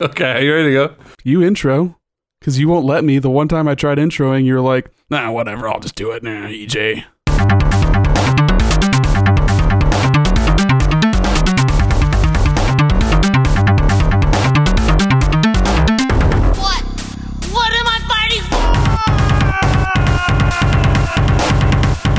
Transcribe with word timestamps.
Okay, 0.00 0.32
are 0.32 0.42
you 0.42 0.52
ready 0.52 0.68
to 0.68 0.74
go? 0.74 0.94
You 1.24 1.42
intro, 1.42 1.98
because 2.38 2.58
you 2.58 2.68
won't 2.68 2.84
let 2.84 3.02
me. 3.02 3.18
The 3.18 3.30
one 3.30 3.48
time 3.48 3.66
I 3.66 3.74
tried 3.74 3.96
introing, 3.96 4.44
you're 4.44 4.60
like, 4.60 4.90
nah, 5.08 5.30
whatever, 5.32 5.68
I'll 5.68 5.80
just 5.80 5.94
do 5.94 6.10
it 6.10 6.22
now, 6.22 6.48
EJ. 6.48 7.04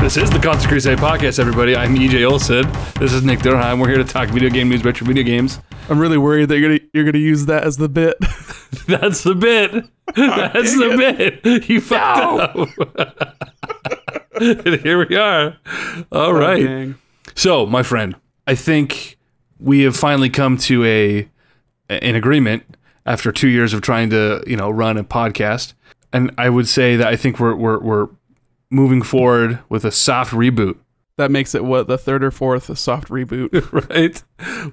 This 0.08 0.16
is 0.16 0.30
the 0.30 0.38
Console 0.38 0.70
Crusade 0.70 0.96
podcast, 0.96 1.38
everybody. 1.38 1.76
I'm 1.76 1.94
EJ 1.94 2.26
Olson. 2.26 2.66
This 2.98 3.12
is 3.12 3.22
Nick 3.22 3.40
Durheim. 3.40 3.78
We're 3.78 3.88
here 3.88 3.98
to 3.98 4.04
talk 4.04 4.30
video 4.30 4.48
game 4.48 4.70
news, 4.70 4.82
retro 4.82 5.06
video 5.06 5.22
games. 5.22 5.60
I'm 5.90 5.98
really 5.98 6.16
worried 6.16 6.48
that 6.48 6.58
you're 6.58 6.78
gonna 6.78 6.88
you're 6.94 7.04
gonna 7.04 7.18
use 7.18 7.44
that 7.44 7.64
as 7.64 7.76
the 7.76 7.90
bit. 7.90 8.16
That's 8.86 9.22
the 9.22 9.34
bit. 9.34 9.70
That's 10.16 10.72
the 10.72 10.96
bit. 10.96 11.68
You 11.68 11.82
fucked 11.82 12.40
up. 12.40 12.56
and 14.40 14.80
here 14.80 15.06
we 15.06 15.14
are. 15.14 15.58
All 16.10 16.32
right. 16.32 16.64
Dang. 16.64 16.94
So, 17.34 17.66
my 17.66 17.82
friend, 17.82 18.16
I 18.46 18.54
think 18.54 19.18
we 19.60 19.82
have 19.82 19.94
finally 19.94 20.30
come 20.30 20.56
to 20.56 20.86
a 20.86 21.28
an 21.90 22.14
agreement 22.14 22.62
after 23.04 23.30
two 23.30 23.48
years 23.48 23.74
of 23.74 23.82
trying 23.82 24.08
to, 24.08 24.42
you 24.46 24.56
know, 24.56 24.70
run 24.70 24.96
a 24.96 25.04
podcast. 25.04 25.74
And 26.14 26.32
I 26.38 26.48
would 26.48 26.66
say 26.66 26.96
that 26.96 27.08
I 27.08 27.16
think 27.16 27.38
we're 27.38 27.54
we're 27.54 27.78
we're 27.78 28.08
moving 28.70 29.02
forward 29.02 29.60
with 29.68 29.84
a 29.84 29.90
soft 29.90 30.32
reboot, 30.32 30.76
That 31.16 31.30
makes 31.30 31.54
it 31.54 31.64
what 31.64 31.88
the 31.88 31.98
third 31.98 32.22
or 32.22 32.30
fourth 32.30 32.76
soft 32.78 33.08
reboot. 33.08 33.50
right? 33.90 34.22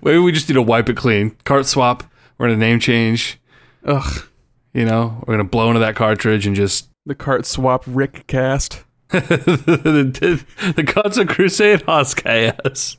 Maybe 0.04 0.20
we 0.20 0.32
just 0.32 0.48
need 0.50 0.56
to 0.56 0.62
wipe 0.62 0.90
it 0.90 0.98
clean. 0.98 1.32
Cart 1.44 1.66
swap. 1.66 2.04
We're 2.38 2.48
gonna 2.48 2.58
name 2.60 2.80
change. 2.80 3.40
Ugh, 3.86 4.28
You 4.74 4.86
know, 4.86 5.24
we're 5.26 5.34
gonna 5.36 5.48
blow 5.50 5.68
into 5.70 5.80
that 5.80 5.96
cartridge 5.96 6.46
and 6.46 6.56
just 6.56 6.90
the 7.06 7.16
cart 7.16 7.46
swap 7.46 7.84
Rick 7.88 8.28
cast. 8.28 8.84
the, 9.10 10.44
the 10.76 10.84
Console 10.84 11.26
Crusade 11.26 11.82
Hoskayas. 11.82 12.98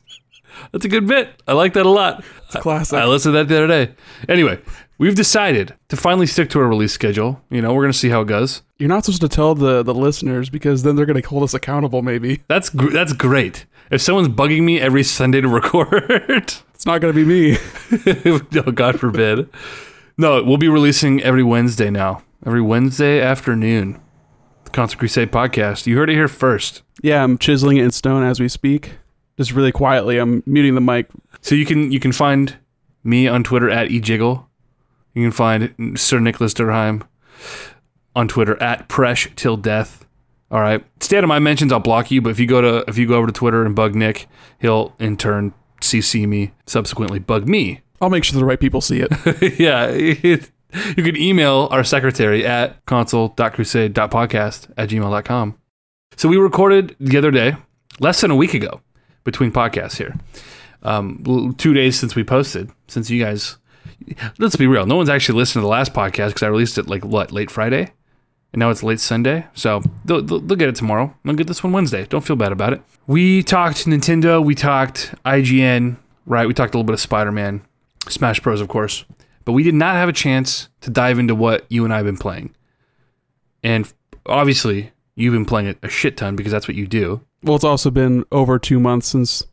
That's 0.71 0.85
a 0.85 0.89
good 0.89 1.05
bit. 1.05 1.29
I 1.47 1.53
like 1.53 1.73
that 1.73 1.85
a 1.85 1.89
lot. 1.89 2.23
It's 2.45 2.55
a 2.55 2.61
classic. 2.61 2.97
I 2.97 3.05
listened 3.05 3.33
to 3.33 3.39
that 3.39 3.47
the 3.47 3.57
other 3.63 3.67
day. 3.67 3.93
Anyway, 4.27 4.59
we've 4.97 5.15
decided 5.15 5.73
to 5.89 5.97
finally 5.97 6.27
stick 6.27 6.49
to 6.51 6.59
our 6.59 6.67
release 6.67 6.93
schedule. 6.93 7.41
You 7.49 7.61
know, 7.61 7.73
we're 7.73 7.83
going 7.83 7.91
to 7.91 7.97
see 7.97 8.09
how 8.09 8.21
it 8.21 8.27
goes. 8.27 8.63
You're 8.77 8.89
not 8.89 9.05
supposed 9.05 9.21
to 9.21 9.29
tell 9.29 9.55
the 9.55 9.83
the 9.83 9.93
listeners 9.93 10.49
because 10.49 10.83
then 10.83 10.95
they're 10.95 11.05
gonna 11.07 11.25
hold 11.25 11.43
us 11.43 11.53
accountable. 11.53 12.01
Maybe 12.01 12.41
That's 12.47 12.69
gr- 12.69 12.91
that's 12.91 13.13
great. 13.13 13.65
If 13.89 14.01
someone's 14.01 14.27
bugging 14.27 14.63
me 14.63 14.79
every 14.79 15.03
Sunday 15.03 15.41
to 15.41 15.47
record, 15.61 15.93
it's 16.73 16.85
not 16.85 17.01
gonna 17.01 17.13
be 17.13 17.25
me. 17.25 17.57
oh 18.55 18.71
God 18.71 18.99
forbid. 18.99 19.49
No, 20.17 20.43
we'll 20.43 20.57
be 20.57 20.67
releasing 20.67 21.21
every 21.23 21.43
Wednesday 21.43 21.89
now. 21.89 22.21
Every 22.45 22.61
Wednesday 22.61 23.21
afternoon. 23.21 23.99
The 24.65 24.69
Console 24.71 24.99
Crusade 24.99 25.31
podcast. 25.31 25.87
You 25.87 25.97
heard 25.97 26.09
it 26.09 26.13
here 26.15 26.27
first. 26.27 26.83
yeah, 27.01 27.23
I'm 27.23 27.37
chiseling 27.37 27.77
it 27.77 27.83
in 27.85 27.91
stone 27.91 28.23
as 28.23 28.39
we 28.39 28.47
speak. 28.49 28.97
Just 29.37 29.51
really 29.53 29.71
quietly, 29.71 30.17
I'm 30.17 30.43
muting 30.45 30.75
the 30.75 30.81
mic. 30.81 31.07
So 31.41 31.55
you 31.55 31.65
can 31.65 31.91
you 31.91 31.99
can 31.99 32.11
find 32.11 32.57
me 33.03 33.27
on 33.27 33.43
Twitter 33.43 33.69
at 33.69 33.89
ejiggle. 33.89 34.45
You 35.17 35.23
can 35.23 35.31
find 35.31 35.99
Sir 35.99 36.19
Nicholas 36.19 36.53
Durheim 36.53 37.01
on 38.15 38.27
Twitter 38.27 38.61
at 38.61 38.87
Presh 38.87 39.33
till 39.35 39.57
death. 39.57 40.05
All 40.51 40.61
right. 40.61 40.85
Stay 40.99 41.17
out 41.17 41.23
of 41.23 41.27
my 41.27 41.39
mentions. 41.39 41.73
I'll 41.73 41.79
block 41.79 42.11
you. 42.11 42.21
But 42.21 42.29
if 42.29 42.39
you 42.39 42.45
go 42.45 42.61
to 42.61 42.83
if 42.87 42.99
you 42.99 43.07
go 43.07 43.15
over 43.15 43.25
to 43.25 43.33
Twitter 43.33 43.65
and 43.65 43.75
bug 43.75 43.95
Nick, 43.95 44.27
he'll 44.59 44.93
in 44.99 45.17
turn 45.17 45.55
CC 45.81 46.27
me. 46.27 46.51
Subsequently, 46.67 47.17
bug 47.17 47.47
me. 47.47 47.81
I'll 47.99 48.11
make 48.11 48.23
sure 48.23 48.39
the 48.39 48.45
right 48.45 48.59
people 48.59 48.79
see 48.79 48.99
it. 49.01 49.59
yeah. 49.59 49.87
it- 49.87 50.51
you 50.95 51.01
can 51.01 51.15
email 51.15 51.67
our 51.71 51.83
secretary 51.83 52.45
at 52.45 52.85
console.crusade.podcast 52.85 54.71
at 54.77 54.89
gmail.com. 54.89 55.57
So 56.17 56.29
we 56.29 56.37
recorded 56.37 56.95
the 56.99 57.17
other 57.17 57.31
day, 57.31 57.55
less 57.99 58.19
than 58.21 58.29
a 58.31 58.35
week 58.35 58.53
ago, 58.53 58.81
between 59.23 59.51
podcasts 59.51 59.97
here. 59.97 60.13
Um, 60.83 61.55
two 61.57 61.73
days 61.73 61.97
since 61.97 62.15
we 62.15 62.23
posted, 62.23 62.69
since 62.87 63.09
you 63.09 63.23
guys, 63.23 63.57
let's 64.39 64.55
be 64.55 64.67
real, 64.67 64.85
no 64.85 64.95
one's 64.95 65.09
actually 65.09 65.37
listened 65.37 65.61
to 65.61 65.65
the 65.65 65.67
last 65.67 65.93
podcast 65.93 66.29
because 66.29 66.43
I 66.43 66.47
released 66.47 66.77
it 66.77 66.87
like 66.87 67.05
what, 67.05 67.31
late 67.31 67.51
Friday? 67.51 67.91
And 68.53 68.59
now 68.59 68.69
it's 68.69 68.83
late 68.83 68.99
Sunday. 68.99 69.45
So 69.53 69.81
they'll, 70.05 70.21
they'll, 70.21 70.39
they'll 70.39 70.57
get 70.57 70.69
it 70.69 70.75
tomorrow. 70.75 71.13
They'll 71.23 71.35
get 71.35 71.47
this 71.47 71.63
one 71.63 71.73
Wednesday. 71.73 72.05
Don't 72.05 72.21
feel 72.21 72.35
bad 72.35 72.51
about 72.51 72.73
it. 72.73 72.81
We 73.05 73.43
talked 73.43 73.85
Nintendo. 73.85 74.43
We 74.43 74.55
talked 74.55 75.13
IGN, 75.25 75.97
right? 76.25 76.47
We 76.47 76.53
talked 76.53 76.73
a 76.73 76.77
little 76.77 76.85
bit 76.85 76.93
of 76.93 77.01
Spider 77.01 77.31
Man, 77.31 77.61
Smash 78.07 78.39
Bros, 78.39 78.61
of 78.61 78.67
course. 78.67 79.05
But 79.43 79.53
we 79.53 79.63
did 79.63 79.75
not 79.75 79.95
have 79.95 80.09
a 80.09 80.13
chance 80.13 80.69
to 80.81 80.89
dive 80.89 81.19
into 81.19 81.35
what 81.35 81.65
you 81.69 81.85
and 81.85 81.93
I 81.93 81.97
have 81.97 82.05
been 82.05 82.17
playing. 82.17 82.53
And 83.63 83.91
obviously, 84.25 84.91
you've 85.15 85.33
been 85.33 85.45
playing 85.45 85.67
it 85.67 85.77
a 85.83 85.89
shit 85.89 86.17
ton 86.17 86.35
because 86.35 86.51
that's 86.51 86.67
what 86.67 86.75
you 86.75 86.87
do. 86.87 87.21
well, 87.43 87.55
it's 87.55 87.63
also 87.63 87.89
been 87.89 88.25
over 88.31 88.59
two 88.59 88.79
months 88.79 89.07
since 89.07 89.45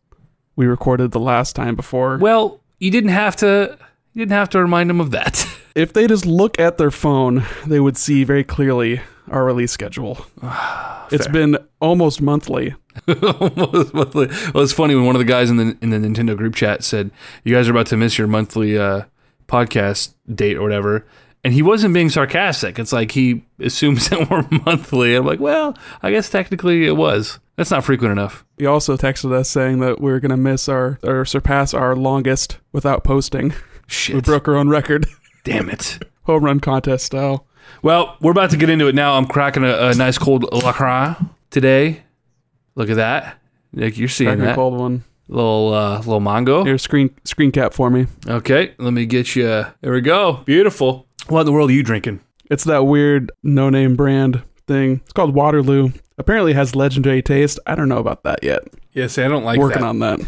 we 0.56 0.66
recorded 0.66 1.12
the 1.12 1.20
last 1.20 1.56
time 1.56 1.74
before. 1.74 2.18
Well, 2.18 2.60
you 2.78 2.90
didn't 2.90 3.10
have 3.10 3.36
to. 3.36 3.78
You 4.14 4.20
didn't 4.20 4.32
have 4.32 4.50
to 4.50 4.60
remind 4.60 4.90
them 4.90 5.00
of 5.00 5.10
that. 5.10 5.46
If 5.74 5.92
they 5.92 6.06
just 6.06 6.24
look 6.24 6.60
at 6.60 6.78
their 6.78 6.92
phone, 6.92 7.44
they 7.66 7.80
would 7.80 7.96
see 7.96 8.22
very 8.22 8.44
clearly 8.44 9.00
our 9.28 9.44
release 9.44 9.72
schedule. 9.72 10.24
it's 11.10 11.26
been 11.26 11.58
almost 11.80 12.22
monthly. 12.22 12.76
Almost 13.08 13.92
monthly. 13.92 14.28
well, 14.54 14.62
it's 14.62 14.72
funny 14.72 14.94
when 14.94 15.04
one 15.04 15.16
of 15.16 15.18
the 15.18 15.24
guys 15.24 15.50
in 15.50 15.56
the 15.56 15.76
in 15.82 15.90
the 15.90 15.96
Nintendo 15.96 16.36
group 16.36 16.54
chat 16.54 16.84
said, 16.84 17.10
"You 17.42 17.52
guys 17.52 17.66
are 17.66 17.72
about 17.72 17.86
to 17.86 17.96
miss 17.96 18.16
your 18.16 18.28
monthly 18.28 18.78
uh, 18.78 19.06
podcast 19.48 20.14
date 20.32 20.58
or 20.58 20.62
whatever," 20.62 21.04
and 21.42 21.52
he 21.52 21.60
wasn't 21.60 21.92
being 21.92 22.08
sarcastic. 22.08 22.78
It's 22.78 22.92
like 22.92 23.10
he 23.10 23.44
assumes 23.58 24.08
that 24.10 24.30
we're 24.30 24.46
monthly. 24.64 25.16
I'm 25.16 25.26
like, 25.26 25.40
well, 25.40 25.76
I 26.04 26.12
guess 26.12 26.30
technically 26.30 26.86
it 26.86 26.96
was. 26.96 27.40
That's 27.56 27.72
not 27.72 27.84
frequent 27.84 28.12
enough. 28.12 28.44
He 28.58 28.66
also 28.66 28.96
texted 28.96 29.32
us 29.32 29.48
saying 29.48 29.80
that 29.80 30.00
we 30.00 30.12
are 30.12 30.20
going 30.20 30.30
to 30.30 30.36
miss 30.36 30.68
our 30.68 31.00
or 31.02 31.24
surpass 31.24 31.74
our 31.74 31.96
longest 31.96 32.58
without 32.70 33.02
posting. 33.02 33.54
We 34.12 34.20
broke 34.20 34.48
our 34.48 34.56
own 34.56 34.68
record, 34.68 35.06
Damn 35.44 35.68
it. 35.68 36.02
home 36.24 36.44
run 36.44 36.60
contest 36.60 37.06
style. 37.06 37.46
Well, 37.82 38.16
we're 38.20 38.30
about 38.32 38.50
to 38.50 38.56
get 38.56 38.68
into 38.70 38.86
it 38.88 38.94
now. 38.94 39.14
I'm 39.14 39.26
cracking 39.26 39.64
a, 39.64 39.88
a 39.88 39.94
nice 39.94 40.18
cold 40.18 40.44
lacroix 40.52 41.16
today. 41.50 42.02
Look 42.74 42.90
at 42.90 42.96
that. 42.96 43.38
Nick, 43.72 43.96
you're 43.98 44.08
seeing 44.08 44.36
Cracking 44.36 44.52
a 44.52 44.54
cold 44.54 44.78
one. 44.78 45.04
little 45.28 45.72
uh, 45.72 45.98
little 45.98 46.20
mango. 46.20 46.64
Here, 46.64 46.78
screen 46.78 47.14
screen 47.24 47.52
cap 47.52 47.72
for 47.74 47.90
me. 47.90 48.06
Okay, 48.26 48.74
let 48.78 48.92
me 48.92 49.06
get 49.06 49.34
you. 49.36 49.44
There 49.80 49.92
we 49.92 50.00
go. 50.00 50.42
Beautiful. 50.44 51.06
What 51.28 51.40
in 51.40 51.46
the 51.46 51.52
world 51.52 51.70
are 51.70 51.74
you 51.74 51.82
drinking? 51.82 52.20
It's 52.50 52.64
that 52.64 52.84
weird 52.86 53.32
no 53.42 53.70
name 53.70 53.96
brand 53.96 54.42
thing. 54.66 55.00
It's 55.04 55.12
called 55.12 55.34
Waterloo. 55.34 55.90
Apparently 56.18 56.52
it 56.52 56.56
has 56.56 56.76
legendary 56.76 57.22
taste. 57.22 57.58
I 57.66 57.74
don't 57.74 57.88
know 57.88 57.98
about 57.98 58.22
that 58.24 58.42
yet. 58.44 58.60
Yes, 58.92 59.18
I 59.18 59.26
don't 59.28 59.44
like 59.44 59.58
Working 59.58 59.82
on 59.82 59.98
that. 60.00 60.20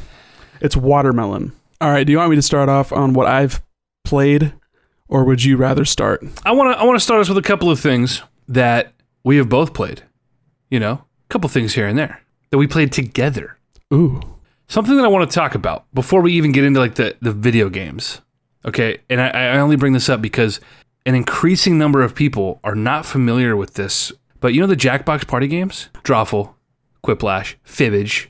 It's 0.60 0.76
watermelon. 0.76 1.52
All 1.80 1.90
right, 1.90 2.04
do 2.04 2.12
you 2.12 2.18
want 2.18 2.30
me 2.30 2.36
to 2.36 2.42
start 2.42 2.68
off 2.68 2.92
on 2.92 3.12
what 3.12 3.26
I've 3.26 3.62
played 4.04 4.54
or 5.08 5.24
would 5.24 5.44
you 5.44 5.56
rather 5.56 5.84
start? 5.84 6.24
I 6.44 6.52
want 6.52 6.74
to. 6.74 6.80
I 6.80 6.84
want 6.84 6.96
to 6.96 7.04
start 7.04 7.20
us 7.20 7.28
with 7.28 7.38
a 7.38 7.42
couple 7.42 7.70
of 7.70 7.78
things 7.78 8.22
that 8.48 8.92
we 9.24 9.36
have 9.36 9.48
both 9.48 9.74
played. 9.74 10.02
You 10.70 10.80
know, 10.80 10.92
a 10.92 11.28
couple 11.28 11.48
things 11.48 11.74
here 11.74 11.86
and 11.86 11.98
there 11.98 12.22
that 12.50 12.58
we 12.58 12.66
played 12.66 12.92
together. 12.92 13.58
Ooh. 13.92 14.20
Something 14.68 14.96
that 14.96 15.04
I 15.04 15.08
want 15.08 15.30
to 15.30 15.34
talk 15.34 15.54
about 15.54 15.84
before 15.94 16.22
we 16.22 16.32
even 16.32 16.52
get 16.52 16.64
into 16.64 16.80
like 16.80 16.96
the 16.96 17.16
the 17.20 17.32
video 17.32 17.68
games. 17.68 18.20
Okay, 18.64 18.98
and 19.08 19.20
I, 19.20 19.28
I 19.28 19.58
only 19.58 19.76
bring 19.76 19.92
this 19.92 20.08
up 20.08 20.20
because 20.20 20.60
an 21.04 21.14
increasing 21.14 21.78
number 21.78 22.02
of 22.02 22.16
people 22.16 22.58
are 22.64 22.74
not 22.74 23.06
familiar 23.06 23.56
with 23.56 23.74
this. 23.74 24.12
But 24.40 24.54
you 24.54 24.60
know 24.60 24.66
the 24.66 24.76
Jackbox 24.76 25.26
party 25.26 25.46
games, 25.46 25.88
Drawful, 26.02 26.54
Quiplash, 27.04 27.54
Fibbage, 27.64 28.28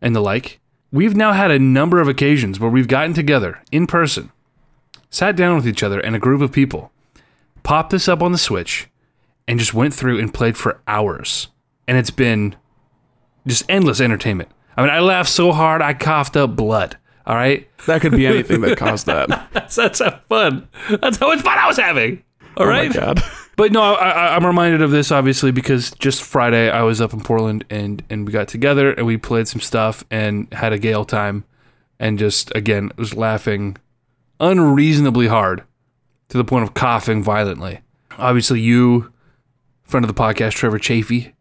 and 0.00 0.16
the 0.16 0.20
like. 0.20 0.60
We've 0.92 1.16
now 1.16 1.32
had 1.32 1.50
a 1.50 1.58
number 1.58 2.00
of 2.00 2.08
occasions 2.08 2.60
where 2.60 2.70
we've 2.70 2.88
gotten 2.88 3.12
together 3.14 3.62
in 3.72 3.86
person, 3.86 4.30
sat 5.10 5.36
down 5.36 5.56
with 5.56 5.66
each 5.66 5.82
other 5.82 6.00
and 6.00 6.14
a 6.16 6.20
group 6.20 6.40
of 6.40 6.52
people, 6.52 6.92
popped 7.62 7.90
this 7.90 8.08
up 8.08 8.22
on 8.22 8.32
the 8.32 8.38
Switch, 8.38 8.88
and 9.48 9.58
just 9.58 9.74
went 9.74 9.94
through 9.94 10.18
and 10.18 10.32
played 10.32 10.56
for 10.56 10.80
hours. 10.86 11.48
And 11.88 11.96
it's 11.98 12.10
been 12.10 12.56
just 13.46 13.64
endless 13.68 14.00
entertainment. 14.00 14.50
I 14.76 14.82
mean, 14.82 14.90
I 14.90 15.00
laughed 15.00 15.30
so 15.30 15.52
hard 15.52 15.82
I 15.82 15.94
coughed 15.94 16.36
up 16.36 16.56
blood. 16.56 16.96
All 17.26 17.34
right, 17.34 17.68
That 17.86 18.00
could 18.02 18.12
be 18.12 18.26
anything 18.26 18.60
that 18.60 18.76
caused 18.78 19.06
that. 19.06 19.48
That's 19.52 19.74
that's 19.74 19.98
how 19.98 20.20
fun. 20.28 20.68
That's 21.00 21.16
how 21.16 21.26
much 21.26 21.40
fun 21.40 21.58
I 21.58 21.66
was 21.66 21.76
having. 21.76 22.22
All 22.56 22.66
Oh 22.66 22.68
right. 22.68 22.92
but 23.56 23.72
no, 23.72 23.80
I, 23.80 24.36
I'm 24.36 24.46
reminded 24.46 24.82
of 24.82 24.90
this 24.90 25.10
obviously 25.10 25.50
because 25.50 25.90
just 25.92 26.22
Friday 26.22 26.70
I 26.70 26.82
was 26.82 27.00
up 27.00 27.12
in 27.12 27.20
Portland 27.20 27.64
and 27.70 28.02
and 28.10 28.26
we 28.26 28.32
got 28.32 28.48
together 28.48 28.92
and 28.92 29.06
we 29.06 29.16
played 29.16 29.48
some 29.48 29.60
stuff 29.60 30.04
and 30.10 30.52
had 30.52 30.72
a 30.72 30.78
gale 30.78 31.04
time, 31.04 31.44
and 31.98 32.18
just 32.18 32.54
again 32.54 32.90
was 32.96 33.14
laughing 33.14 33.76
unreasonably 34.38 35.26
hard 35.28 35.64
to 36.28 36.36
the 36.36 36.44
point 36.44 36.64
of 36.64 36.74
coughing 36.74 37.22
violently. 37.22 37.80
Obviously, 38.18 38.60
you, 38.60 39.12
friend 39.84 40.04
of 40.04 40.14
the 40.14 40.20
podcast, 40.20 40.52
Trevor 40.52 40.78
Chafee, 40.78 41.32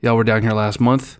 y'all 0.00 0.16
were 0.16 0.24
down 0.24 0.42
here 0.42 0.52
last 0.52 0.80
month, 0.80 1.18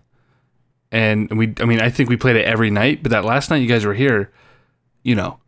and 0.91 1.29
we. 1.37 1.53
I 1.59 1.65
mean, 1.65 1.79
I 1.79 1.89
think 1.89 2.09
we 2.09 2.17
played 2.17 2.35
it 2.35 2.45
every 2.45 2.69
night, 2.69 3.03
but 3.03 3.11
that 3.11 3.25
last 3.25 3.49
night 3.49 3.57
you 3.57 3.67
guys 3.67 3.85
were 3.85 3.93
here, 3.93 4.31
you 5.03 5.15
know, 5.15 5.39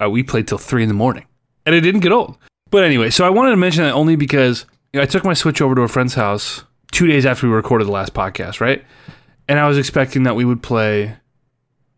uh, 0.00 0.08
we 0.10 0.22
played 0.22 0.46
till 0.46 0.58
three 0.58 0.82
in 0.82 0.88
the 0.88 0.94
morning. 0.94 1.26
and 1.64 1.74
it 1.74 1.80
didn't 1.80 2.00
get 2.00 2.12
old. 2.12 2.36
But 2.72 2.84
anyway, 2.84 3.10
so 3.10 3.26
I 3.26 3.30
wanted 3.30 3.50
to 3.50 3.58
mention 3.58 3.84
that 3.84 3.92
only 3.92 4.16
because 4.16 4.64
you 4.92 4.98
know, 4.98 5.02
I 5.02 5.06
took 5.06 5.24
my 5.24 5.34
Switch 5.34 5.60
over 5.60 5.74
to 5.74 5.82
a 5.82 5.88
friend's 5.88 6.14
house 6.14 6.64
two 6.90 7.06
days 7.06 7.26
after 7.26 7.46
we 7.46 7.52
recorded 7.52 7.86
the 7.86 7.92
last 7.92 8.14
podcast, 8.14 8.60
right? 8.60 8.82
And 9.46 9.58
I 9.58 9.68
was 9.68 9.76
expecting 9.76 10.22
that 10.22 10.36
we 10.36 10.46
would 10.46 10.62
play, 10.62 11.16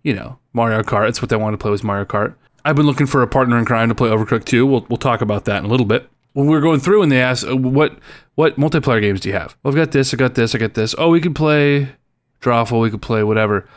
you 0.02 0.12
know, 0.12 0.40
Mario 0.52 0.82
Kart. 0.82 1.08
It's 1.08 1.22
what 1.22 1.28
they 1.28 1.36
wanted 1.36 1.58
to 1.58 1.62
play 1.62 1.70
was 1.70 1.84
Mario 1.84 2.04
Kart. 2.04 2.34
I've 2.64 2.74
been 2.74 2.86
looking 2.86 3.06
for 3.06 3.22
a 3.22 3.28
partner 3.28 3.56
in 3.56 3.64
crime 3.64 3.88
to 3.88 3.94
play 3.94 4.08
Overcooked 4.08 4.46
2. 4.46 4.66
We'll, 4.66 4.84
we'll 4.88 4.96
talk 4.96 5.20
about 5.20 5.44
that 5.44 5.58
in 5.58 5.64
a 5.64 5.68
little 5.68 5.86
bit. 5.86 6.10
When 6.32 6.46
we 6.46 6.56
were 6.56 6.60
going 6.60 6.80
through 6.80 7.02
and 7.02 7.12
they 7.12 7.22
asked, 7.22 7.46
uh, 7.46 7.56
what 7.56 7.96
what 8.34 8.56
multiplayer 8.56 9.00
games 9.00 9.20
do 9.20 9.28
you 9.28 9.36
have? 9.36 9.56
Well, 9.62 9.70
I've 9.70 9.76
got 9.76 9.92
this, 9.92 10.12
I 10.12 10.16
got 10.16 10.34
this, 10.34 10.56
I 10.56 10.58
got 10.58 10.74
this. 10.74 10.92
Oh, 10.98 11.10
we 11.10 11.20
could 11.20 11.36
play 11.36 11.94
Drawful, 12.40 12.80
we 12.80 12.90
could 12.90 13.02
play 13.02 13.22
whatever. 13.22 13.68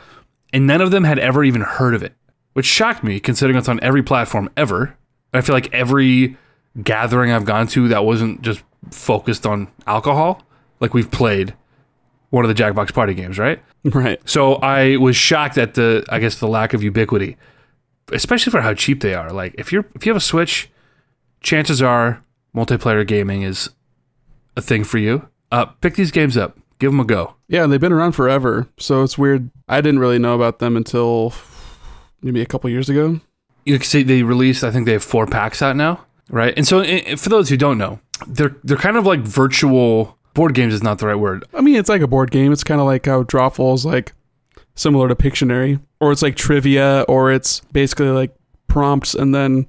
And 0.52 0.66
none 0.66 0.80
of 0.80 0.90
them 0.90 1.04
had 1.04 1.20
ever 1.20 1.44
even 1.44 1.60
heard 1.60 1.94
of 1.94 2.02
it, 2.02 2.14
which 2.54 2.66
shocked 2.66 3.04
me 3.04 3.20
considering 3.20 3.56
it's 3.56 3.68
on 3.68 3.78
every 3.84 4.02
platform 4.02 4.50
ever. 4.56 4.96
I 5.32 5.42
feel 5.42 5.54
like 5.54 5.72
every 5.72 6.36
gathering 6.82 7.32
I've 7.32 7.44
gone 7.44 7.66
to 7.68 7.88
that 7.88 8.04
wasn't 8.04 8.42
just 8.42 8.62
focused 8.90 9.46
on 9.46 9.68
alcohol, 9.86 10.42
like 10.80 10.94
we've 10.94 11.10
played 11.10 11.54
one 12.30 12.44
of 12.44 12.54
the 12.54 12.62
Jackbox 12.62 12.92
party 12.92 13.14
games, 13.14 13.38
right? 13.38 13.60
Right. 13.84 14.20
So 14.28 14.54
I 14.56 14.96
was 14.96 15.16
shocked 15.16 15.56
at 15.56 15.74
the, 15.74 16.04
I 16.10 16.18
guess, 16.18 16.40
the 16.40 16.48
lack 16.48 16.74
of 16.74 16.82
ubiquity, 16.82 17.36
especially 18.12 18.50
for 18.50 18.60
how 18.60 18.74
cheap 18.74 19.00
they 19.00 19.14
are. 19.14 19.32
Like 19.32 19.54
if 19.56 19.72
you're 19.72 19.86
if 19.94 20.04
you 20.04 20.10
have 20.10 20.16
a 20.16 20.20
Switch, 20.20 20.68
chances 21.40 21.80
are 21.80 22.22
multiplayer 22.54 23.06
gaming 23.06 23.42
is 23.42 23.70
a 24.56 24.60
thing 24.60 24.82
for 24.84 24.98
you. 24.98 25.28
Uh, 25.52 25.66
pick 25.66 25.94
these 25.94 26.10
games 26.10 26.36
up, 26.36 26.58
give 26.80 26.90
them 26.90 27.00
a 27.00 27.04
go. 27.04 27.34
Yeah, 27.46 27.66
they've 27.66 27.80
been 27.80 27.92
around 27.92 28.12
forever, 28.12 28.66
so 28.78 29.04
it's 29.04 29.16
weird. 29.16 29.48
I 29.68 29.80
didn't 29.80 30.00
really 30.00 30.18
know 30.18 30.34
about 30.34 30.58
them 30.58 30.76
until 30.76 31.32
maybe 32.20 32.42
a 32.42 32.46
couple 32.46 32.68
years 32.68 32.88
ago. 32.90 33.20
You 33.64 33.78
can 33.78 33.86
see 33.86 34.02
they 34.02 34.22
released. 34.24 34.64
I 34.64 34.70
think 34.70 34.86
they 34.86 34.92
have 34.92 35.04
four 35.04 35.26
packs 35.26 35.62
out 35.62 35.76
now, 35.76 36.04
right? 36.30 36.54
And 36.56 36.66
so, 36.66 36.84
for 37.16 37.28
those 37.28 37.48
who 37.48 37.56
don't 37.56 37.78
know, 37.78 38.00
they're 38.26 38.56
they're 38.64 38.76
kind 38.76 38.96
of 38.96 39.06
like 39.06 39.20
virtual 39.20 40.16
board 40.34 40.54
games. 40.54 40.74
Is 40.74 40.82
not 40.82 40.98
the 40.98 41.06
right 41.06 41.16
word. 41.16 41.44
I 41.54 41.60
mean, 41.60 41.76
it's 41.76 41.88
like 41.88 42.02
a 42.02 42.06
board 42.06 42.30
game. 42.30 42.52
It's 42.52 42.64
kind 42.64 42.80
of 42.80 42.86
like 42.86 43.06
how 43.06 43.22
Drawful 43.22 43.74
is 43.74 43.84
like 43.84 44.12
similar 44.74 45.08
to 45.08 45.14
Pictionary, 45.14 45.80
or 46.00 46.12
it's 46.12 46.22
like 46.22 46.36
trivia, 46.36 47.04
or 47.08 47.32
it's 47.32 47.60
basically 47.72 48.08
like 48.08 48.34
prompts 48.68 49.14
and 49.14 49.34
then 49.34 49.66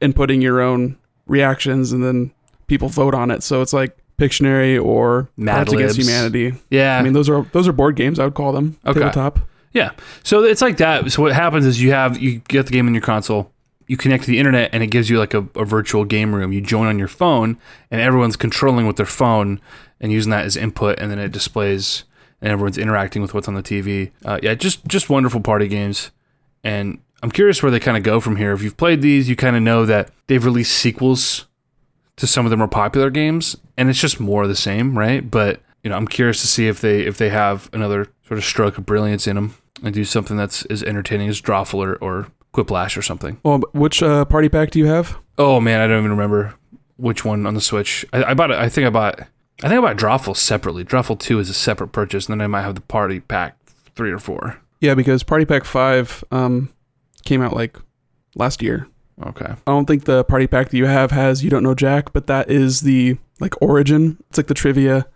inputting 0.00 0.42
your 0.42 0.60
own 0.60 0.98
reactions, 1.26 1.92
and 1.92 2.04
then 2.04 2.32
people 2.66 2.88
vote 2.88 3.14
on 3.14 3.30
it. 3.30 3.42
So 3.42 3.62
it's 3.62 3.72
like 3.72 3.96
Pictionary 4.18 4.82
or 4.82 5.28
Mad 5.36 5.72
Against 5.72 5.96
Humanity. 5.98 6.54
Yeah, 6.70 6.98
I 6.98 7.02
mean, 7.02 7.12
those 7.12 7.28
are 7.28 7.42
those 7.52 7.66
are 7.68 7.72
board 7.72 7.96
games. 7.96 8.18
I 8.18 8.24
would 8.24 8.34
call 8.34 8.52
them 8.52 8.78
Okay. 8.86 9.00
tabletop. 9.00 9.40
Yeah. 9.72 9.90
So 10.22 10.44
it's 10.44 10.62
like 10.62 10.76
that. 10.76 11.10
So 11.10 11.20
what 11.22 11.32
happens 11.32 11.66
is 11.66 11.82
you 11.82 11.90
have 11.90 12.16
you 12.22 12.40
get 12.48 12.66
the 12.66 12.72
game 12.72 12.86
in 12.86 12.94
your 12.94 13.02
console, 13.02 13.50
you 13.86 13.96
connect 13.96 14.24
to 14.24 14.30
the 14.30 14.38
internet, 14.38 14.70
and 14.72 14.82
it 14.82 14.88
gives 14.88 15.10
you 15.10 15.18
like 15.18 15.34
a, 15.34 15.46
a 15.54 15.64
virtual 15.64 16.04
game 16.04 16.34
room. 16.34 16.52
You 16.52 16.60
join 16.60 16.86
on 16.86 16.98
your 16.98 17.08
phone, 17.08 17.58
and 17.90 18.00
everyone's 18.00 18.36
controlling 18.36 18.86
with 18.86 18.96
their 18.96 19.06
phone 19.06 19.60
and 20.00 20.10
using 20.12 20.30
that 20.30 20.44
as 20.44 20.56
input, 20.56 20.98
and 20.98 21.10
then 21.10 21.18
it 21.18 21.32
displays, 21.32 22.04
and 22.40 22.50
everyone's 22.50 22.78
interacting 22.78 23.22
with 23.22 23.34
what's 23.34 23.48
on 23.48 23.54
the 23.54 23.62
TV. 23.62 24.10
Uh, 24.24 24.38
yeah, 24.42 24.54
just 24.54 24.84
just 24.86 25.10
wonderful 25.10 25.40
party 25.40 25.68
games, 25.68 26.10
and 26.62 26.98
I'm 27.22 27.30
curious 27.30 27.62
where 27.62 27.72
they 27.72 27.80
kind 27.80 27.96
of 27.96 28.02
go 28.02 28.20
from 28.20 28.36
here. 28.36 28.52
If 28.52 28.62
you've 28.62 28.76
played 28.76 29.02
these, 29.02 29.28
you 29.28 29.36
kind 29.36 29.56
of 29.56 29.62
know 29.62 29.86
that 29.86 30.10
they've 30.26 30.44
released 30.44 30.76
sequels 30.76 31.46
to 32.16 32.26
some 32.26 32.46
of 32.46 32.50
the 32.50 32.56
more 32.56 32.68
popular 32.68 33.10
games, 33.10 33.56
and 33.76 33.90
it's 33.90 34.00
just 34.00 34.20
more 34.20 34.44
of 34.44 34.48
the 34.48 34.56
same, 34.56 34.98
right? 34.98 35.30
But 35.30 35.60
you 35.82 35.90
know, 35.90 35.96
I'm 35.96 36.08
curious 36.08 36.40
to 36.40 36.46
see 36.46 36.68
if 36.68 36.80
they 36.80 37.00
if 37.00 37.18
they 37.18 37.28
have 37.28 37.68
another 37.72 38.08
sort 38.26 38.38
of 38.38 38.44
stroke 38.44 38.78
of 38.78 38.86
brilliance 38.86 39.26
in 39.26 39.36
them 39.36 39.54
and 39.82 39.94
do 39.94 40.04
something 40.04 40.36
that's 40.36 40.64
as 40.66 40.82
entertaining 40.82 41.28
as 41.28 41.40
Drawful 41.40 41.84
or, 41.84 41.96
or 41.96 42.28
Quiplash 42.54 42.96
or 42.96 43.02
something. 43.02 43.40
Well, 43.42 43.58
which 43.72 44.02
uh, 44.02 44.24
party 44.24 44.48
pack 44.48 44.70
do 44.70 44.78
you 44.78 44.86
have? 44.86 45.18
Oh 45.36 45.60
man, 45.60 45.80
I 45.80 45.86
don't 45.86 45.98
even 45.98 46.10
remember 46.12 46.54
which 46.96 47.24
one 47.24 47.46
on 47.46 47.54
the 47.54 47.60
Switch. 47.60 48.06
I, 48.12 48.24
I 48.24 48.34
bought 48.34 48.50
it. 48.50 48.58
I 48.58 48.68
think 48.68 48.86
I 48.86 48.90
bought. 48.90 49.20
I 49.62 49.68
think 49.68 49.78
I 49.78 49.80
bought 49.80 49.96
Drawful 49.96 50.36
separately. 50.36 50.84
Drawful 50.84 51.18
Two 51.18 51.38
is 51.38 51.50
a 51.50 51.54
separate 51.54 51.88
purchase, 51.88 52.26
and 52.26 52.32
then 52.32 52.44
I 52.44 52.46
might 52.46 52.62
have 52.62 52.74
the 52.74 52.80
Party 52.80 53.20
Pack 53.20 53.58
three 53.94 54.10
or 54.10 54.18
four. 54.18 54.60
Yeah, 54.80 54.94
because 54.94 55.22
Party 55.22 55.44
Pack 55.44 55.64
Five 55.64 56.22
um, 56.30 56.72
came 57.24 57.42
out 57.42 57.54
like 57.54 57.76
last 58.34 58.62
year. 58.62 58.88
Okay. 59.22 59.46
I 59.46 59.70
don't 59.70 59.86
think 59.86 60.04
the 60.04 60.24
party 60.24 60.46
pack 60.46 60.70
that 60.70 60.76
you 60.76 60.86
have 60.86 61.12
has 61.12 61.44
you 61.44 61.50
don't 61.50 61.62
know 61.62 61.74
Jack, 61.74 62.12
but 62.12 62.26
that 62.26 62.50
is 62.50 62.80
the 62.80 63.16
like 63.40 63.60
origin. 63.62 64.18
It's 64.28 64.38
like 64.38 64.48
the 64.48 64.54
trivia 64.54 65.06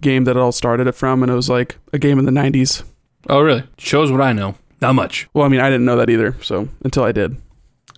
game 0.00 0.24
that 0.24 0.36
it 0.36 0.40
all 0.40 0.52
started 0.52 0.86
it 0.86 0.94
from, 0.94 1.22
and 1.22 1.30
it 1.30 1.34
was 1.34 1.50
like 1.50 1.78
a 1.92 1.98
game 1.98 2.18
in 2.18 2.24
the 2.24 2.32
'90s. 2.32 2.82
Oh 3.28 3.40
really? 3.40 3.64
Shows 3.78 4.10
what 4.10 4.20
I 4.20 4.32
know. 4.32 4.54
Not 4.80 4.94
much. 4.94 5.28
Well, 5.32 5.44
I 5.44 5.48
mean, 5.48 5.60
I 5.60 5.70
didn't 5.70 5.86
know 5.86 5.96
that 5.96 6.10
either, 6.10 6.36
so 6.42 6.68
until 6.84 7.04
I 7.04 7.12
did. 7.12 7.36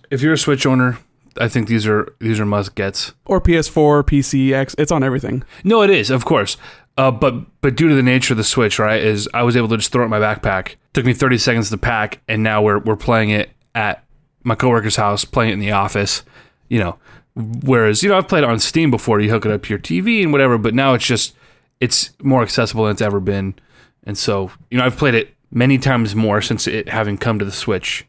If 0.09 0.21
you're 0.21 0.33
a 0.33 0.37
Switch 0.37 0.65
owner, 0.65 0.97
I 1.37 1.47
think 1.47 1.67
these 1.67 1.87
are 1.87 2.13
these 2.19 2.39
are 2.39 2.45
must 2.45 2.75
gets. 2.75 3.13
Or 3.25 3.41
PS4, 3.41 4.03
PC, 4.03 4.51
X, 4.53 4.75
it's 4.77 4.91
on 4.91 5.03
everything. 5.03 5.43
No, 5.63 5.81
it 5.81 5.89
is, 5.89 6.09
of 6.09 6.25
course. 6.25 6.57
Uh, 6.97 7.11
but 7.11 7.61
but 7.61 7.75
due 7.75 7.87
to 7.87 7.95
the 7.95 8.03
nature 8.03 8.33
of 8.33 8.37
the 8.37 8.43
Switch, 8.43 8.79
right, 8.79 9.01
is 9.01 9.29
I 9.33 9.43
was 9.43 9.55
able 9.55 9.69
to 9.69 9.77
just 9.77 9.91
throw 9.91 10.03
it 10.03 10.05
in 10.05 10.11
my 10.11 10.19
backpack. 10.19 10.75
Took 10.93 11.05
me 11.05 11.13
30 11.13 11.37
seconds 11.37 11.69
to 11.69 11.77
pack, 11.77 12.21
and 12.27 12.43
now 12.43 12.61
we're 12.61 12.79
we're 12.79 12.97
playing 12.97 13.29
it 13.29 13.51
at 13.75 14.03
my 14.43 14.55
coworker's 14.55 14.95
house, 14.95 15.23
playing 15.23 15.51
it 15.51 15.53
in 15.53 15.59
the 15.59 15.71
office. 15.71 16.23
You 16.67 16.79
know, 16.79 16.99
whereas 17.35 18.03
you 18.03 18.09
know 18.09 18.17
I've 18.17 18.27
played 18.27 18.43
it 18.43 18.49
on 18.49 18.59
Steam 18.59 18.91
before. 18.91 19.19
You 19.21 19.29
hook 19.29 19.45
it 19.45 19.51
up 19.51 19.63
to 19.63 19.69
your 19.69 19.79
TV 19.79 20.23
and 20.23 20.31
whatever, 20.31 20.57
but 20.57 20.73
now 20.73 20.93
it's 20.93 21.05
just 21.05 21.35
it's 21.79 22.11
more 22.21 22.41
accessible 22.41 22.83
than 22.83 22.93
it's 22.93 23.01
ever 23.01 23.19
been. 23.19 23.55
And 24.03 24.17
so 24.17 24.51
you 24.69 24.77
know 24.77 24.85
I've 24.85 24.97
played 24.97 25.15
it 25.15 25.35
many 25.51 25.77
times 25.77 26.15
more 26.15 26.41
since 26.41 26.67
it 26.67 26.89
having 26.89 27.17
come 27.17 27.39
to 27.39 27.45
the 27.45 27.51
Switch 27.51 28.05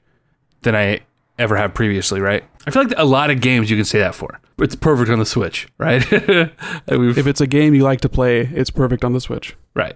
than 0.63 0.75
I 0.75 1.01
ever 1.39 1.57
have 1.57 1.75
previously. 1.75 2.21
Right? 2.21 2.45
I 2.67 2.71
feel 2.71 2.85
like 2.85 2.95
a 2.97 3.05
lot 3.05 3.31
of 3.31 3.41
games 3.41 3.71
you 3.71 3.77
can 3.77 3.85
say 3.85 3.99
that 3.99 4.15
for. 4.15 4.41
It's 4.59 4.75
perfect 4.77 5.11
on 5.11 5.19
the 5.19 5.27
Switch, 5.27 5.69
right? 5.79 6.05
If 6.13 7.27
it's 7.27 7.41
a 7.41 7.47
game 7.47 7.75
you 7.75 7.83
like 7.83 8.03
to 8.03 8.09
play, 8.09 8.41
it's 8.41 8.71
perfect 8.71 9.05
on 9.05 9.15
the 9.15 9.21
Switch. 9.21 9.57
Right. 9.75 9.95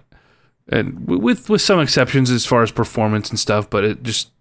And 0.69 1.07
with 1.07 1.49
with 1.49 1.61
some 1.61 1.79
exceptions 1.79 2.31
as 2.31 2.45
far 2.45 2.63
as 2.63 2.71
performance 2.71 3.29
and 3.29 3.39
stuff, 3.39 3.69
but 3.69 3.83
it 3.83 4.01
just 4.03 4.31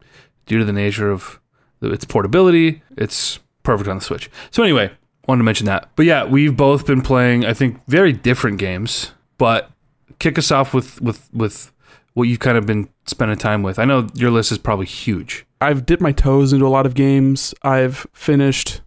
due 0.47 0.59
to 0.59 0.65
the 0.65 0.73
nature 0.73 1.11
of 1.11 1.41
the- 1.81 1.91
its 1.91 2.05
portability, 2.07 2.83
it's 2.97 3.39
perfect 3.63 3.89
on 3.89 3.99
the 3.99 4.05
Switch. 4.05 4.31
So 4.51 4.63
anyway, 4.63 4.91
wanted 5.29 5.41
to 5.41 5.45
mention 5.45 5.67
that. 5.67 5.91
But 5.97 6.07
yeah, 6.07 6.25
we've 6.25 6.57
both 6.57 6.87
been 6.87 7.03
playing 7.03 7.45
I 7.45 7.53
think 7.53 7.81
very 7.87 8.13
different 8.15 8.59
games, 8.59 9.13
but 9.37 9.71
kick 10.19 10.39
us 10.39 10.51
off 10.51 10.73
with 10.73 11.01
with 11.03 11.29
with 11.35 11.71
what 12.15 12.29
you've 12.29 12.41
kind 12.41 12.57
of 12.57 12.65
been 12.65 12.89
spending 13.07 13.39
time 13.39 13.63
with. 13.63 13.79
I 13.79 13.85
know 13.85 14.07
your 14.15 14.31
list 14.31 14.53
is 14.53 14.59
probably 14.59 14.87
huge. 14.87 15.47
I've 15.61 15.87
dipped 15.87 16.03
my 16.03 16.13
toes 16.13 16.53
into 16.53 16.67
a 16.67 16.69
lot 16.69 16.87
of 16.87 16.95
games. 16.95 17.55
I've 17.63 18.07
finished 18.13 18.81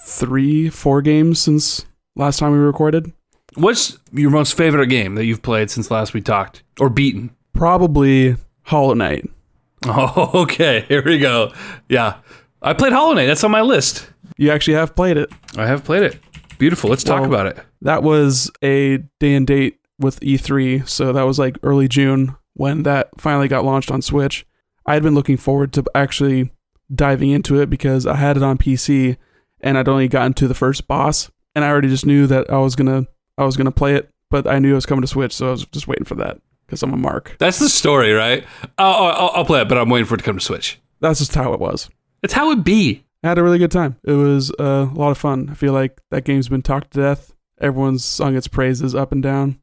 three, 0.00 0.68
four 0.68 1.02
games 1.02 1.40
since 1.40 1.86
last 2.16 2.38
time 2.38 2.52
we 2.52 2.58
recorded. 2.58 3.12
What's 3.54 3.98
your 4.12 4.30
most 4.30 4.54
favorite 4.56 4.86
game 4.88 5.14
that 5.16 5.24
you've 5.24 5.42
played 5.42 5.70
since 5.70 5.90
last 5.90 6.14
we 6.14 6.20
talked 6.20 6.62
or 6.78 6.88
beaten? 6.90 7.30
Probably 7.52 8.36
Hollow 8.62 8.94
Knight. 8.94 9.28
Oh, 9.86 10.30
okay. 10.42 10.84
Here 10.88 11.04
we 11.04 11.18
go. 11.20 11.52
Yeah. 11.88 12.16
I 12.60 12.72
played 12.72 12.92
Hollow 12.92 13.14
Knight. 13.14 13.26
That's 13.26 13.44
on 13.44 13.52
my 13.52 13.60
list. 13.62 14.10
You 14.36 14.50
actually 14.50 14.74
have 14.74 14.96
played 14.96 15.16
it. 15.16 15.30
I 15.56 15.68
have 15.68 15.84
played 15.84 16.02
it. 16.02 16.18
Beautiful. 16.58 16.90
Let's 16.90 17.04
talk 17.04 17.20
Well- 17.20 17.28
about 17.30 17.46
it. 17.46 17.58
That 17.82 18.02
was 18.02 18.50
a 18.60 18.98
day 19.20 19.34
and 19.36 19.46
date 19.46 19.78
with 20.00 20.18
E3, 20.18 20.88
so 20.88 21.12
that 21.12 21.22
was 21.22 21.38
like 21.38 21.58
early 21.62 21.86
June 21.86 22.34
when 22.58 22.82
that 22.82 23.08
finally 23.16 23.48
got 23.48 23.64
launched 23.64 23.90
on 23.90 24.02
Switch. 24.02 24.44
I 24.84 24.94
had 24.94 25.02
been 25.02 25.14
looking 25.14 25.36
forward 25.36 25.72
to 25.74 25.84
actually 25.94 26.50
diving 26.92 27.30
into 27.30 27.60
it 27.60 27.70
because 27.70 28.06
I 28.06 28.16
had 28.16 28.36
it 28.36 28.42
on 28.42 28.58
PC 28.58 29.16
and 29.60 29.78
I'd 29.78 29.88
only 29.88 30.08
gotten 30.08 30.34
to 30.34 30.48
the 30.48 30.54
first 30.54 30.86
boss, 30.86 31.30
and 31.54 31.64
I 31.64 31.68
already 31.68 31.88
just 31.88 32.06
knew 32.06 32.26
that 32.26 32.50
I 32.50 32.58
was 32.58 32.76
gonna 32.76 33.06
I 33.36 33.44
was 33.44 33.56
gonna 33.56 33.72
play 33.72 33.94
it, 33.94 34.10
but 34.30 34.46
I 34.46 34.58
knew 34.58 34.72
it 34.72 34.76
was 34.76 34.86
coming 34.86 35.02
to 35.02 35.08
Switch, 35.08 35.32
so 35.32 35.48
I 35.48 35.50
was 35.50 35.64
just 35.66 35.88
waiting 35.88 36.04
for 36.04 36.14
that 36.16 36.40
because 36.66 36.82
I'm 36.82 36.92
a 36.92 36.96
mark. 36.96 37.36
That's 37.38 37.58
the 37.58 37.68
story, 37.68 38.12
right? 38.12 38.44
I'll, 38.76 39.04
I'll, 39.04 39.30
I'll 39.34 39.44
play 39.44 39.62
it, 39.62 39.68
but 39.68 39.78
I'm 39.78 39.88
waiting 39.88 40.06
for 40.06 40.14
it 40.14 40.18
to 40.18 40.24
come 40.24 40.38
to 40.38 40.44
Switch. 40.44 40.78
That's 41.00 41.18
just 41.18 41.34
how 41.34 41.52
it 41.52 41.60
was. 41.60 41.88
It's 42.22 42.34
how 42.34 42.50
it 42.50 42.64
be. 42.64 43.04
I 43.22 43.28
had 43.28 43.38
a 43.38 43.42
really 43.42 43.58
good 43.58 43.72
time. 43.72 43.96
It 44.04 44.12
was 44.12 44.52
uh, 44.60 44.88
a 44.92 44.94
lot 44.94 45.10
of 45.10 45.18
fun. 45.18 45.48
I 45.50 45.54
feel 45.54 45.72
like 45.72 46.00
that 46.10 46.24
game's 46.24 46.48
been 46.48 46.62
talked 46.62 46.92
to 46.92 47.00
death. 47.00 47.32
Everyone's 47.60 48.04
sung 48.04 48.36
its 48.36 48.48
praises 48.48 48.94
up 48.94 49.12
and 49.12 49.22
down. 49.22 49.60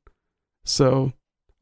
So 0.66 1.14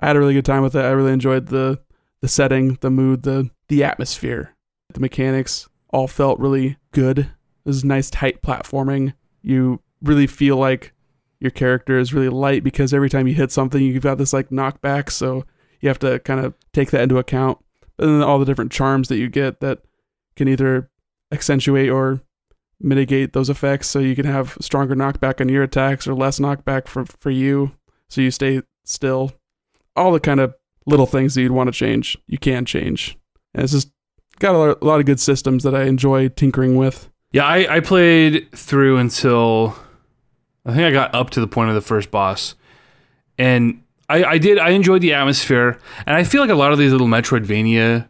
I 0.03 0.07
had 0.07 0.17
a 0.17 0.19
really 0.19 0.33
good 0.33 0.43
time 0.43 0.63
with 0.63 0.75
it. 0.75 0.83
I 0.83 0.89
really 0.89 1.13
enjoyed 1.13 1.47
the 1.47 1.79
the 2.19 2.27
setting, 2.27 2.77
the 2.81 2.89
mood, 2.89 3.23
the 3.23 3.49
the 3.69 3.85
atmosphere. 3.85 4.53
The 4.93 4.99
mechanics 4.99 5.69
all 5.91 6.09
felt 6.09 6.39
really 6.39 6.75
good. 6.91 7.19
It 7.19 7.29
was 7.63 7.85
nice 7.85 8.09
tight 8.09 8.41
platforming. 8.41 9.13
You 9.41 9.79
really 10.01 10.27
feel 10.27 10.57
like 10.57 10.91
your 11.39 11.51
character 11.51 11.97
is 11.97 12.13
really 12.13 12.27
light 12.27 12.65
because 12.65 12.93
every 12.93 13.09
time 13.09 13.27
you 13.27 13.33
hit 13.33 13.49
something 13.49 13.81
you've 13.81 14.03
got 14.03 14.17
this 14.17 14.33
like 14.33 14.49
knockback, 14.49 15.09
so 15.09 15.45
you 15.79 15.87
have 15.87 15.99
to 15.99 16.19
kind 16.19 16.41
of 16.41 16.53
take 16.73 16.91
that 16.91 17.03
into 17.03 17.17
account. 17.17 17.59
And 17.97 18.09
then 18.09 18.23
all 18.23 18.39
the 18.39 18.45
different 18.45 18.73
charms 18.73 19.07
that 19.07 19.17
you 19.17 19.29
get 19.29 19.61
that 19.61 19.83
can 20.35 20.49
either 20.49 20.89
accentuate 21.31 21.89
or 21.89 22.21
mitigate 22.77 23.31
those 23.31 23.49
effects 23.49 23.87
so 23.87 23.99
you 23.99 24.17
can 24.17 24.25
have 24.25 24.57
stronger 24.59 24.95
knockback 24.95 25.39
on 25.39 25.47
your 25.47 25.63
attacks 25.63 26.09
or 26.09 26.13
less 26.13 26.39
knockback 26.39 26.89
for, 26.89 27.05
for 27.05 27.29
you 27.29 27.71
so 28.09 28.19
you 28.19 28.31
stay 28.31 28.61
still 28.83 29.31
all 29.95 30.11
the 30.11 30.19
kind 30.19 30.39
of 30.39 30.53
little 30.85 31.05
things 31.05 31.35
that 31.35 31.41
you'd 31.41 31.51
want 31.51 31.67
to 31.67 31.71
change 31.71 32.17
you 32.27 32.37
can 32.37 32.65
change. 32.65 33.17
And 33.53 33.63
it's 33.63 33.73
just 33.73 33.91
got 34.39 34.55
a 34.55 34.85
lot, 34.85 34.99
of 34.99 35.05
good 35.05 35.19
systems 35.19 35.63
that 35.63 35.75
i 35.75 35.83
enjoy 35.83 36.27
tinkering 36.29 36.75
with. 36.75 37.09
Yeah, 37.31 37.45
I, 37.45 37.77
I 37.77 37.79
played 37.79 38.51
through 38.51 38.97
until 38.97 39.75
I 40.65 40.73
think 40.73 40.83
I 40.83 40.91
got 40.91 41.13
up 41.15 41.29
to 41.31 41.39
the 41.39 41.47
point 41.47 41.69
of 41.69 41.75
the 41.75 41.81
first 41.81 42.11
boss, 42.11 42.55
and 43.37 43.81
I, 44.07 44.23
I 44.23 44.37
did 44.37 44.59
I 44.59 44.69
enjoyed 44.69 45.01
the 45.01 45.13
atmosphere, 45.13 45.79
and 46.05 46.15
I 46.15 46.23
feel 46.23 46.41
like 46.41 46.51
a 46.51 46.55
lot 46.55 46.71
of 46.71 46.77
these 46.77 46.91
little 46.91 47.07
Metroidvania 47.07 48.07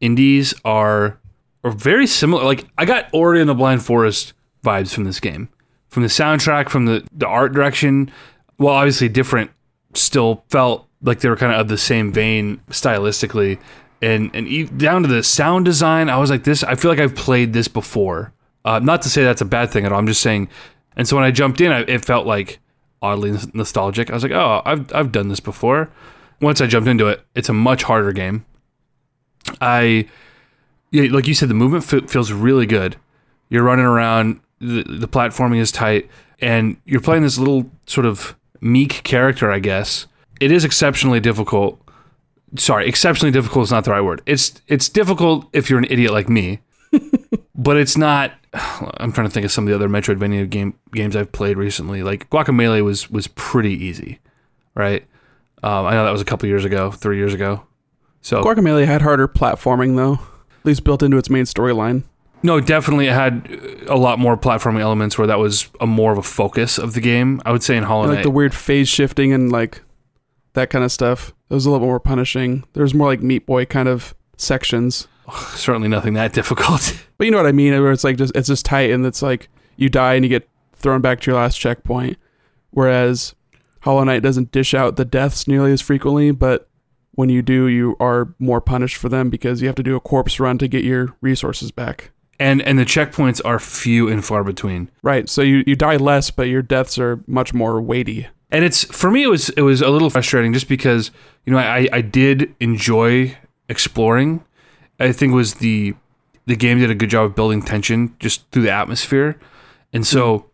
indies 0.00 0.54
are 0.64 1.18
are 1.64 1.70
very 1.70 2.06
similar. 2.06 2.44
Like 2.44 2.66
I 2.76 2.84
got 2.84 3.08
Ori 3.12 3.40
and 3.40 3.48
the 3.48 3.54
Blind 3.54 3.82
Forest 3.82 4.34
vibes 4.62 4.92
from 4.92 5.04
this 5.04 5.20
game, 5.20 5.48
from 5.88 6.02
the 6.02 6.10
soundtrack, 6.10 6.68
from 6.68 6.84
the 6.84 7.06
the 7.12 7.26
art 7.26 7.52
direction. 7.52 8.10
Well, 8.58 8.74
obviously 8.74 9.08
different, 9.08 9.50
still 9.94 10.44
felt 10.50 10.85
like 11.02 11.20
they 11.20 11.28
were 11.28 11.36
kind 11.36 11.52
of 11.52 11.60
of 11.60 11.68
the 11.68 11.78
same 11.78 12.12
vein 12.12 12.60
stylistically, 12.70 13.58
and 14.02 14.30
and 14.34 14.78
down 14.78 15.02
to 15.02 15.08
the 15.08 15.22
sound 15.22 15.64
design. 15.64 16.08
I 16.08 16.18
was 16.18 16.30
like, 16.30 16.44
this. 16.44 16.62
I 16.64 16.74
feel 16.74 16.90
like 16.90 17.00
I've 17.00 17.14
played 17.14 17.52
this 17.52 17.68
before. 17.68 18.32
Uh, 18.64 18.80
not 18.80 19.02
to 19.02 19.08
say 19.08 19.22
that's 19.22 19.40
a 19.40 19.46
bad 19.46 19.70
thing 19.70 19.86
at 19.86 19.92
all. 19.92 19.98
I'm 19.98 20.06
just 20.06 20.22
saying. 20.22 20.48
And 20.96 21.06
so 21.06 21.14
when 21.14 21.24
I 21.24 21.30
jumped 21.30 21.60
in, 21.60 21.70
I, 21.70 21.80
it 21.80 22.04
felt 22.04 22.26
like 22.26 22.58
oddly 23.02 23.36
nostalgic. 23.52 24.10
I 24.10 24.14
was 24.14 24.22
like, 24.22 24.32
oh, 24.32 24.62
I've 24.64 24.92
I've 24.94 25.12
done 25.12 25.28
this 25.28 25.40
before. 25.40 25.90
Once 26.40 26.60
I 26.60 26.66
jumped 26.66 26.88
into 26.88 27.06
it, 27.08 27.22
it's 27.34 27.48
a 27.48 27.54
much 27.54 27.84
harder 27.84 28.12
game. 28.12 28.44
I, 29.60 30.08
yeah, 30.90 31.10
like 31.10 31.26
you 31.26 31.34
said, 31.34 31.48
the 31.48 31.54
movement 31.54 31.84
fe- 31.84 32.06
feels 32.06 32.32
really 32.32 32.66
good. 32.66 32.96
You're 33.48 33.62
running 33.62 33.84
around. 33.84 34.40
The, 34.58 34.82
the 34.82 35.08
platforming 35.08 35.58
is 35.58 35.70
tight, 35.70 36.08
and 36.40 36.78
you're 36.84 37.00
playing 37.00 37.22
this 37.22 37.38
little 37.38 37.70
sort 37.86 38.06
of 38.06 38.36
meek 38.60 39.02
character. 39.02 39.50
I 39.50 39.60
guess 39.60 40.06
it 40.40 40.50
is 40.52 40.64
exceptionally 40.64 41.20
difficult. 41.20 41.80
Sorry, 42.56 42.88
exceptionally 42.88 43.32
difficult 43.32 43.64
is 43.64 43.70
not 43.70 43.84
the 43.84 43.90
right 43.90 44.00
word. 44.00 44.22
It's 44.26 44.60
it's 44.68 44.88
difficult 44.88 45.48
if 45.52 45.68
you're 45.68 45.78
an 45.78 45.86
idiot 45.90 46.12
like 46.12 46.28
me, 46.28 46.60
but 47.54 47.76
it's 47.76 47.96
not. 47.96 48.32
I'm 48.54 49.12
trying 49.12 49.26
to 49.26 49.32
think 49.32 49.44
of 49.44 49.52
some 49.52 49.64
of 49.64 49.68
the 49.68 49.74
other 49.74 49.88
Metroidvania 49.88 50.48
game 50.48 50.78
games 50.92 51.16
I've 51.16 51.32
played 51.32 51.56
recently. 51.56 52.02
Like 52.02 52.30
Guacamelee 52.30 52.82
was 52.84 53.10
was 53.10 53.26
pretty 53.28 53.72
easy, 53.72 54.20
right? 54.74 55.06
Um, 55.62 55.86
I 55.86 55.92
know 55.92 56.04
that 56.04 56.12
was 56.12 56.20
a 56.20 56.24
couple 56.26 56.48
years 56.48 56.64
ago, 56.64 56.90
three 56.90 57.16
years 57.16 57.34
ago. 57.34 57.66
So 58.20 58.42
Guacamelee 58.42 58.86
had 58.86 59.02
harder 59.02 59.26
platforming 59.28 59.96
though, 59.96 60.14
at 60.14 60.64
least 60.64 60.84
built 60.84 61.02
into 61.02 61.16
its 61.16 61.30
main 61.30 61.44
storyline. 61.44 62.04
no, 62.42 62.60
definitely 62.60 63.06
it 63.06 63.12
had 63.12 63.48
a 63.88 63.96
lot 63.96 64.18
more 64.18 64.36
platforming 64.36 64.80
elements 64.80 65.16
where 65.18 65.26
that 65.26 65.38
was 65.38 65.68
a 65.80 65.86
more 65.86 66.12
of 66.12 66.18
a 66.18 66.22
focus 66.22 66.78
of 66.78 66.92
the 66.94 67.00
game. 67.00 67.40
I 67.44 67.52
would 67.52 67.62
say 67.62 67.76
in 67.76 67.82
Hollow 67.84 68.06
Knight. 68.06 68.14
like 68.16 68.22
the 68.22 68.30
weird 68.30 68.54
phase 68.54 68.88
shifting 68.88 69.32
and 69.32 69.50
like 69.50 69.80
that 70.56 70.68
kind 70.70 70.84
of 70.84 70.90
stuff. 70.92 71.32
It 71.48 71.54
was 71.54 71.64
a 71.64 71.70
little 71.70 71.86
more 71.86 72.00
punishing. 72.00 72.64
There 72.72 72.82
was 72.82 72.92
more 72.94 73.06
like 73.06 73.22
Meat 73.22 73.46
Boy 73.46 73.64
kind 73.64 73.88
of 73.88 74.14
sections. 74.36 75.06
certainly 75.54 75.88
nothing 75.88 76.14
that 76.14 76.32
difficult. 76.32 77.00
But 77.18 77.24
you 77.24 77.30
know 77.30 77.38
what 77.38 77.46
I 77.46 77.52
mean? 77.52 77.72
Where 77.80 77.92
it's 77.92 78.04
like 78.04 78.18
just 78.18 78.36
it's 78.36 78.48
just 78.48 78.66
tight 78.66 78.90
and 78.90 79.06
it's 79.06 79.22
like 79.22 79.48
you 79.76 79.88
die 79.88 80.14
and 80.16 80.24
you 80.24 80.28
get 80.28 80.46
thrown 80.74 81.00
back 81.00 81.20
to 81.20 81.30
your 81.30 81.40
last 81.40 81.56
checkpoint. 81.58 82.18
Whereas 82.72 83.34
Hollow 83.80 84.04
Knight 84.04 84.22
doesn't 84.22 84.52
dish 84.52 84.74
out 84.74 84.96
the 84.96 85.04
deaths 85.06 85.48
nearly 85.48 85.72
as 85.72 85.80
frequently, 85.80 86.30
but 86.32 86.68
when 87.12 87.30
you 87.30 87.40
do, 87.40 87.68
you 87.68 87.96
are 88.00 88.34
more 88.38 88.60
punished 88.60 88.96
for 88.98 89.08
them 89.08 89.30
because 89.30 89.62
you 89.62 89.66
have 89.68 89.76
to 89.76 89.82
do 89.82 89.96
a 89.96 90.00
corpse 90.00 90.38
run 90.38 90.58
to 90.58 90.68
get 90.68 90.84
your 90.84 91.16
resources 91.22 91.70
back. 91.70 92.10
and 92.38 92.60
and 92.60 92.78
the 92.78 92.84
checkpoints 92.84 93.40
are 93.46 93.58
few 93.58 94.08
and 94.08 94.22
far 94.22 94.44
between. 94.44 94.90
Right. 95.02 95.26
So 95.26 95.40
you, 95.40 95.64
you 95.66 95.74
die 95.74 95.96
less, 95.96 96.30
but 96.30 96.48
your 96.48 96.60
deaths 96.60 96.98
are 96.98 97.24
much 97.26 97.54
more 97.54 97.80
weighty. 97.80 98.26
And 98.50 98.64
it's 98.64 98.84
for 98.84 99.10
me 99.10 99.22
it 99.22 99.28
was 99.28 99.48
it 99.50 99.62
was 99.62 99.82
a 99.82 99.88
little 99.88 100.10
frustrating 100.10 100.52
just 100.52 100.68
because 100.68 101.10
you 101.44 101.52
know 101.52 101.58
I 101.58 101.88
I 101.92 102.00
did 102.00 102.54
enjoy 102.60 103.36
exploring. 103.68 104.44
I 104.98 105.12
think 105.12 105.32
it 105.32 105.36
was 105.36 105.54
the 105.54 105.94
the 106.46 106.56
game 106.56 106.78
did 106.78 106.90
a 106.90 106.94
good 106.94 107.10
job 107.10 107.26
of 107.26 107.34
building 107.34 107.62
tension 107.62 108.14
just 108.20 108.50
through 108.50 108.62
the 108.62 108.70
atmosphere, 108.70 109.38
and 109.92 110.06
so 110.06 110.38
hmm. 110.38 110.46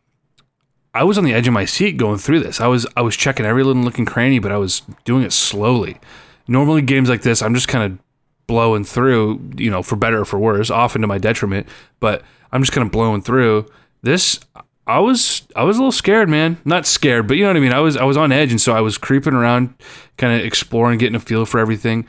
I 0.94 1.04
was 1.04 1.16
on 1.16 1.24
the 1.24 1.32
edge 1.32 1.48
of 1.48 1.54
my 1.54 1.64
seat 1.64 1.96
going 1.96 2.18
through 2.18 2.40
this. 2.40 2.60
I 2.60 2.66
was 2.66 2.86
I 2.96 3.02
was 3.02 3.16
checking 3.16 3.46
every 3.46 3.64
little 3.64 3.82
looking 3.82 4.04
cranny, 4.04 4.38
but 4.38 4.52
I 4.52 4.58
was 4.58 4.82
doing 5.04 5.22
it 5.22 5.32
slowly. 5.32 5.98
Normally 6.48 6.82
games 6.82 7.08
like 7.08 7.22
this, 7.22 7.40
I'm 7.40 7.54
just 7.54 7.68
kind 7.68 7.92
of 7.92 7.98
blowing 8.46 8.84
through, 8.84 9.40
you 9.56 9.70
know, 9.70 9.82
for 9.82 9.96
better 9.96 10.20
or 10.20 10.24
for 10.24 10.38
worse, 10.38 10.70
often 10.70 11.00
to 11.00 11.06
my 11.06 11.18
detriment. 11.18 11.66
But 12.00 12.22
I'm 12.50 12.62
just 12.62 12.72
kind 12.72 12.84
of 12.86 12.92
blowing 12.92 13.22
through. 13.22 13.66
This, 14.02 14.40
I 14.86 14.98
was, 14.98 15.46
I 15.54 15.64
was 15.64 15.76
a 15.76 15.80
little 15.80 15.92
scared, 15.92 16.28
man. 16.28 16.58
Not 16.64 16.86
scared, 16.86 17.28
but 17.28 17.36
you 17.36 17.44
know 17.44 17.50
what 17.50 17.56
I 17.56 17.60
mean. 17.60 17.72
I 17.72 17.80
was, 17.80 17.96
I 17.96 18.04
was 18.04 18.16
on 18.16 18.32
edge, 18.32 18.50
and 18.50 18.60
so 18.60 18.72
I 18.72 18.80
was 18.80 18.98
creeping 18.98 19.34
around, 19.34 19.74
kind 20.16 20.38
of 20.38 20.44
exploring, 20.44 20.98
getting 20.98 21.14
a 21.14 21.20
feel 21.20 21.46
for 21.46 21.60
everything. 21.60 22.06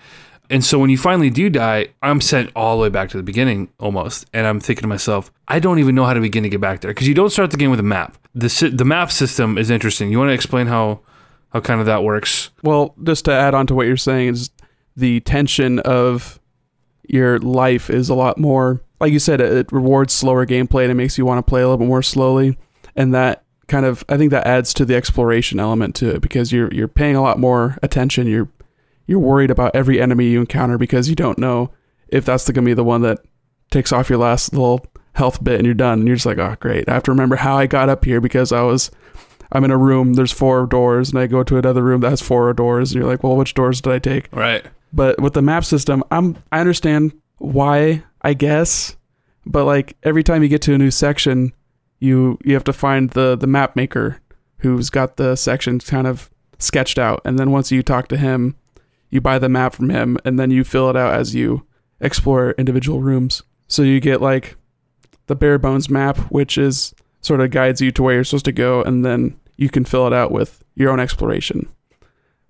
And 0.50 0.64
so 0.64 0.78
when 0.78 0.90
you 0.90 0.98
finally 0.98 1.30
do 1.30 1.50
die, 1.50 1.88
I'm 2.02 2.22
sent 2.22 2.52
all 2.56 2.78
the 2.78 2.84
way 2.84 2.90
back 2.90 3.10
to 3.10 3.18
the 3.18 3.24
beginning 3.24 3.70
almost, 3.80 4.26
and 4.34 4.46
I'm 4.46 4.60
thinking 4.60 4.82
to 4.82 4.88
myself, 4.88 5.32
I 5.48 5.60
don't 5.60 5.80
even 5.80 5.96
know 5.96 6.06
how 6.06 6.14
to 6.14 6.22
begin 6.22 6.44
to 6.44 6.50
get 6.50 6.62
back 6.62 6.82
there 6.82 6.92
because 6.92 7.08
you 7.08 7.14
don't 7.14 7.30
start 7.30 7.52
the 7.52 7.58
game 7.58 7.72
with 7.72 7.80
a 7.80 7.84
map. 7.84 8.18
The 8.36 8.72
the 8.74 8.86
map 8.86 9.12
system 9.12 9.58
is 9.58 9.70
interesting. 9.70 10.12
You 10.12 10.20
want 10.20 10.30
to 10.30 10.34
explain 10.34 10.68
how 10.68 11.00
how 11.54 11.62
kind 11.62 11.80
of 11.80 11.86
that 11.86 12.04
works? 12.04 12.50
Well, 12.62 12.94
just 13.04 13.26
to 13.26 13.32
add 13.32 13.54
on 13.54 13.68
to 13.68 13.76
what 13.76 13.88
you're 13.88 13.98
saying 13.98 14.30
is 14.30 14.50
the 14.96 15.22
tension 15.22 15.80
of 15.80 16.40
your 17.08 17.40
life 17.40 17.90
is 17.90 18.10
a 18.10 18.16
lot 18.16 18.38
more 18.38 18.82
like 19.04 19.14
you 19.14 19.20
said 19.20 19.42
it 19.42 19.72
rewards 19.72 20.14
slower 20.14 20.46
gameplay 20.46 20.84
and 20.84 20.92
it 20.92 20.96
makes 20.96 21.18
you 21.18 21.26
want 21.26 21.46
to 21.46 21.50
play 21.50 21.62
a 21.62 21.66
little 21.66 21.78
bit 21.78 21.88
more 21.88 22.02
slowly. 22.02 22.58
And 22.96 23.14
that 23.14 23.44
kind 23.68 23.86
of 23.86 24.04
I 24.10 24.18
think 24.18 24.32
that 24.32 24.48
adds 24.48 24.74
to 24.76 24.86
the 24.86 24.96
exploration 24.96 25.60
element 25.60 25.96
to 25.96 26.10
it 26.16 26.22
because 26.22 26.52
you're 26.52 26.74
you're 26.74 26.88
paying 26.88 27.16
a 27.16 27.22
lot 27.22 27.38
more 27.38 27.78
attention. 27.84 28.28
You're 28.28 28.50
you're 29.06 29.20
worried 29.20 29.52
about 29.52 29.76
every 29.76 30.02
enemy 30.02 30.28
you 30.28 30.40
encounter 30.40 30.78
because 30.78 31.10
you 31.10 31.16
don't 31.16 31.38
know 31.38 31.72
if 32.08 32.26
that's 32.26 32.46
going 32.50 32.64
to 32.64 32.70
be 32.70 32.74
the 32.74 32.84
one 32.84 33.02
that 33.02 33.20
takes 33.72 33.92
off 33.92 34.10
your 34.10 34.20
last 34.20 34.54
little 34.54 34.86
health 35.14 35.44
bit 35.44 35.56
and 35.56 35.66
you're 35.66 35.76
done. 35.76 36.00
And 36.00 36.08
you're 36.08 36.16
just 36.16 36.26
like 36.26 36.38
oh 36.40 36.56
great. 36.60 36.88
I 36.88 36.94
have 36.94 37.04
to 37.04 37.12
remember 37.12 37.36
how 37.36 37.58
I 37.58 37.68
got 37.68 37.90
up 37.90 38.06
here 38.06 38.22
because 38.22 38.52
I 38.52 38.62
was 38.62 38.90
I'm 39.52 39.64
in 39.66 39.72
a 39.72 39.78
room 39.78 40.14
there's 40.14 40.32
four 40.32 40.66
doors 40.66 41.10
and 41.10 41.20
I 41.20 41.28
go 41.28 41.44
to 41.44 41.58
another 41.58 41.84
room 41.84 42.02
that 42.02 42.10
has 42.10 42.22
four 42.22 42.52
doors. 42.54 42.92
And 42.92 43.02
you're 43.02 43.12
like 43.12 43.24
well 43.24 43.36
which 43.36 43.54
doors 43.54 43.82
did 43.82 43.94
I 43.94 44.00
take? 44.00 44.30
Right. 44.32 44.66
but 44.94 45.20
with 45.20 45.34
the 45.34 45.42
map 45.42 45.66
system 45.66 46.04
i'm 46.12 46.38
i 46.52 46.60
understand 46.60 47.12
why 47.40 48.04
i 48.24 48.34
guess 48.34 48.96
but 49.46 49.66
like 49.66 49.98
every 50.04 50.24
time 50.24 50.44
you 50.44 50.50
get 50.50 50.62
to 50.62 50.74
a 50.74 50.78
new 50.78 50.92
section 50.92 51.54
you 52.04 52.38
you 52.44 52.54
have 52.54 52.66
to 52.66 52.74
find 52.74 53.12
the 53.12 53.36
the 53.36 53.48
map 53.48 53.78
maker 53.78 54.20
who's 54.58 54.90
got 54.90 55.16
the 55.16 55.36
sections 55.36 55.90
kind 55.90 56.08
of 56.08 56.30
sketched 56.58 56.98
out. 56.98 57.22
And 57.26 57.38
then 57.38 57.52
once 57.52 57.72
you 57.72 57.82
talk 57.82 58.08
to 58.10 58.18
him 58.18 58.56
you 59.10 59.22
buy 59.22 59.40
the 59.40 59.50
map 59.50 59.74
from 59.74 59.90
him 59.90 60.18
and 60.26 60.40
then 60.40 60.52
you 60.52 60.64
fill 60.64 60.90
it 60.90 60.98
out 60.98 61.14
as 61.14 61.36
you 61.36 61.66
explore 62.02 62.52
individual 62.58 63.02
rooms. 63.02 63.44
So 63.68 63.84
you 63.84 64.00
get 64.00 64.22
like 64.22 64.56
the 65.28 65.36
bare 65.36 65.58
bones 65.58 65.90
map 65.90 66.18
which 66.30 66.58
is 66.58 66.94
sort 67.22 67.40
of 67.40 67.52
guides 67.52 67.80
you 67.80 67.92
to 67.92 68.04
where 68.04 68.16
you're 68.16 68.24
supposed 68.26 68.46
to 68.46 68.52
go 68.52 68.82
and 68.82 69.06
then 69.06 69.40
you 69.56 69.70
can 69.70 69.86
fill 69.86 70.08
it 70.08 70.14
out 70.14 70.32
with 70.32 70.62
your 70.76 70.92
own 70.92 71.00
exploration. 71.00 71.70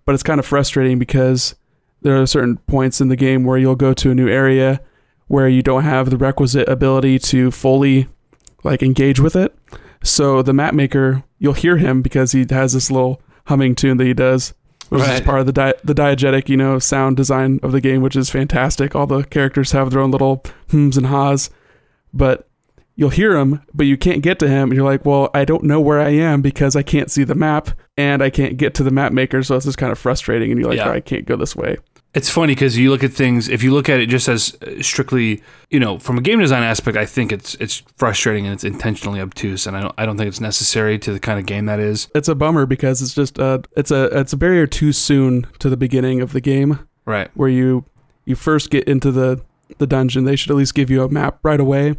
But 0.05 0.15
it's 0.15 0.23
kind 0.23 0.39
of 0.39 0.47
frustrating 0.47 0.97
because 0.97 1.55
there 2.01 2.19
are 2.19 2.25
certain 2.25 2.57
points 2.57 3.01
in 3.01 3.09
the 3.09 3.15
game 3.15 3.43
where 3.43 3.57
you'll 3.57 3.75
go 3.75 3.93
to 3.93 4.11
a 4.11 4.15
new 4.15 4.27
area 4.27 4.81
where 5.27 5.47
you 5.47 5.61
don't 5.61 5.83
have 5.83 6.09
the 6.09 6.17
requisite 6.17 6.67
ability 6.69 7.19
to 7.19 7.49
fully 7.51 8.07
like 8.63 8.83
engage 8.83 9.19
with 9.19 9.35
it. 9.35 9.55
So 10.03 10.41
the 10.41 10.53
map 10.53 10.73
maker, 10.73 11.23
you'll 11.39 11.53
hear 11.53 11.77
him 11.77 12.01
because 12.01 12.33
he 12.33 12.45
has 12.49 12.73
this 12.73 12.91
little 12.91 13.21
humming 13.45 13.75
tune 13.75 13.97
that 13.97 14.05
he 14.05 14.13
does, 14.13 14.53
which 14.89 15.01
is 15.03 15.21
part 15.21 15.39
of 15.39 15.45
the 15.45 15.53
di- 15.53 15.73
the 15.83 15.93
diegetic, 15.95 16.49
you 16.49 16.57
know, 16.57 16.77
sound 16.79 17.17
design 17.17 17.59
of 17.63 17.71
the 17.71 17.81
game, 17.81 18.01
which 18.01 18.15
is 18.15 18.29
fantastic. 18.29 18.95
All 18.95 19.07
the 19.07 19.23
characters 19.23 19.71
have 19.71 19.89
their 19.91 20.01
own 20.01 20.11
little 20.11 20.43
hums 20.71 20.97
and 20.97 21.07
haws, 21.07 21.49
but 22.13 22.47
you'll 22.95 23.09
hear 23.09 23.35
him, 23.37 23.61
but 23.73 23.85
you 23.87 23.97
can't 23.97 24.21
get 24.21 24.39
to 24.39 24.47
him. 24.47 24.69
And 24.69 24.73
you're 24.75 24.85
like, 24.85 25.05
well, 25.05 25.29
I 25.33 25.45
don't 25.45 25.63
know 25.63 25.81
where 25.81 25.99
I 26.01 26.09
am 26.09 26.41
because 26.41 26.75
I 26.75 26.83
can't 26.83 27.09
see 27.09 27.23
the 27.23 27.33
map 27.33 27.69
and 27.97 28.21
I 28.21 28.29
can't 28.29 28.57
get 28.57 28.73
to 28.75 28.83
the 28.83 28.91
map 28.91 29.13
maker. 29.13 29.41
So 29.41 29.55
it's 29.55 29.65
just 29.65 29.77
kind 29.77 29.91
of 29.91 29.97
frustrating. 29.97 30.51
And 30.51 30.59
you're 30.59 30.69
like, 30.69 30.77
Yeah. 30.77 30.89
"Oh, 30.89 30.93
I 30.93 30.99
can't 30.99 31.25
go 31.25 31.35
this 31.35 31.55
way. 31.55 31.77
It's 32.13 32.29
funny 32.29 32.53
because 32.53 32.77
you 32.77 32.91
look 32.91 33.03
at 33.03 33.11
things. 33.11 33.49
If 33.49 33.63
you 33.63 33.73
look 33.73 33.89
at 33.89 33.99
it 33.99 34.05
just 34.05 34.27
as 34.27 34.55
uh, 34.61 34.81
strictly, 34.83 35.41
you 35.71 35.79
know, 35.79 35.97
from 35.97 36.17
a 36.19 36.21
game 36.21 36.39
design 36.39 36.61
aspect, 36.61 36.95
I 36.95 37.07
think 37.07 37.31
it's 37.31 37.55
it's 37.55 37.81
frustrating 37.97 38.45
and 38.45 38.53
it's 38.53 38.63
intentionally 38.63 39.19
obtuse, 39.19 39.65
and 39.65 39.75
I 39.75 39.81
don't 39.81 39.95
I 39.97 40.05
don't 40.05 40.15
think 40.17 40.27
it's 40.27 40.39
necessary 40.39 40.99
to 40.99 41.11
the 41.11 41.19
kind 41.19 41.39
of 41.39 41.47
game 41.47 41.65
that 41.65 41.79
is. 41.79 42.07
it's 42.13 42.27
a 42.27 42.35
bummer 42.35 42.67
because 42.67 43.01
it's 43.01 43.15
just 43.15 43.39
uh 43.39 43.59
it's 43.75 43.89
a 43.89 44.05
it's 44.19 44.31
a 44.31 44.37
barrier 44.37 44.67
too 44.67 44.91
soon 44.91 45.47
to 45.57 45.69
the 45.69 45.77
beginning 45.77 46.21
of 46.21 46.33
the 46.33 46.41
game 46.41 46.87
Right. 47.05 47.31
where 47.33 47.49
you 47.49 47.85
you 48.25 48.35
first 48.35 48.69
get 48.69 48.87
into 48.87 49.11
the 49.11 49.41
the 49.79 49.87
dungeon 49.87 50.23
they 50.25 50.35
should 50.35 50.51
at 50.51 50.57
least 50.57 50.75
give 50.75 50.91
you 50.91 51.01
a 51.03 51.09
map 51.09 51.39
right 51.41 51.59
away 51.59 51.95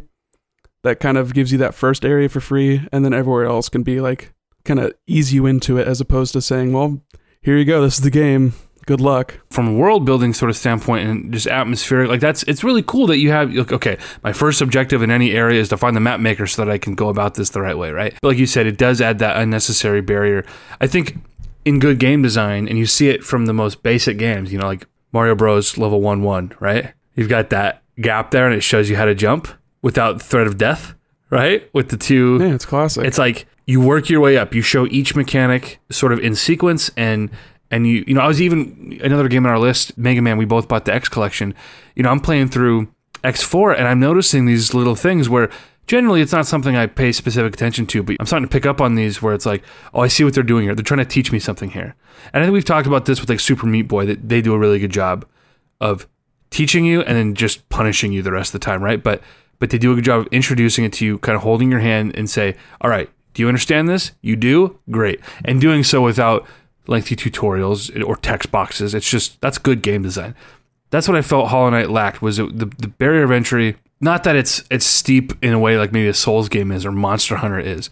that 0.83 0.99
kind 1.01 1.17
of 1.17 1.33
gives 1.33 1.51
you 1.51 1.57
that 1.57 1.73
first 1.75 2.05
area 2.05 2.29
for 2.29 2.39
free 2.39 2.87
and 2.91 3.03
then 3.03 3.13
everywhere 3.13 3.45
else 3.45 3.67
can 3.69 3.83
be 3.83 3.99
like 3.99 4.33
kind 4.63 4.79
of 4.79 4.93
ease 5.07 5.33
you 5.33 5.45
into 5.45 5.77
it 5.77 5.87
as 5.87 5.99
opposed 5.99 6.31
to 6.33 6.41
saying 6.41 6.71
well 6.71 7.01
here 7.41 7.57
you 7.57 7.65
go 7.65 7.81
this 7.81 7.95
is 7.95 8.01
the 8.01 8.09
game 8.09 8.53
good 8.85 9.01
luck 9.01 9.39
From 9.49 9.67
a 9.67 9.73
world 9.73 10.05
building 10.05 10.33
sort 10.33 10.49
of 10.49 10.57
standpoint 10.57 11.07
and 11.07 11.33
just 11.33 11.47
atmospheric, 11.47 12.09
like 12.09 12.19
that's 12.19 12.43
it's 12.43 12.63
really 12.63 12.83
cool 12.83 13.07
that 13.07 13.17
you 13.17 13.31
have. 13.31 13.51
Look, 13.51 13.71
okay, 13.71 13.97
my 14.23 14.31
first 14.33 14.61
objective 14.61 15.01
in 15.01 15.11
any 15.11 15.31
area 15.31 15.59
is 15.59 15.69
to 15.69 15.77
find 15.77 15.95
the 15.95 15.99
map 16.01 16.19
maker 16.19 16.45
so 16.47 16.63
that 16.63 16.71
I 16.71 16.77
can 16.77 16.95
go 16.95 17.09
about 17.09 17.35
this 17.35 17.49
the 17.49 17.61
right 17.61 17.77
way. 17.77 17.91
Right. 17.91 18.13
But 18.21 18.27
like 18.29 18.37
you 18.37 18.45
said, 18.45 18.67
it 18.67 18.77
does 18.77 19.01
add 19.01 19.19
that 19.19 19.37
unnecessary 19.37 20.01
barrier. 20.01 20.45
I 20.79 20.87
think 20.87 21.17
in 21.65 21.79
good 21.79 21.97
game 21.99 22.21
design, 22.21 22.67
and 22.67 22.77
you 22.77 22.85
see 22.85 23.09
it 23.09 23.23
from 23.23 23.47
the 23.47 23.53
most 23.53 23.81
basic 23.81 24.17
games, 24.17 24.51
you 24.53 24.59
know, 24.59 24.67
like 24.67 24.87
Mario 25.11 25.33
Bros. 25.35 25.77
Level 25.77 25.99
One 26.01 26.21
One, 26.21 26.53
right? 26.59 26.93
You've 27.15 27.29
got 27.29 27.49
that 27.49 27.81
gap 27.99 28.31
there, 28.31 28.45
and 28.45 28.53
it 28.53 28.61
shows 28.61 28.89
you 28.89 28.95
how 28.97 29.05
to 29.05 29.15
jump 29.15 29.47
without 29.81 30.21
threat 30.21 30.45
of 30.45 30.57
death, 30.57 30.93
right? 31.31 31.67
With 31.73 31.89
the 31.89 31.97
two 31.97 32.37
Yeah, 32.39 32.53
it's 32.53 32.65
classic. 32.65 33.05
it's 33.05 33.17
like 33.17 33.47
you 33.65 33.81
work 33.81 34.09
your 34.09 34.19
way 34.21 34.37
up. 34.37 34.53
You 34.53 34.61
show 34.61 34.85
each 34.87 35.15
mechanic 35.15 35.79
sort 35.89 36.11
of 36.11 36.19
in 36.19 36.35
sequence, 36.35 36.91
and 36.95 37.31
and 37.75 37.85
you 37.85 38.05
you 38.07 38.13
know 38.13 38.21
I 38.21 38.27
was 38.27 38.41
even 38.41 38.97
another 39.03 39.27
game 39.27 39.45
on 39.45 39.51
our 39.51 39.59
list, 39.59 39.97
Mega 39.97 40.21
Man. 40.21 40.37
We 40.37 40.45
both 40.45 40.67
bought 40.69 40.85
the 40.85 40.93
X 40.93 41.09
collection. 41.09 41.53
You 41.95 42.03
know 42.03 42.09
I'm 42.09 42.21
playing 42.21 42.47
through 42.47 42.87
X4, 43.23 43.77
and 43.77 43.87
I'm 43.87 43.99
noticing 43.99 44.45
these 44.45 44.73
little 44.73 44.95
things 44.95 45.27
where 45.27 45.49
generally 45.85 46.21
it's 46.21 46.31
not 46.31 46.47
something 46.47 46.77
I 46.77 46.87
pay 46.87 47.11
specific 47.11 47.53
attention 47.53 47.85
to, 47.87 48.01
but 48.01 48.15
I'm 48.19 48.25
starting 48.27 48.47
to 48.47 48.51
pick 48.51 48.65
up 48.65 48.79
on 48.79 48.95
these 48.95 49.21
where 49.21 49.33
it's 49.33 49.45
like, 49.45 49.61
oh, 49.93 49.99
I 49.99 50.07
see 50.07 50.23
what 50.23 50.33
they're 50.33 50.43
doing 50.43 50.63
here. 50.63 50.73
They're 50.73 50.83
trying 50.83 50.99
to 50.99 51.05
teach 51.05 51.33
me 51.33 51.39
something 51.39 51.71
here. 51.71 51.95
And 52.33 52.41
I 52.41 52.45
think 52.45 52.53
we've 52.53 52.63
talked 52.63 52.87
about 52.87 53.05
this 53.05 53.19
with 53.19 53.29
like 53.29 53.41
Super 53.41 53.67
Meat 53.67 53.83
Boy 53.83 54.05
that 54.05 54.29
they 54.29 54.41
do 54.41 54.53
a 54.53 54.57
really 54.57 54.79
good 54.79 54.91
job 54.91 55.25
of 55.81 56.07
teaching 56.49 56.85
you 56.85 57.01
and 57.01 57.17
then 57.17 57.35
just 57.35 57.67
punishing 57.67 58.13
you 58.13 58.21
the 58.21 58.31
rest 58.31 58.55
of 58.55 58.61
the 58.61 58.65
time, 58.65 58.81
right? 58.81 59.03
But 59.03 59.21
but 59.59 59.69
they 59.69 59.77
do 59.77 59.91
a 59.91 59.95
good 59.95 60.05
job 60.05 60.21
of 60.21 60.27
introducing 60.31 60.85
it 60.85 60.93
to 60.93 61.05
you, 61.05 61.17
kind 61.17 61.35
of 61.35 61.41
holding 61.41 61.71
your 61.71 61.81
hand 61.81 62.15
and 62.15 62.29
say, 62.29 62.55
"All 62.79 62.89
right, 62.89 63.09
do 63.33 63.41
you 63.41 63.49
understand 63.49 63.89
this? 63.89 64.13
You 64.21 64.37
do? 64.37 64.79
Great." 64.89 65.19
And 65.43 65.59
doing 65.59 65.83
so 65.83 66.01
without 66.01 66.47
lengthy 66.87 67.15
tutorials 67.15 68.03
or 68.05 68.15
text 68.15 68.51
boxes. 68.51 68.93
It's 68.93 69.09
just 69.09 69.39
that's 69.41 69.57
good 69.57 69.81
game 69.81 70.03
design. 70.03 70.35
That's 70.91 71.07
what 71.07 71.17
I 71.17 71.21
felt 71.21 71.49
Hollow 71.49 71.69
Knight 71.69 71.89
lacked 71.89 72.21
was 72.21 72.39
it, 72.39 72.57
the 72.57 72.65
the 72.65 72.87
barrier 72.87 73.23
of 73.23 73.31
entry. 73.31 73.77
Not 74.01 74.23
that 74.23 74.35
it's 74.35 74.63
it's 74.69 74.85
steep 74.85 75.33
in 75.43 75.53
a 75.53 75.59
way 75.59 75.77
like 75.77 75.91
maybe 75.91 76.07
a 76.07 76.13
Souls 76.13 76.49
game 76.49 76.71
is 76.71 76.85
or 76.85 76.91
Monster 76.91 77.37
Hunter 77.37 77.59
is. 77.59 77.89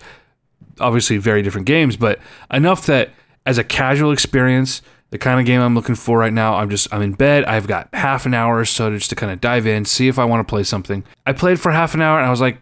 Obviously, 0.79 1.17
very 1.17 1.41
different 1.41 1.67
games, 1.67 1.97
but 1.97 2.19
enough 2.51 2.85
that 2.87 3.11
as 3.45 3.57
a 3.57 3.63
casual 3.63 4.11
experience, 4.11 4.81
the 5.11 5.17
kind 5.17 5.39
of 5.39 5.45
game 5.45 5.61
I'm 5.61 5.75
looking 5.75 5.95
for 5.95 6.17
right 6.17 6.33
now, 6.33 6.55
I'm 6.55 6.69
just 6.69 6.91
I'm 6.93 7.01
in 7.01 7.13
bed. 7.13 7.45
I've 7.45 7.67
got 7.67 7.89
half 7.93 8.25
an 8.25 8.33
hour 8.33 8.57
or 8.57 8.65
so 8.65 8.89
just 8.95 9.09
to 9.11 9.15
kind 9.15 9.31
of 9.31 9.39
dive 9.39 9.67
in, 9.67 9.85
see 9.85 10.07
if 10.07 10.17
I 10.17 10.25
want 10.25 10.45
to 10.45 10.49
play 10.49 10.63
something. 10.63 11.03
I 11.25 11.33
played 11.33 11.59
for 11.59 11.71
half 11.71 11.93
an 11.93 12.01
hour 12.01 12.17
and 12.17 12.25
I 12.25 12.31
was 12.31 12.41
like, 12.41 12.57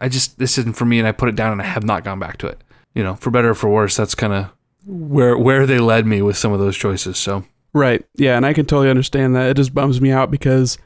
I 0.00 0.08
just 0.08 0.38
this 0.38 0.56
isn't 0.58 0.76
for 0.76 0.84
me, 0.84 0.98
and 0.98 1.08
I 1.08 1.12
put 1.12 1.28
it 1.28 1.34
down 1.34 1.52
and 1.52 1.60
I 1.60 1.64
have 1.64 1.84
not 1.84 2.04
gone 2.04 2.18
back 2.18 2.38
to 2.38 2.46
it. 2.46 2.62
You 2.94 3.02
know, 3.02 3.16
for 3.16 3.30
better 3.30 3.50
or 3.50 3.54
for 3.54 3.68
worse, 3.68 3.96
that's 3.96 4.14
kind 4.14 4.32
of 4.32 4.50
where 4.86 5.36
where 5.38 5.66
they 5.66 5.78
led 5.78 6.06
me 6.06 6.22
with 6.22 6.36
some 6.36 6.52
of 6.52 6.60
those 6.60 6.76
choices. 6.76 7.18
So 7.18 7.44
Right. 7.72 8.04
Yeah, 8.14 8.36
and 8.36 8.46
I 8.46 8.52
can 8.52 8.66
totally 8.66 8.88
understand 8.90 9.34
that. 9.34 9.50
It 9.50 9.56
just 9.56 9.74
bums 9.74 10.00
me 10.00 10.12
out 10.12 10.30
because 10.30 10.78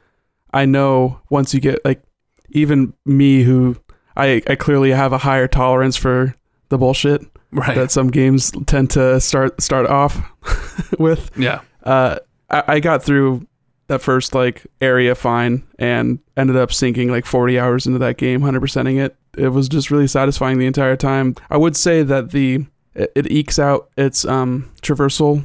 I 0.55 0.65
know 0.65 1.21
once 1.31 1.53
you 1.53 1.61
get 1.61 1.85
like 1.85 2.03
even 2.51 2.95
me 3.05 3.43
who 3.43 3.77
I 4.17 4.43
I 4.47 4.55
clearly 4.55 4.91
have 4.91 5.13
a 5.13 5.19
higher 5.19 5.49
tolerance 5.49 5.97
for 5.97 6.35
the 6.71 6.79
bullshit 6.79 7.23
right, 7.53 7.75
that 7.75 7.91
some 7.91 8.09
games 8.09 8.53
tend 8.67 8.91
to 8.91 9.21
start 9.21 9.61
start 9.61 9.87
off 9.87 10.19
with. 10.99 11.31
yeah, 11.37 11.61
Uh 11.83 12.19
I, 12.51 12.63
I 12.67 12.81
got 12.81 13.03
through 13.03 13.47
that 13.89 14.01
first 14.03 14.35
like 14.35 14.67
area 14.81 15.15
fine 15.15 15.65
and 15.79 16.19
ended 16.37 16.57
up 16.57 16.73
sinking 16.73 17.11
like 17.11 17.25
40 17.25 17.59
hours 17.59 17.87
into 17.87 17.99
that 18.01 18.19
game 18.19 18.43
100%ing 18.43 18.99
it 18.99 19.17
it 19.37 19.49
was 19.49 19.67
just 19.67 19.91
really 19.91 20.07
satisfying 20.07 20.59
the 20.59 20.67
entire 20.67 20.95
time 20.95 21.35
i 21.49 21.57
would 21.57 21.75
say 21.75 22.03
that 22.03 22.31
the 22.33 22.67
it, 22.95 23.13
it 23.15 23.31
ekes 23.31 23.59
out 23.59 23.91
its 23.97 24.25
um 24.25 24.71
traversal 24.83 25.45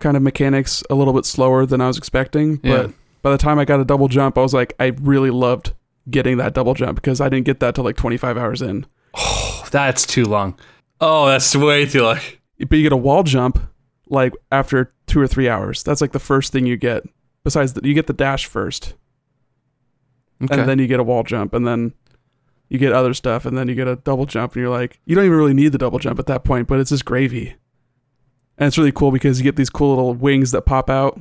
kind 0.00 0.16
of 0.16 0.22
mechanics 0.22 0.82
a 0.90 0.94
little 0.94 1.12
bit 1.14 1.24
slower 1.24 1.64
than 1.66 1.80
i 1.80 1.86
was 1.86 1.96
expecting 1.98 2.60
Yeah. 2.62 2.82
but 2.88 2.92
by 3.22 3.30
the 3.30 3.38
time 3.38 3.58
i 3.58 3.64
got 3.64 3.80
a 3.80 3.84
double 3.84 4.08
jump 4.08 4.36
i 4.38 4.42
was 4.42 4.52
like 4.54 4.74
i 4.78 4.86
really 5.00 5.30
loved 5.30 5.72
getting 6.10 6.36
that 6.36 6.54
double 6.54 6.74
jump 6.74 6.96
because 6.96 7.20
i 7.20 7.28
didn't 7.28 7.46
get 7.46 7.60
that 7.60 7.74
till 7.74 7.84
like 7.84 7.96
25 7.96 8.36
hours 8.36 8.62
in 8.62 8.86
Oh, 9.14 9.64
that's 9.70 10.04
too 10.06 10.24
long. 10.24 10.58
Oh, 11.00 11.26
that's 11.26 11.54
way 11.56 11.86
too 11.86 12.02
long. 12.02 12.18
but 12.58 12.72
you 12.76 12.82
get 12.82 12.92
a 12.92 12.96
wall 12.96 13.22
jump 13.22 13.58
like 14.08 14.32
after 14.52 14.92
two 15.06 15.20
or 15.20 15.26
three 15.26 15.48
hours 15.48 15.82
that's 15.82 16.00
like 16.00 16.12
the 16.12 16.18
first 16.18 16.52
thing 16.52 16.66
you 16.66 16.76
get 16.76 17.02
besides 17.44 17.72
that 17.72 17.84
you 17.84 17.94
get 17.94 18.06
the 18.06 18.12
dash 18.12 18.46
first 18.46 18.94
Okay. 20.42 20.58
and 20.60 20.68
then 20.68 20.78
you 20.78 20.86
get 20.86 21.00
a 21.00 21.02
wall 21.02 21.22
jump, 21.22 21.54
and 21.54 21.66
then 21.66 21.94
you 22.68 22.78
get 22.78 22.92
other 22.92 23.14
stuff, 23.14 23.46
and 23.46 23.56
then 23.56 23.68
you 23.68 23.74
get 23.74 23.88
a 23.88 23.96
double 23.96 24.26
jump, 24.26 24.54
and 24.54 24.62
you're 24.62 24.70
like, 24.70 25.00
you 25.04 25.14
don't 25.14 25.24
even 25.24 25.36
really 25.36 25.54
need 25.54 25.72
the 25.72 25.78
double 25.78 25.98
jump 25.98 26.18
at 26.18 26.26
that 26.26 26.44
point, 26.44 26.66
but 26.66 26.78
it's 26.78 26.90
just 26.90 27.04
gravy. 27.04 27.56
And 28.58 28.66
it's 28.66 28.78
really 28.78 28.92
cool 28.92 29.10
because 29.10 29.38
you 29.38 29.44
get 29.44 29.56
these 29.56 29.70
cool 29.70 29.90
little 29.90 30.14
wings 30.14 30.50
that 30.52 30.62
pop 30.62 30.90
out, 30.90 31.20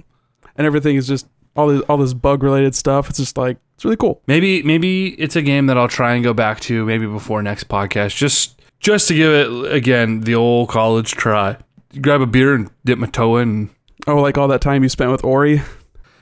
and 0.55 0.65
everything 0.65 0.95
is 0.95 1.07
just 1.07 1.27
all 1.55 1.67
this 1.67 1.81
all 1.81 1.97
this 1.97 2.13
bug 2.13 2.43
related 2.43 2.75
stuff. 2.75 3.09
It's 3.09 3.19
just 3.19 3.37
like 3.37 3.57
it's 3.75 3.85
really 3.85 3.97
cool. 3.97 4.21
Maybe 4.27 4.63
maybe 4.63 5.09
it's 5.15 5.35
a 5.35 5.41
game 5.41 5.67
that 5.67 5.77
I'll 5.77 5.87
try 5.87 6.13
and 6.13 6.23
go 6.23 6.33
back 6.33 6.59
to 6.61 6.85
maybe 6.85 7.05
before 7.05 7.41
next 7.41 7.67
podcast 7.67 8.15
just 8.15 8.61
just 8.79 9.07
to 9.07 9.15
give 9.15 9.31
it 9.31 9.73
again 9.73 10.21
the 10.21 10.35
old 10.35 10.69
college 10.69 11.11
try. 11.11 11.57
Grab 12.01 12.21
a 12.21 12.25
beer 12.25 12.53
and 12.53 12.69
dip 12.83 12.99
my 12.99 13.07
toe 13.07 13.37
in. 13.37 13.69
Oh, 14.07 14.17
like 14.17 14.37
all 14.37 14.47
that 14.49 14.61
time 14.61 14.83
you 14.83 14.89
spent 14.89 15.11
with 15.11 15.23
Ori, 15.23 15.61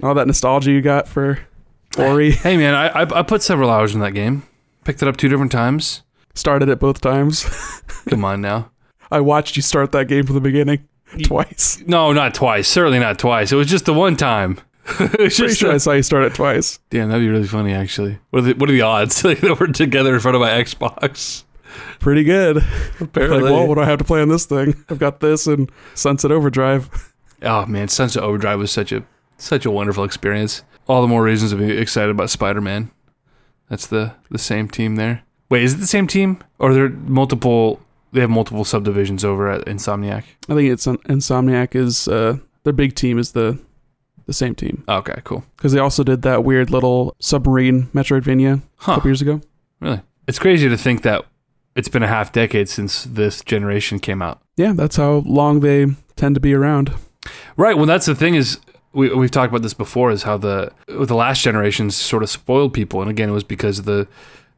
all 0.02 0.13
that 0.13 0.28
nostalgia 0.28 0.71
you 0.71 0.82
got 0.82 1.08
for 1.08 1.39
Ori. 1.98 2.32
Hey 2.32 2.58
man, 2.58 2.74
I, 2.74 2.88
I 2.88 3.19
I 3.19 3.24
put 3.24 3.41
several 3.41 3.69
hours 3.69 3.93
in 3.93 4.02
that 4.02 4.13
game. 4.13 4.43
Picked 4.84 5.02
it 5.02 5.08
up 5.08 5.17
two 5.17 5.30
different 5.30 5.52
times. 5.52 6.04
Started 6.36 6.69
it 6.69 6.80
both 6.80 7.00
times. 7.02 7.43
Come 8.10 8.26
on 8.26 8.41
now. 8.41 8.72
I 9.12 9.22
watched 9.22 9.56
you 9.56 9.62
start 9.62 9.91
that 9.91 10.08
game 10.08 10.26
from 10.26 10.36
the 10.36 10.41
beginning 10.41 10.88
twice. 11.24 11.82
No, 11.86 12.12
not 12.12 12.34
twice. 12.34 12.67
Certainly 12.67 13.00
not 13.00 13.19
twice. 13.19 13.52
It 13.52 13.56
was 13.56 13.67
just 13.67 13.86
the 13.86 13.93
one 13.93 14.15
time. 14.15 14.60
it 15.00 15.12
Pretty 15.12 15.30
just 15.30 15.60
sure 15.60 15.72
a- 15.72 15.76
I 15.76 15.78
saw 15.78 15.91
you 15.93 16.02
start 16.04 16.26
it 16.26 16.34
twice. 16.34 16.80
damn, 16.89 17.10
that'd 17.10 17.24
be 17.24 17.30
really 17.30 17.48
funny 17.48 17.74
actually. 17.74 18.19
What 18.32 18.39
are 18.39 18.41
the, 18.41 18.54
what 18.56 18.69
are 18.69 18.74
the 18.74 18.82
odds 18.82 19.24
like, 19.24 19.39
that 19.41 19.60
we're 19.60 19.67
together 19.67 20.13
in 20.15 20.19
front 20.19 20.36
of 20.36 20.41
my 20.41 20.50
Xbox? 20.50 21.43
Pretty 22.00 22.24
good. 22.24 22.58
Apparently. 23.00 23.41
Like, 23.43 23.52
well, 23.54 23.67
what 23.67 23.76
do 23.76 23.82
I 23.82 23.86
have 23.86 24.00
to 24.00 24.04
play 24.04 24.22
on 24.22 24.30
this 24.30 24.46
thing? 24.46 24.84
I've 24.89 25.00
got 25.00 25.19
this 25.22 25.48
and 25.48 25.72
Sunset 25.93 26.32
Overdrive. 26.32 27.13
Oh 27.41 27.65
man, 27.65 27.88
Sunset 27.88 28.24
Overdrive 28.24 28.60
was 28.60 28.72
such 28.72 28.91
a 28.91 29.04
such 29.38 29.65
a 29.65 29.72
wonderful 29.72 30.04
experience. 30.04 30.63
All 30.88 31.02
the 31.02 31.08
more 31.08 31.24
reasons 31.24 31.52
to 31.52 31.58
be 31.58 31.72
excited 31.78 32.10
about 32.10 32.30
Spider 32.30 32.62
Man. 32.62 32.91
That's 33.74 33.88
the 33.88 34.14
the 34.30 34.38
same 34.38 34.68
team 34.70 34.98
there. 34.98 35.24
Wait, 35.50 35.64
is 35.64 35.74
it 35.74 35.78
the 35.78 35.88
same 35.88 36.06
team, 36.06 36.38
or 36.60 36.70
are 36.70 36.74
there 36.76 36.90
multiple? 36.90 37.82
They 38.12 38.22
have 38.22 38.30
multiple 38.30 38.64
subdivisions 38.64 39.26
over 39.26 39.50
at 39.50 39.66
Insomniac. 39.66 40.26
I 40.48 40.54
think 40.54 40.72
it's 40.72 40.86
Insomniac 40.86 41.74
is 41.74 42.08
uh, 42.08 42.38
their 42.66 42.74
big 42.74 42.94
team 42.94 43.18
is 43.18 43.32
the 43.32 43.58
the 44.28 44.34
same 44.34 44.54
team 44.54 44.84
Okay, 44.88 45.20
cool. 45.24 45.44
because 45.58 45.72
they 45.74 45.80
also 45.80 46.04
did 46.04 46.22
that 46.22 46.44
weird 46.44 46.70
little 46.70 47.16
submarine 47.20 47.88
Metroidvania 47.96 48.62
a 48.80 48.84
couple 48.84 49.10
years 49.10 49.24
ago. 49.24 49.42
Really? 49.80 50.02
It's 50.28 50.38
crazy 50.38 50.70
to 50.70 50.78
think 50.78 51.02
that 51.02 51.26
it's 51.76 51.90
been 51.90 52.04
a 52.04 52.08
half 52.08 52.32
decade 52.32 52.70
since 52.70 53.06
this 53.06 53.42
generation 53.44 53.98
came 54.00 54.22
out. 54.22 54.40
Yeah, 54.56 54.74
that's 54.74 54.98
how 54.98 55.24
long 55.26 55.62
they 55.62 55.88
tend 56.16 56.36
to 56.36 56.40
be 56.42 56.54
around. 56.54 56.94
Right. 57.58 57.76
Well, 57.76 57.88
that's 57.88 58.06
the 58.06 58.14
thing 58.14 58.36
is 58.36 58.60
we 58.93 59.13
we've 59.13 59.32
talked 59.32 59.51
about 59.51 59.62
this 59.63 59.73
before 59.73 60.12
is 60.12 60.23
how 60.23 60.38
the 60.38 60.71
the 60.88 61.15
last 61.15 61.41
generations 61.41 61.95
sort 61.95 62.23
of 62.23 62.29
spoiled 62.29 62.73
people, 62.73 63.01
and 63.01 63.10
again, 63.10 63.29
it 63.29 63.34
was 63.34 63.43
because 63.43 63.79
of 63.79 63.86
the 63.86 64.08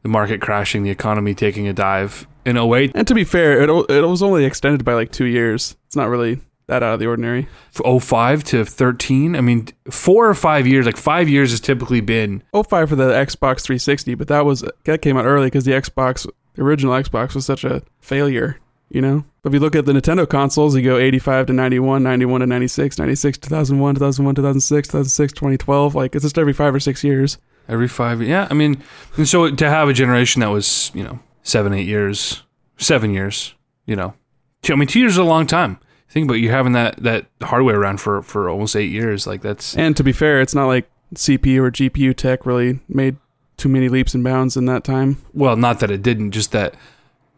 the 0.02 0.08
market 0.08 0.40
crashing, 0.40 0.82
the 0.84 0.90
economy 0.90 1.34
taking 1.34 1.66
a 1.66 1.72
dive 1.72 2.26
in 2.44 2.56
08 2.56 2.92
And 2.94 3.08
to 3.08 3.14
be 3.14 3.24
fair, 3.24 3.60
it 3.60 3.68
it 3.90 4.02
was 4.02 4.22
only 4.22 4.44
extended 4.44 4.84
by 4.84 4.94
like 4.94 5.10
two 5.10 5.24
years. 5.24 5.76
It's 5.86 5.96
not 5.96 6.08
really 6.08 6.40
that 6.68 6.82
out 6.82 6.94
of 6.94 7.00
the 7.00 7.06
ordinary. 7.06 7.48
f- 7.74 8.02
05 8.02 8.42
to 8.42 8.64
13 8.64 9.36
i 9.36 9.40
mean 9.40 9.68
four 9.88 10.28
or 10.28 10.34
five 10.34 10.66
years 10.66 10.84
like 10.84 10.96
five 10.96 11.28
years 11.28 11.52
has 11.52 11.60
typically 11.60 12.00
been 12.00 12.42
05 12.52 12.88
for 12.88 12.96
the 12.96 13.12
Xbox 13.12 13.62
360, 13.62 14.14
but 14.16 14.26
that 14.28 14.44
was 14.44 14.64
that 14.84 15.00
came 15.02 15.16
out 15.16 15.24
early 15.24 15.46
because 15.46 15.64
the 15.64 15.72
Xbox, 15.72 16.26
the 16.54 16.62
original 16.62 16.92
Xbox, 16.94 17.34
was 17.34 17.46
such 17.46 17.64
a 17.64 17.82
failure. 18.00 18.58
You 18.88 19.02
know, 19.02 19.24
but 19.42 19.50
if 19.50 19.54
you 19.54 19.60
look 19.60 19.74
at 19.74 19.84
the 19.84 19.92
Nintendo 19.92 20.28
consoles, 20.28 20.76
you 20.76 20.82
go 20.82 20.96
85 20.96 21.46
to 21.46 21.52
91, 21.52 22.02
91 22.04 22.40
to 22.42 22.46
96, 22.46 22.98
96 22.98 23.38
2001, 23.38 23.94
2001, 23.96 24.34
2006, 24.36 24.88
2006, 24.88 25.32
2012. 25.32 25.94
Like 25.96 26.14
it's 26.14 26.22
just 26.24 26.38
every 26.38 26.52
five 26.52 26.72
or 26.74 26.78
six 26.80 27.02
years. 27.02 27.38
every 27.68 27.88
five 27.88 28.22
yeah 28.22 28.46
i 28.48 28.54
mean 28.54 28.80
and 29.16 29.26
so 29.26 29.50
to 29.50 29.68
have 29.68 29.88
a 29.88 29.92
generation 29.92 30.38
that 30.40 30.50
was 30.50 30.92
you 30.94 31.02
know 31.02 31.18
seven 31.42 31.72
eight 31.74 31.86
years 31.88 32.44
seven 32.76 33.10
years 33.10 33.54
you 33.86 33.96
know 33.96 34.14
two, 34.62 34.72
i 34.72 34.76
mean 34.76 34.86
two 34.86 35.00
years 35.00 35.12
is 35.12 35.18
a 35.18 35.24
long 35.24 35.48
time 35.48 35.80
think 36.08 36.24
about 36.26 36.34
you 36.38 36.48
having 36.48 36.74
that 36.74 36.94
that 37.02 37.26
hardware 37.42 37.80
around 37.80 38.00
for 38.00 38.22
for 38.22 38.48
almost 38.48 38.76
eight 38.76 38.92
years 38.92 39.26
like 39.26 39.42
that's 39.42 39.76
And 39.76 39.96
to 39.96 40.04
be 40.04 40.12
fair, 40.12 40.40
it's 40.40 40.54
not 40.54 40.66
like 40.68 40.88
CPU 41.16 41.58
or 41.58 41.72
GPU 41.72 42.14
tech 42.14 42.46
really 42.46 42.78
made 42.88 43.16
too 43.56 43.68
many 43.68 43.88
leaps 43.88 44.14
and 44.14 44.22
bounds 44.22 44.56
in 44.56 44.66
that 44.66 44.84
time. 44.84 45.16
well 45.34 45.56
not 45.56 45.80
that 45.80 45.90
it 45.90 46.02
didn't 46.02 46.30
just 46.30 46.52
that 46.52 46.74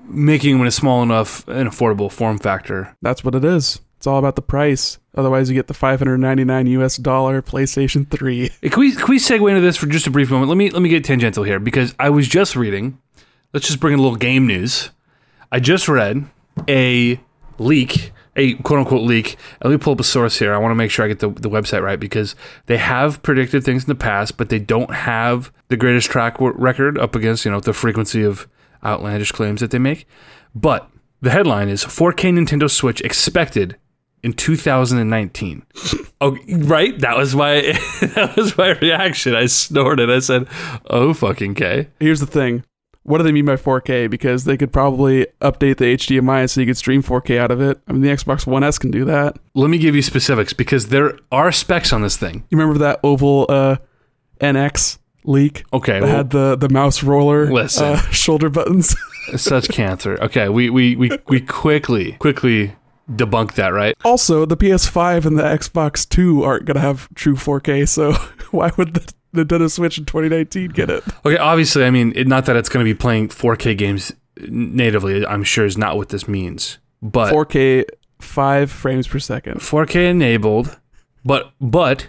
making 0.08 0.52
them 0.52 0.62
in 0.62 0.66
a 0.66 0.72
small 0.72 1.02
enough 1.02 1.46
and 1.48 1.68
affordable 1.68 2.10
form 2.10 2.38
factor 2.38 2.96
That's 3.02 3.22
what 3.24 3.34
it 3.34 3.44
is. 3.44 3.80
It's 3.98 4.06
all 4.06 4.18
about 4.18 4.36
the 4.36 4.42
price. 4.42 4.98
Otherwise, 5.16 5.48
you 5.50 5.56
get 5.56 5.66
the 5.66 5.74
599 5.74 6.66
US 6.68 6.96
dollar 6.96 7.42
PlayStation 7.42 8.08
3. 8.08 8.50
Hey, 8.62 8.68
Can 8.68 8.80
we 8.80 8.92
can 8.94 9.08
we 9.08 9.18
segue 9.18 9.48
into 9.48 9.60
this 9.60 9.76
for 9.76 9.86
just 9.86 10.06
a 10.06 10.10
brief 10.10 10.30
moment? 10.30 10.48
Let 10.48 10.56
me 10.56 10.70
let 10.70 10.82
me 10.82 10.88
get 10.88 11.04
tangential 11.04 11.42
here 11.42 11.58
because 11.58 11.94
I 11.98 12.10
was 12.10 12.28
just 12.28 12.54
reading. 12.54 12.98
Let's 13.52 13.66
just 13.66 13.80
bring 13.80 13.94
in 13.94 13.98
a 13.98 14.02
little 14.02 14.16
game 14.16 14.46
news. 14.46 14.90
I 15.50 15.58
just 15.58 15.88
read 15.88 16.26
a 16.68 17.18
leak, 17.58 18.12
a 18.36 18.54
quote 18.54 18.78
unquote 18.78 19.02
leak. 19.02 19.36
Let 19.64 19.70
me 19.70 19.78
pull 19.78 19.94
up 19.94 20.00
a 20.00 20.04
source 20.04 20.38
here. 20.38 20.54
I 20.54 20.58
want 20.58 20.70
to 20.70 20.76
make 20.76 20.92
sure 20.92 21.04
I 21.04 21.08
get 21.08 21.18
the, 21.18 21.30
the 21.30 21.50
website 21.50 21.82
right 21.82 21.98
because 21.98 22.36
they 22.66 22.76
have 22.76 23.20
predicted 23.22 23.64
things 23.64 23.82
in 23.82 23.88
the 23.88 23.94
past, 23.96 24.36
but 24.36 24.48
they 24.48 24.60
don't 24.60 24.92
have 24.92 25.50
the 25.68 25.76
greatest 25.76 26.08
track 26.08 26.36
record 26.38 26.98
up 26.98 27.16
against 27.16 27.44
you 27.44 27.50
know 27.50 27.58
the 27.58 27.72
frequency 27.72 28.22
of 28.22 28.46
outlandish 28.84 29.32
claims 29.32 29.60
that 29.60 29.70
they 29.70 29.78
make. 29.78 30.06
But 30.54 30.90
the 31.20 31.30
headline 31.30 31.68
is 31.68 31.84
4K 31.84 32.32
Nintendo 32.32 32.70
Switch 32.70 33.00
expected 33.02 33.76
in 34.22 34.32
2019. 34.32 35.64
Oh, 36.20 36.36
right. 36.48 36.98
That 36.98 37.16
was 37.16 37.36
my 37.36 37.60
that 38.16 38.32
was 38.36 38.58
my 38.58 38.70
reaction. 38.70 39.36
I 39.36 39.46
snorted. 39.46 40.10
I 40.10 40.18
said, 40.18 40.48
"Oh 40.90 41.14
fucking 41.14 41.54
K." 41.54 41.90
Here's 42.00 42.18
the 42.18 42.26
thing 42.26 42.64
what 43.08 43.18
do 43.18 43.24
they 43.24 43.32
mean 43.32 43.46
by 43.46 43.56
4K? 43.56 44.10
Because 44.10 44.44
they 44.44 44.58
could 44.58 44.70
probably 44.70 45.26
update 45.40 45.78
the 45.78 45.96
HDMI 45.96 46.48
so 46.48 46.60
you 46.60 46.66
could 46.66 46.76
stream 46.76 47.02
4K 47.02 47.38
out 47.38 47.50
of 47.50 47.58
it. 47.58 47.80
I 47.88 47.92
mean, 47.92 48.02
the 48.02 48.10
Xbox 48.10 48.46
One 48.46 48.62
S 48.62 48.78
can 48.78 48.90
do 48.90 49.06
that. 49.06 49.38
Let 49.54 49.70
me 49.70 49.78
give 49.78 49.96
you 49.96 50.02
specifics 50.02 50.52
because 50.52 50.88
there 50.88 51.18
are 51.32 51.50
specs 51.50 51.90
on 51.92 52.02
this 52.02 52.18
thing. 52.18 52.44
You 52.50 52.58
remember 52.58 52.78
that 52.80 53.00
oval 53.02 53.46
uh, 53.48 53.76
NX 54.42 54.98
leak 55.28 55.64
Okay, 55.72 56.00
well, 56.00 56.10
had 56.10 56.30
the 56.30 56.56
the 56.56 56.68
mouse 56.68 57.02
roller 57.02 57.50
Listen. 57.52 57.84
uh, 57.84 58.00
shoulder 58.10 58.48
buttons? 58.48 58.96
such 59.36 59.68
cancer. 59.68 60.18
Okay, 60.22 60.48
we 60.48 60.70
we 60.70 60.96
we 60.96 61.10
we 61.28 61.40
quickly 61.40 62.12
quickly 62.12 62.74
debunk 63.10 63.54
that, 63.54 63.68
right? 63.68 63.94
also, 64.04 64.44
the 64.44 64.56
PS5 64.56 65.24
and 65.24 65.38
the 65.38 65.42
Xbox 65.42 66.08
Two 66.08 66.42
aren't 66.42 66.64
gonna 66.64 66.80
have 66.80 67.08
true 67.14 67.34
4K. 67.34 67.88
So 67.88 68.12
why 68.50 68.70
would 68.76 68.94
the 68.94 69.12
Nintendo 69.34 69.70
Switch 69.70 69.98
in 69.98 70.04
2019 70.04 70.70
get 70.70 70.90
it? 70.90 71.04
Okay, 71.24 71.36
obviously, 71.38 71.84
I 71.84 71.90
mean, 71.90 72.12
it, 72.16 72.26
not 72.26 72.46
that 72.46 72.56
it's 72.56 72.68
going 72.68 72.84
to 72.84 72.88
be 72.88 72.96
playing 72.96 73.28
4K 73.28 73.76
games 73.76 74.12
natively. 74.48 75.26
I'm 75.26 75.44
sure 75.44 75.64
is 75.66 75.76
not 75.76 75.96
what 75.96 76.08
this 76.08 76.26
means, 76.26 76.78
but 77.02 77.32
4K 77.32 77.84
five 78.20 78.70
frames 78.70 79.06
per 79.06 79.18
second. 79.18 79.60
4K 79.60 80.10
enabled, 80.10 80.78
but 81.24 81.52
but 81.60 82.08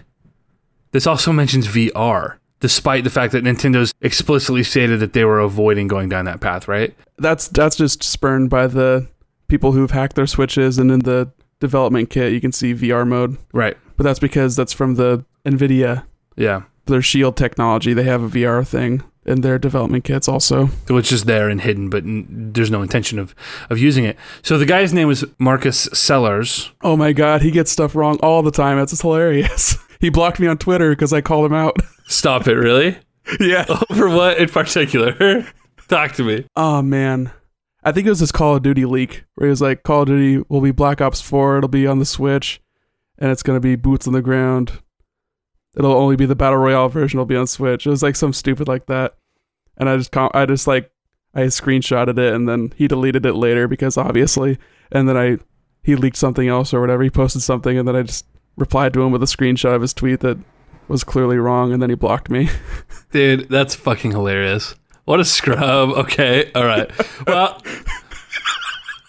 this 0.92 1.06
also 1.06 1.32
mentions 1.32 1.68
VR, 1.68 2.38
despite 2.60 3.04
the 3.04 3.10
fact 3.10 3.32
that 3.32 3.44
Nintendo's 3.44 3.92
explicitly 4.00 4.62
stated 4.62 5.00
that 5.00 5.12
they 5.12 5.24
were 5.24 5.40
avoiding 5.40 5.88
going 5.88 6.08
down 6.08 6.24
that 6.26 6.40
path, 6.40 6.68
right? 6.68 6.94
That's 7.18 7.48
that's 7.48 7.76
just 7.76 8.02
spurned 8.02 8.50
by 8.50 8.66
the 8.66 9.08
people 9.48 9.72
who've 9.72 9.90
hacked 9.90 10.16
their 10.16 10.26
switches, 10.26 10.78
and 10.78 10.90
in 10.90 11.00
the 11.00 11.30
development 11.58 12.08
kit 12.10 12.32
you 12.32 12.40
can 12.40 12.52
see 12.52 12.72
VR 12.74 13.06
mode. 13.06 13.36
Right. 13.52 13.76
But 13.96 14.04
that's 14.04 14.18
because 14.20 14.56
that's 14.56 14.72
from 14.72 14.94
the 14.94 15.24
Nvidia, 15.44 16.04
Yeah. 16.36 16.62
their 16.86 17.02
Shield 17.02 17.36
technology. 17.36 17.92
They 17.92 18.04
have 18.04 18.22
a 18.22 18.28
VR 18.28 18.64
thing 18.66 19.02
in 19.26 19.42
their 19.42 19.58
development 19.58 20.04
kits 20.04 20.26
also. 20.28 20.66
Which 20.88 21.12
is 21.12 21.24
there 21.24 21.50
and 21.50 21.60
hidden, 21.60 21.90
but 21.90 22.04
n- 22.04 22.26
there's 22.54 22.70
no 22.70 22.80
intention 22.80 23.18
of 23.18 23.34
of 23.68 23.78
using 23.78 24.04
it. 24.04 24.16
So 24.42 24.56
the 24.56 24.64
guy's 24.66 24.94
name 24.94 25.08
was 25.08 25.24
Marcus 25.38 25.88
Sellers. 25.92 26.70
Oh 26.82 26.96
my 26.96 27.12
god, 27.12 27.42
he 27.42 27.50
gets 27.50 27.70
stuff 27.70 27.94
wrong 27.94 28.18
all 28.22 28.42
the 28.42 28.50
time. 28.50 28.78
That's 28.78 28.98
hilarious. 29.00 29.76
he 30.00 30.08
blocked 30.08 30.40
me 30.40 30.46
on 30.46 30.56
Twitter 30.56 30.90
because 30.90 31.12
I 31.12 31.20
called 31.20 31.46
him 31.46 31.54
out. 31.54 31.76
Stop 32.10 32.48
it, 32.48 32.54
really? 32.54 32.98
yeah. 33.40 33.64
For 33.94 34.08
what 34.08 34.38
in 34.38 34.48
particular? 34.48 35.46
Talk 35.88 36.12
to 36.14 36.24
me. 36.24 36.44
Oh 36.56 36.82
man. 36.82 37.30
I 37.84 37.92
think 37.92 38.06
it 38.06 38.10
was 38.10 38.20
this 38.20 38.32
Call 38.32 38.56
of 38.56 38.62
Duty 38.62 38.84
leak 38.84 39.24
where 39.36 39.46
he 39.46 39.50
was 39.50 39.62
like, 39.62 39.84
Call 39.84 40.02
of 40.02 40.08
Duty 40.08 40.44
will 40.48 40.60
be 40.60 40.72
Black 40.72 41.00
Ops 41.00 41.20
4, 41.20 41.58
it'll 41.58 41.68
be 41.68 41.86
on 41.86 41.98
the 41.98 42.04
Switch, 42.04 42.60
and 43.16 43.30
it's 43.30 43.44
gonna 43.44 43.60
be 43.60 43.76
boots 43.76 44.06
on 44.06 44.12
the 44.12 44.20
ground. 44.20 44.82
It'll 45.76 45.92
only 45.92 46.16
be 46.16 46.26
the 46.26 46.34
Battle 46.34 46.58
Royale 46.58 46.88
version 46.88 47.18
It'll 47.18 47.26
be 47.26 47.36
on 47.36 47.46
Switch. 47.46 47.86
It 47.86 47.90
was 47.90 48.02
like 48.02 48.16
some 48.16 48.32
stupid 48.32 48.66
like 48.66 48.86
that. 48.86 49.16
And 49.76 49.88
I 49.88 49.96
just 49.96 50.10
com- 50.10 50.32
I 50.34 50.46
just 50.46 50.66
like 50.66 50.90
I 51.32 51.42
screenshotted 51.42 52.18
it 52.18 52.34
and 52.34 52.48
then 52.48 52.72
he 52.74 52.88
deleted 52.88 53.24
it 53.24 53.34
later 53.34 53.68
because 53.68 53.96
obviously 53.96 54.58
and 54.90 55.08
then 55.08 55.16
I 55.16 55.38
he 55.84 55.94
leaked 55.94 56.16
something 56.16 56.48
else 56.48 56.74
or 56.74 56.80
whatever. 56.80 57.04
He 57.04 57.10
posted 57.10 57.42
something 57.42 57.78
and 57.78 57.86
then 57.86 57.94
I 57.94 58.02
just 58.02 58.26
replied 58.56 58.92
to 58.94 59.02
him 59.02 59.12
with 59.12 59.22
a 59.22 59.26
screenshot 59.26 59.76
of 59.76 59.82
his 59.82 59.94
tweet 59.94 60.20
that 60.20 60.38
was 60.90 61.04
clearly 61.04 61.38
wrong 61.38 61.72
and 61.72 61.80
then 61.80 61.88
he 61.88 61.96
blocked 61.96 62.28
me. 62.28 62.50
Dude, 63.12 63.48
that's 63.48 63.74
fucking 63.74 64.10
hilarious. 64.10 64.74
What 65.04 65.20
a 65.20 65.24
scrub. 65.24 65.90
Okay, 65.90 66.50
all 66.54 66.64
right. 66.64 66.90
Well, 67.26 67.62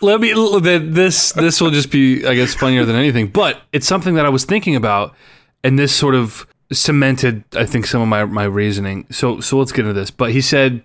let 0.02 0.22
me. 0.22 0.34
This 0.62 1.32
this 1.34 1.60
will 1.60 1.72
just 1.72 1.92
be, 1.92 2.26
I 2.26 2.36
guess, 2.36 2.54
funnier 2.56 2.86
than 2.86 2.96
anything. 2.96 3.28
But 3.28 3.62
it's 3.74 3.88
something 3.88 4.16
that 4.16 4.26
I 4.26 4.30
was 4.30 4.46
thinking 4.46 4.76
about, 4.76 5.16
and 5.64 5.78
this 5.78 5.94
sort 5.94 6.16
of 6.16 6.48
cemented, 6.72 7.44
I 7.54 7.66
think, 7.66 7.86
some 7.86 8.02
of 8.02 8.08
my 8.08 8.26
my 8.26 8.46
reasoning. 8.46 9.06
So 9.12 9.40
so 9.42 9.58
let's 9.58 9.72
get 9.72 9.82
into 9.82 9.94
this. 9.94 10.12
But 10.12 10.32
he 10.32 10.42
said 10.42 10.84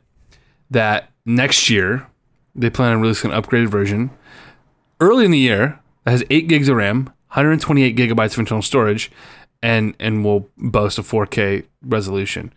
that 0.70 1.10
next 1.24 1.70
year 1.70 2.06
they 2.54 2.70
plan 2.70 2.92
on 2.92 3.00
releasing 3.00 3.30
an 3.30 3.40
upgraded 3.40 3.68
version 3.68 4.10
early 5.00 5.24
in 5.24 5.30
the 5.30 5.38
year 5.38 5.78
that 6.04 6.10
has 6.10 6.24
eight 6.30 6.48
gigs 6.48 6.68
of 6.68 6.76
RAM, 6.76 7.04
128 7.28 7.96
gigabytes 7.96 8.32
of 8.32 8.38
internal 8.38 8.62
storage, 8.62 9.10
and 9.62 9.94
and 9.98 10.24
will 10.24 10.48
boast 10.56 10.98
a 10.98 11.02
4K 11.02 11.64
resolution. 11.82 12.52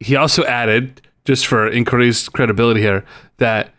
He 0.00 0.16
also 0.16 0.44
added, 0.44 1.00
just 1.24 1.46
for 1.46 1.68
increased 1.68 2.32
credibility 2.32 2.80
here, 2.80 3.04
that 3.38 3.72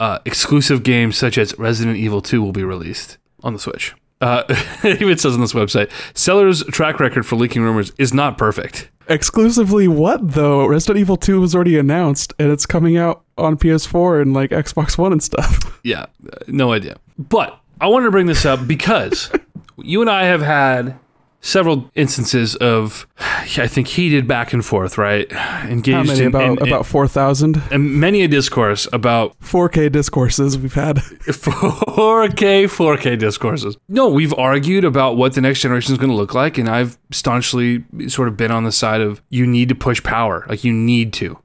uh, 0.00 0.18
exclusive 0.24 0.82
games 0.82 1.16
such 1.16 1.38
as 1.38 1.58
Resident 1.58 1.96
Evil 1.96 2.22
2 2.22 2.42
will 2.42 2.52
be 2.52 2.64
released 2.64 3.18
on 3.42 3.52
the 3.52 3.58
Switch. 3.58 3.94
Uh, 4.20 4.44
it 4.82 5.00
even 5.00 5.18
says 5.18 5.34
on 5.34 5.40
this 5.40 5.52
website, 5.52 5.90
Seller's 6.14 6.64
track 6.64 7.00
record 7.00 7.26
for 7.26 7.36
leaking 7.36 7.62
rumors 7.62 7.92
is 7.98 8.14
not 8.14 8.38
perfect. 8.38 8.90
Exclusively 9.08 9.88
what 9.88 10.32
though? 10.32 10.66
Resident 10.66 10.98
Evil 10.98 11.16
2 11.16 11.40
was 11.40 11.54
already 11.54 11.78
announced 11.78 12.34
and 12.38 12.50
it's 12.50 12.66
coming 12.66 12.96
out 12.96 13.22
on 13.38 13.56
PS4 13.56 14.20
and 14.20 14.34
like 14.34 14.50
Xbox 14.50 14.98
One 14.98 15.12
and 15.12 15.22
stuff. 15.22 15.74
Yeah, 15.84 16.06
no 16.48 16.72
idea. 16.72 16.96
But 17.16 17.58
I 17.80 17.86
wanted 17.86 18.06
to 18.06 18.10
bring 18.10 18.26
this 18.26 18.44
up 18.44 18.66
because 18.66 19.30
you 19.78 20.02
and 20.02 20.10
I 20.10 20.24
have 20.24 20.42
had 20.42 20.98
several 21.40 21.90
instances 21.94 22.56
of, 22.56 23.06
I 23.18 23.66
think, 23.68 23.86
heated 23.88 24.26
back 24.26 24.52
and 24.52 24.64
forth, 24.64 24.98
right? 24.98 25.30
Engaged 25.64 25.96
How 25.96 26.02
many? 26.02 26.20
in, 26.20 26.26
About 26.26 26.42
in- 26.42 26.58
in- 26.58 26.68
about 26.68 26.84
4,000? 26.86 27.62
And 27.70 27.94
many 28.00 28.22
a 28.22 28.28
discourse 28.28 28.88
about 28.92 29.38
4K 29.40 29.90
discourses 29.92 30.58
we've 30.58 30.74
had. 30.74 30.96
4K, 31.62 32.64
4K 32.64 33.18
discourses. 33.18 33.76
No, 33.88 34.08
we've 34.08 34.34
argued 34.34 34.84
about 34.84 35.16
what 35.16 35.34
the 35.34 35.40
next 35.40 35.60
generation 35.60 35.92
is 35.92 35.98
going 35.98 36.10
to 36.10 36.16
look 36.16 36.34
like, 36.34 36.58
and 36.58 36.68
I've 36.68 36.98
staunchly 37.12 37.84
sort 38.08 38.28
of 38.28 38.36
been 38.36 38.50
on 38.50 38.64
the 38.64 38.72
side 38.72 39.00
of 39.00 39.22
you 39.30 39.46
need 39.46 39.68
to 39.68 39.74
push 39.74 40.02
power, 40.02 40.44
like 40.48 40.64
you 40.64 40.72
need 40.72 41.12
to, 41.14 41.38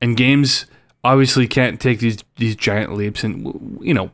and 0.00 0.16
games 0.16 0.66
obviously 1.04 1.48
can't 1.48 1.80
take 1.80 1.98
these 1.98 2.18
these 2.36 2.54
giant 2.56 2.94
leaps, 2.94 3.24
and 3.24 3.78
you 3.80 3.92
know 3.94 4.10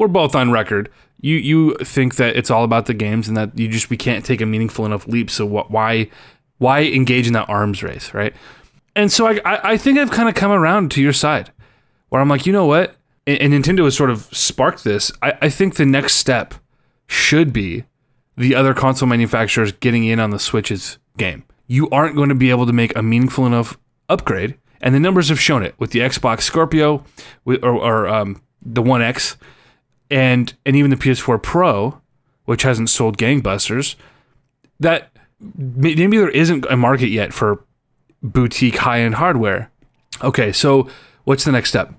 we're 0.00 0.08
both 0.08 0.34
on 0.34 0.50
record. 0.50 0.90
You 1.20 1.36
you 1.36 1.74
think 1.76 2.16
that 2.16 2.34
it's 2.34 2.50
all 2.50 2.64
about 2.64 2.86
the 2.86 2.94
games, 2.94 3.28
and 3.28 3.36
that 3.36 3.56
you 3.56 3.68
just 3.68 3.90
we 3.90 3.98
can't 3.98 4.24
take 4.24 4.40
a 4.40 4.46
meaningful 4.46 4.86
enough 4.86 5.06
leap. 5.06 5.30
So 5.30 5.44
what? 5.44 5.70
Why 5.70 6.08
why 6.58 6.84
engage 6.84 7.26
in 7.26 7.34
that 7.34 7.48
arms 7.48 7.82
race, 7.82 8.12
right? 8.14 8.34
And 8.96 9.12
so 9.12 9.26
I 9.26 9.40
I, 9.44 9.72
I 9.72 9.76
think 9.76 9.98
I've 9.98 10.10
kind 10.10 10.28
of 10.28 10.34
come 10.34 10.50
around 10.50 10.90
to 10.92 11.02
your 11.02 11.12
side, 11.12 11.52
where 12.08 12.20
I'm 12.20 12.28
like, 12.28 12.46
you 12.46 12.52
know 12.52 12.64
what? 12.64 12.96
And, 13.26 13.54
and 13.54 13.64
Nintendo 13.64 13.84
has 13.84 13.94
sort 13.94 14.08
of 14.08 14.22
sparked 14.32 14.82
this. 14.82 15.12
I, 15.20 15.34
I 15.42 15.48
think 15.50 15.74
the 15.74 15.84
next 15.84 16.16
step 16.16 16.54
should 17.06 17.52
be 17.52 17.84
the 18.36 18.54
other 18.54 18.72
console 18.72 19.08
manufacturers 19.08 19.72
getting 19.72 20.04
in 20.04 20.18
on 20.18 20.30
the 20.30 20.38
Switch's 20.38 20.96
game. 21.18 21.44
You 21.66 21.90
aren't 21.90 22.16
going 22.16 22.30
to 22.30 22.34
be 22.34 22.48
able 22.48 22.64
to 22.66 22.72
make 22.72 22.96
a 22.96 23.02
meaningful 23.02 23.46
enough 23.46 23.78
upgrade, 24.08 24.56
and 24.80 24.94
the 24.94 25.00
numbers 25.00 25.28
have 25.28 25.38
shown 25.38 25.62
it 25.62 25.74
with 25.78 25.90
the 25.90 26.00
Xbox 26.00 26.40
Scorpio 26.40 27.04
or, 27.44 27.58
or 27.62 28.08
um, 28.08 28.40
the 28.64 28.82
One 28.82 29.02
X, 29.02 29.36
and 30.10 30.52
and 30.66 30.76
even 30.76 30.90
the 30.90 30.96
PS4 30.96 31.42
Pro, 31.42 32.00
which 32.44 32.62
hasn't 32.62 32.90
sold 32.90 33.18
gangbusters. 33.18 33.96
That 34.78 35.10
maybe 35.56 36.16
there 36.16 36.30
isn't 36.30 36.66
a 36.70 36.76
market 36.76 37.08
yet 37.08 37.32
for 37.32 37.64
boutique 38.22 38.78
high 38.78 39.00
end 39.00 39.16
hardware. 39.16 39.70
Okay, 40.22 40.52
so 40.52 40.88
what's 41.24 41.44
the 41.44 41.52
next 41.52 41.70
step? 41.70 41.94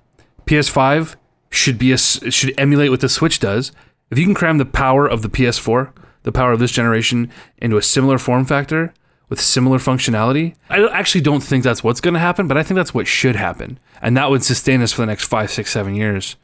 PS5 0.46 1.16
should 1.50 1.78
be 1.78 1.92
a 1.92 1.98
should 1.98 2.54
emulate 2.58 2.90
what 2.90 3.00
the 3.00 3.08
Switch 3.08 3.38
does. 3.38 3.72
If 4.10 4.18
you 4.18 4.24
can 4.24 4.34
cram 4.34 4.58
the 4.58 4.64
power 4.64 5.06
of 5.06 5.22
the 5.22 5.28
PS4, 5.28 5.92
the 6.22 6.32
power 6.32 6.52
of 6.52 6.60
this 6.60 6.72
generation, 6.72 7.30
into 7.58 7.76
a 7.76 7.82
similar 7.82 8.18
form 8.18 8.44
factor 8.44 8.92
with 9.28 9.40
similar 9.40 9.78
functionality, 9.78 10.54
I 10.68 10.86
actually 10.88 11.22
don't 11.22 11.42
think 11.42 11.64
that's 11.64 11.82
what's 11.82 12.02
going 12.02 12.14
to 12.14 12.20
happen, 12.20 12.46
but 12.46 12.58
I 12.58 12.62
think 12.62 12.76
that's 12.76 12.92
what 12.92 13.06
should 13.06 13.36
happen, 13.36 13.78
and 14.02 14.16
that 14.16 14.28
would 14.28 14.44
sustain 14.44 14.82
us 14.82 14.92
for 14.92 15.00
the 15.00 15.06
next 15.06 15.24
five, 15.24 15.50
six, 15.50 15.70
seven 15.70 15.94
years, 15.94 16.36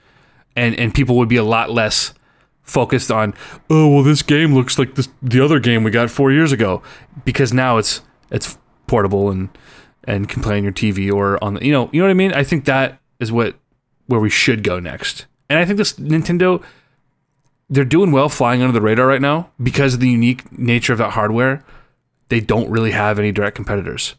and 0.59 0.79
and 0.79 0.95
people 0.95 1.17
would 1.17 1.29
be 1.29 1.37
a 1.37 1.45
lot 1.45 1.71
less 1.71 2.13
focused 2.63 3.11
on 3.11 3.33
oh 3.71 3.89
well 3.89 4.03
this 4.03 4.23
game 4.23 4.55
looks 4.55 4.79
like 4.79 4.95
this 4.95 5.09
the 5.23 5.41
other 5.41 5.59
game 5.59 5.85
we 5.85 5.91
got 5.91 6.11
four 6.11 6.31
years 6.33 6.53
ago. 6.53 6.83
Because 7.25 7.53
now 7.53 7.79
it's 7.79 8.03
it's 8.31 8.59
portable 8.87 9.31
and 9.31 9.49
and 10.05 10.29
can 10.29 10.43
play 10.43 10.57
on 10.57 10.65
your 10.65 10.73
TV 10.73 11.13
or 11.13 11.43
on 11.43 11.55
the 11.55 11.65
you 11.65 11.73
know 11.73 11.89
you 11.93 12.01
know 12.01 12.07
what 12.07 12.11
I 12.11 12.15
mean? 12.15 12.33
I 12.33 12.45
think 12.45 12.65
that 12.67 13.01
is 13.21 13.33
what 13.33 13.55
where 14.07 14.21
we 14.21 14.31
should 14.31 14.63
go 14.63 14.79
next. 14.79 15.27
And 15.49 15.59
I 15.59 15.65
think 15.65 15.79
this 15.79 15.95
Nintendo 15.95 16.63
they're 17.71 17.85
doing 17.85 18.13
well 18.13 18.29
flying 18.29 18.63
under 18.63 18.73
the 18.73 18.81
radar 18.81 19.07
right 19.07 19.21
now 19.21 19.51
because 19.63 19.95
of 19.95 20.01
the 20.01 20.09
unique 20.09 20.59
nature 20.59 20.93
of 20.93 20.99
that 20.99 21.13
hardware. 21.13 21.65
They 22.31 22.41
don't 22.41 22.71
really 22.71 22.91
have 22.91 23.19
any 23.19 23.33
direct 23.33 23.57
competitors 23.57 24.15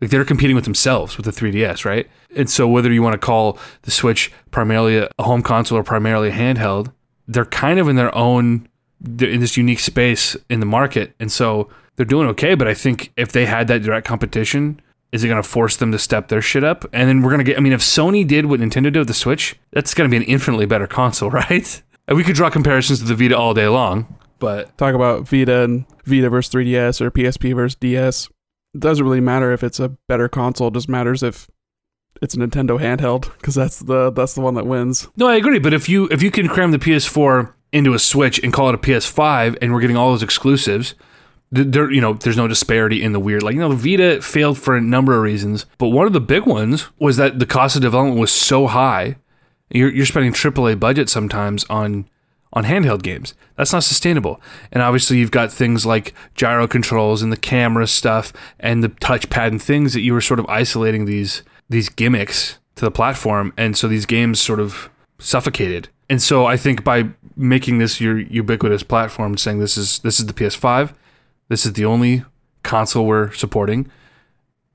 like 0.00 0.10
they're 0.10 0.24
competing 0.24 0.56
with 0.56 0.64
themselves 0.64 1.16
with 1.16 1.26
the 1.26 1.32
3DS, 1.32 1.84
right? 1.84 2.08
And 2.34 2.48
so 2.48 2.66
whether 2.66 2.90
you 2.92 3.02
want 3.02 3.14
to 3.14 3.18
call 3.18 3.58
the 3.82 3.90
Switch 3.90 4.32
primarily 4.50 4.96
a 4.96 5.22
home 5.22 5.42
console 5.42 5.78
or 5.78 5.82
primarily 5.84 6.30
a 6.30 6.32
handheld, 6.32 6.92
they're 7.28 7.44
kind 7.44 7.78
of 7.78 7.88
in 7.88 7.96
their 7.96 8.14
own 8.14 8.68
in 9.04 9.40
this 9.40 9.56
unique 9.56 9.80
space 9.80 10.36
in 10.48 10.60
the 10.60 10.66
market. 10.66 11.14
And 11.18 11.32
so 11.32 11.70
they're 11.96 12.06
doing 12.06 12.28
okay, 12.28 12.54
but 12.54 12.68
I 12.68 12.74
think 12.74 13.12
if 13.16 13.32
they 13.32 13.46
had 13.46 13.68
that 13.68 13.82
direct 13.82 14.06
competition, 14.06 14.80
is 15.12 15.24
it 15.24 15.28
going 15.28 15.42
to 15.42 15.48
force 15.48 15.76
them 15.76 15.92
to 15.92 15.98
step 15.98 16.28
their 16.28 16.42
shit 16.42 16.64
up? 16.64 16.84
And 16.92 17.08
then 17.08 17.22
we're 17.22 17.30
going 17.30 17.38
to 17.38 17.44
get 17.44 17.56
I 17.56 17.60
mean 17.60 17.72
if 17.72 17.80
Sony 17.80 18.26
did 18.26 18.46
what 18.46 18.60
Nintendo 18.60 18.84
did 18.84 18.98
with 18.98 19.08
the 19.08 19.14
Switch, 19.14 19.56
that's 19.72 19.94
going 19.94 20.08
to 20.08 20.12
be 20.12 20.22
an 20.22 20.28
infinitely 20.28 20.66
better 20.66 20.86
console, 20.86 21.30
right? 21.42 21.82
And 22.08 22.16
we 22.16 22.24
could 22.24 22.34
draw 22.34 22.50
comparisons 22.50 23.00
to 23.00 23.04
the 23.04 23.14
Vita 23.14 23.36
all 23.36 23.54
day 23.54 23.68
long, 23.68 24.18
but 24.38 24.76
Talk 24.78 24.94
about 24.94 25.28
Vita 25.28 25.62
and 25.62 25.84
Vita 26.04 26.28
versus 26.28 26.52
3DS 26.52 27.00
or 27.00 27.10
PSP 27.10 27.54
versus 27.54 27.76
DS. 27.76 28.28
Doesn't 28.78 29.04
really 29.04 29.20
matter 29.20 29.52
if 29.52 29.64
it's 29.64 29.80
a 29.80 29.88
better 30.08 30.28
console, 30.28 30.68
it 30.68 30.74
just 30.74 30.88
matters 30.88 31.22
if 31.22 31.48
it's 32.22 32.34
a 32.34 32.38
Nintendo 32.38 32.78
handheld 32.78 33.32
because 33.38 33.54
that's 33.54 33.80
the 33.80 34.10
that's 34.10 34.34
the 34.34 34.40
one 34.40 34.54
that 34.54 34.66
wins. 34.66 35.08
No, 35.16 35.26
I 35.26 35.36
agree. 35.36 35.58
But 35.58 35.74
if 35.74 35.88
you 35.88 36.08
if 36.10 36.22
you 36.22 36.30
can 36.30 36.48
cram 36.48 36.70
the 36.70 36.78
PS4 36.78 37.52
into 37.72 37.94
a 37.94 37.98
Switch 37.98 38.38
and 38.42 38.52
call 38.52 38.68
it 38.68 38.74
a 38.74 38.78
PS5, 38.78 39.58
and 39.60 39.72
we're 39.72 39.80
getting 39.80 39.96
all 39.96 40.10
those 40.10 40.22
exclusives, 40.22 40.94
there 41.50 41.90
you 41.90 42.00
know 42.00 42.14
there's 42.14 42.36
no 42.36 42.48
disparity 42.48 43.02
in 43.02 43.12
the 43.12 43.20
weird. 43.20 43.42
Like 43.42 43.54
you 43.54 43.60
know, 43.60 43.74
the 43.74 43.96
Vita 43.96 44.22
failed 44.22 44.58
for 44.58 44.76
a 44.76 44.80
number 44.80 45.16
of 45.16 45.22
reasons, 45.22 45.66
but 45.78 45.88
one 45.88 46.06
of 46.06 46.12
the 46.12 46.20
big 46.20 46.46
ones 46.46 46.88
was 46.98 47.16
that 47.16 47.38
the 47.38 47.46
cost 47.46 47.76
of 47.76 47.82
development 47.82 48.20
was 48.20 48.32
so 48.32 48.66
high. 48.66 49.16
You're 49.70 49.92
you're 49.92 50.06
spending 50.06 50.32
AAA 50.32 50.78
budget 50.78 51.08
sometimes 51.08 51.64
on 51.64 52.08
on 52.52 52.64
handheld 52.64 53.02
games. 53.02 53.34
That's 53.56 53.72
not 53.72 53.84
sustainable. 53.84 54.40
And 54.72 54.82
obviously, 54.82 55.18
you've 55.18 55.30
got 55.30 55.52
things 55.52 55.86
like 55.86 56.14
gyro 56.34 56.66
controls 56.66 57.22
and 57.22 57.32
the 57.32 57.36
camera 57.36 57.86
stuff 57.86 58.32
and 58.58 58.82
the 58.82 58.88
touchpad 58.88 59.48
and 59.48 59.62
things 59.62 59.92
that 59.94 60.00
you 60.00 60.12
were 60.12 60.20
sort 60.20 60.40
of 60.40 60.46
isolating 60.46 61.04
these 61.04 61.42
these 61.68 61.88
gimmicks 61.88 62.58
to 62.74 62.84
the 62.84 62.90
platform, 62.90 63.52
and 63.56 63.76
so 63.76 63.86
these 63.86 64.06
games 64.06 64.40
sort 64.40 64.58
of 64.58 64.90
suffocated. 65.18 65.88
And 66.08 66.20
so 66.20 66.46
I 66.46 66.56
think 66.56 66.82
by 66.82 67.10
making 67.36 67.78
this 67.78 68.00
your 68.00 68.18
ubiquitous 68.18 68.82
platform, 68.82 69.36
saying 69.36 69.60
this 69.60 69.76
is 69.76 70.00
this 70.00 70.18
is 70.18 70.26
the 70.26 70.32
PS5, 70.32 70.92
this 71.48 71.64
is 71.64 71.74
the 71.74 71.84
only 71.84 72.24
console 72.64 73.06
we're 73.06 73.30
supporting, 73.32 73.88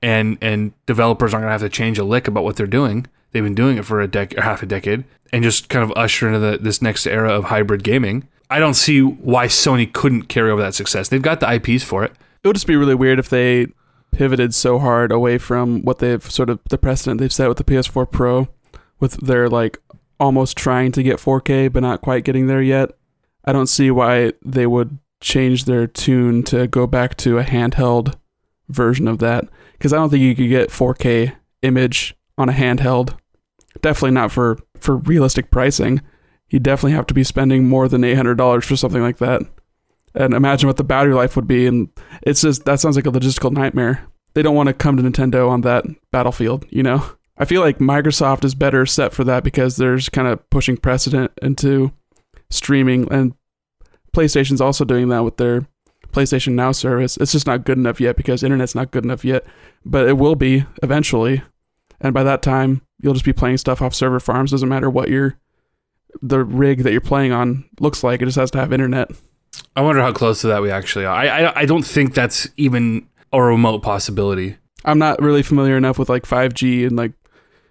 and 0.00 0.38
and 0.40 0.72
developers 0.86 1.34
aren't 1.34 1.44
gonna 1.44 1.52
have 1.52 1.60
to 1.60 1.68
change 1.68 1.98
a 1.98 2.04
lick 2.04 2.26
about 2.26 2.44
what 2.44 2.56
they're 2.56 2.66
doing. 2.66 3.06
They've 3.36 3.44
been 3.44 3.54
doing 3.54 3.76
it 3.76 3.84
for 3.84 4.00
a 4.00 4.08
or 4.08 4.42
half 4.42 4.62
a 4.62 4.66
decade, 4.66 5.04
and 5.30 5.44
just 5.44 5.68
kind 5.68 5.84
of 5.84 5.92
usher 5.94 6.26
into 6.26 6.38
the, 6.38 6.56
this 6.56 6.80
next 6.80 7.06
era 7.06 7.30
of 7.30 7.44
hybrid 7.44 7.84
gaming. 7.84 8.26
I 8.48 8.58
don't 8.58 8.72
see 8.72 9.02
why 9.02 9.46
Sony 9.46 9.92
couldn't 9.92 10.30
carry 10.30 10.50
over 10.50 10.62
that 10.62 10.74
success. 10.74 11.10
They've 11.10 11.20
got 11.20 11.40
the 11.40 11.52
IPs 11.52 11.84
for 11.84 12.02
it. 12.02 12.12
It 12.42 12.48
would 12.48 12.56
just 12.56 12.66
be 12.66 12.76
really 12.76 12.94
weird 12.94 13.18
if 13.18 13.28
they 13.28 13.66
pivoted 14.10 14.54
so 14.54 14.78
hard 14.78 15.12
away 15.12 15.36
from 15.36 15.82
what 15.82 15.98
they've 15.98 16.30
sort 16.30 16.48
of 16.48 16.60
the 16.70 16.78
precedent 16.78 17.20
they've 17.20 17.30
set 17.30 17.48
with 17.48 17.58
the 17.58 17.64
PS4 17.64 18.10
Pro, 18.10 18.48
with 19.00 19.18
their 19.20 19.50
like 19.50 19.82
almost 20.18 20.56
trying 20.56 20.92
to 20.92 21.02
get 21.02 21.18
4K 21.18 21.70
but 21.70 21.82
not 21.82 22.00
quite 22.00 22.24
getting 22.24 22.46
there 22.46 22.62
yet. 22.62 22.92
I 23.44 23.52
don't 23.52 23.66
see 23.66 23.90
why 23.90 24.32
they 24.42 24.66
would 24.66 24.96
change 25.20 25.66
their 25.66 25.86
tune 25.86 26.42
to 26.44 26.66
go 26.68 26.86
back 26.86 27.18
to 27.18 27.36
a 27.36 27.44
handheld 27.44 28.14
version 28.70 29.06
of 29.06 29.18
that 29.18 29.46
because 29.72 29.92
I 29.92 29.96
don't 29.96 30.08
think 30.08 30.22
you 30.22 30.34
could 30.34 30.48
get 30.48 30.70
4K 30.70 31.34
image 31.60 32.16
on 32.38 32.48
a 32.48 32.52
handheld. 32.52 33.16
Definitely 33.82 34.12
not 34.12 34.32
for 34.32 34.58
for 34.78 34.96
realistic 34.96 35.50
pricing. 35.50 36.00
You 36.48 36.58
definitely 36.58 36.92
have 36.92 37.06
to 37.06 37.14
be 37.14 37.24
spending 37.24 37.68
more 37.68 37.88
than 37.88 38.02
$800 38.02 38.62
for 38.64 38.76
something 38.76 39.02
like 39.02 39.18
that. 39.18 39.42
And 40.14 40.32
imagine 40.32 40.68
what 40.68 40.76
the 40.76 40.84
battery 40.84 41.14
life 41.14 41.36
would 41.36 41.48
be 41.48 41.66
and 41.66 41.88
it's 42.22 42.42
just 42.42 42.64
that 42.64 42.80
sounds 42.80 42.96
like 42.96 43.06
a 43.06 43.10
logistical 43.10 43.52
nightmare. 43.52 44.06
They 44.34 44.42
don't 44.42 44.54
want 44.54 44.68
to 44.68 44.74
come 44.74 44.96
to 44.96 45.02
Nintendo 45.02 45.48
on 45.48 45.62
that 45.62 45.84
battlefield, 46.12 46.66
you 46.70 46.82
know. 46.82 47.04
I 47.38 47.44
feel 47.44 47.60
like 47.60 47.78
Microsoft 47.78 48.44
is 48.44 48.54
better 48.54 48.86
set 48.86 49.12
for 49.12 49.24
that 49.24 49.44
because 49.44 49.76
there's 49.76 50.08
kind 50.08 50.28
of 50.28 50.48
pushing 50.50 50.76
precedent 50.76 51.32
into 51.42 51.92
streaming 52.50 53.12
and 53.12 53.34
PlayStation's 54.14 54.60
also 54.60 54.84
doing 54.84 55.08
that 55.08 55.24
with 55.24 55.36
their 55.36 55.66
PlayStation 56.12 56.54
Now 56.54 56.72
service. 56.72 57.18
It's 57.18 57.32
just 57.32 57.46
not 57.46 57.64
good 57.64 57.76
enough 57.76 58.00
yet 58.00 58.16
because 58.16 58.42
internet's 58.42 58.74
not 58.74 58.90
good 58.90 59.04
enough 59.04 59.24
yet, 59.24 59.44
but 59.84 60.08
it 60.08 60.14
will 60.14 60.34
be 60.34 60.64
eventually. 60.82 61.42
And 62.00 62.14
by 62.14 62.22
that 62.22 62.40
time, 62.40 62.80
you'll 63.00 63.14
just 63.14 63.24
be 63.24 63.32
playing 63.32 63.58
stuff 63.58 63.82
off 63.82 63.94
server 63.94 64.20
farms. 64.20 64.50
Doesn't 64.50 64.68
matter 64.68 64.90
what 64.90 65.08
your 65.08 65.38
the 66.22 66.42
rig 66.42 66.82
that 66.82 66.92
you're 66.92 67.00
playing 67.00 67.32
on 67.32 67.64
looks 67.80 68.02
like. 68.02 68.22
It 68.22 68.26
just 68.26 68.38
has 68.38 68.50
to 68.52 68.58
have 68.58 68.72
internet. 68.72 69.10
I 69.74 69.82
wonder 69.82 70.00
how 70.02 70.12
close 70.12 70.40
to 70.42 70.46
that 70.48 70.62
we 70.62 70.70
actually 70.70 71.04
are. 71.04 71.14
I 71.14 71.26
I, 71.26 71.60
I 71.60 71.64
don't 71.66 71.86
think 71.86 72.14
that's 72.14 72.48
even 72.56 73.06
a 73.32 73.42
remote 73.42 73.82
possibility. 73.82 74.56
I'm 74.84 74.98
not 74.98 75.20
really 75.20 75.42
familiar 75.42 75.76
enough 75.76 75.98
with 75.98 76.08
like 76.08 76.24
5G 76.24 76.86
and 76.86 76.96
like 76.96 77.12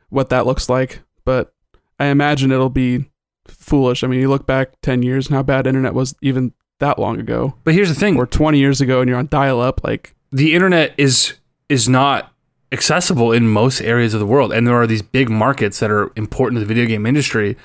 what 0.10 0.30
that 0.30 0.46
looks 0.46 0.70
like, 0.70 1.02
but 1.24 1.54
I 2.00 2.08
imagine 2.08 2.52
it'll 2.52 2.70
be 2.70 3.10
foolish. 3.48 4.04
I 4.04 4.08
mean, 4.08 4.20
you 4.20 4.30
look 4.30 4.46
back 4.46 4.80
10 4.82 5.02
years 5.02 5.28
and 5.28 5.36
how 5.36 5.44
bad 5.44 5.66
internet 5.66 5.94
was 5.94 6.14
even 6.22 6.54
that 6.80 7.00
long 7.00 7.20
ago, 7.20 7.56
But 7.64 7.74
here's 7.74 7.88
the 7.90 7.96
thing: 7.96 8.18
or 8.18 8.28
20 8.28 8.58
years 8.58 8.82
ago, 8.82 9.00
and 9.00 9.10
you're 9.10 9.18
on 9.18 9.28
dial 9.28 9.62
up. 9.62 9.82
Like, 9.84 10.14
the 10.32 10.54
internet 10.54 10.94
is 10.98 11.36
is 11.70 11.88
not 11.88 12.34
accessible 12.72 13.32
in 13.32 13.48
most 13.48 13.82
areas 13.82 14.14
of 14.14 14.20
the 14.20 14.26
world 14.26 14.52
and 14.52 14.68
there 14.68 14.76
are 14.76 14.88
these 14.88 15.02
big 15.02 15.30
markets 15.30 15.80
that 15.80 15.92
are 15.92 16.12
important 16.16 16.58
to 16.58 16.60
the 16.60 16.74
video 16.74 16.86
game 16.86 17.06
industry 17.06 17.56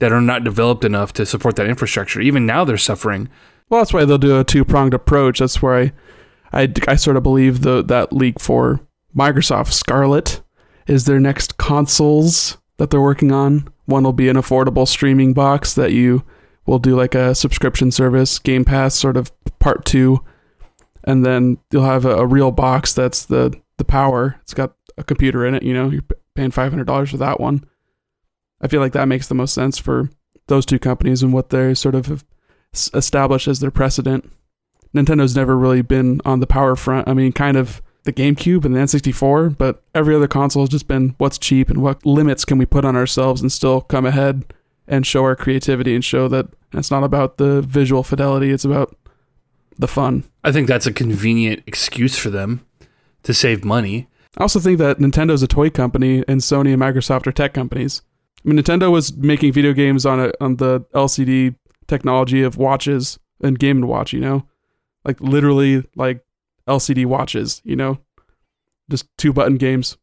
that 0.00 0.12
are 0.12 0.20
not 0.20 0.44
developed 0.44 0.84
enough 0.84 1.12
to 1.12 1.24
support 1.24 1.56
that 1.56 1.66
infrastructure 1.66 2.20
even 2.20 2.44
now 2.46 2.64
they're 2.64 2.76
suffering 2.76 3.28
well, 3.68 3.80
that's 3.80 3.92
why 3.92 4.04
they'll 4.04 4.18
do 4.18 4.38
a 4.38 4.44
two 4.44 4.64
pronged 4.64 4.94
approach. 4.94 5.38
That's 5.38 5.62
where 5.62 5.74
I, 5.74 5.92
I, 6.52 6.72
I 6.86 6.96
sort 6.96 7.16
of 7.16 7.22
believe 7.22 7.62
the 7.62 7.82
that 7.84 8.12
leak 8.12 8.40
for 8.40 8.80
Microsoft 9.16 9.72
Scarlett 9.72 10.42
is 10.86 11.04
their 11.04 11.20
next 11.20 11.56
consoles 11.56 12.58
that 12.76 12.90
they're 12.90 13.00
working 13.00 13.32
on. 13.32 13.68
One 13.86 14.04
will 14.04 14.12
be 14.12 14.28
an 14.28 14.36
affordable 14.36 14.86
streaming 14.86 15.32
box 15.32 15.74
that 15.74 15.92
you 15.92 16.24
will 16.66 16.78
do 16.78 16.96
like 16.96 17.14
a 17.14 17.34
subscription 17.34 17.90
service, 17.90 18.38
Game 18.38 18.64
Pass 18.64 18.94
sort 18.94 19.16
of 19.16 19.32
part 19.58 19.84
two, 19.84 20.24
and 21.04 21.24
then 21.24 21.58
you'll 21.70 21.84
have 21.84 22.04
a, 22.04 22.16
a 22.16 22.26
real 22.26 22.50
box 22.50 22.92
that's 22.92 23.24
the 23.24 23.58
the 23.84 23.92
power. 23.92 24.36
It's 24.42 24.54
got 24.54 24.74
a 24.96 25.04
computer 25.04 25.44
in 25.46 25.54
it. 25.54 25.62
You 25.62 25.74
know, 25.74 25.90
you're 25.90 26.02
paying 26.34 26.50
five 26.50 26.72
hundred 26.72 26.86
dollars 26.86 27.10
for 27.10 27.18
that 27.18 27.40
one. 27.40 27.64
I 28.60 28.68
feel 28.68 28.80
like 28.80 28.92
that 28.92 29.08
makes 29.08 29.28
the 29.28 29.34
most 29.34 29.54
sense 29.54 29.78
for 29.78 30.10
those 30.46 30.64
two 30.66 30.78
companies 30.78 31.22
and 31.22 31.32
what 31.32 31.50
they 31.50 31.74
sort 31.74 31.94
of 31.94 32.24
established 32.94 33.48
as 33.48 33.60
their 33.60 33.70
precedent. 33.70 34.30
Nintendo's 34.94 35.36
never 35.36 35.56
really 35.56 35.82
been 35.82 36.20
on 36.24 36.40
the 36.40 36.46
power 36.46 36.76
front. 36.76 37.08
I 37.08 37.14
mean, 37.14 37.32
kind 37.32 37.56
of 37.56 37.82
the 38.04 38.12
GameCube 38.12 38.64
and 38.64 38.74
the 38.74 38.80
N64, 38.80 39.56
but 39.58 39.82
every 39.94 40.14
other 40.14 40.28
console 40.28 40.62
has 40.62 40.68
just 40.68 40.86
been 40.86 41.14
what's 41.18 41.38
cheap 41.38 41.68
and 41.68 41.82
what 41.82 42.04
limits 42.06 42.44
can 42.44 42.58
we 42.58 42.66
put 42.66 42.84
on 42.84 42.96
ourselves 42.96 43.40
and 43.40 43.50
still 43.50 43.80
come 43.80 44.06
ahead 44.06 44.44
and 44.86 45.06
show 45.06 45.24
our 45.24 45.34
creativity 45.34 45.94
and 45.94 46.04
show 46.04 46.28
that 46.28 46.46
it's 46.72 46.90
not 46.90 47.02
about 47.02 47.38
the 47.38 47.62
visual 47.62 48.02
fidelity, 48.02 48.50
it's 48.50 48.64
about 48.64 48.94
the 49.78 49.88
fun. 49.88 50.22
i 50.44 50.52
think 50.52 50.68
that's 50.68 50.86
a 50.86 50.92
convenient 50.92 51.60
excuse 51.66 52.16
for 52.16 52.30
them 52.30 52.64
to 53.24 53.34
save 53.34 53.64
money 53.64 54.08
I 54.36 54.42
also 54.42 54.58
think 54.58 54.78
that 54.78 54.98
Nintendo's 54.98 55.42
a 55.42 55.46
toy 55.46 55.70
company 55.70 56.24
and 56.26 56.40
Sony 56.40 56.72
and 56.72 56.82
Microsoft 56.82 57.26
are 57.26 57.32
tech 57.32 57.54
companies. 57.54 58.02
I 58.44 58.48
mean, 58.48 58.58
Nintendo 58.58 58.90
was 58.90 59.16
making 59.16 59.52
video 59.52 59.72
games 59.72 60.04
on 60.04 60.20
a, 60.20 60.32
on 60.40 60.56
the 60.56 60.80
LCD 60.94 61.54
technology 61.86 62.42
of 62.42 62.56
watches 62.56 63.18
and 63.40 63.58
Game 63.58 63.78
and 63.78 63.88
Watch, 63.88 64.12
you 64.12 64.20
know, 64.20 64.46
like 65.04 65.20
literally 65.20 65.84
like 65.94 66.24
LCD 66.66 67.06
watches, 67.06 67.62
you 67.64 67.76
know, 67.76 67.98
just 68.90 69.06
two 69.16 69.32
button 69.32 69.56
games. 69.56 69.96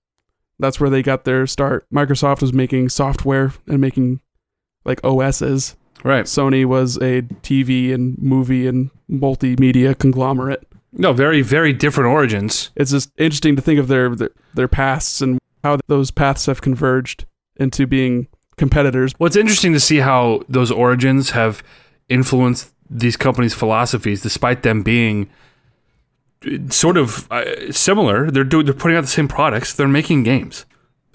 That's 0.60 0.80
where 0.80 0.90
they 0.90 1.04
got 1.04 1.26
their 1.26 1.46
start. 1.46 1.86
Microsoft 1.94 2.42
was 2.42 2.54
making 2.54 2.90
software 2.90 3.54
and 3.68 3.82
making 3.82 4.22
like 4.86 5.04
OSs. 5.04 5.76
right 6.04 6.26
Sony 6.26 6.66
was 6.66 6.98
a 6.98 7.24
TV 7.44 7.94
and 7.94 8.18
movie 8.18 8.66
and 8.66 8.92
multimedia 9.10 9.98
conglomerate. 9.98 10.71
No 10.94 11.14
very 11.14 11.42
very 11.42 11.74
different 11.74 12.10
origins 12.10 12.72
It's 12.76 12.92
just 12.92 13.12
interesting 13.18 13.56
to 13.56 13.62
think 13.62 13.80
of 13.80 13.88
their 13.88 14.16
their, 14.16 14.30
their 14.54 14.68
pasts 14.68 15.22
and 15.22 15.40
how 15.64 15.78
those 15.88 16.12
paths 16.12 16.46
have 16.48 16.62
converged 16.62 17.26
into 17.58 17.86
being 17.88 18.28
competitors. 18.58 19.14
well 19.20 19.28
it's 19.28 19.36
interesting 19.36 19.74
to 19.74 19.80
see 19.80 19.98
how 19.98 20.42
those 20.50 20.72
origins 20.72 21.32
have 21.32 21.64
influenced 22.10 22.74
these 22.90 23.18
companies 23.18 23.54
philosophies 23.54 24.22
despite 24.22 24.64
them 24.64 24.84
being 24.84 25.30
uh, 26.46 26.58
sort 26.70 26.98
of 26.98 27.32
uh, 27.32 27.72
similar 27.72 28.30
they're 28.30 28.44
doing 28.44 28.66
they're 28.66 28.74
putting 28.74 28.98
out 28.98 29.02
the 29.02 29.08
same 29.08 29.28
products 29.28 29.74
they're 29.74 29.88
making 29.88 30.24
games 30.24 30.66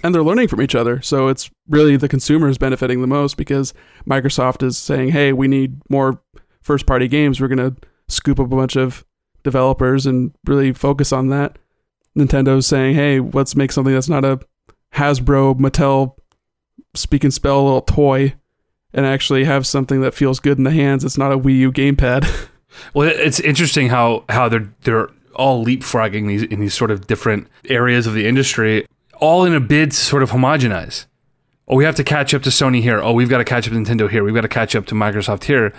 and 0.05 0.15
they're 0.15 0.23
learning 0.23 0.47
from 0.47 0.61
each 0.61 0.75
other. 0.75 1.01
So 1.01 1.29
it's 1.29 1.51
really 1.71 1.97
the 1.97 2.07
consumers 2.07 2.59
benefiting 2.59 3.01
the 3.01 3.07
most 3.07 3.39
because 3.39 3.73
Microsoft 4.07 4.63
is 4.63 4.77
saying, 4.77 5.09
"Hey, 5.09 5.33
we 5.33 5.49
need 5.49 5.81
more 5.89 6.21
first-party 6.61 7.09
games. 7.09 7.41
We're 7.41 7.49
going 7.49 7.75
to 7.75 7.75
scoop 8.07 8.39
up 8.39 8.53
a 8.53 8.57
bunch 8.57 8.77
of 8.77 9.06
developers 9.47 10.05
and 10.05 10.33
really 10.45 10.73
focus 10.73 11.13
on 11.13 11.29
that." 11.29 11.59
Nintendo's 12.17 12.67
saying, 12.67 12.95
"Hey, 12.95 13.21
let's 13.21 13.57
make 13.57 13.73
something 13.73 13.95
that's 13.95 14.09
not 14.09 14.25
a 14.25 14.41
Hasbro 14.95 15.59
Mattel 15.59 16.15
speak 16.95 17.25
and 17.25 17.33
spell 17.33 17.65
little 17.65 17.81
toy 17.81 18.35
and 18.93 19.07
actually 19.07 19.45
have 19.45 19.67
something 19.67 20.01
that 20.01 20.15
feels 20.15 20.41
good 20.41 20.59
in 20.59 20.65
the 20.65 20.71
hands. 20.71 21.05
It's 21.05 21.19
not 21.19 21.33
a 21.33 21.39
Wii 21.39 21.57
U 21.59 21.73
gamepad." 21.73 22.27
Well, 22.93 23.09
it's 23.09 23.41
interesting 23.41 23.89
how 23.89 24.25
how 24.29 24.51
they're 24.51 24.69
they're 24.83 25.09
all 25.35 25.65
leapfrogging 25.65 26.29
these 26.29 26.43
in 26.43 26.61
these 26.61 26.75
sort 26.75 26.91
of 26.91 27.07
different 27.07 27.49
areas 27.69 28.07
of 28.07 28.15
the 28.15 28.27
industry, 28.27 28.87
all 29.19 29.45
in 29.45 29.55
a 29.55 29.61
bid 29.61 29.93
to 29.93 29.97
sort 29.97 30.23
of 30.23 30.31
homogenize. 30.31 31.07
Oh, 31.69 31.77
we 31.77 31.85
have 31.85 31.97
to 31.97 32.05
catch 32.05 32.33
up 32.33 32.43
to 32.43 32.51
Sony 32.51 32.81
here. 32.81 33.01
Oh, 33.01 33.13
we've 33.13 33.29
got 33.29 33.39
to 33.39 33.45
catch 33.45 33.67
up 33.67 33.73
to 33.73 33.79
Nintendo 33.79 34.09
here. 34.09 34.23
We've 34.23 34.35
got 34.35 34.43
to 34.43 34.49
catch 34.49 34.77
up 34.77 34.87
to 34.87 34.95
Microsoft 34.95 35.45
here. 35.45 35.73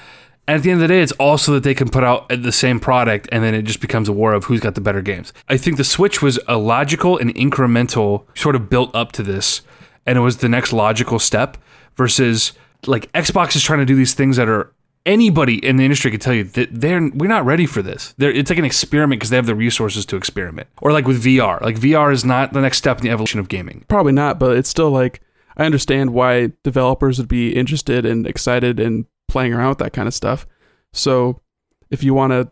And 0.47 0.55
at 0.55 0.63
the 0.63 0.71
end 0.71 0.81
of 0.81 0.87
the 0.87 0.93
day, 0.93 1.01
it's 1.01 1.11
also 1.13 1.53
that 1.53 1.63
they 1.63 1.75
can 1.75 1.89
put 1.89 2.05
out 2.05 2.29
the 2.29 2.53
same 2.53 2.79
product, 2.79 3.27
and 3.31 3.43
then 3.43 3.53
it 3.53 3.63
just 3.63 3.81
becomes 3.81 4.07
a 4.07 4.13
war 4.13 4.33
of 4.33 4.45
who's 4.45 4.61
got 4.61 4.75
the 4.75 4.81
better 4.81 5.01
games. 5.01 5.33
I 5.49 5.57
think 5.57 5.75
the 5.75 5.83
Switch 5.83 6.21
was 6.21 6.39
a 6.47 6.57
logical 6.57 7.17
and 7.17 7.35
incremental 7.35 8.25
sort 8.33 8.55
of 8.55 8.69
built 8.69 8.95
up 8.95 9.11
to 9.13 9.23
this, 9.23 9.61
and 10.05 10.17
it 10.17 10.21
was 10.21 10.37
the 10.37 10.49
next 10.49 10.71
logical 10.71 11.19
step. 11.19 11.57
Versus 11.97 12.53
like 12.85 13.11
Xbox 13.13 13.55
is 13.55 13.63
trying 13.63 13.79
to 13.79 13.85
do 13.85 13.95
these 13.95 14.13
things 14.13 14.37
that 14.37 14.47
are 14.47 14.71
anybody 15.07 15.65
in 15.65 15.77
the 15.77 15.83
industry 15.83 16.11
could 16.11 16.21
tell 16.21 16.33
you 16.33 16.43
that 16.43 16.69
they're 16.71 17.09
we're 17.13 17.27
not 17.27 17.45
ready 17.45 17.65
for 17.65 17.81
this. 17.81 18.13
They're, 18.17 18.31
it's 18.31 18.51
like 18.51 18.59
an 18.59 18.65
experiment 18.65 19.19
because 19.19 19.31
they 19.31 19.37
have 19.37 19.47
the 19.47 19.55
resources 19.55 20.05
to 20.07 20.15
experiment. 20.15 20.67
Or 20.81 20.91
like 20.91 21.07
with 21.07 21.23
VR, 21.23 21.59
like 21.61 21.77
VR 21.77 22.13
is 22.13 22.23
not 22.23 22.53
the 22.53 22.61
next 22.61 22.77
step 22.77 22.99
in 22.99 23.03
the 23.03 23.09
evolution 23.09 23.39
of 23.39 23.47
gaming. 23.47 23.85
Probably 23.87 24.11
not, 24.11 24.37
but 24.37 24.57
it's 24.57 24.69
still 24.69 24.91
like 24.91 25.21
I 25.55 25.65
understand 25.65 26.13
why 26.13 26.51
developers 26.63 27.17
would 27.17 27.27
be 27.27 27.55
interested 27.55 28.05
and 28.05 28.27
excited 28.27 28.79
in 28.79 29.07
playing 29.27 29.53
around 29.53 29.69
with 29.69 29.77
that 29.79 29.93
kind 29.93 30.07
of 30.07 30.13
stuff. 30.13 30.47
So 30.93 31.41
if 31.89 32.03
you 32.03 32.13
want 32.13 32.31
to 32.31 32.51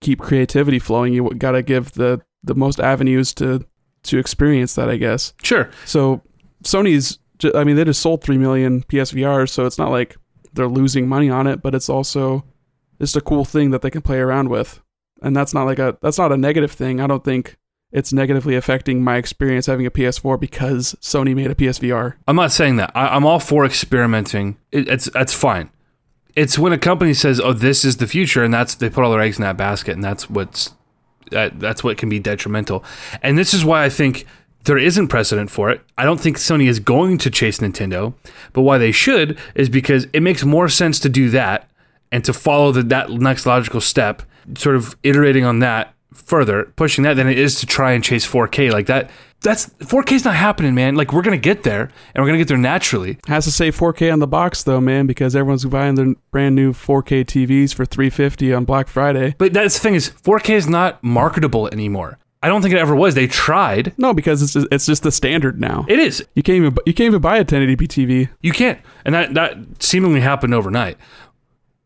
keep 0.00 0.20
creativity 0.20 0.78
flowing, 0.78 1.12
you 1.12 1.28
got 1.30 1.52
to 1.52 1.62
give 1.62 1.92
the 1.92 2.20
the 2.42 2.54
most 2.54 2.80
avenues 2.80 3.34
to 3.34 3.64
to 4.04 4.18
experience 4.18 4.74
that, 4.76 4.88
I 4.88 4.96
guess. 4.96 5.34
Sure, 5.42 5.70
So 5.84 6.22
Sony's, 6.62 7.18
I 7.54 7.64
mean, 7.64 7.76
they 7.76 7.84
just 7.84 8.00
sold 8.00 8.22
three 8.22 8.38
million 8.38 8.82
PSVRs, 8.84 9.50
so 9.50 9.66
it's 9.66 9.78
not 9.78 9.90
like 9.90 10.16
they're 10.52 10.68
losing 10.68 11.08
money 11.08 11.28
on 11.28 11.46
it, 11.46 11.62
but 11.62 11.74
it's 11.74 11.88
also 11.88 12.44
just 13.00 13.16
a 13.16 13.20
cool 13.20 13.44
thing 13.44 13.70
that 13.70 13.82
they 13.82 13.90
can 13.90 14.02
play 14.02 14.18
around 14.18 14.48
with, 14.48 14.80
and 15.22 15.36
that's 15.36 15.52
not 15.52 15.64
like 15.64 15.78
a 15.78 15.98
that's 16.00 16.18
not 16.18 16.32
a 16.32 16.36
negative 16.36 16.72
thing. 16.72 17.00
I 17.00 17.06
don't 17.06 17.24
think 17.24 17.56
it's 17.92 18.12
negatively 18.12 18.54
affecting 18.54 19.02
my 19.02 19.16
experience 19.16 19.66
having 19.66 19.86
a 19.86 19.90
PS4 19.90 20.38
because 20.38 20.94
Sony 21.00 21.34
made 21.34 21.50
a 21.50 21.54
PSVR. 21.54 22.14
I'm 22.26 22.36
not 22.36 22.52
saying 22.52 22.76
that. 22.76 22.92
I, 22.94 23.08
I'm 23.08 23.24
all 23.24 23.40
for 23.40 23.64
experimenting. 23.64 24.58
It, 24.72 24.88
it's 24.88 25.10
that's 25.10 25.34
fine. 25.34 25.70
It's 26.38 26.58
when 26.58 26.72
a 26.72 26.78
company 26.78 27.14
says, 27.14 27.40
"Oh, 27.40 27.52
this 27.52 27.84
is 27.84 27.96
the 27.96 28.06
future," 28.06 28.44
and 28.44 28.54
that's 28.54 28.74
they 28.76 28.88
put 28.88 29.02
all 29.04 29.10
their 29.10 29.20
eggs 29.20 29.38
in 29.38 29.42
that 29.42 29.56
basket, 29.56 29.92
and 29.92 30.04
that's 30.04 30.30
what's 30.30 30.74
that, 31.30 31.58
that's 31.58 31.82
what 31.82 31.98
can 31.98 32.08
be 32.08 32.18
detrimental. 32.18 32.84
And 33.22 33.36
this 33.36 33.52
is 33.52 33.64
why 33.64 33.84
I 33.84 33.88
think 33.88 34.24
there 34.64 34.78
isn't 34.78 35.08
precedent 35.08 35.50
for 35.50 35.70
it. 35.70 35.80
I 35.96 36.04
don't 36.04 36.20
think 36.20 36.36
Sony 36.36 36.68
is 36.68 36.78
going 36.78 37.18
to 37.18 37.30
chase 37.30 37.58
Nintendo, 37.58 38.14
but 38.52 38.62
why 38.62 38.78
they 38.78 38.92
should 38.92 39.38
is 39.54 39.68
because 39.68 40.06
it 40.12 40.22
makes 40.22 40.44
more 40.44 40.68
sense 40.68 41.00
to 41.00 41.08
do 41.08 41.30
that 41.30 41.68
and 42.12 42.24
to 42.24 42.32
follow 42.32 42.72
the, 42.72 42.82
that 42.84 43.10
next 43.10 43.46
logical 43.46 43.80
step, 43.80 44.22
sort 44.56 44.76
of 44.76 44.96
iterating 45.02 45.44
on 45.44 45.58
that 45.60 45.94
further, 46.12 46.64
pushing 46.76 47.04
that, 47.04 47.14
than 47.14 47.28
it 47.28 47.38
is 47.38 47.58
to 47.60 47.66
try 47.66 47.92
and 47.92 48.02
chase 48.04 48.26
4K 48.26 48.72
like 48.72 48.86
that. 48.86 49.10
That's 49.40 49.66
4K's 49.66 50.24
not 50.24 50.34
happening, 50.34 50.74
man. 50.74 50.96
Like 50.96 51.12
we're 51.12 51.22
gonna 51.22 51.36
get 51.36 51.62
there, 51.62 51.90
and 52.14 52.22
we're 52.22 52.26
gonna 52.26 52.38
get 52.38 52.48
there 52.48 52.58
naturally. 52.58 53.18
Has 53.28 53.44
to 53.44 53.52
say 53.52 53.70
4K 53.70 54.12
on 54.12 54.18
the 54.18 54.26
box 54.26 54.64
though, 54.64 54.80
man, 54.80 55.06
because 55.06 55.36
everyone's 55.36 55.64
buying 55.64 55.94
their 55.94 56.14
brand 56.30 56.56
new 56.56 56.72
4K 56.72 57.24
TVs 57.24 57.72
for 57.72 57.84
350 57.84 58.52
on 58.52 58.64
Black 58.64 58.88
Friday. 58.88 59.34
But 59.38 59.52
that's 59.52 59.74
the 59.74 59.80
thing 59.80 59.94
is, 59.94 60.10
4K 60.10 60.54
is 60.54 60.68
not 60.68 61.02
marketable 61.04 61.68
anymore. 61.68 62.18
I 62.42 62.48
don't 62.48 62.62
think 62.62 62.72
it 62.72 62.78
ever 62.78 62.94
was. 62.94 63.14
They 63.14 63.26
tried. 63.26 63.94
No, 63.98 64.14
because 64.14 64.42
it's 64.42 64.52
just, 64.52 64.68
it's 64.70 64.86
just 64.86 65.02
the 65.02 65.10
standard 65.10 65.60
now. 65.60 65.84
It 65.88 65.98
is. 65.98 66.24
You 66.34 66.42
can't 66.42 66.56
even 66.56 66.76
you 66.86 66.94
can't 66.94 67.06
even 67.06 67.20
buy 67.20 67.38
a 67.38 67.44
1080p 67.44 67.78
TV. 67.88 68.28
You 68.40 68.52
can't, 68.52 68.80
and 69.04 69.14
that 69.14 69.34
that 69.34 69.82
seemingly 69.82 70.20
happened 70.20 70.54
overnight. 70.54 70.98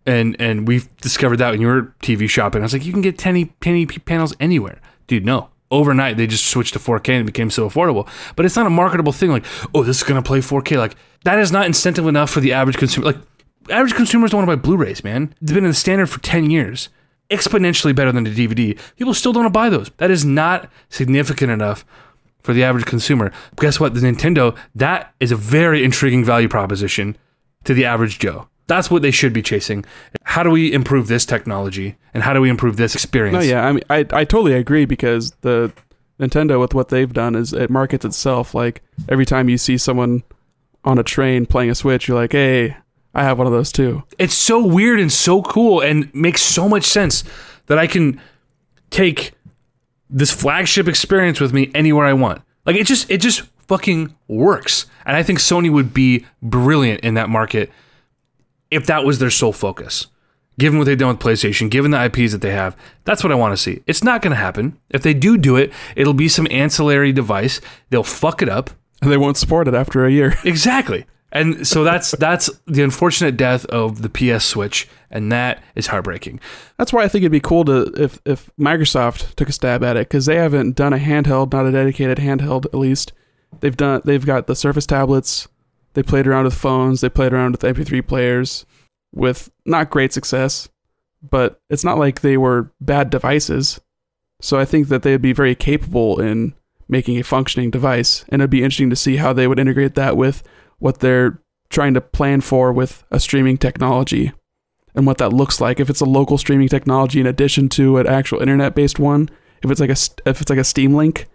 And 0.05 0.37
and 0.38 0.67
we've 0.67 0.95
discovered 0.99 1.37
that 1.38 1.53
when 1.53 1.61
you 1.61 1.69
were 1.69 1.95
TV 2.03 2.29
shopping. 2.29 2.62
I 2.62 2.65
was 2.65 2.73
like, 2.73 2.85
you 2.85 2.93
can 2.93 3.03
get 3.03 3.15
1080 3.15 3.55
1080p 3.61 4.05
panels 4.05 4.35
anywhere, 4.41 4.81
dude. 5.07 5.25
No, 5.25 5.49
overnight 5.72 6.16
they 6.16 6.28
just 6.28 6.46
switched 6.46 6.74
to 6.74 6.78
4K 6.78 7.08
and 7.08 7.22
it 7.22 7.32
became 7.32 7.50
so 7.50 7.68
affordable. 7.68 8.08
But 8.37 8.46
it's 8.46 8.54
not 8.54 8.66
a 8.66 8.70
marketable 8.70 9.12
thing. 9.12 9.30
Like, 9.30 9.46
oh, 9.74 9.82
this 9.82 9.96
is 9.96 10.02
gonna 10.04 10.22
play 10.22 10.38
4K. 10.38 10.76
Like 10.76 10.94
that 11.24 11.38
is 11.40 11.50
not 11.50 11.66
incentive 11.66 12.06
enough 12.06 12.30
for 12.30 12.40
the 12.40 12.52
average 12.52 12.76
consumer. 12.76 13.06
Like 13.06 13.16
average 13.70 13.94
consumers 13.94 14.30
don't 14.30 14.46
want 14.46 14.50
to 14.50 14.56
buy 14.56 14.62
Blu-rays, 14.62 15.02
man. 15.02 15.35
They've 15.40 15.54
been 15.54 15.64
in 15.64 15.70
the 15.70 15.74
standard 15.74 16.08
for 16.08 16.20
10 16.20 16.50
years, 16.50 16.88
exponentially 17.30 17.94
better 17.94 18.12
than 18.12 18.24
the 18.24 18.30
DVD. 18.30 18.78
People 18.96 19.14
still 19.14 19.32
don't 19.32 19.44
want 19.44 19.54
to 19.54 19.58
buy 19.58 19.68
those. 19.68 19.90
That 19.96 20.11
is 20.11 20.24
not 20.24 20.70
significant 20.88 21.50
enough 21.50 21.85
for 22.42 22.52
the 22.52 22.64
average 22.64 22.87
consumer. 22.87 23.32
Guess 23.56 23.80
what? 23.80 23.94
The 23.94 24.00
Nintendo, 24.00 24.56
that 24.74 25.14
is 25.20 25.30
a 25.32 25.37
very 25.37 25.85
intriguing 25.85 26.24
value 26.24 26.48
proposition 26.48 27.16
to 27.64 27.74
the 27.74 27.85
average 27.85 28.18
Joe. 28.18 28.48
That's 28.66 28.90
what 28.90 29.03
they 29.03 29.11
should 29.11 29.33
be 29.33 29.42
chasing. 29.42 29.85
How 30.22 30.42
do 30.42 30.51
we 30.51 30.72
improve 30.72 31.09
this 31.09 31.27
technology 31.27 31.96
and 32.14 32.22
how 32.22 32.33
do 32.33 32.40
we 32.40 32.48
improve 32.48 32.77
this 32.77 32.94
experience? 32.94 33.35
No, 33.35 33.40
yeah, 33.40 33.66
I 33.66 33.72
mean, 33.72 33.83
I 33.90 33.98
I 34.12 34.25
totally 34.25 34.55
agree 34.55 34.85
because 34.85 35.33
the 35.40 35.72
Nintendo 36.20 36.61
with 36.61 36.75
what 36.75 36.88
they've 36.88 37.12
done 37.12 37.35
is 37.35 37.53
it 37.53 37.70
markets 37.70 38.05
itself. 38.05 38.55
Like 38.55 38.83
every 39.09 39.27
time 39.27 39.48
you 39.48 39.59
see 39.59 39.77
someone 39.77 40.22
on 40.85 40.98
a 40.98 41.03
train 41.03 41.46
playing 41.46 41.70
a 41.70 41.75
Switch, 41.75 42.09
you're 42.09 42.16
like, 42.16 42.33
hey, 42.33 42.77
I 43.14 43.25
have 43.25 43.38
one 43.38 43.46
of 43.46 43.53
those 43.53 43.72
too. 43.72 44.05
It's 44.18 44.35
so 44.35 44.64
weird 44.64 45.01
and 45.01 45.12
so 45.12 45.42
cool 45.42 45.81
and 45.81 46.12
makes 46.14 46.42
so 46.42 46.68
much 46.68 46.85
sense 46.85 47.25
that 47.66 47.79
I 47.79 47.87
can 47.87 48.20
take 48.90 49.33
this 50.09 50.31
flagship 50.31 50.88
experience 50.88 51.40
with 51.40 51.53
me 51.53 51.70
anywhere 51.75 52.07
I 52.07 52.12
want. 52.12 52.42
Like 52.64 52.77
it 52.77 52.87
just 52.87 53.11
it 53.11 53.18
just 53.18 53.42
fucking 53.66 54.14
works. 54.29 54.87
And 55.05 55.16
I 55.16 55.22
think 55.22 55.38
Sony 55.38 55.72
would 55.72 55.92
be 55.92 56.27
brilliant 56.42 57.01
in 57.01 57.14
that 57.14 57.29
market 57.29 57.70
if 58.72 58.87
that 58.87 59.04
was 59.04 59.18
their 59.18 59.30
sole 59.30 59.52
focus. 59.52 60.06
Given 60.58 60.78
what 60.78 60.85
they've 60.85 60.98
done 60.98 61.16
with 61.16 61.18
PlayStation, 61.18 61.70
given 61.70 61.92
the 61.92 62.04
IPs 62.04 62.32
that 62.32 62.42
they 62.42 62.52
have, 62.52 62.76
that's 63.04 63.22
what 63.22 63.32
I 63.32 63.37
want 63.37 63.52
to 63.52 63.56
see. 63.56 63.82
It's 63.87 64.04
not 64.04 64.20
going 64.20 64.32
to 64.32 64.37
happen. 64.37 64.78
If 64.90 65.02
they 65.02 65.14
do 65.14 65.38
do 65.38 65.56
it, 65.56 65.72
it'll 65.96 66.12
be 66.12 66.28
some 66.28 66.46
ancillary 66.50 67.12
device. 67.12 67.61
They'll 67.90 68.02
fuck 68.02 68.42
it 68.42 68.48
up. 68.48 68.70
And 69.00 69.11
they 69.11 69.16
won't 69.16 69.37
support 69.37 69.66
it 69.66 69.74
after 69.74 70.04
a 70.04 70.11
year. 70.11 70.37
Exactly. 70.44 71.06
And 71.32 71.66
so 71.66 71.82
that's 71.82 72.11
that's 72.12 72.50
the 72.66 72.82
unfortunate 72.82 73.38
death 73.38 73.64
of 73.66 74.02
the 74.02 74.11
PS 74.11 74.44
Switch, 74.44 74.87
and 75.11 75.32
that 75.32 75.62
is 75.74 75.87
heartbreaking. 75.87 76.40
That's 76.76 76.92
why 76.92 77.04
I 77.04 77.08
think 77.08 77.22
it'd 77.22 77.32
be 77.32 77.40
cool 77.40 77.64
to 77.64 77.90
if 77.96 78.20
if 78.26 78.50
Microsoft 78.61 79.35
took 79.35 79.48
a 79.48 79.52
stab 79.52 79.82
at 79.82 79.96
it 79.96 80.11
because 80.11 80.26
they 80.26 80.37
haven't 80.37 80.76
done 80.76 80.92
a 80.92 80.98
handheld, 80.98 81.52
not 81.52 81.64
a 81.64 81.72
dedicated 81.72 82.18
handheld 82.18 82.66
at 82.66 82.74
least. 82.74 83.14
They've 83.61 83.76
done 83.76 84.02
they've 84.04 84.24
got 84.24 84.46
the 84.46 84.54
Surface 84.54 84.85
tablets. 84.85 85.48
They 85.94 86.02
played 86.02 86.26
around 86.26 86.44
with 86.44 86.55
phones. 86.55 87.00
They 87.00 87.09
played 87.09 87.33
around 87.33 87.52
with 87.52 87.62
MP3 87.62 88.07
players 88.07 88.64
with 89.12 89.50
not 89.66 89.90
great 89.90 90.12
success, 90.12 90.68
but 91.22 91.61
it's 91.68 91.85
not 91.85 91.98
like 91.98 92.20
they 92.20 92.37
were 92.37 92.70
bad 92.81 93.11
devices. 93.11 93.81
So 94.40 94.59
I 94.59 94.64
think 94.64 94.88
that 94.88 95.02
they'd 95.02 95.22
be 95.22 95.33
very 95.33 95.55
capable 95.55 96.20
in 96.20 96.55
making 96.88 97.18
a 97.18 97.22
functioning 97.22 97.70
device, 97.70 98.24
and 98.28 98.42
it'd 98.42 98.50
be 98.50 98.62
interesting 98.62 98.90
to 98.90 98.96
see 98.96 99.16
how 99.16 99.33
they 99.33 99.46
would 99.46 99.59
integrate 99.59 99.94
that 99.94 100.16
with 100.16 100.42
what 100.78 100.98
they're 101.00 101.40
trying 101.70 101.94
to 101.94 102.00
plan 102.00 102.40
for 102.40 102.72
with 102.72 103.05
a 103.11 103.20
streaming 103.20 103.57
technology 103.57 104.33
and 104.94 105.07
what 105.07 105.18
that 105.18 105.33
looks 105.33 105.61
like. 105.61 105.81
If 105.81 105.88
it's 105.88 106.00
a 106.00 106.07
local 106.07 106.37
streaming 106.38 106.68
technology 106.68 107.20
in 107.20 107.26
addition 107.26 107.68
to 107.70 107.98
an 107.98 108.07
actual 108.07 108.40
internet-based 108.40 108.98
one, 108.98 109.31
if 109.62 109.70
it's 109.70 109.81
like 109.81 109.90
a 109.90 110.28
if 110.28 110.40
it's 110.40 110.50
like 110.50 110.59
a 110.59 110.64
Steam 110.64 110.94
Link, 110.94 111.28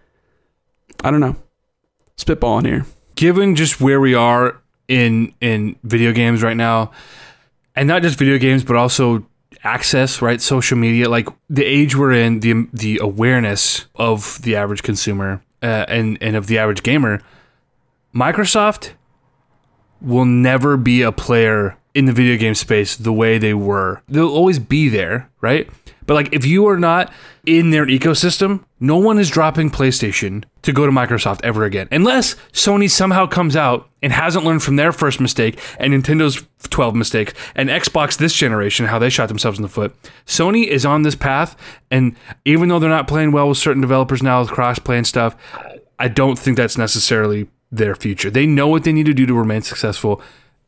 I 1.04 1.12
don't 1.12 1.22
know. 1.22 1.38
Spitballing 2.18 2.66
here. 2.66 2.86
Given 3.18 3.56
just 3.56 3.82
where 3.82 4.00
we 4.00 4.14
are 4.14 4.62
in 4.88 5.34
in 5.42 5.76
video 5.84 6.14
games 6.14 6.44
right 6.44 6.56
now, 6.56 6.92
and 7.76 7.88
not 7.88 8.04
just 8.04 8.18
video 8.18 8.38
games, 8.38 8.64
but 8.64 8.76
also 8.76 9.26
access, 9.64 10.22
right? 10.22 10.40
Social 10.40 10.78
media, 10.78 11.10
like 11.10 11.28
the 11.50 11.66
age 11.66 11.96
we're 11.96 12.14
in, 12.14 12.42
the 12.42 12.68
the 12.72 13.00
awareness 13.02 13.88
of 13.96 14.40
the 14.44 14.56
average 14.56 14.84
consumer 14.84 15.42
uh, 15.64 15.86
and 15.88 16.20
and 16.22 16.36
of 16.36 16.46
the 16.46 16.60
average 16.60 16.84
gamer, 16.84 17.20
Microsoft 18.14 18.92
will 20.00 20.26
never 20.26 20.78
be 20.78 21.02
a 21.02 21.12
player 21.12 21.76
in 21.96 22.06
the 22.06 22.14
video 22.14 22.38
game 22.38 22.54
space 22.54 22.96
the 22.96 23.12
way 23.12 23.40
they 23.40 23.56
were. 23.56 24.04
They'll 24.08 24.30
always 24.30 24.60
be 24.60 24.90
there, 24.90 25.28
right? 25.42 25.68
But 26.08 26.16
like 26.16 26.34
if 26.34 26.46
you 26.46 26.66
are 26.68 26.80
not 26.80 27.14
in 27.46 27.70
their 27.70 27.86
ecosystem, 27.86 28.64
no 28.80 28.98
one 28.98 29.20
is 29.20 29.30
dropping 29.30 29.70
PlayStation 29.70 30.46
to 30.64 30.74
go 30.74 30.86
to 30.86 30.92
Microsoft 30.92 31.42
ever 31.44 31.64
again. 31.64 31.88
Unless 31.92 32.36
Sony 32.52 32.90
somehow 32.90 33.28
comes 33.28 33.56
out 33.56 33.90
and 34.02 34.12
hasn't 34.12 34.46
learned 34.46 34.64
from 34.64 34.78
their 34.78 34.92
first 34.92 35.20
mistake 35.20 35.60
and 35.80 35.94
Nintendo's 35.94 36.48
12 36.70 36.96
mistakes 36.96 37.34
and 37.56 37.70
Xbox 37.70 38.18
this 38.18 38.34
generation 38.34 38.88
how 38.88 38.98
they 38.98 39.10
shot 39.10 39.28
themselves 39.28 39.60
in 39.60 39.64
the 39.64 39.70
foot. 39.70 39.96
Sony 40.26 40.66
is 40.66 40.86
on 40.86 41.04
this 41.04 41.16
path 41.16 41.56
and 41.92 42.16
even 42.46 42.70
though 42.70 42.80
they're 42.80 42.90
not 42.90 43.08
playing 43.08 43.32
well 43.32 43.50
with 43.50 43.58
certain 43.58 43.82
developers 43.82 44.24
now 44.24 44.40
with 44.40 44.50
cross-play 44.50 44.98
and 44.98 45.06
stuff, 45.06 45.36
I 46.00 46.08
don't 46.08 46.40
think 46.40 46.58
that's 46.58 46.78
necessarily 46.78 47.48
their 47.72 47.96
future. 47.96 48.30
They 48.30 48.46
know 48.46 48.68
what 48.68 48.86
they 48.86 48.94
need 48.94 49.08
to 49.08 49.14
do 49.14 49.26
to 49.26 49.34
remain 49.34 49.62
successful. 49.62 50.22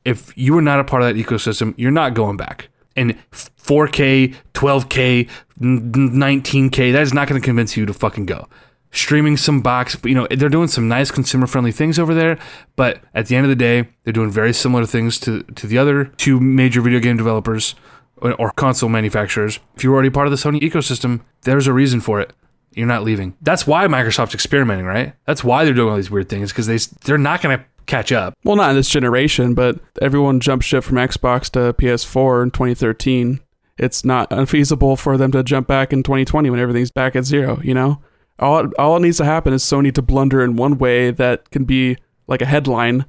If 0.03 0.37
you 0.37 0.57
are 0.57 0.61
not 0.61 0.79
a 0.79 0.83
part 0.83 1.03
of 1.03 1.07
that 1.07 1.23
ecosystem, 1.23 1.73
you're 1.77 1.91
not 1.91 2.13
going 2.13 2.35
back. 2.35 2.69
And 2.99 3.17
4K, 3.31 4.35
12K, 4.53 5.29
19K, 5.61 6.91
that 6.91 7.01
is 7.01 7.13
not 7.13 7.27
going 7.27 7.39
to 7.41 7.45
convince 7.45 7.77
you 7.77 7.85
to 7.85 7.93
fucking 7.93 8.25
go. 8.25 8.47
Streaming 8.91 9.37
some 9.37 9.61
box, 9.61 9.95
you 10.03 10.15
know, 10.15 10.27
they're 10.31 10.49
doing 10.49 10.67
some 10.67 10.87
nice 10.87 11.11
consumer 11.11 11.47
friendly 11.47 11.71
things 11.71 11.97
over 11.97 12.13
there, 12.13 12.37
but 12.75 13.01
at 13.13 13.27
the 13.27 13.35
end 13.35 13.45
of 13.45 13.49
the 13.49 13.55
day, 13.55 13.87
they're 14.03 14.11
doing 14.11 14.31
very 14.31 14.51
similar 14.51 14.85
things 14.85 15.19
to, 15.19 15.43
to 15.43 15.67
the 15.67 15.77
other 15.77 16.05
two 16.17 16.39
major 16.39 16.81
video 16.81 16.99
game 16.99 17.15
developers 17.15 17.75
or, 18.17 18.33
or 18.33 18.51
console 18.51 18.89
manufacturers. 18.89 19.59
If 19.75 19.83
you're 19.83 19.93
already 19.93 20.09
part 20.09 20.27
of 20.27 20.31
the 20.31 20.37
Sony 20.37 20.59
ecosystem, 20.59 21.21
there's 21.43 21.67
a 21.67 21.73
reason 21.73 22.01
for 22.01 22.19
it. 22.19 22.33
You're 22.73 22.87
not 22.87 23.03
leaving. 23.03 23.37
That's 23.41 23.65
why 23.65 23.85
Microsoft's 23.87 24.33
experimenting, 24.33 24.85
right? 24.85 25.13
That's 25.25 25.43
why 25.43 25.63
they're 25.63 25.73
doing 25.73 25.89
all 25.89 25.95
these 25.95 26.11
weird 26.11 26.29
things 26.29 26.51
because 26.51 26.67
they 26.67 26.77
they're 27.05 27.17
not 27.17 27.41
going 27.41 27.57
to 27.57 27.65
catch 27.89 28.11
up. 28.11 28.35
Well, 28.43 28.55
not 28.55 28.69
in 28.69 28.75
this 28.75 28.89
generation, 28.89 29.53
but 29.53 29.79
everyone 30.01 30.39
jumped 30.39 30.65
ship 30.65 30.83
from 30.83 30.97
Xbox 30.97 31.49
to 31.51 31.73
PS4 31.73 32.43
in 32.43 32.51
2013. 32.51 33.41
It's 33.77 34.05
not 34.05 34.31
unfeasible 34.31 34.95
for 34.95 35.17
them 35.17 35.31
to 35.31 35.43
jump 35.43 35.67
back 35.67 35.91
in 35.91 36.03
2020 36.03 36.49
when 36.49 36.59
everything's 36.59 36.91
back 36.91 37.15
at 37.15 37.25
zero, 37.25 37.59
you 37.63 37.73
know? 37.73 38.01
All, 38.37 38.69
all 38.77 38.97
it 38.97 39.01
needs 39.01 39.17
to 39.17 39.25
happen 39.25 39.53
is 39.53 39.63
Sony 39.63 39.93
to 39.93 40.01
blunder 40.01 40.43
in 40.43 40.55
one 40.55 40.77
way 40.77 41.11
that 41.11 41.49
can 41.51 41.65
be 41.65 41.97
like 42.27 42.41
a 42.41 42.45
headline 42.45 43.05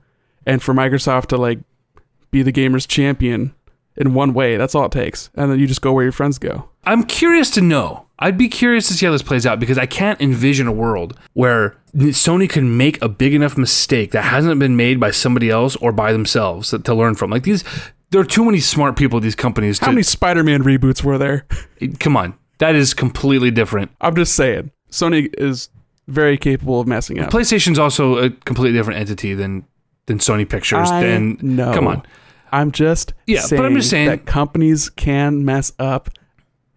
and 0.47 0.62
for 0.62 0.74
Microsoft 0.74 1.26
to 1.26 1.37
like 1.37 1.61
be 2.31 2.43
the 2.43 2.53
gamer's 2.53 2.87
champion 2.87 3.55
in 3.97 4.14
one 4.14 4.33
way. 4.35 4.57
That's 4.57 4.74
all 4.74 4.87
it 4.87 4.93
takes, 4.93 5.31
and 5.35 5.51
then 5.51 5.59
you 5.59 5.66
just 5.66 5.83
go 5.83 5.93
where 5.93 6.05
your 6.05 6.12
friends 6.12 6.39
go. 6.39 6.68
I'm 6.85 7.05
curious 7.05 7.51
to 7.51 7.61
know. 7.61 8.07
I'd 8.22 8.36
be 8.36 8.48
curious 8.48 8.86
to 8.88 8.94
see 8.94 9.06
how 9.06 9.12
this 9.12 9.22
plays 9.22 9.46
out 9.46 9.58
because 9.58 9.78
I 9.78 9.86
can't 9.86 10.20
envision 10.20 10.66
a 10.66 10.72
world 10.72 11.18
where 11.32 11.76
Sony 11.96 12.48
can 12.48 12.76
make 12.76 13.00
a 13.02 13.08
big 13.08 13.32
enough 13.34 13.56
mistake 13.56 14.12
that 14.12 14.22
hasn't 14.22 14.58
been 14.60 14.76
made 14.76 15.00
by 15.00 15.10
somebody 15.10 15.48
else 15.48 15.74
or 15.76 15.90
by 15.90 16.12
themselves 16.12 16.70
to, 16.70 16.78
to 16.80 16.94
learn 16.94 17.14
from. 17.14 17.30
Like 17.30 17.44
these, 17.44 17.64
there 18.10 18.20
are 18.20 18.24
too 18.26 18.44
many 18.44 18.60
smart 18.60 18.96
people 18.96 19.16
at 19.18 19.22
these 19.22 19.34
companies. 19.34 19.78
How 19.78 19.86
to, 19.86 19.92
many 19.92 20.02
Spider-Man 20.02 20.62
reboots 20.62 21.02
were 21.02 21.16
there? 21.16 21.46
Come 21.98 22.16
on, 22.16 22.34
that 22.58 22.74
is 22.74 22.92
completely 22.92 23.50
different. 23.50 23.90
I'm 24.02 24.14
just 24.14 24.34
saying, 24.34 24.70
Sony 24.90 25.32
is 25.38 25.70
very 26.06 26.36
capable 26.36 26.78
of 26.80 26.86
messing 26.86 27.20
up. 27.20 27.30
PlayStation's 27.30 27.78
also 27.78 28.18
a 28.18 28.30
completely 28.30 28.76
different 28.78 29.00
entity 29.00 29.32
than 29.32 29.64
than 30.06 30.18
Sony 30.18 30.46
Pictures. 30.48 30.90
I 30.90 31.02
Then 31.02 31.38
know. 31.40 31.72
come 31.72 31.86
on, 31.86 32.02
I'm 32.52 32.70
just 32.72 33.14
Yeah, 33.26 33.42
but 33.48 33.64
I'm 33.64 33.76
just 33.76 33.88
saying- 33.88 34.08
that 34.08 34.26
companies 34.26 34.90
can 34.90 35.44
mess 35.44 35.72
up 35.78 36.10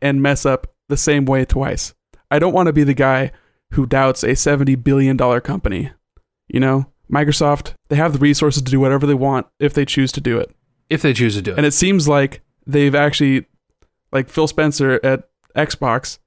and 0.01 0.21
mess 0.21 0.45
up 0.45 0.67
the 0.93 0.97
same 0.97 1.25
way 1.25 1.43
twice. 1.43 1.95
I 2.29 2.37
don't 2.37 2.53
want 2.53 2.67
to 2.67 2.73
be 2.73 2.83
the 2.83 2.93
guy 2.93 3.31
who 3.71 3.87
doubts 3.87 4.23
a 4.23 4.35
70 4.35 4.75
billion 4.75 5.17
dollar 5.17 5.41
company. 5.41 5.91
You 6.47 6.59
know, 6.59 6.85
Microsoft, 7.11 7.73
they 7.89 7.95
have 7.95 8.13
the 8.13 8.19
resources 8.19 8.61
to 8.61 8.71
do 8.71 8.79
whatever 8.79 9.07
they 9.07 9.15
want 9.15 9.47
if 9.59 9.73
they 9.73 9.85
choose 9.85 10.11
to 10.13 10.21
do 10.21 10.37
it. 10.37 10.51
if 10.89 11.01
they 11.01 11.13
choose 11.13 11.35
to 11.35 11.41
do 11.41 11.51
it. 11.51 11.57
And 11.57 11.65
it 11.65 11.73
seems 11.73 12.07
like 12.07 12.41
they've 12.67 12.93
actually 12.93 13.47
like 14.11 14.29
Phil 14.29 14.47
Spencer 14.47 14.99
at 15.03 15.27
Xbox, 15.55 16.19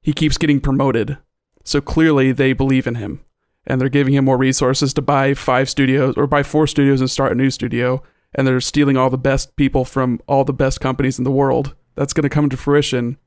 he 0.00 0.12
keeps 0.12 0.38
getting 0.38 0.60
promoted. 0.60 1.18
So 1.64 1.80
clearly 1.80 2.30
they 2.30 2.52
believe 2.52 2.86
in 2.86 2.94
him 2.94 3.24
and 3.66 3.80
they're 3.80 3.88
giving 3.88 4.14
him 4.14 4.24
more 4.24 4.38
resources 4.38 4.94
to 4.94 5.02
buy 5.02 5.34
five 5.34 5.68
studios 5.68 6.14
or 6.16 6.28
buy 6.28 6.44
four 6.44 6.68
studios 6.68 7.00
and 7.00 7.10
start 7.10 7.32
a 7.32 7.34
new 7.34 7.50
studio 7.50 8.00
and 8.34 8.46
they're 8.46 8.60
stealing 8.60 8.96
all 8.96 9.10
the 9.10 9.18
best 9.18 9.56
people 9.56 9.84
from 9.84 10.20
all 10.28 10.44
the 10.44 10.52
best 10.52 10.80
companies 10.80 11.18
in 11.18 11.24
the 11.24 11.30
world. 11.32 11.74
That's 11.96 12.12
going 12.12 12.22
to 12.22 12.28
come 12.28 12.48
to 12.50 12.56
fruition 12.56 13.18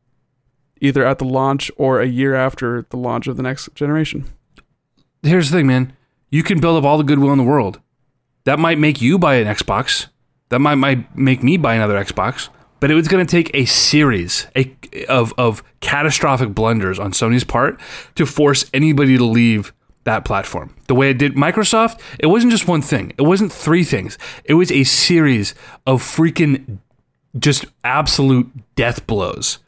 either 0.82 1.06
at 1.06 1.20
the 1.20 1.26
launch 1.26 1.72
or 1.78 2.02
a 2.02 2.08
year 2.08 2.36
after 2.36 2.86
the 2.90 2.98
launch 2.98 3.28
of 3.28 3.38
the 3.38 3.44
next 3.44 3.74
generation. 3.76 4.26
Here's 5.24 5.50
the 5.50 5.58
thing, 5.58 5.68
man. 5.68 5.94
You 6.30 6.44
can 6.44 6.60
build 6.60 6.78
up 6.78 6.84
all 6.84 6.98
the 6.98 7.04
goodwill 7.04 7.32
in 7.32 7.38
the 7.38 7.44
world. 7.44 7.80
That 8.44 8.60
might 8.60 8.80
make 8.80 9.02
you 9.02 9.20
buy 9.20 9.36
an 9.36 9.48
Xbox. 9.48 10.08
That 10.50 10.60
might 10.60 10.76
might 10.76 11.16
make 11.16 11.44
me 11.44 11.58
buy 11.58 11.76
another 11.76 12.04
Xbox. 12.04 12.50
But 12.80 12.90
it 12.90 12.96
was 12.96 13.08
going 13.08 13.26
to 13.26 13.30
take 13.30 13.52
a 13.54 13.66
series 13.66 14.48
a, 14.56 14.76
of 15.08 15.34
of 15.38 15.64
catastrophic 15.82 16.56
blunders 16.56 16.98
on 16.98 17.12
Sony's 17.12 17.44
part 17.44 17.80
to 18.16 18.26
force 18.26 18.70
anybody 18.74 19.18
to 19.18 19.24
leave 19.24 19.72
that 20.04 20.26
platform. 20.26 20.76
The 20.88 20.96
way 20.96 21.12
it 21.12 21.20
did 21.20 21.36
Microsoft, 21.36 22.00
it 22.20 22.28
wasn't 22.28 22.52
just 22.52 22.68
one 22.68 22.82
thing. 22.82 23.14
It 23.20 23.22
wasn't 23.22 23.54
three 23.54 23.84
things. 23.84 24.18
It 24.46 24.56
was 24.56 24.72
a 24.72 24.84
series 24.84 25.54
of 25.86 26.02
freaking 26.02 26.80
just 27.38 27.66
absolute 27.84 28.50
death 28.76 29.06
blows, 29.06 29.60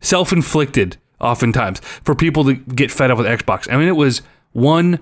self 0.00 0.32
inflicted, 0.32 0.96
oftentimes, 1.20 1.80
for 1.80 2.14
people 2.14 2.44
to 2.44 2.54
get 2.54 2.90
fed 2.90 3.10
up 3.10 3.18
with 3.18 3.26
Xbox. 3.26 3.72
I 3.72 3.76
mean, 3.76 3.88
it 3.88 3.96
was 3.96 4.22
one 4.52 4.98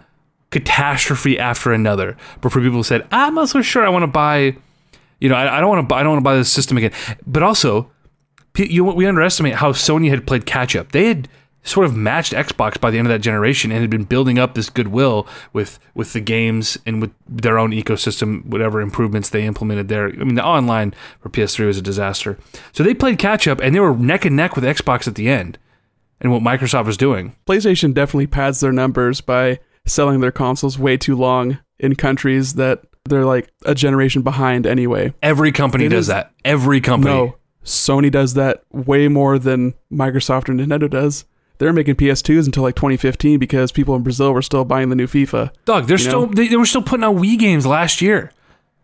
catastrophe 0.51 1.39
after 1.39 1.73
another. 1.73 2.17
But 2.41 2.53
for 2.53 2.61
people 2.61 2.83
said, 2.83 3.07
I'm 3.11 3.35
not 3.35 3.49
so 3.49 3.63
sure 3.63 3.85
I 3.85 3.89
want 3.89 4.03
to 4.05 4.09
buy, 4.09 4.57
you 5.21 5.29
know, 5.29 5.35
I, 5.35 5.59
I 5.59 5.61
don't 5.61 5.69
want 5.69 5.85
to, 5.85 5.87
buy, 5.87 6.01
I 6.01 6.03
don't 6.03 6.13
want 6.13 6.21
to 6.21 6.25
buy 6.25 6.37
this 6.37 6.51
system 6.51 6.77
again. 6.77 6.93
But 7.27 7.43
also, 7.43 7.91
you, 8.57 8.85
we 8.85 9.07
underestimate 9.07 9.55
how 9.55 9.73
Sony 9.73 10.11
had 10.11 10.27
played 10.27 10.47
catch 10.47 10.75
up. 10.75 10.93
They 10.93 11.09
had 11.09 11.29
sort 11.65 11.85
of 11.87 11.95
matched 11.97 12.33
Xbox 12.33 12.81
by 12.81 12.91
the 12.91 12.99
end 12.99 13.07
of 13.07 13.13
that 13.13 13.19
generation 13.21 13.71
and 13.71 13.81
had 13.81 13.91
been 13.91 14.05
building 14.05 14.39
up 14.39 14.55
this 14.55 14.71
goodwill 14.71 15.27
with 15.53 15.79
with 15.95 16.13
the 16.13 16.21
games 16.21 16.79
and 16.87 17.01
with 17.01 17.11
their 17.29 17.59
own 17.59 17.73
ecosystem, 17.73 18.45
whatever 18.47 18.81
improvements 18.81 19.29
they 19.29 19.45
implemented 19.45 19.89
there. 19.89 20.07
I 20.07 20.13
mean, 20.25 20.35
the 20.37 20.45
online 20.45 20.95
for 21.21 21.29
PS3 21.29 21.67
was 21.67 21.77
a 21.79 21.83
disaster. 21.83 22.39
So 22.73 22.83
they 22.83 22.95
played 22.95 23.19
catch 23.19 23.47
up 23.47 23.61
and 23.61 23.75
they 23.75 23.81
were 23.81 23.95
neck 23.97 24.25
and 24.25 24.37
neck 24.37 24.55
with 24.55 24.65
Xbox 24.65 25.07
at 25.07 25.15
the 25.17 25.29
end 25.29 25.59
and 26.21 26.33
what 26.33 26.43
Microsoft 26.43 26.87
was 26.87 26.97
doing. 26.97 27.35
PlayStation 27.47 27.93
definitely 27.93 28.27
pads 28.29 28.61
their 28.61 28.73
numbers 28.73 29.21
by 29.21 29.59
selling 29.87 30.21
their 30.21 30.33
consoles 30.33 30.79
way 30.79 30.97
too 30.97 31.17
long 31.17 31.59
in 31.79 31.95
countries 31.97 32.55
that 32.55 32.83
they're 33.05 33.25
like 33.25 33.51
a 33.65 33.75
generation 33.75 34.23
behind 34.23 34.67
anyway. 34.67 35.13
Every 35.23 35.53
company 35.53 35.85
It 35.87 35.91
does 35.91 36.01
is- 36.01 36.07
that. 36.09 36.33
Every 36.45 36.81
company. 36.81 37.15
No, 37.15 37.37
Sony 37.65 38.11
does 38.11 38.35
that 38.35 38.65
way 38.73 39.09
more 39.09 39.39
than 39.39 39.75
Microsoft 39.93 40.49
or 40.49 40.53
Nintendo 40.55 40.89
does. 40.91 41.25
They're 41.59 41.73
making 41.73 41.97
PS2s 41.97 42.47
until 42.47 42.63
like 42.63 42.77
2015 42.77 43.39
because 43.39 43.73
people 43.73 43.95
in 43.97 44.03
Brazil 44.03 44.33
were 44.33 44.43
still 44.43 44.65
buying 44.65 44.89
the 44.89 44.97
new 44.97 45.07
FIFA. 45.07 45.51
Dog, 45.65 45.87
they're 45.87 45.99
still 45.99 46.27
know? 46.27 46.33
they, 46.33 46.49
they 46.49 46.57
were 46.57 46.67
still 46.67 46.83
putting 46.83 47.05
out 47.05 47.17
Wii 47.17 47.39
games 47.39 47.67
last 47.67 48.01
year. 48.01 48.33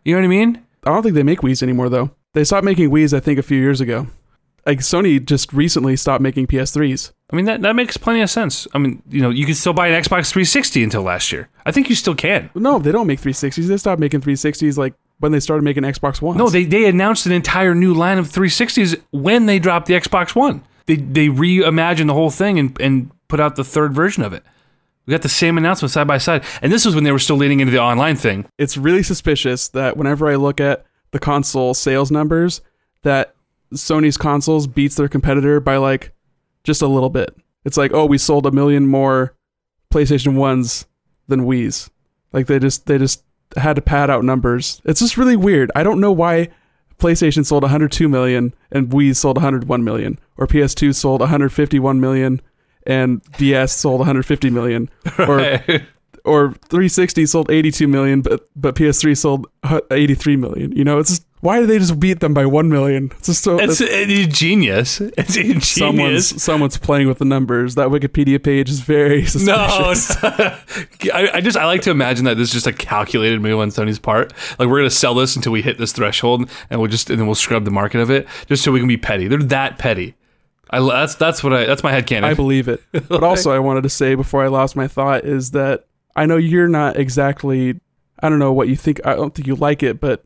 You 0.03 0.13
know 0.13 0.21
what 0.21 0.25
I 0.25 0.29
mean? 0.29 0.61
I 0.83 0.91
don't 0.91 1.01
think 1.01 1.15
they 1.15 1.23
make 1.23 1.39
Wii's 1.39 1.63
anymore 1.63 1.89
though. 1.89 2.11
They 2.33 2.43
stopped 2.43 2.65
making 2.65 2.89
Wii's 2.89 3.13
I 3.13 3.19
think 3.19 3.39
a 3.39 3.43
few 3.43 3.59
years 3.59 3.81
ago. 3.81 4.07
Like 4.65 4.79
Sony 4.79 5.23
just 5.23 5.53
recently 5.53 5.95
stopped 5.95 6.21
making 6.21 6.47
PS3s. 6.47 7.11
I 7.31 7.35
mean 7.35 7.45
that 7.45 7.61
that 7.61 7.75
makes 7.75 7.97
plenty 7.97 8.21
of 8.21 8.29
sense. 8.29 8.67
I 8.73 8.77
mean, 8.77 9.01
you 9.09 9.21
know, 9.21 9.29
you 9.29 9.45
could 9.45 9.55
still 9.55 9.73
buy 9.73 9.87
an 9.87 10.01
Xbox 10.03 10.31
360 10.31 10.83
until 10.83 11.03
last 11.03 11.31
year. 11.31 11.49
I 11.65 11.71
think 11.71 11.89
you 11.89 11.95
still 11.95 12.15
can. 12.15 12.49
No, 12.55 12.79
they 12.79 12.91
don't 12.91 13.07
make 13.07 13.21
360s. 13.21 13.67
They 13.67 13.77
stopped 13.77 14.01
making 14.01 14.21
360s 14.21 14.77
like 14.77 14.95
when 15.19 15.31
they 15.31 15.39
started 15.39 15.63
making 15.63 15.83
Xbox 15.83 16.21
One. 16.21 16.37
No, 16.37 16.49
they 16.49 16.65
they 16.65 16.85
announced 16.85 17.25
an 17.25 17.31
entire 17.31 17.73
new 17.73 17.93
line 17.93 18.17
of 18.17 18.27
360s 18.27 19.01
when 19.11 19.45
they 19.45 19.59
dropped 19.59 19.87
the 19.87 19.93
Xbox 19.93 20.35
One. 20.35 20.63
They 20.85 20.95
they 20.97 21.27
reimagined 21.27 22.07
the 22.07 22.13
whole 22.13 22.29
thing 22.29 22.59
and 22.59 22.79
and 22.81 23.11
put 23.27 23.39
out 23.39 23.55
the 23.55 23.63
third 23.63 23.93
version 23.93 24.23
of 24.23 24.33
it. 24.33 24.43
We 25.05 25.11
got 25.11 25.21
the 25.21 25.29
same 25.29 25.57
announcement 25.57 25.91
side 25.91 26.07
by 26.07 26.17
side, 26.17 26.43
and 26.61 26.71
this 26.71 26.85
was 26.85 26.95
when 26.95 27.03
they 27.03 27.11
were 27.11 27.19
still 27.19 27.35
leaning 27.35 27.59
into 27.59 27.71
the 27.71 27.81
online 27.81 28.15
thing. 28.15 28.45
it's 28.57 28.75
really 28.75 29.03
suspicious 29.03 29.67
that 29.69 29.97
whenever 29.97 30.27
I 30.27 30.35
look 30.35 30.59
at 30.59 30.85
the 31.11 31.19
console 31.19 31.73
sales 31.75 32.11
numbers, 32.11 32.61
that 33.03 33.35
Sony's 33.73 34.17
consoles 34.17 34.65
beats 34.67 34.95
their 34.95 35.07
competitor 35.07 35.59
by 35.59 35.77
like 35.77 36.11
just 36.63 36.81
a 36.81 36.87
little 36.87 37.09
bit. 37.09 37.35
It's 37.63 37.77
like, 37.77 37.93
oh, 37.93 38.05
we 38.05 38.17
sold 38.17 38.45
a 38.45 38.51
million 38.51 38.87
more 38.87 39.35
PlayStation 39.93 40.35
ones 40.35 40.85
than 41.27 41.45
Wii's. 41.45 41.89
Like 42.33 42.47
they 42.47 42.59
just 42.59 42.85
they 42.87 42.97
just 42.97 43.23
had 43.55 43.75
to 43.75 43.81
pad 43.81 44.09
out 44.09 44.23
numbers. 44.23 44.81
It's 44.85 44.99
just 44.99 45.17
really 45.17 45.35
weird. 45.35 45.71
I 45.75 45.83
don't 45.83 46.01
know 46.01 46.11
why 46.11 46.49
PlayStation 46.99 47.45
sold 47.45 47.63
102 47.63 48.07
million 48.07 48.53
and 48.71 48.89
Wii 48.89 49.15
sold 49.15 49.37
101 49.37 49.83
million, 49.83 50.19
or 50.37 50.47
PS2 50.47 50.95
sold 50.95 51.21
151 51.21 51.99
million 51.99 52.41
and 52.87 53.21
DS 53.37 53.73
sold 53.73 53.99
150 53.99 54.49
million, 54.49 54.89
or 55.19 55.59
or 56.23 56.51
360 56.69 57.25
sold 57.25 57.51
82 57.51 57.87
million, 57.87 58.21
but 58.21 58.49
but 58.55 58.75
PS3 58.75 59.17
sold 59.17 59.47
83 59.91 60.35
million. 60.37 60.71
You 60.71 60.83
know, 60.83 60.99
it's 60.99 61.09
just, 61.11 61.25
why 61.45 61.59
do 61.59 61.65
they 61.67 61.77
just 61.79 61.99
beat 61.99 62.19
them 62.19 62.33
by 62.33 62.45
one 62.45 62.67
million? 62.69 63.11
It's 63.19 63.27
just 63.27 63.43
so 63.43 63.57
It's, 63.59 63.79
it's- 63.79 64.09
it's 64.09 64.37
genius. 64.37 64.99
It's 64.99 65.37
ingenious. 65.37 65.67
someone's 65.69 66.43
someone's 66.43 66.77
playing 66.77 67.07
with 67.07 67.19
the 67.19 67.25
numbers. 67.25 67.75
That 67.75 67.89
Wikipedia 67.89 68.43
page 68.43 68.69
is 68.69 68.79
very 68.81 69.21
No, 69.43 69.93
suspicious. 69.93 70.17
I, 71.13 71.29
I 71.35 71.41
just 71.41 71.55
I 71.57 71.65
like 71.65 71.81
to 71.83 71.91
imagine 71.91 72.25
that 72.25 72.35
this 72.37 72.49
is 72.49 72.53
just 72.53 72.67
a 72.67 72.73
calculated 72.73 73.41
move 73.41 73.59
on 73.59 73.69
Sony's 73.69 73.99
part. 73.99 74.33
Like 74.59 74.67
we're 74.67 74.79
gonna 74.79 74.89
sell 74.89 75.13
this 75.13 75.35
until 75.35 75.51
we 75.51 75.61
hit 75.61 75.77
this 75.77 75.93
threshold, 75.93 76.49
and 76.69 76.81
we'll 76.81 76.89
just 76.89 77.09
and 77.09 77.19
then 77.19 77.27
we'll 77.27 77.35
scrub 77.35 77.63
the 77.63 77.71
market 77.71 78.01
of 78.01 78.09
it 78.09 78.27
just 78.47 78.63
so 78.63 78.71
we 78.71 78.79
can 78.79 78.87
be 78.87 78.97
petty. 78.97 79.27
They're 79.27 79.39
that 79.39 79.77
petty. 79.77 80.15
I 80.71 80.79
that's 80.79 81.15
that's 81.15 81.43
what 81.43 81.53
I 81.53 81.65
that's 81.65 81.83
my 81.83 81.91
head 81.91 82.11
I 82.11 82.33
believe 82.33 82.67
it. 82.67 82.81
But 82.91 83.23
also, 83.23 83.51
I 83.51 83.59
wanted 83.59 83.83
to 83.83 83.89
say 83.89 84.15
before 84.15 84.43
I 84.43 84.47
lost 84.47 84.75
my 84.75 84.87
thought 84.87 85.23
is 85.23 85.51
that 85.51 85.85
I 86.15 86.25
know 86.25 86.37
you're 86.37 86.67
not 86.67 86.97
exactly. 86.97 87.79
I 88.19 88.29
don't 88.29 88.39
know 88.39 88.51
what 88.51 88.67
you 88.67 88.75
think. 88.75 88.99
I 89.05 89.15
don't 89.15 89.33
think 89.35 89.47
you 89.47 89.55
like 89.55 89.83
it, 89.83 89.99
but 89.99 90.25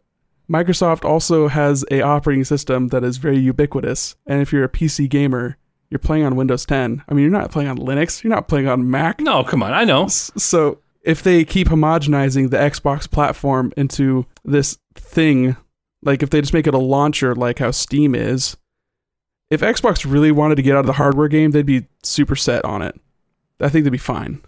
Microsoft 0.49 1.05
also 1.05 1.47
has 1.47 1.85
a 1.91 2.01
operating 2.01 2.43
system 2.43 2.87
that 2.89 3.03
is 3.03 3.17
very 3.17 3.37
ubiquitous. 3.37 4.15
And 4.25 4.41
if 4.41 4.51
you're 4.51 4.63
a 4.63 4.69
PC 4.69 5.07
gamer, 5.09 5.57
you're 5.89 5.99
playing 5.99 6.23
on 6.23 6.35
Windows 6.35 6.65
10. 6.65 7.03
I 7.07 7.13
mean, 7.13 7.23
you're 7.23 7.31
not 7.31 7.51
playing 7.51 7.69
on 7.69 7.77
Linux. 7.77 8.23
You're 8.23 8.33
not 8.33 8.47
playing 8.47 8.67
on 8.67 8.89
Mac. 8.89 9.19
No, 9.19 9.43
come 9.43 9.61
on, 9.61 9.73
I 9.73 9.83
know. 9.83 10.07
So 10.07 10.79
if 11.03 11.23
they 11.23 11.45
keep 11.45 11.67
homogenizing 11.67 12.49
the 12.49 12.57
Xbox 12.57 13.09
platform 13.09 13.71
into 13.77 14.25
this 14.43 14.77
thing, 14.95 15.55
like 16.01 16.23
if 16.23 16.29
they 16.29 16.41
just 16.41 16.53
make 16.53 16.67
it 16.67 16.73
a 16.73 16.79
launcher 16.79 17.35
like 17.35 17.59
how 17.59 17.71
Steam 17.71 18.15
is, 18.15 18.57
if 19.49 19.61
Xbox 19.61 20.09
really 20.09 20.31
wanted 20.31 20.55
to 20.55 20.61
get 20.61 20.75
out 20.75 20.81
of 20.81 20.85
the 20.85 20.93
hardware 20.93 21.27
game, 21.27 21.51
they'd 21.51 21.65
be 21.65 21.87
super 22.03 22.35
set 22.35 22.63
on 22.65 22.81
it. 22.81 22.99
I 23.59 23.69
think 23.69 23.83
they'd 23.83 23.91
be 23.91 23.97
fine. 23.97 24.41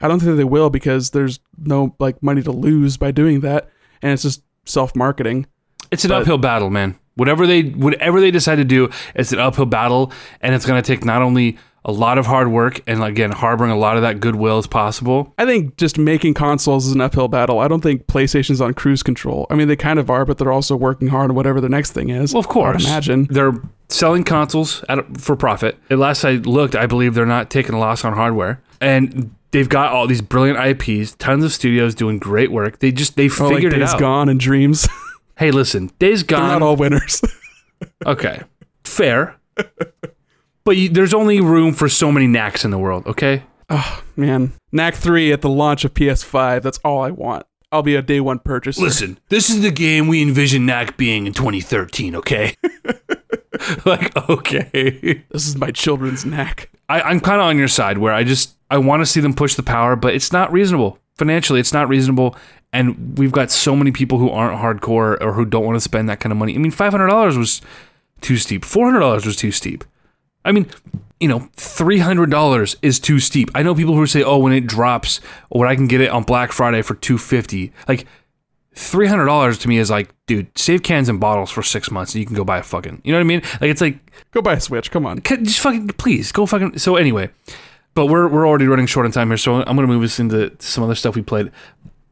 I 0.00 0.08
don't 0.08 0.20
think 0.20 0.36
they 0.36 0.44
will 0.44 0.70
because 0.70 1.10
there's 1.10 1.40
no 1.58 1.94
like 1.98 2.22
money 2.22 2.42
to 2.42 2.52
lose 2.52 2.96
by 2.96 3.10
doing 3.10 3.40
that, 3.40 3.70
and 4.02 4.12
it's 4.12 4.22
just 4.22 4.42
self 4.66 4.94
marketing. 4.94 5.46
It's 5.90 6.04
an 6.04 6.10
But- 6.10 6.22
uphill 6.22 6.38
battle, 6.38 6.70
man. 6.70 6.96
Whatever 7.14 7.46
they 7.46 7.62
whatever 7.62 8.20
they 8.20 8.30
decide 8.30 8.56
to 8.56 8.64
do, 8.64 8.90
it's 9.14 9.32
an 9.32 9.38
uphill 9.38 9.64
battle, 9.64 10.12
and 10.42 10.54
it's 10.54 10.66
gonna 10.66 10.82
take 10.82 11.02
not 11.04 11.22
only 11.22 11.56
a 11.86 11.92
lot 11.92 12.18
of 12.18 12.26
hard 12.26 12.48
work 12.48 12.80
and 12.88 13.02
again 13.02 13.30
harboring 13.30 13.70
a 13.70 13.76
lot 13.78 13.96
of 13.96 14.02
that 14.02 14.18
goodwill 14.20 14.58
as 14.58 14.66
possible. 14.66 15.32
I 15.38 15.46
think 15.46 15.76
just 15.76 15.96
making 15.96 16.34
consoles 16.34 16.84
is 16.86 16.92
an 16.92 17.00
uphill 17.00 17.28
battle. 17.28 17.60
I 17.60 17.68
don't 17.68 17.80
think 17.80 18.06
PlayStation's 18.08 18.60
on 18.60 18.74
cruise 18.74 19.02
control. 19.04 19.46
I 19.50 19.54
mean, 19.54 19.68
they 19.68 19.76
kind 19.76 19.98
of 20.00 20.10
are, 20.10 20.24
but 20.26 20.36
they're 20.36 20.50
also 20.52 20.74
working 20.76 21.08
hard 21.08 21.30
on 21.30 21.36
whatever 21.36 21.60
the 21.60 21.68
next 21.68 21.92
thing 21.92 22.10
is. 22.10 22.34
Well, 22.34 22.40
of 22.40 22.48
course. 22.48 22.84
Imagine. 22.84 23.28
They're 23.30 23.54
selling 23.88 24.24
consoles 24.24 24.84
at, 24.88 24.98
for 25.18 25.36
profit. 25.36 25.78
At 25.88 25.98
last 25.98 26.24
I 26.24 26.32
looked, 26.32 26.74
I 26.74 26.86
believe 26.86 27.14
they're 27.14 27.24
not 27.24 27.48
taking 27.50 27.74
a 27.74 27.78
loss 27.78 28.04
on 28.04 28.12
hardware. 28.14 28.60
And 28.80 29.30
they've 29.56 29.68
got 29.70 29.90
all 29.90 30.06
these 30.06 30.20
brilliant 30.20 30.58
IPs, 30.82 31.14
tons 31.14 31.42
of 31.42 31.50
studios 31.50 31.94
doing 31.94 32.18
great 32.18 32.52
work. 32.52 32.78
They 32.80 32.92
just 32.92 33.16
they 33.16 33.30
Oh, 33.40 33.44
like 33.46 33.54
figured 33.56 33.72
it 33.72 33.78
Days 33.78 33.94
out. 33.94 34.00
Gone 34.00 34.28
and 34.28 34.38
Dreams. 34.38 34.86
Hey, 35.38 35.50
listen, 35.50 35.90
Days 35.98 36.22
They're 36.24 36.38
Gone. 36.38 36.48
not 36.48 36.62
all 36.62 36.76
winners. 36.76 37.20
Okay, 38.06 38.40
fair. 38.84 39.36
But 40.64 40.76
you, 40.78 40.88
there's 40.88 41.12
only 41.12 41.40
room 41.42 41.74
for 41.74 41.88
so 41.90 42.10
many 42.10 42.26
knacks 42.26 42.64
in 42.64 42.70
the 42.70 42.78
world. 42.78 43.06
Okay. 43.06 43.42
Oh 43.68 44.02
man, 44.16 44.52
Knack 44.72 44.94
3 44.94 45.32
at 45.32 45.42
the 45.42 45.50
launch 45.50 45.84
of 45.84 45.92
PS5. 45.92 46.62
That's 46.62 46.78
all 46.84 47.02
I 47.02 47.10
want. 47.10 47.44
I'll 47.72 47.82
be 47.82 47.96
a 47.96 48.02
day 48.02 48.20
one 48.20 48.38
purchaser. 48.38 48.82
Listen, 48.82 49.18
this 49.28 49.50
is 49.50 49.60
the 49.60 49.70
game 49.70 50.06
we 50.08 50.22
envision 50.22 50.66
Knack 50.66 50.96
being 50.96 51.26
in 51.26 51.32
2013. 51.32 52.14
Okay. 52.16 52.54
like 53.84 54.16
okay. 54.30 55.24
This 55.30 55.46
is 55.46 55.56
my 55.56 55.70
children's 55.70 56.24
Knack. 56.24 56.70
I, 56.88 57.02
I'm 57.02 57.20
kind 57.20 57.40
of 57.40 57.46
on 57.46 57.58
your 57.58 57.68
side 57.68 57.98
where 57.98 58.12
I 58.12 58.22
just 58.22 58.56
I 58.70 58.78
want 58.78 59.00
to 59.02 59.06
see 59.06 59.20
them 59.20 59.34
push 59.34 59.54
the 59.54 59.62
power, 59.62 59.96
but 59.96 60.14
it's 60.14 60.32
not 60.32 60.52
reasonable 60.52 60.98
financially. 61.16 61.60
It's 61.60 61.72
not 61.72 61.88
reasonable, 61.88 62.36
and 62.72 63.18
we've 63.18 63.32
got 63.32 63.50
so 63.50 63.74
many 63.74 63.90
people 63.90 64.18
who 64.18 64.30
aren't 64.30 64.60
hardcore 64.60 65.20
or 65.20 65.32
who 65.32 65.44
don't 65.44 65.64
want 65.64 65.76
to 65.76 65.80
spend 65.80 66.08
that 66.08 66.20
kind 66.20 66.32
of 66.32 66.38
money. 66.38 66.54
I 66.54 66.58
mean, 66.58 66.70
five 66.70 66.92
hundred 66.92 67.08
dollars 67.08 67.36
was 67.36 67.60
too 68.20 68.36
steep. 68.36 68.64
Four 68.64 68.86
hundred 68.86 69.00
dollars 69.00 69.26
was 69.26 69.36
too 69.36 69.50
steep. 69.50 69.84
I 70.44 70.52
mean, 70.52 70.66
you 71.20 71.28
know, 71.28 71.48
three 71.56 71.98
hundred 71.98 72.30
dollars 72.30 72.76
is 72.82 73.00
too 73.00 73.18
steep. 73.18 73.50
I 73.54 73.62
know 73.62 73.74
people 73.74 73.94
who 73.94 74.06
say, 74.06 74.22
"Oh, 74.22 74.38
when 74.38 74.52
it 74.52 74.66
drops, 74.66 75.20
or 75.50 75.60
when 75.60 75.68
I 75.68 75.74
can 75.74 75.86
get 75.86 76.00
it 76.00 76.10
on 76.10 76.22
Black 76.24 76.52
Friday 76.52 76.82
for 76.82 76.94
two 76.94 77.18
fifty, 77.18 77.72
like." 77.88 78.06
Three 78.78 79.06
hundred 79.06 79.24
dollars 79.24 79.56
to 79.60 79.68
me 79.68 79.78
is 79.78 79.88
like, 79.88 80.10
dude, 80.26 80.48
save 80.58 80.82
cans 80.82 81.08
and 81.08 81.18
bottles 81.18 81.50
for 81.50 81.62
six 81.62 81.90
months, 81.90 82.12
and 82.12 82.20
you 82.20 82.26
can 82.26 82.36
go 82.36 82.44
buy 82.44 82.58
a 82.58 82.62
fucking. 82.62 83.00
You 83.04 83.12
know 83.12 83.16
what 83.16 83.22
I 83.22 83.24
mean? 83.24 83.40
Like, 83.58 83.70
it's 83.70 83.80
like 83.80 83.98
Go 84.32 84.42
buy 84.42 84.52
a 84.52 84.60
Switch. 84.60 84.90
Come 84.90 85.06
on. 85.06 85.22
just 85.22 85.60
fucking 85.60 85.88
please 85.96 86.30
go 86.30 86.44
fucking 86.44 86.76
so 86.76 86.96
anyway 86.96 87.30
but 87.94 88.06
we're 88.06 88.28
we're 88.28 88.46
already 88.46 88.66
running 88.66 88.86
short 88.86 89.06
on 89.06 89.10
time 89.10 89.28
here 89.28 89.36
so 89.38 89.54
i'm 89.54 89.74
gonna 89.76 89.86
move 89.86 90.02
us 90.04 90.20
into 90.20 90.54
some 90.60 90.84
other 90.84 90.94
stuff 90.94 91.16
we 91.16 91.22
played 91.22 91.50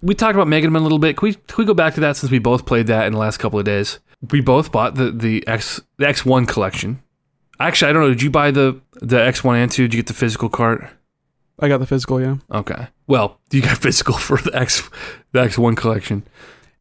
we 0.01 0.15
talked 0.15 0.35
about 0.35 0.49
mega 0.49 0.69
man 0.71 0.81
a 0.81 0.83
little 0.83 0.99
bit 0.99 1.17
can 1.17 1.29
we, 1.29 1.35
can 1.35 1.57
we 1.59 1.65
go 1.65 1.75
back 1.75 1.95
to 1.95 2.01
that 2.01 2.17
since 2.17 2.33
we 2.33 2.39
both 2.39 2.67
played 2.67 2.87
that 2.87 3.07
in 3.07 3.13
the 3.13 3.19
last 3.19 3.37
couple 3.37 3.59
of 3.59 3.65
days 3.65 3.99
we 4.31 4.41
both 4.41 4.73
bought 4.73 4.95
the 4.97 5.11
the 5.11 5.47
x 5.47 5.81
the 5.99 6.07
x1 6.07 6.49
collection 6.49 7.03
actually 7.61 7.89
i 7.89 7.93
don't 7.93 8.03
know 8.03 8.09
did 8.09 8.23
you 8.23 8.31
buy 8.31 8.51
the 8.51 8.81
the 8.95 9.17
x1 9.17 9.57
and 9.57 9.71
2 9.71 9.85
did 9.85 9.95
you 9.95 9.99
get 10.03 10.07
the 10.07 10.15
physical 10.15 10.49
cart 10.49 10.89
I 11.61 11.69
got 11.69 11.79
the 11.79 11.87
physical, 11.87 12.21
yeah. 12.21 12.37
okay 12.51 12.89
well 13.07 13.39
you 13.53 13.63
got 13.63 13.79
physical 13.87 14.15
for 14.19 14.39
the 14.39 14.55
x 14.57 14.89
the 15.33 15.41
x1 15.41 15.77
collection 15.77 16.25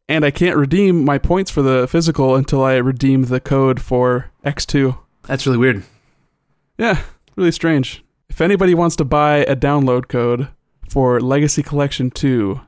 And 0.08 0.24
I 0.24 0.30
can't 0.30 0.56
redeem 0.56 1.04
my 1.04 1.16
points 1.16 1.50
for 1.50 1.62
the 1.62 1.86
physical 1.88 2.34
until 2.36 2.62
I 2.62 2.74
redeem 2.76 3.24
the 3.24 3.40
code 3.40 3.80
for 3.80 4.30
X2. 4.44 4.98
that's 5.22 5.46
really 5.46 5.58
weird 5.58 5.82
Yeah, 6.76 7.00
really 7.36 7.52
strange. 7.52 8.04
If 8.28 8.40
anybody 8.40 8.74
wants 8.74 8.96
to 8.96 9.04
buy 9.04 9.44
a 9.46 9.54
download 9.56 10.08
code 10.08 10.48
for 10.90 11.20
Legacy 11.20 11.62
Collection 11.62 12.10
2, 12.10 12.60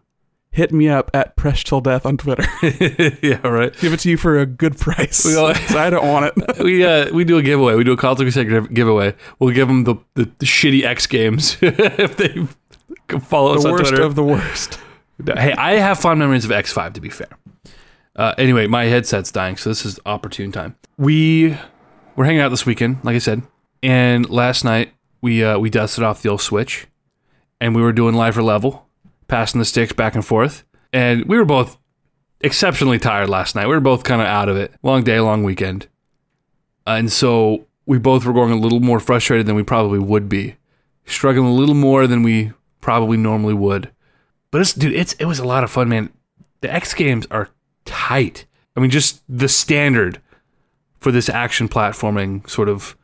hit 0.56 0.72
me 0.72 0.88
up 0.88 1.10
at 1.12 1.36
Press 1.36 1.62
Till 1.62 1.82
Death 1.82 2.06
on 2.06 2.16
Twitter. 2.16 2.44
yeah 3.22 3.46
right 3.46 3.76
Give 3.78 3.92
it 3.92 4.00
to 4.00 4.10
you 4.10 4.16
for 4.16 4.38
a 4.38 4.46
good 4.46 4.78
price. 4.78 5.24
We 5.24 5.36
all- 5.36 5.52
I 5.76 5.90
don't 5.90 6.08
want 6.08 6.32
it. 6.36 6.58
we 6.64 6.84
uh, 6.84 7.12
we 7.12 7.24
do 7.24 7.36
a 7.36 7.42
giveaway. 7.42 7.74
We 7.74 7.84
do 7.84 7.92
a 7.92 7.96
Console 7.96 8.24
Crusade 8.24 8.48
give- 8.48 8.72
giveaway. 8.72 9.14
We'll 9.38 9.54
give 9.54 9.68
them 9.68 9.84
the, 9.84 9.96
the, 10.14 10.24
the 10.38 10.46
shitty 10.46 10.82
X 10.82 11.06
games 11.06 11.58
if 11.60 12.16
they 12.16 12.46
follow 13.20 13.54
us 13.54 13.64
on 13.64 13.76
Twitter. 13.76 13.96
the 13.96 14.02
worst 14.02 14.02
of 14.02 14.14
the 14.14 14.24
worst. 14.24 14.78
hey, 15.38 15.52
I 15.52 15.74
have 15.74 15.98
fond 16.00 16.18
memories 16.18 16.44
of 16.44 16.50
X5. 16.50 16.94
To 16.94 17.00
be 17.00 17.10
fair. 17.10 17.28
Uh, 18.16 18.34
anyway, 18.38 18.66
my 18.66 18.84
headset's 18.84 19.30
dying, 19.30 19.58
so 19.58 19.68
this 19.68 19.84
is 19.84 20.00
opportune 20.06 20.50
time. 20.50 20.74
We 20.96 21.54
were 22.16 22.24
hanging 22.24 22.40
out 22.40 22.48
this 22.48 22.64
weekend, 22.64 23.04
like 23.04 23.14
I 23.14 23.18
said, 23.18 23.42
and 23.82 24.28
last 24.30 24.64
night 24.64 24.94
we 25.20 25.44
uh, 25.44 25.58
we 25.58 25.68
dusted 25.68 26.02
off 26.02 26.22
the 26.22 26.30
old 26.30 26.40
Switch, 26.40 26.86
and 27.60 27.74
we 27.76 27.82
were 27.82 27.92
doing 27.92 28.14
live 28.14 28.34
for 28.34 28.42
level, 28.42 28.85
passing 29.28 29.58
the 29.58 29.64
sticks 29.64 29.92
back 29.92 30.14
and 30.14 30.24
forth, 30.24 30.64
and 30.92 31.24
we 31.24 31.36
were 31.36 31.44
both 31.44 31.78
exceptionally 32.40 32.98
tired 32.98 33.28
last 33.28 33.54
night. 33.54 33.66
We 33.66 33.74
were 33.74 33.80
both 33.80 34.04
kind 34.04 34.20
of 34.20 34.26
out 34.26 34.48
of 34.48 34.56
it. 34.56 34.72
Long 34.82 35.04
day, 35.04 35.20
long 35.20 35.42
weekend, 35.42 35.88
and 36.86 37.10
so 37.10 37.66
we 37.86 37.98
both 37.98 38.24
were 38.24 38.32
going 38.32 38.52
a 38.52 38.56
little 38.56 38.80
more 38.80 39.00
frustrated 39.00 39.46
than 39.46 39.56
we 39.56 39.62
probably 39.62 39.98
would 39.98 40.28
be, 40.28 40.56
struggling 41.04 41.46
a 41.46 41.54
little 41.54 41.74
more 41.74 42.06
than 42.06 42.22
we 42.22 42.52
probably 42.80 43.16
normally 43.16 43.54
would. 43.54 43.90
But 44.50 44.60
it's 44.60 44.72
dude, 44.72 44.94
it's 44.94 45.12
it 45.14 45.24
was 45.24 45.38
a 45.38 45.46
lot 45.46 45.64
of 45.64 45.70
fun, 45.70 45.88
man. 45.88 46.10
The 46.60 46.72
X 46.72 46.94
games 46.94 47.26
are 47.30 47.50
tight. 47.84 48.46
I 48.76 48.80
mean, 48.80 48.90
just 48.90 49.22
the 49.28 49.48
standard 49.48 50.20
for 51.00 51.12
this 51.12 51.28
action 51.28 51.68
platforming 51.68 52.48
sort 52.48 52.68
of 52.68 52.96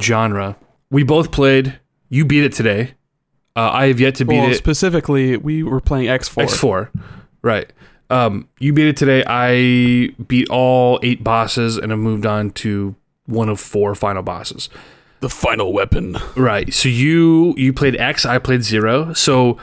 genre. 0.00 0.56
We 0.90 1.02
both 1.02 1.32
played. 1.32 1.78
You 2.08 2.24
beat 2.24 2.44
it 2.44 2.52
today. 2.52 2.94
Uh, 3.54 3.70
I 3.72 3.86
have 3.88 4.00
yet 4.00 4.14
to 4.16 4.24
beat 4.24 4.38
Well, 4.40 4.50
it. 4.50 4.54
specifically, 4.56 5.36
we 5.36 5.62
were 5.62 5.80
playing 5.80 6.06
X4. 6.08 6.44
X4. 6.46 6.88
Right. 7.42 7.72
Um, 8.10 8.48
you 8.58 8.72
beat 8.72 8.88
it 8.88 8.96
today. 8.96 9.24
I 9.26 10.10
beat 10.26 10.48
all 10.50 11.00
eight 11.02 11.22
bosses 11.24 11.76
and 11.78 11.90
have 11.90 11.98
moved 12.00 12.26
on 12.26 12.50
to 12.50 12.94
one 13.26 13.48
of 13.48 13.58
four 13.60 13.94
final 13.94 14.22
bosses. 14.22 14.68
The 15.20 15.28
final 15.28 15.72
weapon. 15.72 16.16
Right. 16.36 16.72
So 16.74 16.88
you 16.88 17.54
you 17.56 17.72
played 17.72 17.96
X, 17.96 18.26
I 18.26 18.38
played 18.38 18.62
Zero. 18.64 19.12
So 19.12 19.56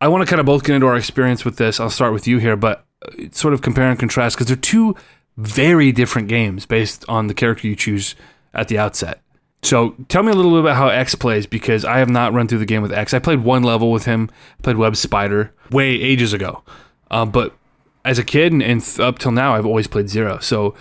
I 0.00 0.08
want 0.08 0.22
to 0.22 0.26
kind 0.28 0.40
of 0.40 0.46
both 0.46 0.64
get 0.64 0.74
into 0.74 0.86
our 0.86 0.96
experience 0.96 1.44
with 1.44 1.56
this. 1.56 1.78
I'll 1.80 1.88
start 1.90 2.12
with 2.12 2.26
you 2.26 2.38
here, 2.38 2.56
but 2.56 2.84
uh, 3.06 3.26
sort 3.30 3.54
of 3.54 3.62
compare 3.62 3.88
and 3.88 3.98
contrast 3.98 4.36
because 4.36 4.48
they're 4.48 4.56
two 4.56 4.96
very 5.36 5.92
different 5.92 6.28
games 6.28 6.66
based 6.66 7.04
on 7.08 7.28
the 7.28 7.34
character 7.34 7.66
you 7.68 7.76
choose 7.76 8.14
at 8.52 8.68
the 8.68 8.76
outset. 8.78 9.20
So 9.64 9.96
tell 10.08 10.22
me 10.22 10.30
a 10.30 10.34
little 10.34 10.52
bit 10.52 10.60
about 10.60 10.76
how 10.76 10.88
X 10.88 11.14
plays 11.14 11.46
because 11.46 11.86
I 11.86 11.98
have 11.98 12.10
not 12.10 12.34
run 12.34 12.48
through 12.48 12.58
the 12.58 12.66
game 12.66 12.82
with 12.82 12.92
X. 12.92 13.14
I 13.14 13.18
played 13.18 13.40
one 13.44 13.62
level 13.62 13.90
with 13.90 14.04
him, 14.04 14.30
played 14.62 14.76
Web 14.76 14.94
Spider 14.94 15.54
way 15.70 15.88
ages 15.88 16.34
ago, 16.34 16.62
uh, 17.10 17.24
but 17.24 17.56
as 18.04 18.18
a 18.18 18.24
kid 18.24 18.52
and, 18.52 18.62
and 18.62 18.86
up 19.00 19.18
till 19.18 19.32
now, 19.32 19.54
I've 19.54 19.64
always 19.64 19.86
played 19.86 20.10
Zero. 20.10 20.38
So 20.38 20.74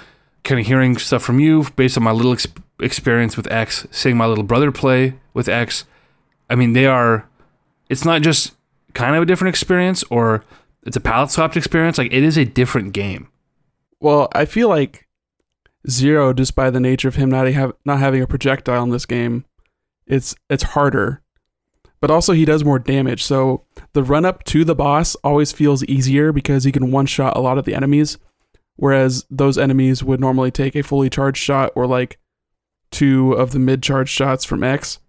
kind 0.43 0.59
of 0.59 0.67
hearing 0.67 0.97
stuff 0.97 1.23
from 1.23 1.39
you 1.39 1.65
based 1.77 1.95
on 1.95 2.03
my 2.03 2.11
little 2.11 2.33
ex- 2.33 2.47
experience 2.81 3.37
with 3.37 3.49
X, 3.49 3.87
seeing 3.91 4.17
my 4.17 4.25
little 4.25 4.43
brother 4.43 4.71
play 4.71 5.13
with 5.33 5.47
X. 5.47 5.85
I 6.49 6.55
mean, 6.55 6.73
they 6.73 6.85
are. 6.85 7.29
It's 7.89 8.03
not 8.03 8.21
just 8.21 8.53
kind 8.93 9.15
of 9.15 9.23
a 9.23 9.25
different 9.25 9.55
experience, 9.55 10.03
or 10.09 10.43
it's 10.85 10.97
a 10.97 11.01
palette 11.01 11.31
swapped 11.31 11.55
experience. 11.55 11.97
Like 11.97 12.11
it 12.11 12.23
is 12.23 12.37
a 12.37 12.43
different 12.43 12.91
game. 12.91 13.29
Well, 14.01 14.27
I 14.33 14.43
feel 14.43 14.67
like 14.67 15.07
Zero, 15.89 16.33
just 16.33 16.55
by 16.55 16.69
the 16.69 16.79
nature 16.79 17.07
of 17.07 17.15
him 17.15 17.29
not 17.29 17.47
have 17.47 17.73
not 17.85 17.99
having 17.99 18.21
a 18.21 18.27
projectile 18.27 18.83
in 18.83 18.89
this 18.89 19.05
game, 19.05 19.45
it's 20.07 20.35
it's 20.49 20.63
harder. 20.63 21.21
But 21.99 22.11
also 22.11 22.33
he 22.33 22.45
does 22.45 22.65
more 22.65 22.79
damage. 22.79 23.23
So 23.23 23.63
the 23.93 24.03
run 24.03 24.25
up 24.25 24.43
to 24.45 24.65
the 24.65 24.75
boss 24.75 25.15
always 25.23 25.51
feels 25.51 25.85
easier 25.85 26.33
because 26.33 26.63
he 26.65 26.71
can 26.71 26.91
one 26.91 27.05
shot 27.05 27.37
a 27.37 27.41
lot 27.41 27.57
of 27.57 27.65
the 27.65 27.73
enemies. 27.73 28.17
Whereas 28.75 29.25
those 29.29 29.57
enemies 29.57 30.03
would 30.03 30.19
normally 30.19 30.51
take 30.51 30.75
a 30.75 30.83
fully 30.83 31.09
charged 31.09 31.37
shot 31.37 31.71
or 31.75 31.87
like 31.87 32.19
two 32.91 33.33
of 33.33 33.51
the 33.51 33.59
mid 33.59 33.83
charged 33.83 34.11
shots 34.11 34.43
from 34.45 34.63
X. 34.63 34.99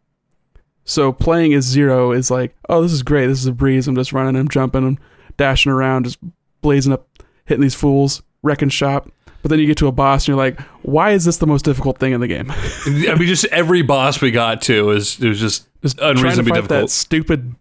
So 0.84 1.12
playing 1.12 1.54
as 1.54 1.64
Zero 1.64 2.12
is 2.12 2.30
like, 2.30 2.54
oh, 2.68 2.82
this 2.82 2.92
is 2.92 3.02
great. 3.02 3.26
This 3.26 3.40
is 3.40 3.46
a 3.46 3.52
breeze. 3.52 3.88
I'm 3.88 3.94
just 3.94 4.12
running, 4.12 4.36
I'm 4.36 4.48
jumping, 4.48 4.86
I'm 4.86 4.98
dashing 5.36 5.72
around, 5.72 6.04
just 6.04 6.18
blazing 6.60 6.92
up, 6.92 7.08
hitting 7.46 7.62
these 7.62 7.74
fools, 7.74 8.22
wrecking 8.42 8.68
shop. 8.68 9.10
But 9.44 9.50
then 9.50 9.58
you 9.58 9.66
get 9.66 9.76
to 9.76 9.88
a 9.88 9.92
boss 9.92 10.22
and 10.22 10.28
you're 10.28 10.38
like, 10.38 10.58
why 10.80 11.10
is 11.10 11.26
this 11.26 11.36
the 11.36 11.46
most 11.46 11.66
difficult 11.66 11.98
thing 11.98 12.14
in 12.14 12.22
the 12.22 12.26
game? 12.26 12.50
I 12.86 13.14
mean, 13.14 13.28
just 13.28 13.44
every 13.46 13.82
boss 13.82 14.22
we 14.22 14.30
got 14.30 14.62
to 14.62 14.90
is 14.90 15.20
it 15.20 15.28
was 15.28 15.38
just 15.38 15.68
Just 15.82 16.00
unreasonably 16.00 16.52
difficult. 16.52 16.80
that 16.80 16.88
stupid 16.88 17.54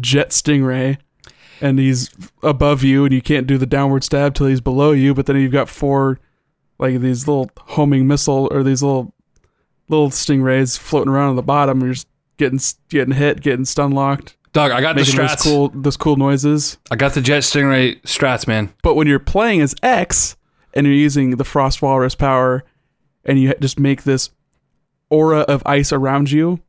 jet 0.00 0.30
stingray, 0.30 0.98
and 1.60 1.78
he's 1.78 2.10
above 2.42 2.82
you, 2.82 3.04
and 3.04 3.14
you 3.14 3.22
can't 3.22 3.46
do 3.46 3.56
the 3.56 3.66
downward 3.66 4.02
stab 4.02 4.34
till 4.34 4.48
he's 4.48 4.60
below 4.60 4.90
you. 4.90 5.14
But 5.14 5.26
then 5.26 5.36
you've 5.36 5.52
got 5.52 5.68
four, 5.68 6.18
like 6.80 6.98
these 6.98 7.28
little 7.28 7.50
homing 7.58 8.08
missile 8.08 8.48
or 8.50 8.64
these 8.64 8.82
little 8.82 9.14
little 9.88 10.10
stingrays 10.10 10.76
floating 10.76 11.12
around 11.12 11.30
on 11.30 11.36
the 11.36 11.42
bottom. 11.42 11.78
And 11.78 11.86
you're 11.86 11.94
just 11.94 12.08
getting 12.36 12.58
getting 12.88 13.14
hit, 13.14 13.42
getting 13.42 13.64
stun 13.64 13.92
locked, 13.92 14.36
Dog, 14.52 14.72
I 14.72 14.80
got 14.80 14.96
the 14.96 15.02
making 15.02 15.16
those 15.16 15.30
strats. 15.30 15.42
cool 15.42 15.68
those 15.74 15.96
cool 15.96 16.16
noises. 16.16 16.78
I 16.90 16.96
got 16.96 17.14
the 17.14 17.20
Jet 17.20 17.44
Stingray 17.44 18.00
strats, 18.02 18.46
man. 18.48 18.72
But 18.82 18.94
when 18.94 19.06
you're 19.06 19.18
playing 19.18 19.60
as 19.60 19.74
X 19.82 20.36
and 20.78 20.86
you're 20.86 20.94
using 20.94 21.30
the 21.30 21.44
Frost 21.44 21.82
Walrus 21.82 22.14
power, 22.14 22.62
and 23.24 23.40
you 23.40 23.52
just 23.54 23.80
make 23.80 24.04
this 24.04 24.30
aura 25.10 25.40
of 25.40 25.60
ice 25.66 25.92
around 25.92 26.30
you, 26.30 26.60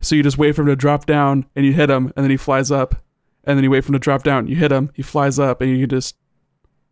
so 0.00 0.14
you 0.14 0.22
just 0.22 0.38
wait 0.38 0.52
for 0.52 0.62
him 0.62 0.68
to 0.68 0.76
drop 0.76 1.04
down 1.04 1.44
and 1.54 1.66
you 1.66 1.74
hit 1.74 1.90
him, 1.90 2.06
and 2.16 2.24
then 2.24 2.30
he 2.30 2.38
flies 2.38 2.70
up, 2.70 2.94
and 3.44 3.58
then 3.58 3.64
you 3.64 3.70
wait 3.70 3.82
for 3.82 3.88
him 3.88 3.92
to 3.92 3.98
drop 3.98 4.22
down, 4.22 4.46
you 4.46 4.56
hit 4.56 4.72
him, 4.72 4.90
he 4.94 5.02
flies 5.02 5.38
up, 5.38 5.60
and 5.60 5.76
you 5.76 5.86
just 5.86 6.16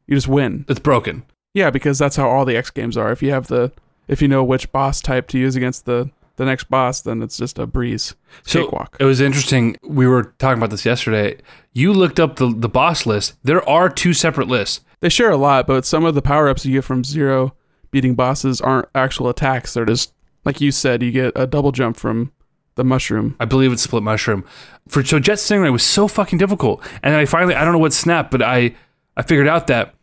you 0.06 0.14
just 0.14 0.28
win. 0.28 0.66
It's 0.68 0.78
broken. 0.78 1.24
Yeah, 1.54 1.70
because 1.70 1.98
that's 1.98 2.16
how 2.16 2.28
all 2.28 2.44
the 2.44 2.56
X 2.56 2.68
games 2.70 2.98
are. 2.98 3.10
If 3.10 3.22
you 3.22 3.30
have 3.30 3.46
the 3.46 3.72
if 4.06 4.20
you 4.20 4.28
know 4.28 4.44
which 4.44 4.70
boss 4.70 5.00
type 5.00 5.26
to 5.28 5.38
use 5.38 5.56
against 5.56 5.86
the 5.86 6.10
the 6.38 6.46
next 6.46 6.70
boss, 6.70 7.02
then 7.02 7.22
it's 7.22 7.36
just 7.36 7.58
a 7.58 7.66
breeze. 7.66 8.14
So 8.44 8.64
Cakewalk. 8.64 8.96
it 8.98 9.04
was 9.04 9.20
interesting. 9.20 9.76
We 9.82 10.06
were 10.06 10.32
talking 10.38 10.58
about 10.58 10.70
this 10.70 10.86
yesterday. 10.86 11.36
You 11.74 11.92
looked 11.92 12.18
up 12.18 12.36
the 12.36 12.48
the 12.56 12.68
boss 12.68 13.04
list. 13.04 13.34
There 13.44 13.66
are 13.68 13.90
two 13.90 14.14
separate 14.14 14.48
lists. 14.48 14.80
They 15.00 15.10
share 15.10 15.30
a 15.30 15.36
lot, 15.36 15.66
but 15.66 15.84
some 15.84 16.04
of 16.04 16.14
the 16.14 16.22
power 16.22 16.48
ups 16.48 16.64
you 16.66 16.72
get 16.72 16.84
from 16.84 17.04
zero 17.04 17.54
beating 17.90 18.14
bosses 18.14 18.60
aren't 18.60 18.88
actual 18.94 19.28
attacks. 19.28 19.74
They're 19.74 19.84
just 19.84 20.12
like 20.44 20.60
you 20.60 20.72
said, 20.72 21.02
you 21.02 21.10
get 21.12 21.32
a 21.36 21.46
double 21.46 21.72
jump 21.72 21.96
from 21.96 22.32
the 22.76 22.84
mushroom. 22.84 23.36
I 23.40 23.44
believe 23.44 23.72
it's 23.72 23.82
split 23.82 24.02
mushroom. 24.02 24.44
For 24.88 25.04
so 25.04 25.18
Jet 25.18 25.38
Stingray 25.38 25.70
was 25.72 25.82
so 25.82 26.08
fucking 26.08 26.38
difficult, 26.38 26.82
and 27.02 27.12
then 27.12 27.20
I 27.20 27.26
finally 27.26 27.54
I 27.54 27.64
don't 27.64 27.72
know 27.72 27.78
what 27.78 27.92
snapped, 27.92 28.30
but 28.30 28.40
I 28.42 28.74
I 29.16 29.22
figured 29.22 29.48
out 29.48 29.66
that 29.66 29.94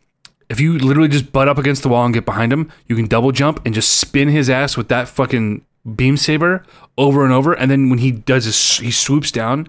If 0.48 0.60
you 0.60 0.78
literally 0.78 1.08
just 1.08 1.32
butt 1.32 1.48
up 1.48 1.58
against 1.58 1.82
the 1.82 1.88
wall 1.88 2.04
and 2.04 2.14
get 2.14 2.24
behind 2.24 2.52
him, 2.52 2.70
you 2.86 2.94
can 2.94 3.06
double 3.06 3.32
jump 3.32 3.60
and 3.64 3.74
just 3.74 3.90
spin 3.98 4.28
his 4.28 4.48
ass 4.48 4.76
with 4.76 4.88
that 4.88 5.08
fucking 5.08 5.64
beam 5.94 6.16
saber 6.16 6.64
over 6.98 7.24
and 7.24 7.32
over. 7.32 7.52
And 7.52 7.70
then 7.70 7.90
when 7.90 7.98
he 7.98 8.10
does 8.10 8.44
his, 8.44 8.78
he 8.78 8.90
swoops 8.90 9.30
down, 9.30 9.68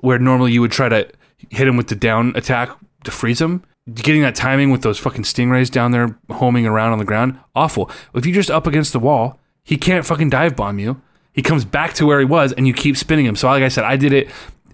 where 0.00 0.18
normally 0.18 0.52
you 0.52 0.60
would 0.60 0.72
try 0.72 0.88
to 0.88 1.08
hit 1.50 1.68
him 1.68 1.76
with 1.76 1.88
the 1.88 1.94
down 1.94 2.32
attack 2.34 2.70
to 3.04 3.10
freeze 3.10 3.40
him. 3.40 3.62
Getting 3.94 4.22
that 4.22 4.34
timing 4.34 4.70
with 4.70 4.82
those 4.82 4.98
fucking 4.98 5.22
stingrays 5.22 5.70
down 5.70 5.92
there 5.92 6.18
homing 6.30 6.66
around 6.66 6.92
on 6.92 6.98
the 6.98 7.04
ground, 7.04 7.38
awful. 7.54 7.90
If 8.14 8.26
you're 8.26 8.34
just 8.34 8.50
up 8.50 8.66
against 8.66 8.92
the 8.92 8.98
wall, 8.98 9.38
he 9.62 9.76
can't 9.76 10.04
fucking 10.04 10.30
dive 10.30 10.56
bomb 10.56 10.80
you. 10.80 11.00
He 11.32 11.42
comes 11.42 11.64
back 11.64 11.92
to 11.94 12.06
where 12.06 12.18
he 12.18 12.24
was, 12.24 12.52
and 12.52 12.66
you 12.66 12.72
keep 12.72 12.96
spinning 12.96 13.26
him. 13.26 13.36
So, 13.36 13.46
like 13.46 13.62
I 13.62 13.68
said, 13.68 13.84
I 13.84 13.96
did 13.96 14.12
it. 14.12 14.28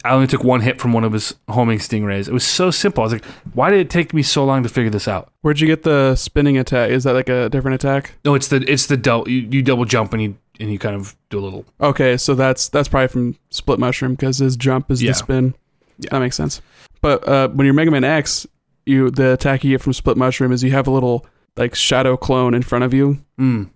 I 0.05 0.13
only 0.13 0.27
took 0.27 0.43
one 0.43 0.61
hit 0.61 0.81
from 0.81 0.93
one 0.93 1.05
of 1.05 1.13
his 1.13 1.35
homing 1.49 1.79
stingrays. 1.79 2.27
It 2.27 2.33
was 2.33 2.45
so 2.45 2.71
simple. 2.71 3.03
I 3.03 3.05
was 3.05 3.13
like, 3.13 3.25
why 3.53 3.71
did 3.71 3.81
it 3.81 3.91
take 3.91 4.15
me 4.15 4.23
so 4.23 4.45
long 4.45 4.63
to 4.63 4.69
figure 4.69 4.91
this 4.91 5.07
out? 5.07 5.31
Where'd 5.43 5.61
you 5.61 5.67
get 5.67 5.83
the 5.83 6.17
spinning 6.17 6.59
attack? 6.59 6.91
Is 6.91 7.05
that 7.05 7.13
like 7.13 7.29
a 7.29 7.49
different 7.49 7.75
attack? 7.75 8.15
No, 8.25 8.35
it's 8.35 8.49
the 8.49 8.65
it's 8.67 8.87
the 8.87 8.97
double. 8.97 9.29
You, 9.29 9.41
you 9.51 9.63
double 9.63 9.85
jump 9.85 10.13
and 10.13 10.23
you 10.23 10.37
and 10.63 10.73
you 10.73 10.79
kind 10.79 10.97
of 10.97 11.15
do 11.29 11.39
a 11.39 11.43
little. 11.43 11.65
Okay, 11.81 12.17
so 12.17 12.35
that's 12.35 12.69
that's 12.71 12.89
probably 12.89 13.09
from 13.09 13.37
Split 13.51 13.79
Mushroom 13.79 14.13
because 14.15 14.39
his 14.39 14.57
jump 14.57 14.91
is 14.91 15.03
Yeah. 15.03 15.11
the 15.11 15.15
spin. 15.15 15.55
Yeah. 15.99 16.09
That 16.13 16.21
makes 16.21 16.37
sense. 16.37 16.63
But 17.03 17.27
uh, 17.29 17.49
when 17.49 17.65
you're 17.67 17.75
Mega 17.75 17.91
Man 17.91 18.05
X, 18.05 18.47
you 18.87 19.11
the 19.11 19.33
attack 19.33 19.65
you 19.65 19.71
get 19.73 19.83
from 19.83 19.93
Split 19.93 20.17
Mushroom 20.17 20.53
is 20.53 20.63
you 20.63 20.71
have 20.71 20.87
a 20.87 20.91
little 20.91 21.27
like 21.57 21.75
shadow 21.75 22.17
clone 22.17 22.55
in 22.55 22.63
front 22.63 22.85
of 22.85 22.95
you, 22.95 23.19
Mm. 23.39 23.69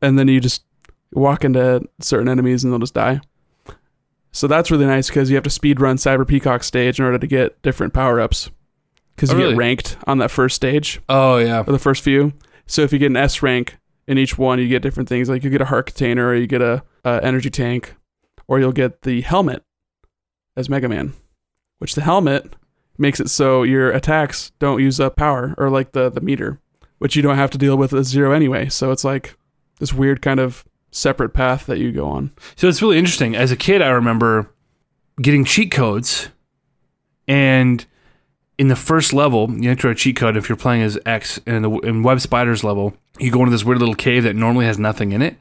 and 0.00 0.18
then 0.18 0.28
you 0.28 0.40
just 0.40 0.62
walk 1.12 1.44
into 1.44 1.82
certain 2.00 2.28
enemies 2.28 2.64
and 2.64 2.72
they'll 2.72 2.78
just 2.80 2.94
die. 2.94 3.20
So 4.30 4.46
that's 4.46 4.70
really 4.70 4.86
nice 4.86 5.08
because 5.08 5.30
you 5.30 5.36
have 5.36 5.44
to 5.44 5.50
speed 5.50 5.80
run 5.80 5.96
Cyber 5.96 6.26
Peacock 6.26 6.62
stage 6.62 6.98
in 6.98 7.04
order 7.04 7.18
to 7.18 7.26
get 7.26 7.60
different 7.62 7.92
power 7.92 8.20
ups. 8.20 8.50
Because 9.16 9.30
Oh, 9.30 9.34
you 9.34 9.38
really? 9.40 9.52
get 9.54 9.58
ranked 9.58 9.96
on 10.06 10.18
that 10.18 10.30
first 10.30 10.54
stage 10.54 11.00
Oh 11.08 11.38
yeah. 11.38 11.60
or 11.66 11.72
the 11.72 11.78
first 11.78 12.04
few. 12.04 12.32
So 12.66 12.82
if 12.82 12.92
you 12.92 12.98
get 12.98 13.06
an 13.10 13.16
S 13.16 13.42
rank 13.42 13.78
in 14.08 14.18
each 14.18 14.36
one, 14.38 14.58
you 14.58 14.66
get 14.66 14.82
different 14.82 15.08
things. 15.08 15.28
Like 15.28 15.44
you 15.44 15.50
get 15.50 15.60
a 15.60 15.66
heart 15.66 15.86
container, 15.86 16.28
or 16.28 16.34
you 16.34 16.48
get 16.48 16.62
a, 16.62 16.82
a 17.04 17.20
energy 17.22 17.50
tank, 17.50 17.94
or 18.48 18.58
you'll 18.58 18.72
get 18.72 19.02
the 19.02 19.20
helmet 19.20 19.62
as 20.56 20.68
Mega 20.68 20.88
Man. 20.88 21.12
Which 21.78 21.94
the 21.94 22.00
helmet 22.00 22.54
makes 22.96 23.20
it 23.20 23.30
so 23.30 23.62
your 23.62 23.92
attacks 23.92 24.50
don't 24.58 24.82
use 24.82 24.98
up 24.98 25.14
power 25.14 25.54
or 25.58 25.70
like 25.70 25.92
the 25.92 26.10
the 26.10 26.20
meter, 26.20 26.58
which 26.98 27.14
you 27.14 27.22
don't 27.22 27.36
have 27.36 27.50
to 27.50 27.58
deal 27.58 27.76
with 27.76 27.92
at 27.92 28.04
zero 28.04 28.32
anyway. 28.32 28.68
So 28.68 28.90
it's 28.90 29.04
like 29.04 29.36
this 29.78 29.92
weird 29.92 30.22
kind 30.22 30.40
of 30.40 30.64
separate 30.90 31.34
path 31.34 31.66
that 31.66 31.78
you 31.78 31.92
go 31.92 32.08
on. 32.08 32.32
So 32.56 32.66
it's 32.66 32.82
really 32.82 32.98
interesting. 32.98 33.36
As 33.36 33.52
a 33.52 33.56
kid, 33.56 33.82
I 33.82 33.90
remember 33.90 34.50
getting 35.20 35.44
cheat 35.44 35.70
codes, 35.70 36.30
and 37.28 37.84
in 38.58 38.68
the 38.68 38.76
first 38.76 39.12
level, 39.12 39.50
you 39.50 39.70
enter 39.70 39.88
a 39.88 39.94
cheat 39.94 40.16
code. 40.16 40.36
If 40.36 40.48
you're 40.48 40.56
playing 40.56 40.82
as 40.82 40.98
X, 41.06 41.40
and 41.46 41.56
in 41.56 41.62
the 41.62 41.70
in 41.80 42.02
Web 42.02 42.20
Spiders 42.20 42.64
level, 42.64 42.94
you 43.18 43.30
go 43.30 43.38
into 43.40 43.52
this 43.52 43.64
weird 43.64 43.78
little 43.78 43.94
cave 43.94 44.24
that 44.24 44.36
normally 44.36 44.66
has 44.66 44.78
nothing 44.78 45.12
in 45.12 45.22
it. 45.22 45.36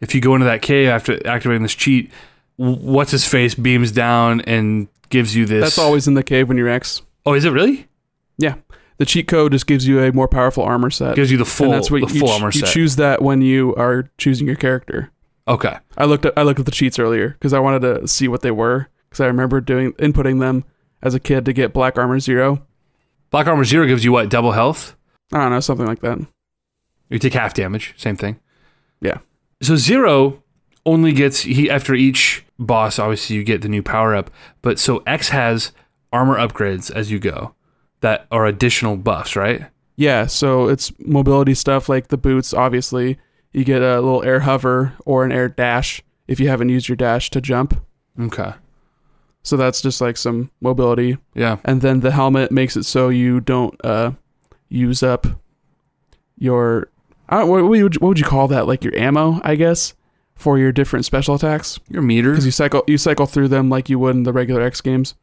If 0.00 0.14
you 0.14 0.20
go 0.20 0.34
into 0.34 0.44
that 0.46 0.62
cave 0.62 0.88
after 0.88 1.26
activating 1.26 1.62
this 1.62 1.74
cheat, 1.74 2.10
what's 2.56 3.10
his 3.10 3.26
face 3.26 3.54
beams 3.54 3.92
down 3.92 4.40
and 4.42 4.88
gives 5.08 5.34
you 5.34 5.44
this. 5.46 5.62
That's 5.62 5.78
always 5.78 6.06
in 6.06 6.14
the 6.14 6.22
cave 6.22 6.48
when 6.48 6.56
you're 6.56 6.68
X. 6.68 7.02
Oh, 7.26 7.34
is 7.34 7.44
it 7.44 7.50
really? 7.50 7.88
Yeah. 8.38 8.54
The 8.98 9.06
cheat 9.06 9.28
code 9.28 9.52
just 9.52 9.66
gives 9.66 9.86
you 9.86 10.02
a 10.02 10.12
more 10.12 10.28
powerful 10.28 10.62
armor 10.62 10.90
set. 10.90 11.16
Gives 11.16 11.30
you 11.30 11.38
the 11.38 11.44
full, 11.46 11.66
and 11.66 11.74
that's 11.74 11.90
what 11.90 12.06
the 12.06 12.12
you, 12.14 12.20
full 12.20 12.28
ch- 12.28 12.32
armor 12.32 12.46
you 12.52 12.60
set. 12.60 12.68
choose 12.68 12.96
that 12.96 13.22
when 13.22 13.40
you 13.42 13.74
are 13.76 14.10
choosing 14.18 14.46
your 14.46 14.56
character. 14.56 15.10
okay. 15.48 15.78
I 15.96 16.04
looked 16.04 16.24
at 16.26 16.34
I 16.36 16.42
looked 16.42 16.60
at 16.60 16.66
the 16.66 16.72
cheats 16.72 16.98
earlier 16.98 17.30
because 17.30 17.52
I 17.52 17.58
wanted 17.58 17.80
to 17.80 18.06
see 18.06 18.28
what 18.28 18.42
they 18.42 18.50
were 18.50 18.88
because 19.08 19.20
I 19.20 19.26
remember 19.26 19.60
doing 19.60 19.92
inputting 19.94 20.40
them 20.40 20.64
as 21.02 21.14
a 21.14 21.20
kid 21.20 21.44
to 21.44 21.52
get 21.52 21.72
Black 21.72 21.98
Armor 21.98 22.20
Zero. 22.20 22.66
Black 23.30 23.46
Armor 23.46 23.64
Zero 23.64 23.86
gives 23.86 24.04
you 24.04 24.12
what? 24.12 24.28
Double 24.28 24.52
health. 24.52 24.96
I 25.32 25.38
don't 25.38 25.50
know 25.50 25.60
something 25.60 25.86
like 25.86 26.00
that. 26.00 26.18
You 27.08 27.18
take 27.18 27.34
half 27.34 27.54
damage. 27.54 27.94
Same 27.96 28.16
thing. 28.16 28.38
Yeah. 29.00 29.18
So 29.62 29.76
zero 29.76 30.42
only 30.86 31.12
gets 31.12 31.40
he 31.40 31.70
after 31.70 31.94
each 31.94 32.44
boss. 32.58 32.98
Obviously, 32.98 33.36
you 33.36 33.44
get 33.44 33.62
the 33.62 33.68
new 33.68 33.82
power 33.82 34.14
up. 34.14 34.30
But 34.62 34.78
so 34.78 35.02
X 35.06 35.28
has 35.30 35.72
armor 36.12 36.36
upgrades 36.36 36.90
as 36.90 37.10
you 37.10 37.18
go 37.18 37.54
that 38.00 38.26
are 38.30 38.46
additional 38.46 38.96
buffs, 38.96 39.36
right? 39.36 39.66
Yeah, 39.96 40.26
so 40.26 40.68
it's 40.68 40.92
mobility 40.98 41.54
stuff 41.54 41.88
like 41.88 42.08
the 42.08 42.16
boots. 42.16 42.54
Obviously, 42.54 43.18
you 43.52 43.64
get 43.64 43.82
a 43.82 44.00
little 44.00 44.22
air 44.22 44.40
hover 44.40 44.94
or 45.04 45.24
an 45.24 45.32
air 45.32 45.48
dash 45.48 46.02
if 46.26 46.40
you 46.40 46.48
haven't 46.48 46.70
used 46.70 46.88
your 46.88 46.96
dash 46.96 47.28
to 47.30 47.40
jump. 47.40 47.84
Okay. 48.18 48.52
So 49.42 49.56
that's 49.56 49.80
just 49.80 50.00
like 50.00 50.16
some 50.16 50.50
mobility. 50.60 51.16
Yeah. 51.34 51.56
and 51.64 51.80
then 51.80 52.00
the 52.00 52.10
helmet 52.10 52.52
makes 52.52 52.76
it 52.76 52.84
so 52.84 53.08
you 53.08 53.40
don't 53.40 53.74
uh 53.84 54.12
use 54.68 55.02
up 55.02 55.26
your 56.38 56.88
I 57.28 57.38
don't, 57.40 57.48
what, 57.48 57.64
would 57.64 57.78
you, 57.78 57.84
what 58.00 58.08
would 58.08 58.18
you 58.18 58.24
call 58.24 58.48
that 58.48 58.66
like 58.66 58.82
your 58.84 58.96
ammo 58.96 59.40
i 59.44 59.54
guess 59.54 59.94
for 60.34 60.58
your 60.58 60.72
different 60.72 61.04
special 61.04 61.34
attacks 61.34 61.78
Your 61.88 62.02
meter. 62.02 62.30
because 62.30 62.44
you 62.46 62.50
cycle 62.50 62.82
you 62.86 62.98
cycle 62.98 63.26
through 63.26 63.48
them 63.48 63.68
like 63.68 63.88
you 63.88 63.98
would 63.98 64.16
in 64.16 64.22
the 64.24 64.32
regular 64.32 64.62
x 64.62 64.80
games 64.80 65.14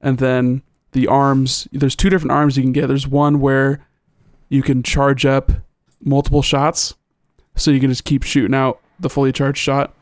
and 0.00 0.18
then 0.18 0.62
the 0.92 1.06
arms 1.08 1.66
there's 1.72 1.96
two 1.96 2.10
different 2.10 2.32
arms 2.32 2.56
you 2.56 2.62
can 2.62 2.72
get 2.72 2.86
there's 2.88 3.08
one 3.08 3.40
where 3.40 3.84
you 4.48 4.62
can 4.62 4.82
charge 4.82 5.24
up 5.24 5.50
multiple 6.02 6.42
shots 6.42 6.94
so 7.56 7.70
you 7.70 7.80
can 7.80 7.88
just 7.90 8.04
keep 8.04 8.22
shooting 8.22 8.54
out 8.54 8.80
the 9.00 9.08
fully 9.10 9.32
charged 9.32 9.58
shot 9.58 9.94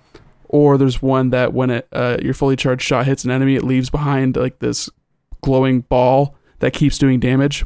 or 0.53 0.79
there's 0.79 1.03
one 1.03 1.31
that 1.31 1.53
when 1.53 1.71
it 1.71 1.89
uh, 1.93 2.19
your 2.23 2.35
fully 2.35 2.55
charged 2.55 2.83
shot 2.83 3.07
hits 3.07 3.25
an 3.25 3.31
enemy 3.33 3.57
it 3.57 3.65
leaves 3.65 3.91
behind 3.91 4.37
like 4.37 4.61
this 4.61 4.89
glowing 5.41 5.81
ball 5.81 6.37
that 6.61 6.73
keeps 6.73 6.99
doing 6.99 7.19
damage. 7.19 7.65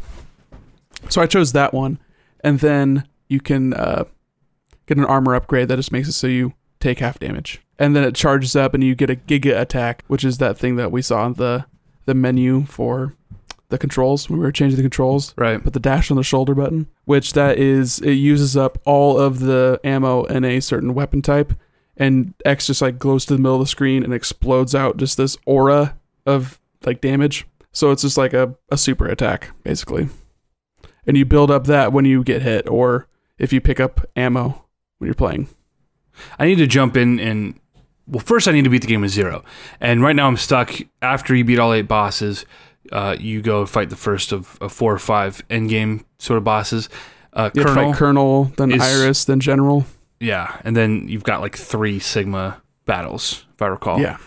So 1.10 1.20
i 1.20 1.26
chose 1.26 1.52
that 1.52 1.74
one. 1.74 1.98
And 2.40 2.60
then 2.60 3.06
you 3.28 3.40
can 3.40 3.74
uh, 3.74 4.04
get 4.86 4.96
an 4.96 5.04
armor 5.04 5.34
upgrade 5.34 5.68
that 5.68 5.76
just 5.76 5.92
makes 5.92 6.08
it 6.08 6.12
so 6.12 6.26
you 6.26 6.54
take 6.80 7.00
half 7.00 7.18
damage. 7.18 7.60
And 7.78 7.94
then 7.94 8.04
it 8.04 8.14
charges 8.14 8.56
up 8.56 8.72
and 8.72 8.82
you 8.82 8.94
get 8.94 9.10
a 9.10 9.16
giga 9.16 9.60
attack 9.60 10.04
which 10.06 10.24
is 10.24 10.38
that 10.38 10.56
thing 10.56 10.76
that 10.76 10.90
we 10.90 11.02
saw 11.02 11.26
in 11.26 11.34
the 11.34 11.66
the 12.06 12.14
menu 12.14 12.64
for 12.66 13.14
the 13.68 13.78
controls. 13.78 14.30
When 14.30 14.38
we 14.38 14.44
were 14.44 14.52
changing 14.52 14.76
the 14.76 14.82
controls. 14.82 15.34
Right. 15.36 15.62
put 15.62 15.72
the 15.72 15.80
dash 15.80 16.10
on 16.10 16.16
the 16.16 16.22
shoulder 16.22 16.54
button, 16.54 16.86
which 17.04 17.32
that 17.32 17.58
is 17.58 17.98
it 17.98 18.12
uses 18.12 18.56
up 18.56 18.78
all 18.86 19.18
of 19.18 19.40
the 19.40 19.80
ammo 19.82 20.24
in 20.24 20.44
a 20.44 20.60
certain 20.60 20.94
weapon 20.94 21.20
type, 21.20 21.52
and 21.96 22.34
X 22.44 22.66
just 22.66 22.82
like 22.82 22.98
glows 22.98 23.24
to 23.26 23.34
the 23.34 23.40
middle 23.40 23.56
of 23.56 23.60
the 23.62 23.66
screen 23.66 24.02
and 24.02 24.12
explodes 24.12 24.74
out 24.74 24.96
just 24.96 25.16
this 25.16 25.36
aura 25.46 25.96
of 26.26 26.60
like 26.84 27.00
damage. 27.00 27.46
So 27.72 27.90
it's 27.90 28.02
just 28.02 28.16
like 28.16 28.32
a, 28.32 28.54
a 28.70 28.76
super 28.78 29.06
attack, 29.06 29.50
basically. 29.62 30.08
And 31.06 31.16
you 31.16 31.24
build 31.24 31.50
up 31.50 31.66
that 31.66 31.92
when 31.92 32.04
you 32.04 32.22
get 32.24 32.42
hit 32.42 32.68
or 32.68 33.06
if 33.38 33.52
you 33.52 33.60
pick 33.60 33.80
up 33.80 34.08
ammo 34.16 34.64
when 34.98 35.06
you're 35.06 35.14
playing. 35.14 35.48
I 36.38 36.46
need 36.46 36.56
to 36.56 36.66
jump 36.66 36.96
in 36.96 37.20
and 37.20 37.58
well, 38.08 38.20
first 38.20 38.46
I 38.48 38.52
need 38.52 38.64
to 38.64 38.70
beat 38.70 38.82
the 38.82 38.86
game 38.86 39.00
with 39.00 39.10
zero, 39.10 39.44
and 39.80 40.00
right 40.00 40.14
now 40.14 40.28
I'm 40.28 40.36
stuck. 40.36 40.72
After 41.02 41.34
you 41.34 41.44
beat 41.44 41.58
all 41.58 41.72
eight 41.72 41.88
bosses, 41.88 42.46
uh, 42.92 43.16
you 43.18 43.42
go 43.42 43.66
fight 43.66 43.90
the 43.90 43.96
first 43.96 44.30
of, 44.32 44.56
of 44.60 44.72
four 44.72 44.94
or 44.94 44.98
five 45.00 45.42
end 45.50 45.68
game 45.70 46.06
sort 46.18 46.38
of 46.38 46.44
bosses. 46.44 46.88
Uh, 47.32 47.50
You 47.52 47.62
have 47.62 47.68
to 47.70 47.74
Colonel, 47.74 47.92
fight 47.92 47.98
Colonel, 47.98 48.44
then 48.56 48.70
is- 48.70 48.80
Iris, 48.80 49.24
then 49.24 49.40
General. 49.40 49.86
Yeah, 50.20 50.60
and 50.64 50.76
then 50.76 51.08
you've 51.08 51.24
got 51.24 51.40
like 51.40 51.56
three 51.56 51.98
Sigma 51.98 52.62
battles, 52.84 53.44
if 53.54 53.62
I 53.62 53.66
recall. 53.66 54.00
Yeah. 54.00 54.18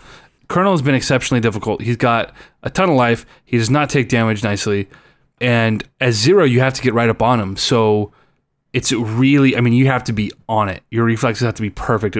Colonel 0.48 0.72
has 0.72 0.82
been 0.82 0.94
exceptionally 0.94 1.40
difficult. 1.40 1.80
He's 1.80 1.96
got 1.96 2.34
a 2.62 2.70
ton 2.70 2.90
of 2.90 2.96
life. 2.96 3.24
He 3.44 3.56
does 3.56 3.70
not 3.70 3.88
take 3.88 4.08
damage 4.08 4.42
nicely. 4.42 4.88
And 5.40 5.84
as 6.00 6.16
zero, 6.16 6.44
you 6.44 6.60
have 6.60 6.74
to 6.74 6.82
get 6.82 6.92
right 6.92 7.08
up 7.08 7.22
on 7.22 7.40
him. 7.40 7.56
So 7.56 8.12
it's 8.72 8.92
really, 8.92 9.56
I 9.56 9.60
mean, 9.60 9.72
you 9.72 9.86
have 9.86 10.04
to 10.04 10.12
be 10.12 10.32
on 10.48 10.68
it. 10.68 10.82
Your 10.90 11.04
reflexes 11.04 11.44
have 11.44 11.54
to 11.54 11.62
be 11.62 11.70
perfect. 11.70 12.14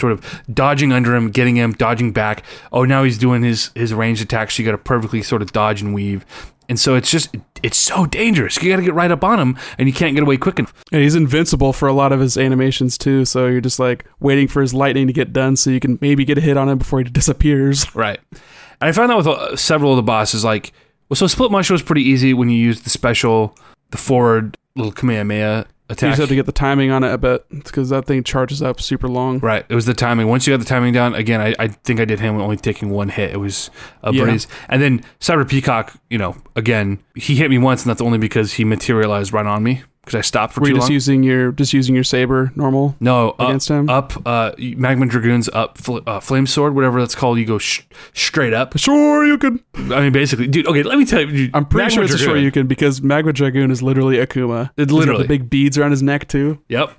Sort 0.00 0.12
of 0.12 0.42
dodging 0.52 0.92
under 0.92 1.14
him, 1.14 1.30
getting 1.30 1.56
him, 1.56 1.72
dodging 1.72 2.12
back. 2.12 2.42
Oh, 2.72 2.84
now 2.84 3.04
he's 3.04 3.18
doing 3.18 3.42
his 3.42 3.70
his 3.74 3.94
ranged 3.94 4.22
attacks. 4.22 4.56
So 4.56 4.62
you 4.62 4.66
got 4.66 4.72
to 4.72 4.78
perfectly 4.78 5.22
sort 5.22 5.42
of 5.42 5.52
dodge 5.52 5.82
and 5.82 5.94
weave. 5.94 6.24
And 6.68 6.78
so 6.78 6.94
it's 6.96 7.10
just, 7.10 7.34
it's 7.62 7.78
so 7.78 8.04
dangerous. 8.04 8.62
You 8.62 8.70
got 8.70 8.76
to 8.76 8.82
get 8.82 8.94
right 8.94 9.10
up 9.10 9.24
on 9.24 9.40
him, 9.40 9.56
and 9.78 9.88
you 9.88 9.94
can't 9.94 10.14
get 10.14 10.22
away 10.22 10.36
quick 10.36 10.58
enough. 10.58 10.74
And 10.92 11.02
he's 11.02 11.14
invincible 11.14 11.72
for 11.72 11.88
a 11.88 11.92
lot 11.92 12.12
of 12.12 12.20
his 12.20 12.36
animations 12.36 12.98
too, 12.98 13.24
so 13.24 13.46
you're 13.46 13.60
just 13.60 13.78
like 13.78 14.04
waiting 14.20 14.48
for 14.48 14.60
his 14.60 14.74
lightning 14.74 15.06
to 15.06 15.12
get 15.12 15.32
done 15.32 15.56
so 15.56 15.70
you 15.70 15.80
can 15.80 15.98
maybe 16.00 16.24
get 16.24 16.38
a 16.38 16.42
hit 16.42 16.56
on 16.56 16.68
him 16.68 16.78
before 16.78 16.98
he 16.98 17.04
disappears. 17.10 17.94
Right. 17.94 18.20
And 18.32 18.88
I 18.88 18.92
found 18.92 19.10
that 19.10 19.16
with 19.16 19.26
uh, 19.26 19.56
several 19.56 19.92
of 19.92 19.96
the 19.96 20.02
bosses, 20.02 20.44
like, 20.44 20.72
well, 21.08 21.16
so 21.16 21.26
Split 21.26 21.50
Mushroom 21.50 21.74
was 21.74 21.82
pretty 21.82 22.02
easy 22.02 22.34
when 22.34 22.50
you 22.50 22.58
use 22.58 22.82
the 22.82 22.90
special, 22.90 23.56
the 23.90 23.96
forward 23.96 24.56
little 24.76 24.92
Kamehameha 24.92 25.66
You 25.90 25.96
just 25.96 26.18
have 26.20 26.28
to 26.28 26.34
get 26.34 26.46
the 26.46 26.52
timing 26.52 26.90
on 26.90 27.02
it 27.02 27.12
a 27.12 27.18
bit 27.18 27.44
because 27.50 27.88
that 27.88 28.04
thing 28.06 28.22
charges 28.22 28.62
up 28.62 28.80
super 28.80 29.08
long. 29.08 29.38
right. 29.38 29.64
It 29.68 29.74
was 29.74 29.86
the 29.86 29.94
timing. 29.94 30.28
Once 30.28 30.46
you 30.46 30.52
got 30.52 30.58
the 30.60 30.66
timing 30.66 30.92
down, 30.92 31.14
again, 31.14 31.40
I, 31.40 31.54
I 31.58 31.68
think 31.68 31.98
I 32.00 32.04
did 32.04 32.20
him 32.20 32.38
only 32.40 32.56
taking 32.58 32.90
one 32.90 33.08
hit. 33.08 33.32
It 33.32 33.38
was 33.38 33.70
a 34.02 34.12
Yeah. 34.12 34.24
breeze. 34.24 34.46
And 34.68 34.82
then 34.82 35.02
Cyber 35.20 35.48
Peacock, 35.48 35.94
you 36.10 36.18
know, 36.18 36.36
again, 36.56 36.98
he 37.14 37.36
hit 37.36 37.48
me 37.50 37.58
once, 37.58 37.82
and 37.84 37.90
that's 37.90 38.02
only 38.02 38.18
because 38.18 38.52
he 38.54 38.64
materialized 38.64 39.32
right 39.32 39.46
on 39.46 39.62
me 39.62 39.82
because 40.08 40.18
I 40.18 40.22
stopped 40.22 40.54
for 40.54 40.60
Were 40.62 40.66
too 40.68 40.72
you 40.72 40.76
just 40.76 40.88
long. 40.88 40.92
using 40.94 41.22
your 41.22 41.52
just 41.52 41.72
using 41.72 41.94
your 41.94 42.04
saber 42.04 42.50
normal? 42.56 42.96
no, 43.00 43.30
up, 43.32 43.40
against 43.40 43.68
him? 43.68 43.88
up, 43.90 44.12
uh, 44.26 44.52
magma 44.58 45.06
dragoons 45.06 45.48
up, 45.52 45.76
fl- 45.78 45.98
uh, 46.06 46.18
flame 46.20 46.46
sword, 46.46 46.74
whatever 46.74 47.00
that's 47.00 47.14
called. 47.14 47.38
You 47.38 47.44
go 47.44 47.58
sh- 47.58 47.82
straight 48.14 48.52
up. 48.54 48.78
Sure, 48.78 49.26
you 49.26 49.36
can. 49.38 49.60
I 49.74 50.00
mean, 50.00 50.12
basically, 50.12 50.46
dude. 50.48 50.66
Okay, 50.66 50.82
let 50.82 50.98
me 50.98 51.04
tell 51.04 51.20
you. 51.20 51.26
Dude, 51.26 51.50
I'm 51.54 51.66
pretty 51.66 51.84
Magma 51.84 51.94
sure 51.94 52.04
it's 52.04 52.14
a 52.14 52.18
sure 52.18 52.36
you 52.36 52.50
can 52.50 52.66
because 52.66 53.02
Magma 53.02 53.32
Dragoon 53.32 53.70
is 53.70 53.82
literally 53.82 54.16
Akuma. 54.16 54.70
It 54.76 54.90
literally- 54.90 55.22
the 55.22 55.28
big 55.28 55.50
beads 55.50 55.76
around 55.76 55.90
his 55.90 56.02
neck 56.02 56.26
too. 56.28 56.58
Yep, 56.68 56.90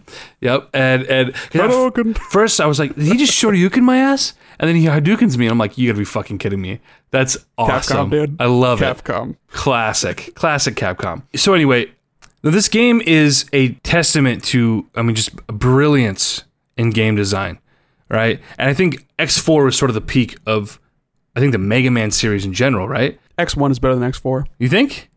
yep. 0.42 0.70
And 0.74 1.04
and 1.08 1.30
at 1.30 1.36
Hadouken. 1.52 2.18
first 2.18 2.62
I 2.62 2.68
was 2.68 2.78
like, 2.80 2.96
did 2.96 3.06
he 3.06 3.18
just 3.18 3.34
Shoryuken 3.34 3.82
my 3.82 3.98
ass? 3.98 4.34
And 4.60 4.68
then 4.68 4.76
he 4.76 4.86
Hadoukens 4.86 5.38
me, 5.38 5.46
and 5.46 5.52
I'm 5.54 5.58
like, 5.58 5.78
you 5.78 5.88
gotta 5.90 5.98
be 6.00 6.06
fucking 6.06 6.38
kidding 6.38 6.62
me. 6.62 6.80
That's 7.12 7.38
awesome. 7.58 8.10
dude. 8.10 8.36
I 8.40 8.46
love 8.46 8.82
it. 8.82 8.86
Capcom. 8.86 9.36
Classic, 9.52 10.32
classic 10.36 10.76
Capcom. 10.76 11.24
So 11.36 11.54
anyway, 11.54 11.90
now 12.44 12.52
this 12.52 12.70
game 12.70 13.02
is 13.02 13.46
a 13.54 13.70
testament 13.84 14.44
to, 14.46 14.88
I 14.96 15.02
mean, 15.02 15.16
just 15.16 15.36
brilliance 15.48 16.44
in 16.78 16.92
game 16.92 17.16
design, 17.16 17.60
right? 18.10 18.40
And 18.58 18.70
I 18.70 18.74
think 18.74 19.08
X4 19.18 19.66
was 19.66 19.78
sort 19.78 19.90
of 19.90 19.96
the 19.96 20.02
peak 20.02 20.38
of, 20.46 20.80
I 21.36 21.40
think 21.40 21.52
the 21.52 21.58
Mega 21.58 21.92
Man 21.92 22.12
series 22.12 22.46
in 22.46 22.54
general, 22.54 22.88
right? 22.88 23.20
X1 23.38 23.72
is 23.72 23.80
better 23.80 23.96
than 23.96 24.10
X4. 24.12 24.46
You 24.58 24.70
think? 24.70 25.10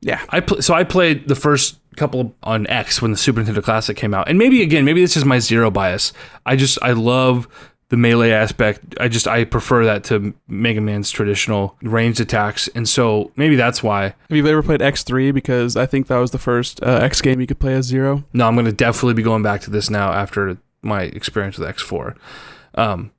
Yeah. 0.00 0.24
I 0.30 0.40
pl- 0.40 0.62
so 0.62 0.74
I 0.74 0.84
played 0.84 1.28
the 1.28 1.34
first 1.34 1.78
couple 1.96 2.34
on 2.42 2.66
X 2.68 3.02
when 3.02 3.10
the 3.10 3.16
Super 3.16 3.42
Nintendo 3.42 3.62
Classic 3.62 3.96
came 3.96 4.14
out, 4.14 4.28
and 4.28 4.38
maybe 4.38 4.62
again, 4.62 4.84
maybe 4.84 5.00
this 5.00 5.16
is 5.16 5.24
my 5.24 5.38
zero 5.38 5.70
bias. 5.70 6.12
I 6.46 6.56
just 6.56 6.78
I 6.82 6.92
love 6.92 7.48
the 7.90 7.96
melee 7.96 8.30
aspect. 8.30 8.80
I 8.98 9.08
just 9.08 9.28
I 9.28 9.44
prefer 9.44 9.84
that 9.84 10.04
to 10.04 10.32
Mega 10.48 10.80
Man's 10.80 11.10
traditional 11.10 11.76
ranged 11.82 12.20
attacks, 12.20 12.68
and 12.74 12.88
so 12.88 13.30
maybe 13.36 13.54
that's 13.56 13.82
why. 13.82 14.14
Have 14.28 14.36
you 14.36 14.46
ever 14.46 14.62
played 14.62 14.80
X3? 14.80 15.34
Because 15.34 15.76
I 15.76 15.86
think 15.86 16.06
that 16.06 16.16
was 16.18 16.30
the 16.30 16.38
first 16.38 16.82
uh, 16.82 17.00
X 17.02 17.20
game 17.20 17.40
you 17.40 17.46
could 17.46 17.58
play 17.60 17.74
as 17.74 17.84
Zero. 17.86 18.24
No, 18.32 18.46
I'm 18.48 18.54
going 18.54 18.66
to 18.66 18.72
definitely 18.72 19.14
be 19.14 19.22
going 19.22 19.42
back 19.42 19.60
to 19.62 19.70
this 19.70 19.90
now 19.90 20.12
after 20.12 20.56
my 20.82 21.02
experience 21.02 21.58
with 21.58 21.68
X4. 21.68 22.16
Um, 22.76 23.10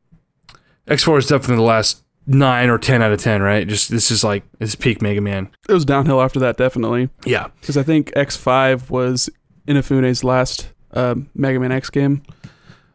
X4 0.88 1.20
is 1.20 1.28
definitely 1.28 1.58
the 1.58 1.62
last 1.62 2.04
nine 2.26 2.70
or 2.70 2.78
ten 2.78 3.02
out 3.02 3.12
of 3.12 3.22
ten, 3.22 3.42
right? 3.42 3.68
Just 3.68 3.90
this 3.92 4.10
is 4.10 4.24
like 4.24 4.44
this 4.60 4.70
is 4.70 4.76
peak 4.76 5.02
Mega 5.02 5.22
Man. 5.22 5.50
It 5.70 5.74
was 5.74 5.86
downhill 5.86 6.22
after 6.22 6.40
that, 6.40 6.58
definitely. 6.58 7.10
Yeah, 7.26 7.48
Because 7.60 7.78
I 7.78 7.84
think 7.84 8.12
X5 8.14 8.90
was 8.90 9.30
Inafune's 9.68 10.24
last 10.24 10.70
um, 10.94 11.30
Mega 11.36 11.60
Man 11.60 11.72
X 11.72 11.90
game. 11.90 12.24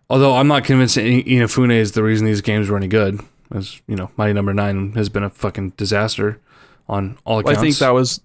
Although 0.08 0.36
I'm 0.36 0.46
not 0.48 0.64
convinced 0.64 0.94
that 0.96 1.04
I- 1.04 1.22
Inafune 1.24 1.72
is 1.72 1.92
the 1.92 2.02
reason 2.02 2.26
these 2.26 2.40
games 2.40 2.68
were 2.68 2.76
any 2.76 2.88
good. 2.88 3.20
As 3.52 3.80
you 3.86 3.96
know, 3.96 4.10
Mighty 4.16 4.32
Number 4.32 4.52
Nine 4.54 4.92
has 4.92 5.08
been 5.08 5.22
a 5.22 5.30
fucking 5.30 5.70
disaster 5.76 6.40
on 6.88 7.16
all 7.24 7.36
Well, 7.36 7.40
accounts. 7.40 7.58
I 7.58 7.62
think 7.62 7.76
that 7.78 7.90
was 7.90 8.20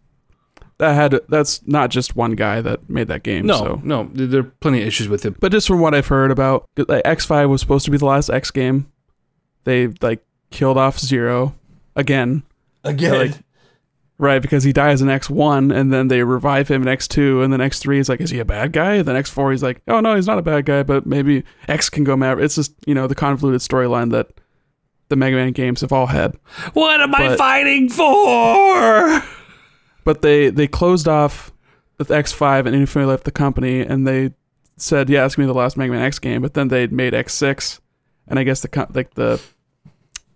that 0.79 0.93
had 0.95 1.19
that's 1.29 1.65
not 1.67 1.91
just 1.91 2.15
one 2.15 2.31
guy 2.33 2.59
that 2.61 2.89
made 2.89 3.07
that 3.07 3.21
game. 3.23 3.45
no, 3.45 3.57
so. 3.57 3.81
no, 3.83 4.09
there 4.13 4.25
there 4.27 4.39
are 4.41 4.51
plenty 4.61 4.81
of 4.81 4.87
issues 4.87 5.07
with 5.09 5.25
it. 5.25 5.39
But 5.39 5.51
just 5.51 5.67
from 5.67 5.79
what 5.79 5.93
I've 5.93 6.07
heard 6.07 6.31
about, 6.31 6.67
like, 6.75 7.03
X5 7.03 7.49
was 7.49 7.61
supposed 7.61 7.85
to 7.85 7.91
be 7.91 7.97
the 7.97 8.05
last 8.05 8.29
X 8.31 8.49
game. 8.51 8.91
They 9.63 9.87
like 10.01 10.23
killed 10.49 10.77
off 10.79 10.97
Zero 10.99 11.53
again. 11.95 12.41
Again, 12.83 13.13
Like, 13.13 13.31
right, 14.21 14.41
because 14.41 14.63
he 14.63 14.71
dies 14.71 15.01
in 15.01 15.07
X1 15.07 15.75
and 15.75 15.91
then 15.91 16.07
they 16.07 16.23
revive 16.23 16.67
him 16.67 16.87
in 16.87 16.95
X2 16.95 17.43
and 17.43 17.51
then 17.51 17.59
X3 17.59 17.97
is 17.97 18.07
like, 18.07 18.21
is 18.21 18.29
he 18.29 18.39
a 18.39 18.45
bad 18.45 18.71
guy? 18.71 18.95
And 18.95 19.07
then 19.07 19.15
X4 19.15 19.51
he's 19.51 19.63
like, 19.63 19.81
oh 19.87 19.99
no, 19.99 20.15
he's 20.15 20.27
not 20.27 20.37
a 20.37 20.43
bad 20.43 20.65
guy, 20.65 20.83
but 20.83 21.07
maybe 21.07 21.43
X 21.67 21.89
can 21.89 22.03
go 22.03 22.15
mad. 22.15 22.39
It's 22.39 22.55
just, 22.55 22.73
you 22.85 22.93
know, 22.93 23.07
the 23.07 23.15
convoluted 23.15 23.61
storyline 23.61 24.11
that 24.11 24.27
the 25.09 25.15
Mega 25.15 25.35
Man 25.35 25.51
games 25.51 25.81
have 25.81 25.91
all 25.91 26.05
had. 26.05 26.37
what 26.73 27.01
am 27.01 27.13
I 27.15 27.35
fighting 27.35 27.89
for? 27.89 29.27
But 30.03 30.21
they 30.21 30.49
they 30.49 30.67
closed 30.67 31.07
off 31.07 31.51
with 31.97 32.09
X5 32.09 32.67
and 32.67 32.75
Inafune 32.75 33.07
left 33.07 33.23
the 33.23 33.31
company 33.31 33.81
and 33.81 34.07
they 34.07 34.33
said, 34.77 35.09
yeah, 35.09 35.25
it's 35.25 35.35
gonna 35.35 35.47
be 35.47 35.53
the 35.53 35.57
last 35.57 35.77
Mega 35.77 35.91
Man 35.91 36.01
X 36.01 36.19
game. 36.19 36.43
But 36.43 36.53
then 36.53 36.67
they 36.67 36.87
made 36.87 37.13
X6, 37.13 37.79
and 38.27 38.37
I 38.37 38.43
guess 38.43 38.61
the 38.61 38.87
like 38.93 39.15
the 39.15 39.41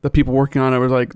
the 0.02 0.10
people 0.10 0.34
working 0.34 0.62
on 0.62 0.74
it 0.74 0.80
were 0.80 0.90
like 0.90 1.14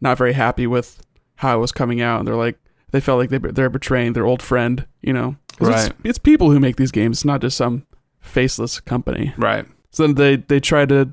not 0.00 0.18
very 0.18 0.32
happy 0.32 0.66
with 0.66 1.00
how 1.42 1.56
it 1.56 1.60
was 1.60 1.72
coming 1.72 2.00
out, 2.00 2.20
and 2.20 2.26
they're 2.26 2.36
like 2.36 2.56
they 2.92 3.00
felt 3.00 3.18
like 3.18 3.30
they 3.30 3.38
they're 3.38 3.68
betraying 3.68 4.12
their 4.12 4.26
old 4.26 4.40
friend, 4.40 4.86
you 5.02 5.12
know? 5.12 5.36
Right. 5.60 5.86
It's, 5.86 5.94
it's 6.04 6.18
people 6.18 6.50
who 6.50 6.60
make 6.60 6.76
these 6.76 6.92
games, 6.92 7.18
it's 7.18 7.24
not 7.24 7.40
just 7.40 7.56
some 7.56 7.84
faceless 8.20 8.80
company. 8.80 9.34
Right. 9.36 9.66
So 9.90 10.04
then 10.04 10.14
they 10.14 10.36
they 10.36 10.60
tried 10.60 10.88
to 10.90 11.12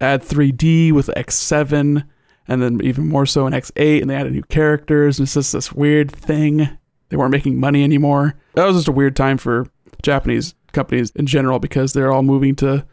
add 0.00 0.22
3D 0.22 0.92
with 0.92 1.08
X7, 1.16 2.06
and 2.46 2.62
then 2.62 2.80
even 2.82 3.08
more 3.08 3.26
so 3.26 3.46
in 3.46 3.52
X8, 3.52 4.02
and 4.02 4.10
they 4.10 4.14
added 4.14 4.32
new 4.32 4.42
characters, 4.44 5.18
and 5.18 5.26
it's 5.26 5.34
just 5.34 5.52
this 5.52 5.72
weird 5.72 6.12
thing. 6.12 6.68
They 7.08 7.16
weren't 7.16 7.32
making 7.32 7.58
money 7.58 7.82
anymore. 7.82 8.38
That 8.54 8.66
was 8.66 8.76
just 8.76 8.88
a 8.88 8.92
weird 8.92 9.16
time 9.16 9.38
for 9.38 9.66
Japanese 10.02 10.54
companies 10.72 11.10
in 11.12 11.26
general 11.26 11.58
because 11.58 11.92
they're 11.92 12.12
all 12.12 12.22
moving 12.22 12.54
to 12.56 12.86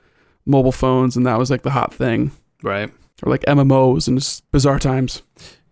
mobile 0.46 0.72
phones, 0.72 1.18
and 1.18 1.26
that 1.26 1.38
was 1.38 1.52
like 1.52 1.64
the 1.64 1.72
hot 1.72 1.94
thing, 1.94 2.32
Right. 2.64 2.90
or 3.24 3.30
like 3.32 3.42
MMOs, 3.44 4.08
and 4.08 4.18
it's 4.18 4.42
bizarre 4.42 4.80
times. 4.80 5.22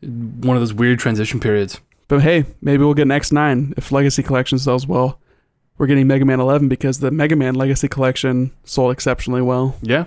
One 0.02 0.56
of 0.56 0.62
those 0.62 0.74
weird 0.74 1.00
transition 1.00 1.40
periods. 1.40 1.80
But 2.08 2.22
hey, 2.22 2.46
maybe 2.62 2.84
we'll 2.84 2.94
get 2.94 3.04
an 3.04 3.10
X9 3.10 3.74
if 3.78 3.92
Legacy 3.92 4.22
Collection 4.24 4.60
sells 4.60 4.86
well. 4.86 5.20
We're 5.78 5.88
getting 5.88 6.08
Mega 6.08 6.24
Man 6.26 6.40
11 6.40 6.70
because 6.70 7.00
the 7.00 7.12
Mega 7.12 7.36
Man 7.36 7.56
Legacy 7.56 7.88
Collection 7.88 8.52
sold 8.64 8.92
exceptionally 8.94 9.42
well. 9.42 9.76
Yeah. 9.82 10.06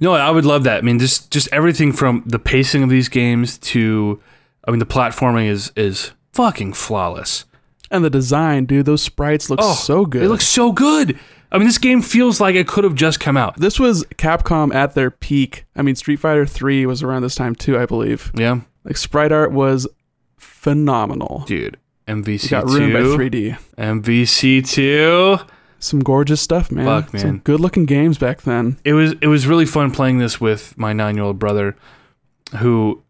No, 0.00 0.12
I 0.12 0.30
would 0.30 0.44
love 0.44 0.64
that. 0.64 0.78
I 0.78 0.80
mean, 0.82 0.98
just 0.98 1.30
just 1.30 1.48
everything 1.52 1.92
from 1.92 2.22
the 2.26 2.38
pacing 2.38 2.82
of 2.82 2.90
these 2.90 3.08
games 3.08 3.56
to, 3.58 4.20
I 4.66 4.70
mean, 4.70 4.80
the 4.80 4.84
platforming 4.86 5.48
is 5.48 5.72
is 5.76 6.12
fucking 6.32 6.74
flawless. 6.74 7.46
And 7.90 8.04
the 8.04 8.10
design, 8.10 8.66
dude, 8.66 8.84
those 8.84 9.00
sprites 9.02 9.48
look 9.48 9.60
Oh, 9.62 9.72
so 9.74 10.04
good. 10.04 10.20
They 10.22 10.26
look 10.28 10.40
so 10.42 10.72
good. 10.72 11.18
I 11.52 11.58
mean, 11.58 11.66
this 11.66 11.78
game 11.78 12.02
feels 12.02 12.40
like 12.40 12.54
it 12.56 12.66
could 12.66 12.84
have 12.84 12.94
just 12.94 13.20
come 13.20 13.36
out. 13.36 13.56
this 13.58 13.78
was 13.78 14.04
Capcom 14.16 14.74
at 14.74 14.94
their 14.94 15.10
peak. 15.10 15.64
I 15.76 15.82
mean, 15.82 15.94
Street 15.94 16.16
Fighter 16.16 16.44
3 16.46 16.86
was 16.86 17.02
around 17.02 17.22
this 17.22 17.34
time 17.34 17.54
too, 17.54 17.78
I 17.78 17.86
believe. 17.86 18.32
Yeah, 18.34 18.60
Like 18.84 18.96
sprite 18.96 19.32
art 19.32 19.52
was 19.52 19.86
phenomenal. 20.38 21.44
dude. 21.46 21.74
It 22.08 22.12
MVC 22.12 22.50
got 22.50 22.66
ruined 22.66 22.92
by 22.92 23.00
two. 23.00 23.16
3D. 23.16 23.58
MVC 23.78 24.68
two. 24.68 25.38
Some 25.78 26.00
gorgeous 26.00 26.40
stuff, 26.40 26.70
man. 26.70 26.86
Fuck, 26.86 27.12
man. 27.12 27.20
Some 27.20 27.38
good-looking 27.40 27.84
games 27.84 28.16
back 28.16 28.42
then. 28.42 28.78
It 28.84 28.92
was 28.94 29.14
it 29.20 29.26
was 29.26 29.46
really 29.46 29.66
fun 29.66 29.90
playing 29.90 30.18
this 30.18 30.40
with 30.40 30.76
my 30.78 30.92
nine 30.92 31.16
year 31.16 31.24
old 31.24 31.38
brother, 31.38 31.76
who 32.58 33.02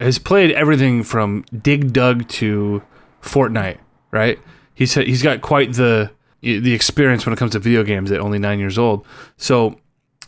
has 0.00 0.18
played 0.18 0.50
everything 0.52 1.02
from 1.02 1.44
Dig 1.62 1.92
Dug 1.92 2.26
to 2.28 2.82
Fortnite. 3.22 3.78
Right? 4.10 4.38
He's 4.74 4.94
he's 4.94 5.22
got 5.22 5.40
quite 5.42 5.74
the 5.74 6.10
the 6.42 6.72
experience 6.72 7.26
when 7.26 7.32
it 7.32 7.38
comes 7.38 7.52
to 7.52 7.58
video 7.58 7.82
games 7.82 8.10
at 8.10 8.20
only 8.20 8.38
nine 8.38 8.58
years 8.58 8.78
old. 8.78 9.06
So 9.36 9.78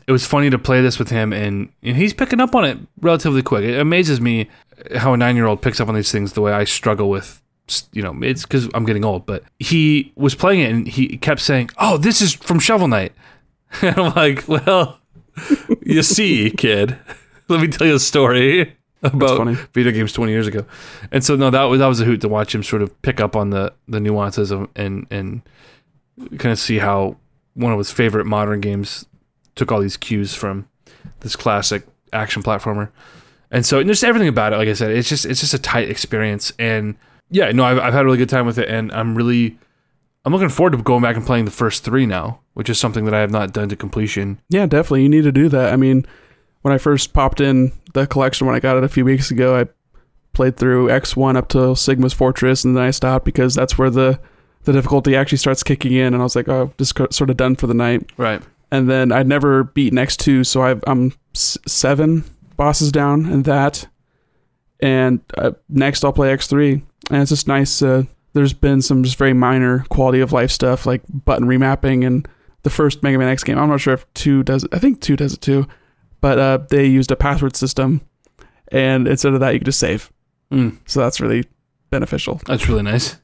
it 0.06 0.12
was 0.12 0.26
funny 0.26 0.50
to 0.50 0.58
play 0.58 0.80
this 0.80 0.98
with 0.98 1.10
him, 1.10 1.32
and, 1.32 1.70
and 1.82 1.96
he's 1.96 2.12
picking 2.12 2.40
up 2.40 2.54
on 2.54 2.64
it 2.64 2.78
relatively 3.00 3.42
quick. 3.42 3.64
It 3.64 3.78
amazes 3.78 4.20
me 4.20 4.48
how 4.96 5.14
a 5.14 5.16
nine 5.16 5.36
year 5.36 5.46
old 5.46 5.62
picks 5.62 5.80
up 5.80 5.88
on 5.88 5.94
these 5.94 6.10
things 6.10 6.32
the 6.32 6.40
way 6.40 6.52
I 6.52 6.64
struggle 6.64 7.08
with. 7.08 7.40
You 7.92 8.02
know, 8.02 8.18
it's 8.22 8.42
because 8.42 8.68
I'm 8.74 8.84
getting 8.84 9.04
old, 9.04 9.24
but 9.24 9.44
he 9.58 10.12
was 10.16 10.34
playing 10.34 10.60
it 10.60 10.70
and 10.70 10.86
he 10.86 11.16
kept 11.16 11.40
saying, 11.40 11.70
"Oh, 11.78 11.96
this 11.96 12.20
is 12.20 12.34
from 12.34 12.58
Shovel 12.58 12.88
Knight." 12.88 13.12
And 13.80 13.98
I'm 13.98 14.14
like, 14.14 14.46
well, 14.46 14.98
you 15.80 16.02
see, 16.02 16.50
kid, 16.50 16.98
let 17.48 17.62
me 17.62 17.68
tell 17.68 17.86
you 17.86 17.94
a 17.94 17.98
story 17.98 18.76
about 19.02 19.46
video 19.72 19.92
games 19.92 20.12
20 20.12 20.30
years 20.30 20.46
ago. 20.46 20.66
And 21.10 21.24
so, 21.24 21.36
no, 21.36 21.48
that 21.48 21.62
was 21.64 21.78
that 21.78 21.86
was 21.86 22.00
a 22.00 22.04
hoot 22.04 22.20
to 22.20 22.28
watch 22.28 22.54
him 22.54 22.62
sort 22.62 22.82
of 22.82 23.00
pick 23.02 23.20
up 23.20 23.34
on 23.34 23.48
the 23.50 23.72
the 23.88 24.00
nuances 24.00 24.50
of 24.50 24.68
and 24.76 25.06
and 25.10 25.42
kind 26.18 26.52
of 26.52 26.58
see 26.58 26.78
how 26.78 27.16
one 27.54 27.72
of 27.72 27.78
his 27.78 27.90
favorite 27.90 28.26
modern 28.26 28.60
games 28.60 29.06
took 29.54 29.70
all 29.70 29.80
these 29.80 29.96
cues 29.96 30.34
from 30.34 30.68
this 31.20 31.36
classic 31.36 31.86
action 32.12 32.42
platformer. 32.42 32.90
And 33.50 33.66
so, 33.66 33.78
and 33.78 33.88
just 33.88 34.04
everything 34.04 34.28
about 34.28 34.52
it, 34.52 34.56
like 34.56 34.68
I 34.68 34.72
said, 34.72 34.92
it's 34.92 35.08
just 35.08 35.26
it's 35.26 35.40
just 35.40 35.54
a 35.54 35.58
tight 35.58 35.90
experience. 35.90 36.52
And 36.58 36.96
yeah, 37.30 37.52
no, 37.52 37.64
I've, 37.64 37.78
I've 37.78 37.92
had 37.92 38.02
a 38.02 38.04
really 38.04 38.18
good 38.18 38.30
time 38.30 38.46
with 38.46 38.58
it, 38.58 38.68
and 38.68 38.90
I'm 38.92 39.14
really 39.14 39.58
I'm 40.24 40.32
looking 40.32 40.48
forward 40.48 40.72
to 40.72 40.78
going 40.78 41.02
back 41.02 41.16
and 41.16 41.26
playing 41.26 41.44
the 41.44 41.50
first 41.50 41.84
three 41.84 42.06
now, 42.06 42.40
which 42.54 42.70
is 42.70 42.78
something 42.78 43.04
that 43.04 43.14
I 43.14 43.20
have 43.20 43.30
not 43.30 43.52
done 43.52 43.68
to 43.68 43.76
completion. 43.76 44.40
Yeah, 44.48 44.66
definitely. 44.66 45.02
You 45.02 45.08
need 45.08 45.24
to 45.24 45.32
do 45.32 45.48
that. 45.50 45.72
I 45.72 45.76
mean, 45.76 46.06
when 46.62 46.72
I 46.72 46.78
first 46.78 47.12
popped 47.12 47.40
in 47.40 47.72
the 47.92 48.06
collection 48.06 48.46
when 48.46 48.56
I 48.56 48.60
got 48.60 48.76
it 48.76 48.84
a 48.84 48.88
few 48.88 49.04
weeks 49.04 49.30
ago, 49.30 49.58
I 49.58 49.66
played 50.32 50.56
through 50.56 50.88
X1 50.88 51.36
up 51.36 51.48
to 51.48 51.74
Sigma's 51.76 52.14
Fortress, 52.14 52.64
and 52.64 52.76
then 52.76 52.84
I 52.84 52.90
stopped 52.90 53.24
because 53.24 53.54
that's 53.54 53.76
where 53.76 53.90
the 53.90 54.18
the 54.64 54.72
difficulty 54.72 55.16
actually 55.16 55.38
starts 55.38 55.62
kicking 55.62 55.92
in, 55.92 56.14
and 56.14 56.16
I 56.16 56.22
was 56.24 56.36
like, 56.36 56.48
oh, 56.48 56.72
just 56.78 56.96
sort 57.12 57.30
of 57.30 57.36
done 57.36 57.56
for 57.56 57.66
the 57.66 57.74
night. 57.74 58.10
Right. 58.16 58.42
And 58.70 58.88
then 58.88 59.12
I'd 59.12 59.26
never 59.26 59.64
beat 59.64 59.92
X2, 59.92 60.46
so 60.46 60.62
I've, 60.62 60.82
I'm 60.86 61.12
s- 61.34 61.58
seven 61.66 62.24
bosses 62.56 62.90
down 62.92 63.26
in 63.30 63.42
that. 63.42 63.86
And 64.80 65.20
uh, 65.36 65.52
next 65.68 66.04
I'll 66.04 66.12
play 66.12 66.34
X3, 66.34 66.82
and 67.10 67.22
it's 67.22 67.30
just 67.30 67.46
nice. 67.46 67.82
Uh, 67.82 68.04
there's 68.32 68.52
been 68.52 68.82
some 68.82 69.04
just 69.04 69.16
very 69.16 69.32
minor 69.32 69.84
quality 69.90 70.20
of 70.20 70.32
life 70.32 70.50
stuff 70.50 70.86
like 70.86 71.02
button 71.08 71.46
remapping 71.46 72.04
and 72.06 72.26
the 72.62 72.70
first 72.70 73.02
Mega 73.02 73.18
Man 73.18 73.28
X 73.28 73.44
game. 73.44 73.58
I'm 73.58 73.68
not 73.68 73.80
sure 73.80 73.94
if 73.94 74.12
two 74.14 74.42
does 74.42 74.64
it. 74.64 74.74
I 74.74 74.78
think 74.78 75.00
two 75.00 75.16
does 75.16 75.34
it 75.34 75.40
too, 75.40 75.66
but 76.20 76.38
uh, 76.38 76.58
they 76.70 76.86
used 76.86 77.10
a 77.12 77.16
password 77.16 77.54
system, 77.56 78.00
and 78.72 79.06
instead 79.06 79.34
of 79.34 79.40
that, 79.40 79.52
you 79.52 79.60
could 79.60 79.66
just 79.66 79.80
save. 79.80 80.10
Mm, 80.50 80.78
So 80.86 81.00
that's 81.00 81.20
really 81.20 81.44
beneficial. 81.90 82.40
that's 82.46 82.68
really 82.68 82.82
nice. 82.82 83.16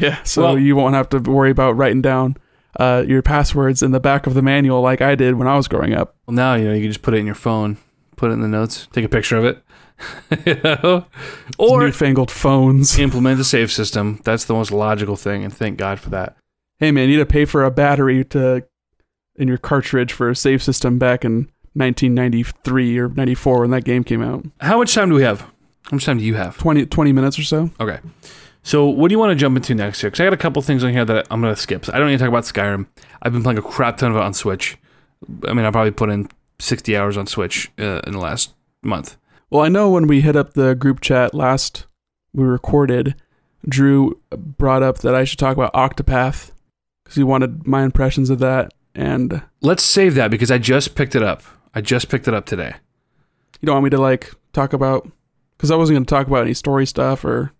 Yeah, 0.00 0.22
so 0.24 0.42
Well- 0.42 0.58
you 0.58 0.74
won't 0.76 0.94
have 0.94 1.08
to 1.10 1.18
worry 1.18 1.50
about 1.50 1.76
writing 1.76 2.02
down 2.02 2.36
uh, 2.78 3.04
your 3.06 3.20
passwords 3.22 3.82
in 3.82 3.90
the 3.90 4.00
back 4.00 4.26
of 4.26 4.34
the 4.34 4.42
manual 4.42 4.80
like 4.80 5.00
I 5.00 5.14
did 5.14 5.34
when 5.34 5.46
I 5.48 5.56
was 5.56 5.68
growing 5.68 5.92
up. 5.92 6.14
Well, 6.26 6.34
now 6.34 6.54
you 6.54 6.64
know 6.64 6.72
you 6.74 6.82
can 6.82 6.90
just 6.90 7.02
put 7.02 7.14
it 7.14 7.18
in 7.18 7.26
your 7.26 7.34
phone, 7.34 7.76
put 8.16 8.30
it 8.30 8.34
in 8.34 8.40
the 8.40 8.48
notes, 8.48 8.86
take 8.92 9.04
a 9.04 9.08
picture 9.08 9.36
of 9.36 9.44
it, 9.44 9.62
you 10.46 10.60
know, 10.62 11.04
or 11.58 11.80
Newfangled 11.82 12.30
phones. 12.30 12.98
implement 12.98 13.40
a 13.40 13.44
save 13.44 13.70
system. 13.72 14.20
That's 14.24 14.44
the 14.44 14.54
most 14.54 14.70
logical 14.70 15.16
thing, 15.16 15.44
and 15.44 15.52
thank 15.52 15.78
God 15.78 15.98
for 16.00 16.10
that. 16.10 16.36
Hey 16.78 16.92
man, 16.92 17.08
you 17.08 17.16
need 17.16 17.22
to 17.22 17.26
pay 17.26 17.44
for 17.44 17.64
a 17.64 17.70
battery 17.70 18.24
to 18.26 18.64
in 19.36 19.48
your 19.48 19.58
cartridge 19.58 20.12
for 20.12 20.30
a 20.30 20.36
save 20.36 20.62
system 20.62 20.98
back 20.98 21.24
in 21.24 21.50
1993 21.74 22.98
or 22.98 23.08
94 23.08 23.60
when 23.60 23.70
that 23.70 23.84
game 23.84 24.04
came 24.04 24.22
out. 24.22 24.44
How 24.60 24.78
much 24.78 24.94
time 24.94 25.08
do 25.08 25.14
we 25.14 25.22
have? 25.22 25.40
How 25.40 25.92
much 25.96 26.04
time 26.04 26.18
do 26.18 26.24
you 26.24 26.34
have? 26.34 26.56
20, 26.58 26.86
20 26.86 27.12
minutes 27.12 27.38
or 27.38 27.42
so. 27.42 27.70
Okay. 27.80 27.98
So, 28.62 28.86
what 28.86 29.08
do 29.08 29.14
you 29.14 29.18
want 29.18 29.30
to 29.30 29.36
jump 29.36 29.56
into 29.56 29.74
next 29.74 30.00
here? 30.00 30.10
Because 30.10 30.20
I 30.20 30.24
got 30.24 30.32
a 30.34 30.38
couple 30.38 30.60
things 30.62 30.84
on 30.84 30.92
here 30.92 31.04
that 31.04 31.26
I'm 31.30 31.40
going 31.40 31.54
to 31.54 31.60
skip. 31.60 31.84
So 31.86 31.92
I 31.94 31.98
don't 31.98 32.08
need 32.08 32.18
to 32.18 32.24
talk 32.24 32.28
about 32.28 32.44
Skyrim. 32.44 32.86
I've 33.22 33.32
been 33.32 33.42
playing 33.42 33.58
a 33.58 33.62
crap 33.62 33.96
ton 33.96 34.10
of 34.10 34.16
it 34.16 34.22
on 34.22 34.34
Switch. 34.34 34.76
I 35.46 35.52
mean, 35.54 35.64
I 35.64 35.70
probably 35.70 35.90
put 35.92 36.10
in 36.10 36.28
60 36.58 36.96
hours 36.96 37.16
on 37.16 37.26
Switch 37.26 37.70
uh, 37.78 38.00
in 38.06 38.12
the 38.12 38.18
last 38.18 38.52
month. 38.82 39.16
Well, 39.48 39.62
I 39.62 39.68
know 39.68 39.90
when 39.90 40.06
we 40.06 40.20
hit 40.20 40.36
up 40.36 40.52
the 40.54 40.74
group 40.74 41.00
chat 41.00 41.34
last 41.34 41.86
we 42.32 42.44
recorded, 42.44 43.16
Drew 43.68 44.20
brought 44.30 44.82
up 44.82 44.98
that 44.98 45.14
I 45.14 45.24
should 45.24 45.38
talk 45.38 45.56
about 45.56 45.72
Octopath 45.74 46.52
because 47.02 47.16
he 47.16 47.24
wanted 47.24 47.66
my 47.66 47.82
impressions 47.82 48.30
of 48.30 48.38
that. 48.40 48.72
And 48.94 49.42
Let's 49.60 49.82
save 49.82 50.14
that 50.14 50.30
because 50.30 50.50
I 50.50 50.58
just 50.58 50.94
picked 50.94 51.14
it 51.14 51.22
up. 51.22 51.42
I 51.74 51.80
just 51.80 52.08
picked 52.08 52.28
it 52.28 52.34
up 52.34 52.46
today. 52.46 52.74
you 53.60 53.66
don't 53.66 53.74
want 53.76 53.84
me 53.84 53.90
to 53.90 54.00
like 54.00 54.32
talk 54.52 54.72
about 54.72 55.10
because 55.56 55.70
I 55.70 55.76
wasn't 55.76 55.96
going 55.96 56.04
to 56.04 56.10
talk 56.10 56.26
about 56.26 56.42
any 56.42 56.54
story 56.54 56.86
stuff 56.86 57.24
or 57.24 57.52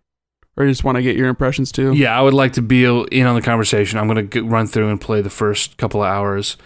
or 0.61 0.65
you 0.65 0.71
just 0.71 0.85
want 0.85 0.97
to 0.97 1.03
get 1.03 1.17
your 1.17 1.29
impressions 1.29 1.73
too. 1.73 1.93
Yeah, 1.95 2.17
I 2.17 2.21
would 2.23 2.35
like 2.35 2.53
to 2.55 2.63
be 2.63 2.85
in 2.85 3.27
on 3.27 3.35
the 3.35 3.43
conversation. 3.43 3.99
I'm 3.99 4.07
going 4.07 4.29
to 4.29 4.43
run 4.43 4.67
through 4.67 4.91
and 4.91 5.01
play 5.01 5.23
the 5.23 5.31
first 5.31 5.77
couple 5.79 6.03
of 6.03 6.09
hours. 6.09 6.57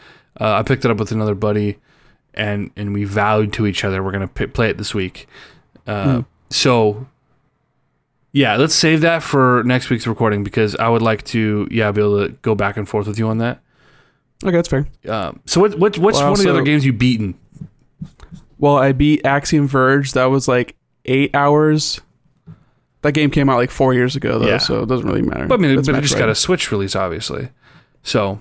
Uh, 0.41 0.55
I 0.55 0.63
picked 0.63 0.85
it 0.85 0.91
up 0.91 0.99
with 0.99 1.13
another 1.13 1.35
buddy, 1.37 1.79
and 2.35 2.71
and 2.77 2.93
we 2.93 3.05
vowed 3.05 3.53
to 3.55 3.67
each 3.67 3.85
other 3.85 4.03
we're 4.03 4.11
going 4.13 4.27
to 4.27 4.35
p- 4.35 4.47
play 4.49 4.69
it 4.69 4.79
this 4.79 4.93
week. 4.95 5.29
Uh, 5.87 6.17
Hmm. 6.17 6.21
So, 6.51 7.07
yeah, 8.33 8.57
let's 8.57 8.75
save 8.75 9.01
that 9.03 9.23
for 9.23 9.63
next 9.65 9.91
week's 9.91 10.07
recording 10.07 10.45
because 10.45 10.75
I 10.77 10.89
would 10.89 11.03
like 11.03 11.25
to 11.27 11.67
yeah 11.71 11.91
be 11.93 12.01
able 12.01 12.27
to 12.27 12.33
go 12.43 12.55
back 12.55 12.77
and 12.77 12.89
forth 12.89 13.07
with 13.07 13.19
you 13.19 13.29
on 13.29 13.39
that. 13.39 13.61
Okay, 14.43 14.57
that's 14.57 14.69
fair. 14.69 14.87
Um, 15.09 15.41
so 15.47 15.61
what 15.61 15.79
what 15.79 15.97
what's 15.99 16.19
Well, 16.19 16.31
one 16.31 16.39
of 16.41 16.45
the 16.45 16.51
other 16.51 16.63
games 16.63 16.85
you've 16.85 16.99
beaten? 16.99 17.39
Well, 18.59 18.77
I 18.77 18.93
beat 18.93 19.25
Axiom 19.25 19.67
Verge. 19.69 20.13
That 20.13 20.27
was 20.27 20.49
like 20.49 20.75
eight 21.05 21.35
hours. 21.35 22.01
That 23.05 23.13
game 23.13 23.31
came 23.31 23.49
out 23.49 23.57
like 23.59 23.71
four 23.71 23.95
years 23.95 24.17
ago, 24.17 24.39
though, 24.39 24.47
Yeah. 24.49 24.59
so 24.59 24.83
it 24.83 24.89
doesn't 24.89 25.07
really 25.07 25.23
matter. 25.23 25.47
But 25.47 25.61
I 25.61 25.63
mean, 25.63 25.79
It's 25.79 25.87
but 25.89 25.97
it 25.97 26.01
just 26.03 26.19
got 26.19 26.29
a 26.29 26.35
Switch 26.35 26.73
release, 26.73 26.97
obviously. 26.97 27.51
So 28.03 28.41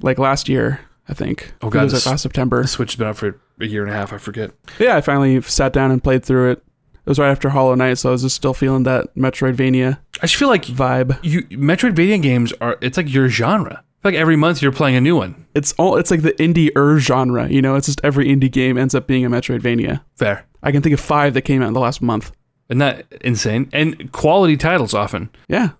like 0.00 0.18
last 0.18 0.48
year, 0.48 0.80
I 1.08 1.12
think. 1.14 1.52
Oh, 1.60 1.70
God, 1.70 1.80
it 1.80 1.82
was 1.84 1.92
this- 1.92 2.06
like 2.06 2.12
last 2.12 2.22
September. 2.22 2.62
the 2.62 2.68
Switch 2.68 2.92
has 2.92 2.96
been 2.96 3.08
out 3.08 3.16
for 3.16 3.38
a 3.60 3.66
year 3.66 3.82
and 3.82 3.90
a 3.90 3.94
half. 3.94 4.12
I 4.12 4.18
forget. 4.18 4.52
Yeah, 4.78 4.96
I 4.96 5.00
finally 5.00 5.40
sat 5.42 5.72
down 5.72 5.90
and 5.90 6.02
played 6.02 6.24
through 6.24 6.52
it. 6.52 6.62
It 7.04 7.08
was 7.10 7.18
right 7.18 7.30
after 7.30 7.48
Hollow 7.48 7.74
Knight, 7.74 7.98
so 7.98 8.10
I 8.10 8.12
was 8.12 8.22
just 8.22 8.36
still 8.36 8.54
feeling 8.54 8.84
that 8.84 9.14
Metroidvania 9.16 9.98
I 10.22 10.26
just 10.26 10.36
feel 10.36 10.48
like 10.48 10.64
vibe. 10.66 11.18
you 11.22 11.42
Metroidvania 11.44 12.22
games 12.22 12.52
are 12.60 12.76
it's 12.80 12.96
like 12.96 13.12
your 13.12 13.28
genre. 13.28 13.82
I 13.82 14.02
feel 14.02 14.12
like 14.12 14.20
every 14.20 14.36
month 14.36 14.62
you're 14.62 14.70
playing 14.70 14.96
a 14.96 15.00
new 15.00 15.16
one. 15.16 15.46
It's 15.54 15.72
all 15.78 15.96
it's 15.96 16.10
like 16.10 16.22
the 16.22 16.32
indie 16.34 16.70
er 16.76 16.98
genre, 17.00 17.48
you 17.48 17.60
know. 17.60 17.74
It's 17.74 17.86
just 17.86 18.00
every 18.04 18.26
indie 18.26 18.50
game 18.52 18.78
ends 18.78 18.94
up 18.94 19.06
being 19.06 19.24
a 19.24 19.30
Metroidvania. 19.30 20.02
Fair. 20.16 20.46
I 20.62 20.70
can 20.72 20.82
think 20.82 20.92
of 20.92 21.00
five 21.00 21.34
that 21.34 21.42
came 21.42 21.62
out 21.62 21.68
in 21.68 21.74
the 21.74 21.80
last 21.80 22.00
month. 22.02 22.32
Isn't 22.70 22.78
that 22.78 23.04
insane? 23.20 23.68
And 23.72 24.10
quality 24.12 24.56
titles 24.56 24.94
often. 24.94 25.28
Yeah, 25.48 25.70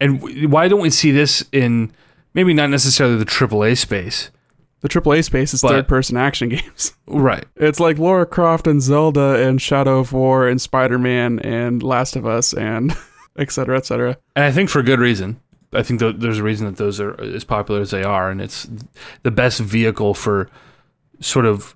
And 0.00 0.20
w- 0.20 0.48
why 0.48 0.68
don't 0.68 0.80
we 0.80 0.90
see 0.90 1.10
this 1.10 1.44
in 1.52 1.92
maybe 2.34 2.54
not 2.54 2.70
necessarily 2.70 3.16
the 3.16 3.26
AAA 3.26 3.76
space? 3.76 4.30
the 4.82 4.88
AAA 4.88 5.24
space 5.24 5.52
is 5.54 5.62
But- 5.62 5.70
third-person 5.70 6.16
action 6.16 6.48
games. 6.50 6.92
Right. 7.08 7.44
It's 7.56 7.80
like 7.80 7.98
Lara 7.98 8.26
Croft 8.26 8.66
and 8.68 8.80
Zelda 8.80 9.42
and 9.44 9.60
Shadow 9.60 9.98
of 9.98 10.12
War 10.12 10.46
and 10.46 10.60
Spider-Man 10.60 11.40
and 11.40 11.82
Last 11.82 12.14
of 12.14 12.24
Us 12.26 12.52
and 12.54 12.94
et 13.38 13.50
cetera, 13.50 13.76
et 13.78 13.86
cetera. 13.86 14.16
And 14.36 14.44
I 14.44 14.52
think 14.52 14.70
for 14.70 14.82
good 14.82 15.00
reason. 15.00 15.40
I 15.72 15.82
think 15.82 15.98
th- 16.00 16.16
there's 16.18 16.38
a 16.38 16.42
reason 16.44 16.66
that 16.66 16.76
those 16.76 17.00
are 17.00 17.20
as 17.20 17.42
popular 17.42 17.80
as 17.80 17.90
they 17.90 18.04
are, 18.04 18.30
and 18.30 18.40
it's 18.40 18.68
the 19.24 19.30
best 19.32 19.58
vehicle 19.60 20.14
for 20.14 20.48
sort 21.20 21.46
of 21.46 21.74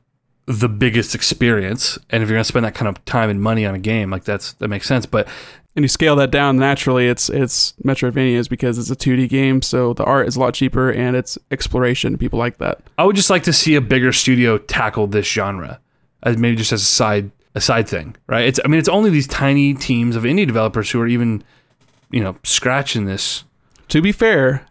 the 0.51 0.69
biggest 0.69 1.15
experience. 1.15 1.99
And 2.11 2.23
if 2.23 2.29
you're 2.29 2.37
gonna 2.37 2.45
spend 2.45 2.65
that 2.65 2.75
kind 2.75 2.89
of 2.89 3.05
time 3.05 3.31
and 3.31 3.41
money 3.41 3.65
on 3.65 3.75
a 3.75 3.79
game, 3.79 4.11
like 4.11 4.25
that's 4.25 4.55
that 4.55 4.69
makes 4.69 4.87
sense. 4.87 5.07
But 5.07 5.29
And 5.77 5.85
you 5.85 5.89
scale 5.89 6.17
that 6.17 6.33
down 6.33 6.57
naturally, 6.57 7.07
it's 7.09 7.31
it's 7.31 7.73
Metroidvanias 7.85 8.49
because 8.49 8.77
it's 8.77 8.91
a 8.91 8.97
2D 8.97 9.29
game, 9.29 9.63
so 9.63 9.95
the 9.95 10.05
art 10.05 10.27
is 10.27 10.35
a 10.37 10.41
lot 10.41 10.55
cheaper 10.55 10.91
and 10.91 11.17
it's 11.17 11.39
exploration. 11.53 12.19
People 12.19 12.39
like 12.39 12.59
that. 12.59 12.81
I 12.99 13.05
would 13.05 13.17
just 13.17 13.31
like 13.31 13.45
to 13.45 13.53
see 13.53 13.77
a 13.77 13.81
bigger 13.81 14.13
studio 14.13 14.59
tackle 14.59 15.07
this 15.07 15.27
genre, 15.27 15.81
as 16.25 16.37
maybe 16.37 16.57
just 16.57 16.73
as 16.73 16.83
a 16.83 16.87
side 16.87 17.31
a 17.55 17.61
side 17.61 17.89
thing, 17.89 18.17
right? 18.27 18.47
It's 18.47 18.59
I 18.65 18.69
mean 18.69 18.81
it's 18.81 18.89
only 18.89 19.11
these 19.11 19.29
tiny 19.29 19.75
teams 19.75 20.17
of 20.17 20.25
indie 20.25 20.47
developers 20.47 20.91
who 20.91 21.01
are 21.01 21.07
even, 21.07 21.45
you 22.11 22.21
know, 22.21 22.37
scratching 22.43 23.05
this. 23.05 23.45
To 23.89 24.03
be 24.03 24.11
fair, 24.13 24.67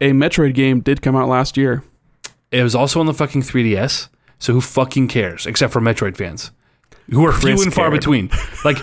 a 0.00 0.10
Metroid 0.10 0.54
game 0.54 0.80
did 0.80 1.00
come 1.02 1.16
out 1.16 1.28
last 1.28 1.56
year. 1.56 1.82
It 2.50 2.62
was 2.62 2.74
also 2.74 3.00
on 3.00 3.06
the 3.06 3.12
fucking 3.14 3.42
3DS, 3.42 4.08
so 4.38 4.52
who 4.52 4.60
fucking 4.60 5.08
cares? 5.08 5.46
Except 5.46 5.72
for 5.72 5.80
Metroid 5.80 6.16
fans, 6.16 6.50
who 7.10 7.24
are 7.26 7.32
few 7.32 7.50
Chris 7.50 7.64
and 7.64 7.74
far 7.74 7.88
cared. 7.90 8.00
between. 8.00 8.28
Like, 8.64 8.78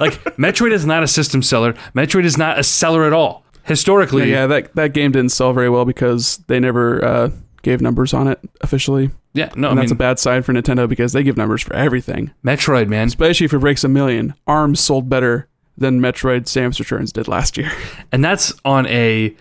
like 0.00 0.22
Metroid 0.36 0.72
is 0.72 0.84
not 0.86 1.02
a 1.02 1.08
system 1.08 1.42
seller. 1.42 1.72
Metroid 1.94 2.24
is 2.24 2.36
not 2.36 2.58
a 2.58 2.62
seller 2.64 3.04
at 3.04 3.12
all. 3.12 3.44
Historically, 3.64 4.30
Yeah, 4.30 4.46
that 4.48 4.74
that 4.74 4.92
game 4.92 5.12
didn't 5.12 5.30
sell 5.30 5.52
very 5.52 5.70
well 5.70 5.84
because 5.84 6.38
they 6.48 6.58
never 6.58 7.04
uh, 7.04 7.30
gave 7.62 7.80
numbers 7.80 8.12
on 8.12 8.26
it 8.26 8.40
officially, 8.60 9.10
yeah, 9.34 9.50
no, 9.54 9.68
I 9.68 9.70
and 9.70 9.78
mean 9.78 9.84
that's 9.84 9.92
a 9.92 9.96
bad 9.96 10.18
sign 10.18 10.42
for 10.42 10.52
Nintendo 10.52 10.88
because 10.88 11.12
they 11.12 11.22
give 11.22 11.36
numbers 11.36 11.62
for 11.62 11.72
everything, 11.74 12.32
Metroid, 12.44 12.88
man. 12.88 13.06
especially 13.06 13.44
if 13.46 13.54
it 13.54 13.60
breaks 13.60 13.84
a 13.84 13.88
million. 13.88 14.34
Arms 14.46 14.80
sold 14.80 15.08
better 15.08 15.48
than 15.78 16.00
Metroid: 16.00 16.42
Samus 16.42 16.78
Returns 16.80 17.12
did 17.12 17.28
last 17.28 17.56
year. 17.56 17.70
and 18.12 18.24
that's 18.24 18.52
on 18.64 18.86
a 18.88 19.34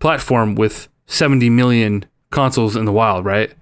platform 0.00 0.54
with 0.54 0.88
70 1.06 1.48
million 1.50 2.04
consoles 2.30 2.76
in 2.76 2.84
the 2.84 2.92
wild, 2.92 3.24
right? 3.24 3.52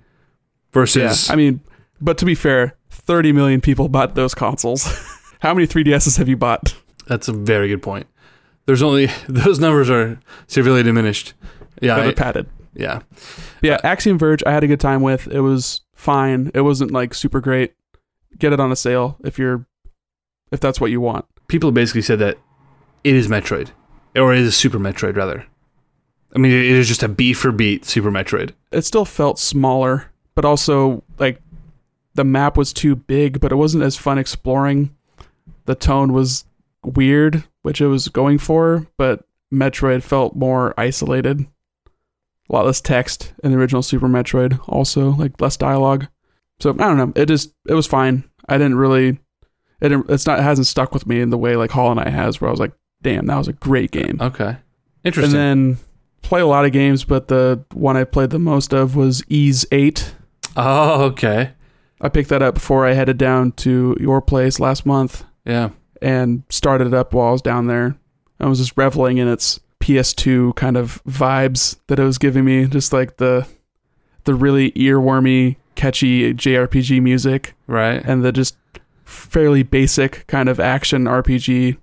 Versus, 0.77 1.27
Yeah, 1.29 1.33
I 1.33 1.37
mean, 1.37 1.61
but 2.03 2.18
to 2.18 2.27
be 2.27 2.35
fair, 2.35 2.77
30 2.91 3.33
million 3.33 3.62
people 3.62 3.89
bought 3.89 4.14
those 4.14 4.35
consoles. 4.35 4.85
How 5.41 5.55
many 5.55 5.66
3DSs 5.66 6.18
have 6.18 6.29
you 6.29 6.37
bought? 6.37 6.74
that's 7.07 7.29
a 7.29 7.33
very 7.33 7.68
good 7.68 7.81
point. 7.83 8.07
There's 8.66 8.83
only 8.83 9.07
those 9.29 9.59
numbers 9.59 9.89
are 9.89 10.20
severely 10.49 10.83
diminished. 10.83 11.33
Yeah, 11.81 11.99
are 11.99 12.12
padded. 12.12 12.47
yeah. 12.74 13.01
Yeah, 13.62 13.79
Axiom 13.83 14.18
Verge, 14.18 14.43
I 14.47 14.53
had 14.53 14.64
a 14.64 14.66
good 14.66 14.81
time 14.81 15.01
with. 15.01 15.29
It 15.29 15.41
was 15.41 15.81
fine. 15.95 16.51
It 16.53 16.61
wasn't 16.61 16.91
like 16.91 17.14
super 17.14 17.41
great. 17.41 17.72
Get 18.39 18.53
it 18.53 18.61
on 18.61 18.70
a 18.70 18.77
sale 18.77 19.16
if 19.24 19.39
you're, 19.39 19.66
if 20.53 20.61
that's 20.61 20.79
what 20.79 20.91
you 20.91 21.01
want. 21.01 21.24
People 21.49 21.72
basically 21.72 22.03
said 22.03 22.18
that 22.18 22.37
it 23.03 23.14
is 23.14 23.29
Metroid, 23.29 23.70
or 24.14 24.35
it 24.35 24.41
is 24.41 24.55
Super 24.55 24.79
Metroid 24.79 25.16
rather. 25.16 25.47
I 26.35 26.39
mean, 26.39 26.53
it 26.53 26.66
is 26.66 26.87
just 26.89 27.03
a 27.03 27.09
beat 27.09 27.35
for 27.35 27.51
beat 27.51 27.87
Super 27.87 28.11
Metroid. 28.11 28.53
It 28.72 28.83
still 28.85 29.07
felt 29.07 29.39
smaller, 29.39 30.11
but 30.37 30.45
also 30.45 31.03
like 31.18 31.43
the 32.14 32.24
map 32.24 32.57
was 32.57 32.72
too 32.72 32.95
big, 32.95 33.41
but 33.41 33.51
it 33.51 33.57
wasn't 33.57 33.82
as 33.82 33.97
fun 33.97 34.18
exploring. 34.18 34.95
The 35.64 35.74
tone 35.74 36.12
was 36.12 36.45
weird, 36.84 37.43
which 37.62 37.80
it 37.80 37.89
was 37.89 38.07
going 38.07 38.39
for, 38.39 38.87
but 38.97 39.24
Metroid 39.53 40.05
felt 40.05 40.37
more 40.37 40.72
isolated. 40.78 41.41
A 42.49 42.53
lot 42.53 42.66
less 42.66 42.80
text 42.80 43.32
in 43.43 43.51
the 43.51 43.59
original 43.59 43.82
Super 43.82 44.07
Metroid, 44.07 44.61
also 44.68 45.11
like 45.11 45.41
less 45.41 45.57
dialogue. 45.57 46.07
So 46.61 46.70
I 46.70 46.74
don't 46.74 46.97
know. 46.97 47.12
It 47.16 47.26
just 47.26 47.53
it 47.68 47.74
was 47.74 47.87
fine. 47.87 48.24
I 48.49 48.57
didn't 48.57 48.76
really. 48.76 49.18
It 49.80 49.91
didn't, 49.91 50.09
it's 50.09 50.26
not 50.26 50.39
it 50.39 50.43
hasn't 50.43 50.68
stuck 50.68 50.95
with 50.95 51.07
me 51.07 51.20
in 51.20 51.30
the 51.30 51.37
way 51.39 51.57
like 51.57 51.72
Hollow 51.72 51.95
Knight 51.95 52.09
has, 52.09 52.41
where 52.41 52.49
I 52.49 52.53
was 52.53 52.61
like, 52.61 52.72
damn, 53.03 53.26
that 53.26 53.37
was 53.37 53.49
a 53.49 53.53
great 53.53 53.95
uh, 53.95 54.01
game. 54.01 54.18
Okay, 54.20 54.57
interesting. 55.05 55.39
and 55.39 55.74
then 55.74 55.78
play 56.22 56.41
a 56.41 56.47
lot 56.47 56.64
of 56.64 56.72
games, 56.72 57.05
but 57.05 57.28
the 57.28 57.64
one 57.72 57.97
I 57.97 58.05
played 58.05 58.30
the 58.30 58.39
most 58.39 58.72
of 58.72 58.97
was 58.97 59.22
Ys 59.28 59.66
Eight. 59.72 60.14
Oh, 60.57 61.02
okay, 61.04 61.52
I 62.00 62.09
picked 62.09 62.28
that 62.30 62.42
up 62.42 62.54
before 62.54 62.86
I 62.86 62.92
headed 62.92 63.18
down 63.18 63.52
to 63.52 63.96
your 64.00 64.20
place 64.20 64.61
last 64.61 64.84
month 64.84 65.24
yeah. 65.44 65.70
and 66.02 66.42
started 66.50 66.88
it 66.88 66.94
up 66.94 67.12
while 67.14 67.28
I 67.28 67.32
was 67.32 67.42
down 67.42 67.66
there. 67.66 67.96
I 68.38 68.46
was 68.46 68.59
just 68.59 68.76
reveling 68.76 69.18
in 69.18 69.28
its 69.28 69.61
PS2 69.80 70.54
kind 70.57 70.76
of 70.76 71.02
vibes 71.04 71.76
that 71.86 71.98
it 71.98 72.04
was 72.04 72.18
giving 72.18 72.44
me, 72.44 72.66
just 72.66 72.92
like 72.92 73.16
the 73.16 73.46
the 74.24 74.34
really 74.34 74.72
earwormy, 74.72 75.57
catchy 75.76 76.34
JRPG 76.34 77.00
music 77.00 77.54
Right. 77.68 78.02
and 78.04 78.24
the 78.24 78.32
just 78.32 78.57
fairly 79.04 79.62
basic 79.62 80.26
kind 80.26 80.48
of 80.48 80.59
action 80.59 81.04
RPG 81.04 81.76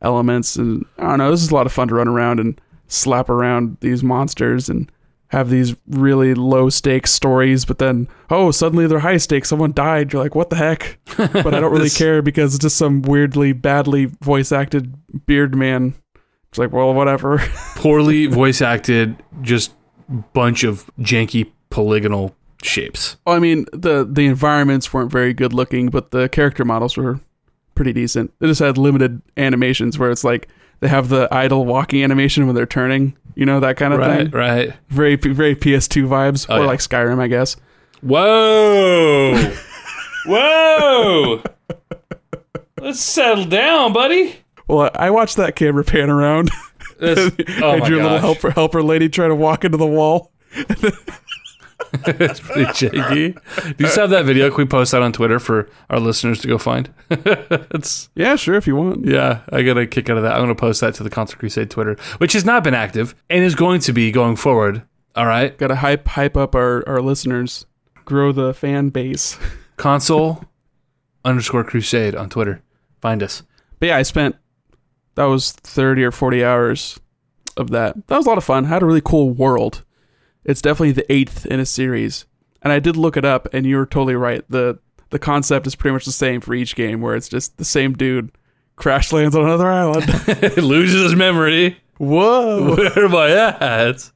elements. 0.00 0.54
And 0.54 0.86
I 0.98 1.08
don't 1.08 1.18
know, 1.18 1.30
this 1.30 1.42
is 1.42 1.50
a 1.50 1.54
lot 1.54 1.66
of 1.66 1.72
fun 1.72 1.88
to 1.88 1.94
run 1.96 2.06
around 2.08 2.38
and 2.38 2.60
slap 2.86 3.28
around 3.28 3.78
these 3.80 4.04
monsters 4.04 4.68
and 4.68 4.90
have 5.32 5.50
these 5.50 5.74
really 5.88 6.34
low 6.34 6.68
stakes 6.68 7.10
stories, 7.10 7.64
but 7.64 7.78
then 7.78 8.06
oh, 8.30 8.50
suddenly 8.50 8.86
they're 8.86 8.98
high 9.00 9.16
stakes. 9.16 9.48
Someone 9.48 9.72
died. 9.72 10.12
You're 10.12 10.22
like, 10.22 10.34
what 10.34 10.50
the 10.50 10.56
heck? 10.56 10.98
But 11.16 11.54
I 11.54 11.60
don't 11.60 11.72
really 11.72 11.84
This- 11.84 11.98
care 11.98 12.22
because 12.22 12.54
it's 12.54 12.62
just 12.62 12.76
some 12.76 13.02
weirdly 13.02 13.52
badly 13.52 14.04
voice 14.06 14.52
acted 14.52 14.94
beard 15.26 15.54
man 15.54 15.94
It's 16.50 16.58
like, 16.58 16.70
well, 16.72 16.92
whatever. 16.94 17.38
Poorly 17.76 18.26
voice 18.26 18.60
acted, 18.62 19.16
just 19.40 19.72
bunch 20.34 20.64
of 20.64 20.90
janky 21.00 21.50
polygonal 21.70 22.36
shapes. 22.62 23.16
I 23.26 23.38
mean, 23.38 23.64
the 23.72 24.06
the 24.08 24.26
environments 24.26 24.92
weren't 24.92 25.10
very 25.10 25.32
good 25.32 25.52
looking, 25.54 25.88
but 25.88 26.10
the 26.10 26.28
character 26.28 26.64
models 26.64 26.96
were 26.98 27.18
pretty 27.74 27.94
decent. 27.94 28.32
They 28.38 28.46
just 28.46 28.60
had 28.60 28.76
limited 28.76 29.22
animations 29.38 29.98
where 29.98 30.10
it's 30.10 30.24
like 30.24 30.48
they 30.82 30.88
have 30.88 31.08
the 31.08 31.28
idle 31.32 31.64
walking 31.64 32.02
animation 32.02 32.44
when 32.46 32.56
they're 32.56 32.66
turning, 32.66 33.16
you 33.36 33.46
know, 33.46 33.60
that 33.60 33.76
kind 33.76 33.94
of 33.94 34.00
Right, 34.00 34.16
thing. 34.18 34.30
right. 34.32 34.72
Very 34.90 35.14
very 35.16 35.54
PS2 35.54 36.06
vibes, 36.08 36.44
Oh, 36.48 36.56
or 36.56 36.60
yeah. 36.62 36.66
like 36.66 36.80
Skyrim, 36.80 37.20
I 37.20 37.28
guess. 37.28 37.56
Whoa! 38.02 39.52
Whoa! 40.26 41.42
Let's 42.80 43.00
settle 43.00 43.44
down, 43.44 43.92
buddy. 43.92 44.36
Well, 44.66 44.90
I 44.94 45.10
watched 45.10 45.36
that 45.36 45.54
camera 45.56 45.84
pan 45.84 46.10
around. 46.10 46.50
This, 46.98 47.18
oh 47.62 47.70
and 47.72 47.80
my 47.82 47.88
your 47.88 48.02
little 48.02 48.18
helper 48.18 48.50
helper 48.50 48.82
lady 48.82 49.08
try 49.08 49.28
to 49.28 49.34
walk 49.34 49.64
into 49.64 49.76
the 49.78 49.86
wall. 49.86 50.32
it's 52.06 52.40
pretty 52.40 52.72
shaky. 52.72 53.32
Do 53.32 53.74
you 53.78 53.86
still 53.86 54.04
have 54.04 54.10
that 54.10 54.24
video? 54.24 54.48
Can 54.48 54.58
we 54.58 54.64
post 54.66 54.92
that 54.92 55.02
on 55.02 55.12
Twitter 55.12 55.38
for 55.38 55.68
our 55.90 56.00
listeners 56.00 56.40
to 56.40 56.48
go 56.48 56.58
find? 56.58 56.92
it's 57.10 58.08
Yeah, 58.14 58.36
sure, 58.36 58.54
if 58.54 58.66
you 58.66 58.76
want. 58.76 59.04
yeah, 59.06 59.40
I 59.52 59.62
got 59.62 59.76
a 59.78 59.86
kick 59.86 60.08
out 60.08 60.16
of 60.16 60.22
that. 60.22 60.32
I'm 60.32 60.38
going 60.44 60.48
to 60.48 60.54
post 60.54 60.80
that 60.80 60.94
to 60.94 61.02
the 61.02 61.10
Console 61.10 61.38
Crusade 61.38 61.70
Twitter, 61.70 61.96
which 62.18 62.32
has 62.32 62.44
not 62.44 62.64
been 62.64 62.74
active 62.74 63.14
and 63.28 63.44
is 63.44 63.54
going 63.54 63.80
to 63.82 63.92
be 63.92 64.10
going 64.10 64.36
forward. 64.36 64.82
All 65.14 65.26
right, 65.26 65.56
Got 65.58 65.68
to 65.68 65.76
hype 65.76 66.08
hype 66.08 66.36
up 66.36 66.54
our 66.54 66.82
our 66.88 67.02
listeners, 67.02 67.66
grow 68.06 68.32
the 68.32 68.54
fan 68.54 68.88
base. 68.88 69.38
console 69.76 70.44
underscore 71.24 71.64
Crusade 71.64 72.14
on 72.14 72.30
Twitter. 72.30 72.62
Find 73.00 73.22
us. 73.22 73.42
But 73.78 73.86
yeah, 73.88 73.96
I 73.98 74.02
spent 74.02 74.36
that 75.16 75.24
was 75.24 75.52
30 75.52 76.04
or 76.04 76.10
40 76.12 76.42
hours 76.44 76.98
of 77.58 77.70
that. 77.70 78.06
That 78.06 78.16
was 78.16 78.24
a 78.26 78.28
lot 78.30 78.38
of 78.38 78.44
fun. 78.44 78.64
I 78.64 78.68
Had 78.68 78.82
a 78.82 78.86
really 78.86 79.02
cool 79.04 79.30
world. 79.30 79.84
It's 80.44 80.62
definitely 80.62 80.92
the 80.92 81.12
eighth 81.12 81.46
in 81.46 81.60
a 81.60 81.66
series. 81.66 82.26
And 82.62 82.72
I 82.72 82.78
did 82.78 82.96
look 82.96 83.16
it 83.16 83.24
up 83.24 83.48
and 83.52 83.66
you 83.66 83.76
were 83.76 83.86
totally 83.86 84.14
right. 84.14 84.44
The 84.48 84.78
the 85.10 85.18
concept 85.18 85.66
is 85.66 85.74
pretty 85.74 85.92
much 85.92 86.06
the 86.06 86.12
same 86.12 86.40
for 86.40 86.54
each 86.54 86.74
game 86.74 87.00
where 87.02 87.14
it's 87.14 87.28
just 87.28 87.58
the 87.58 87.64
same 87.64 87.92
dude 87.92 88.32
crash 88.76 89.12
lands 89.12 89.36
on 89.36 89.44
another 89.44 89.68
island. 89.68 90.06
Loses 90.56 91.02
his 91.02 91.14
memory. 91.14 91.78
Whoa. 91.98 92.74
Where 92.76 93.04
am 93.04 93.14
I 93.14 93.30
at? 93.30 94.10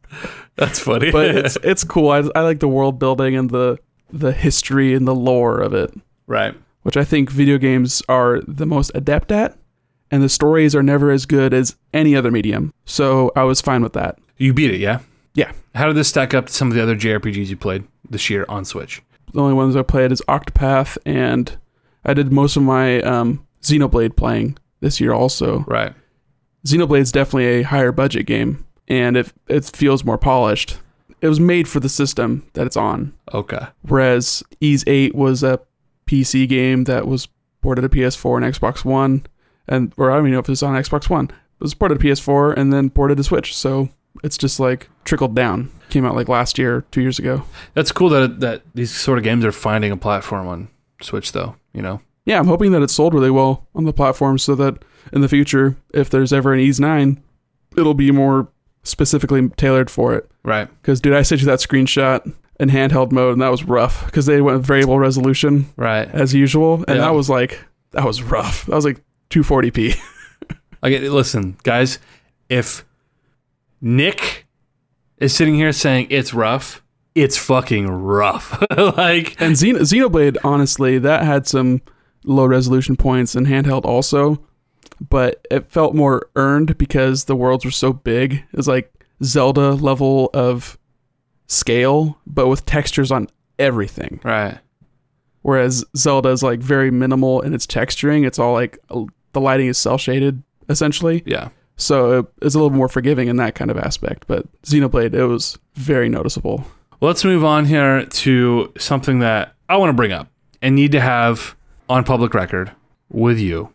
That's 0.57 0.81
funny. 0.81 1.11
But 1.11 1.35
it's 1.35 1.59
it's 1.63 1.85
cool. 1.85 2.11
I, 2.11 2.25
I 2.35 2.43
like 2.43 2.61
the 2.61 2.69
world 2.69 2.99
building 2.99 3.37
and 3.37 3.51
the 3.51 3.79
the 4.11 4.33
history 4.33 4.95
and 4.95 5.07
the 5.07 5.15
lore 5.15 5.61
of 5.61 5.75
it, 5.75 5.93
right. 6.27 6.55
which 6.83 6.97
I 6.97 7.05
think 7.05 7.31
video 7.31 7.59
games 7.59 8.03
are 8.09 8.41
the 8.47 8.67
most 8.67 8.93
adept 8.95 9.33
at. 9.33 9.59
And 10.11 10.23
the 10.23 10.29
stories 10.29 10.75
are 10.77 10.85
never 10.85 11.11
as 11.11 11.27
good 11.27 11.53
as 11.53 11.75
any 11.93 12.15
other 12.15 12.31
medium. 12.31 12.73
So 12.85 13.33
I 13.35 13.43
was 13.43 13.61
fine 13.61 13.83
with 13.83 13.93
that. 13.95 14.19
You 14.37 14.55
beat 14.55 14.71
it, 14.71 14.79
yeah. 14.79 15.01
Yeah. 15.37 15.53
How 15.75 15.87
did 15.87 15.97
this 15.97 16.09
stack 16.09 16.35
up 16.35 16.47
to 16.47 16.53
some 16.53 16.69
of 16.69 16.75
the 16.75 16.83
other 16.83 16.97
JRPGs 16.97 17.47
you 17.47 17.57
played 17.57 17.85
this 18.11 18.29
year 18.31 18.45
on 18.49 18.65
Switch? 18.65 19.03
The 19.33 19.41
only 19.41 19.55
ones 19.55 19.77
I 19.77 19.83
played 19.83 20.11
is 20.11 20.23
Octopath, 20.29 20.97
and 21.07 21.57
I 22.05 22.15
did 22.15 22.33
most 22.33 22.57
of 22.57 22.63
my 22.63 23.01
um, 23.03 23.47
Xenoblade 23.63 24.17
playing 24.17 24.57
this 24.81 25.01
year 25.01 25.13
also. 25.13 25.61
Right. 25.69 25.93
Xenoblade's 26.67 27.13
definitely 27.13 27.47
a 27.47 27.63
higher 27.63 27.93
budget 27.93 28.27
game, 28.27 28.65
and 28.89 29.17
it, 29.17 29.33
it 29.47 29.65
feels 29.67 30.05
more 30.05 30.19
polished. 30.19 30.79
It 31.21 31.29
was 31.29 31.39
made 31.41 31.69
for 31.69 31.81
the 31.81 31.89
system 31.89 32.49
that 32.55 32.67
it's 32.67 32.77
on, 32.77 33.13
Okay. 33.33 33.67
whereas 33.83 34.43
Ys 34.61 34.85
8 34.87 35.15
was 35.15 35.43
a 35.43 35.61
PC 36.07 36.49
game 36.49 36.85
that 36.85 37.07
was 37.07 37.29
ported 37.63 37.83
to 37.83 37.89
PS4 37.89 38.43
and 38.43 38.55
Xbox 38.55 38.85
One, 38.85 39.27
and 39.69 39.93
or 39.97 40.11
I 40.11 40.15
don't 40.17 40.25
even 40.25 40.33
know 40.33 40.39
if 40.39 40.49
it's 40.49 40.63
on 40.63 40.75
Xbox 40.75 41.11
One. 41.11 41.27
It 41.27 41.65
was 41.65 41.75
ported 41.75 41.99
to 42.01 42.07
PS4 42.07 42.57
and 42.57 42.73
then 42.73 42.91
ported 42.91 43.17
to 43.19 43.25
Switch, 43.25 43.57
so 43.57 43.89
it's 44.23 44.39
just 44.39 44.59
like 44.61 44.89
trickled 45.05 45.35
down. 45.35 45.71
Came 45.91 46.05
out 46.05 46.15
like 46.17 46.29
last 46.29 46.59
year, 46.59 46.85
two 46.91 47.01
years 47.01 47.19
ago. 47.19 47.45
That's 47.75 47.93
cool 47.93 48.09
that 48.11 48.41
that 48.41 48.63
these 48.75 48.91
sort 48.91 49.19
of 49.19 49.25
games 49.25 49.45
are 49.45 49.53
finding 49.53 49.93
a 49.93 49.97
platform 49.97 50.49
on 50.49 50.69
Switch, 51.03 51.33
though. 51.33 51.57
You 51.73 51.83
know. 51.83 52.01
yeah, 52.25 52.39
I'm 52.39 52.47
hoping 52.47 52.73
that 52.73 52.83
it's 52.83 52.95
sold 52.95 53.15
really 53.15 53.31
well 53.31 53.67
on 53.75 53.85
the 53.85 53.93
platform 53.93 54.39
so 54.39 54.55
that 54.57 54.83
in 55.13 55.21
the 55.21 55.29
future, 55.29 55.77
if 55.95 56.11
there's 56.11 56.33
ever 56.33 56.53
an 56.55 56.59
Ys 56.61 56.81
9, 56.81 57.23
it'll 57.77 57.95
be 57.95 58.11
more 58.11 58.49
specifically 58.83 59.49
tailored 59.51 59.91
for 59.91 60.15
it. 60.15 60.29
Right. 60.43 60.69
Because, 60.83 61.01
dude, 61.01 61.13
I 61.15 61.23
sent 61.23 61.41
you 61.43 61.47
that 61.47 61.59
screenshot 61.61 62.33
in 62.59 62.71
handheld 62.71 63.13
mode, 63.13 63.35
and 63.35 63.43
that 63.43 63.51
was 63.51 63.63
rough 63.65 64.07
because 64.07 64.27
they 64.27 64.41
went 64.41 64.65
variable 64.65 64.99
resolution 64.99 65.67
Right. 65.77 66.09
as 66.09 66.35
usual. 66.35 66.85
And 66.89 66.97
Yeah. 66.97 67.03
that 67.05 67.15
was 67.15 67.29
like, 67.29 67.63
that 67.93 68.05
was 68.05 68.23
rough. 68.23 68.67
That 68.67 68.75
was 68.75 68.85
like 68.85 69.01
240p. 69.31 69.95
I 70.83 70.91
get. 70.91 71.03
Listen, 71.05 71.57
guys. 71.63 71.99
If 72.49 72.85
Nick 73.81 74.47
is 75.19 75.35
sitting 75.35 75.55
here 75.55 75.73
saying 75.73 76.09
it's 76.11 76.35
rough, 76.35 76.83
it's 77.15 77.37
fucking 77.37 77.87
rough. 77.89 78.61
like. 78.77 79.41
and 79.41 79.55
Xen- 79.55 79.81
Xenoblade, 79.81 80.37
honestly, 80.45 80.99
that 80.99 81.25
had 81.25 81.47
some 81.47 81.81
low 82.25 82.47
resolution 82.47 82.97
points 82.97 83.35
and 83.35 83.47
handheld 83.47 83.85
also, 83.85 84.43
but 85.09 85.47
it 85.51 85.71
felt 85.71 85.95
more 85.95 86.29
earned 86.37 86.77
because 86.77 87.25
the 87.25 87.37
worlds 87.37 87.65
were 87.65 87.71
so 87.71 87.93
big. 87.93 88.35
It 88.35 88.57
was 88.57 88.69
like 88.69 88.93
Zelda 89.23 89.73
level 89.73 90.31
of 90.35 90.79
scale, 91.47 92.19
but 92.27 92.49
with 92.49 92.67
textures 92.67 93.11
on 93.11 93.29
everything. 93.59 94.21
Right. 94.23 94.59
Whereas 95.43 95.85
Zelda 95.97 96.31
is 96.31 96.43
like 96.43 96.59
very 96.61 96.91
minimal 96.91 97.41
in 97.41 97.55
its 97.55 97.67
texturing. 97.67 98.27
It's 98.27 98.39
all 98.39 98.53
like 98.53 98.79
the 98.89 99.41
lighting 99.41 99.69
is 99.69 99.79
cell 99.79 99.97
shaded 99.97 100.43
essentially. 100.69 101.23
Yeah. 101.25 101.51
So 101.77 102.19
it- 102.21 102.27
it's 102.43 102.55
a 102.55 102.59
little 102.59 102.77
more 102.77 102.89
forgiving 102.89 103.29
in 103.29 103.37
that 103.37 103.55
kind 103.55 103.71
of 103.71 103.77
aspect. 103.79 104.25
But 104.27 104.47
Xenoblade, 104.63 105.15
it 105.15 105.27
was 105.27 105.59
very 105.75 106.09
noticeable. 106.09 106.65
Let's 107.01 107.25
move 107.25 107.45
on 107.45 107.67
here 107.67 108.05
to 108.07 108.73
something 108.79 109.19
that 109.19 109.55
I 109.69 109.77
want 109.77 109.91
to 109.91 109.95
bring 109.95 110.13
up 110.13 110.29
and 110.63 110.75
need 110.75 110.93
to 110.93 111.01
have 111.01 111.55
on 111.89 112.05
public 112.05 112.33
record 112.35 112.73
with 113.11 113.39
you 113.39 113.71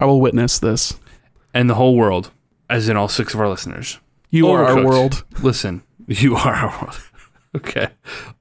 I 0.00 0.04
will 0.04 0.20
witness 0.20 0.58
this. 0.58 0.94
and 1.54 1.68
the 1.68 1.74
whole 1.74 1.96
world, 1.96 2.30
as 2.70 2.88
in 2.88 2.96
all 2.96 3.08
six 3.08 3.34
of 3.34 3.40
our 3.40 3.48
listeners. 3.48 3.98
You 4.30 4.48
are 4.48 4.64
our 4.64 4.84
world. 4.84 5.24
Listen, 5.42 5.82
You 6.06 6.34
are 6.36 6.54
our 6.54 6.70
world. 6.80 7.00
okay. 7.56 7.88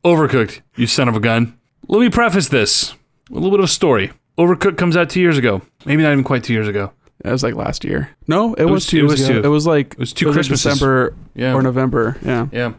Overcooked, 0.03 0.61
you 0.75 0.87
son 0.87 1.07
of 1.09 1.15
a 1.15 1.19
gun. 1.19 1.57
Let 1.87 1.99
me 1.99 2.09
preface 2.09 2.47
this 2.47 2.93
with 3.29 3.37
a 3.37 3.41
little 3.41 3.51
bit 3.51 3.59
of 3.59 3.65
a 3.65 3.67
story. 3.67 4.11
Overcooked 4.37 4.77
comes 4.77 4.95
out 4.97 5.09
two 5.09 5.19
years 5.21 5.37
ago. 5.37 5.61
Maybe 5.85 6.03
not 6.03 6.11
even 6.13 6.23
quite 6.23 6.43
two 6.43 6.53
years 6.53 6.67
ago. 6.67 6.91
It 7.23 7.29
was 7.31 7.43
like 7.43 7.55
last 7.55 7.83
year. 7.83 8.09
No, 8.27 8.53
it, 8.55 8.65
was, 8.65 8.71
was- 8.71 8.87
two. 8.87 8.99
it 8.99 9.03
was 9.03 9.29
ago. 9.29 9.41
two. 9.41 9.47
It 9.47 9.49
was 9.51 9.67
like 9.67 9.93
It 9.93 9.99
was 9.99 10.13
two 10.13 10.25
like 10.27 10.33
Christmases. 10.33 10.63
December 10.73 11.15
Yeah. 11.35 11.53
or 11.53 11.61
November. 11.61 12.17
Yeah. 12.23 12.47
Yeah. 12.51 12.73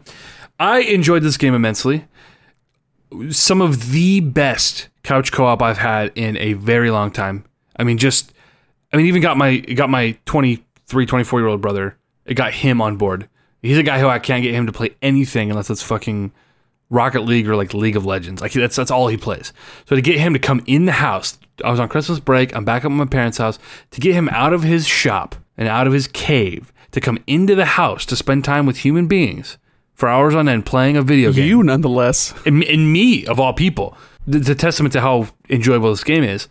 I 0.59 0.79
enjoyed 0.81 1.23
this 1.23 1.37
game 1.37 1.53
immensely. 1.53 2.05
Some 3.29 3.61
of 3.61 3.91
the 3.91 4.19
best 4.21 4.89
couch 5.03 5.31
co-op 5.31 5.61
I've 5.61 5.77
had 5.77 6.11
in 6.15 6.35
a 6.37 6.53
very 6.53 6.89
long 6.89 7.11
time. 7.11 7.45
I 7.77 7.83
mean 7.83 7.97
just 7.97 8.33
I 8.91 8.97
mean 8.97 9.05
even 9.05 9.21
got 9.21 9.37
my 9.37 9.57
got 9.59 9.89
my 9.89 10.17
23 10.25 11.05
24 11.05 11.39
year 11.39 11.47
old 11.47 11.61
brother. 11.61 11.95
It 12.25 12.33
got 12.35 12.53
him 12.53 12.81
on 12.81 12.97
board. 12.97 13.29
He's 13.61 13.77
a 13.77 13.83
guy 13.83 13.99
who 13.99 14.07
I 14.07 14.19
can't 14.19 14.43
get 14.43 14.53
him 14.53 14.65
to 14.65 14.71
play 14.73 14.91
anything 15.01 15.49
unless 15.51 15.69
it's 15.69 15.83
fucking 15.83 16.31
Rocket 16.93 17.21
League 17.21 17.49
or 17.49 17.55
like 17.55 17.73
League 17.73 17.95
of 17.95 18.05
Legends. 18.05 18.41
Like 18.41 18.53
that's 18.53 18.75
that's 18.75 18.91
all 18.91 19.07
he 19.07 19.17
plays. 19.17 19.51
So 19.89 19.95
to 19.95 20.01
get 20.01 20.19
him 20.19 20.33
to 20.33 20.39
come 20.39 20.63
in 20.67 20.85
the 20.85 20.93
house, 20.93 21.39
I 21.65 21.71
was 21.71 21.79
on 21.79 21.89
Christmas 21.89 22.19
break. 22.19 22.55
I'm 22.55 22.65
back 22.65 22.85
up 22.85 22.91
at 22.91 22.95
my 22.95 23.05
parents' 23.05 23.39
house 23.39 23.57
to 23.91 23.99
get 23.99 24.13
him 24.13 24.29
out 24.29 24.53
of 24.53 24.63
his 24.63 24.87
shop 24.87 25.35
and 25.57 25.67
out 25.67 25.87
of 25.87 25.93
his 25.93 26.07
cave 26.07 26.71
to 26.91 27.01
come 27.01 27.17
into 27.25 27.55
the 27.55 27.65
house 27.65 28.05
to 28.05 28.15
spend 28.15 28.45
time 28.45 28.67
with 28.67 28.77
human 28.77 29.07
beings 29.07 29.57
for 29.95 30.07
hours 30.07 30.35
on 30.35 30.47
end 30.47 30.67
playing 30.67 30.95
a 30.95 31.01
video 31.01 31.33
game. 31.33 31.47
You 31.47 31.63
nonetheless. 31.63 32.33
and, 32.45 32.63
and 32.63 32.93
me 32.93 33.25
of 33.25 33.39
all 33.39 33.53
people. 33.53 33.97
It's 34.27 34.49
a 34.49 34.55
testament 34.55 34.93
to 34.93 35.01
how 35.01 35.27
enjoyable 35.49 35.89
this 35.89 36.03
game 36.03 36.23
is. 36.23 36.47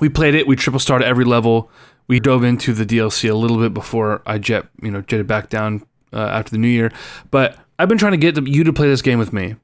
We 0.00 0.08
played 0.08 0.34
it. 0.34 0.46
We 0.46 0.56
triple 0.56 0.80
started 0.80 1.06
every 1.06 1.24
level. 1.24 1.70
We 2.08 2.18
dove 2.20 2.42
into 2.42 2.74
the 2.74 2.84
DLC 2.84 3.30
a 3.30 3.34
little 3.34 3.58
bit 3.58 3.72
before 3.72 4.22
I 4.26 4.38
jet, 4.38 4.66
you 4.82 4.90
know, 4.90 5.00
jetted 5.02 5.26
back 5.26 5.48
down 5.48 5.86
uh, 6.12 6.18
after 6.18 6.50
the 6.50 6.58
new 6.58 6.68
year. 6.68 6.92
But 7.30 7.56
I've 7.78 7.88
been 7.88 7.98
trying 7.98 8.12
to 8.12 8.18
get 8.18 8.46
you 8.46 8.64
to 8.64 8.72
play 8.72 8.88
this 8.88 9.00
game 9.00 9.18
with 9.18 9.32
me 9.32 9.54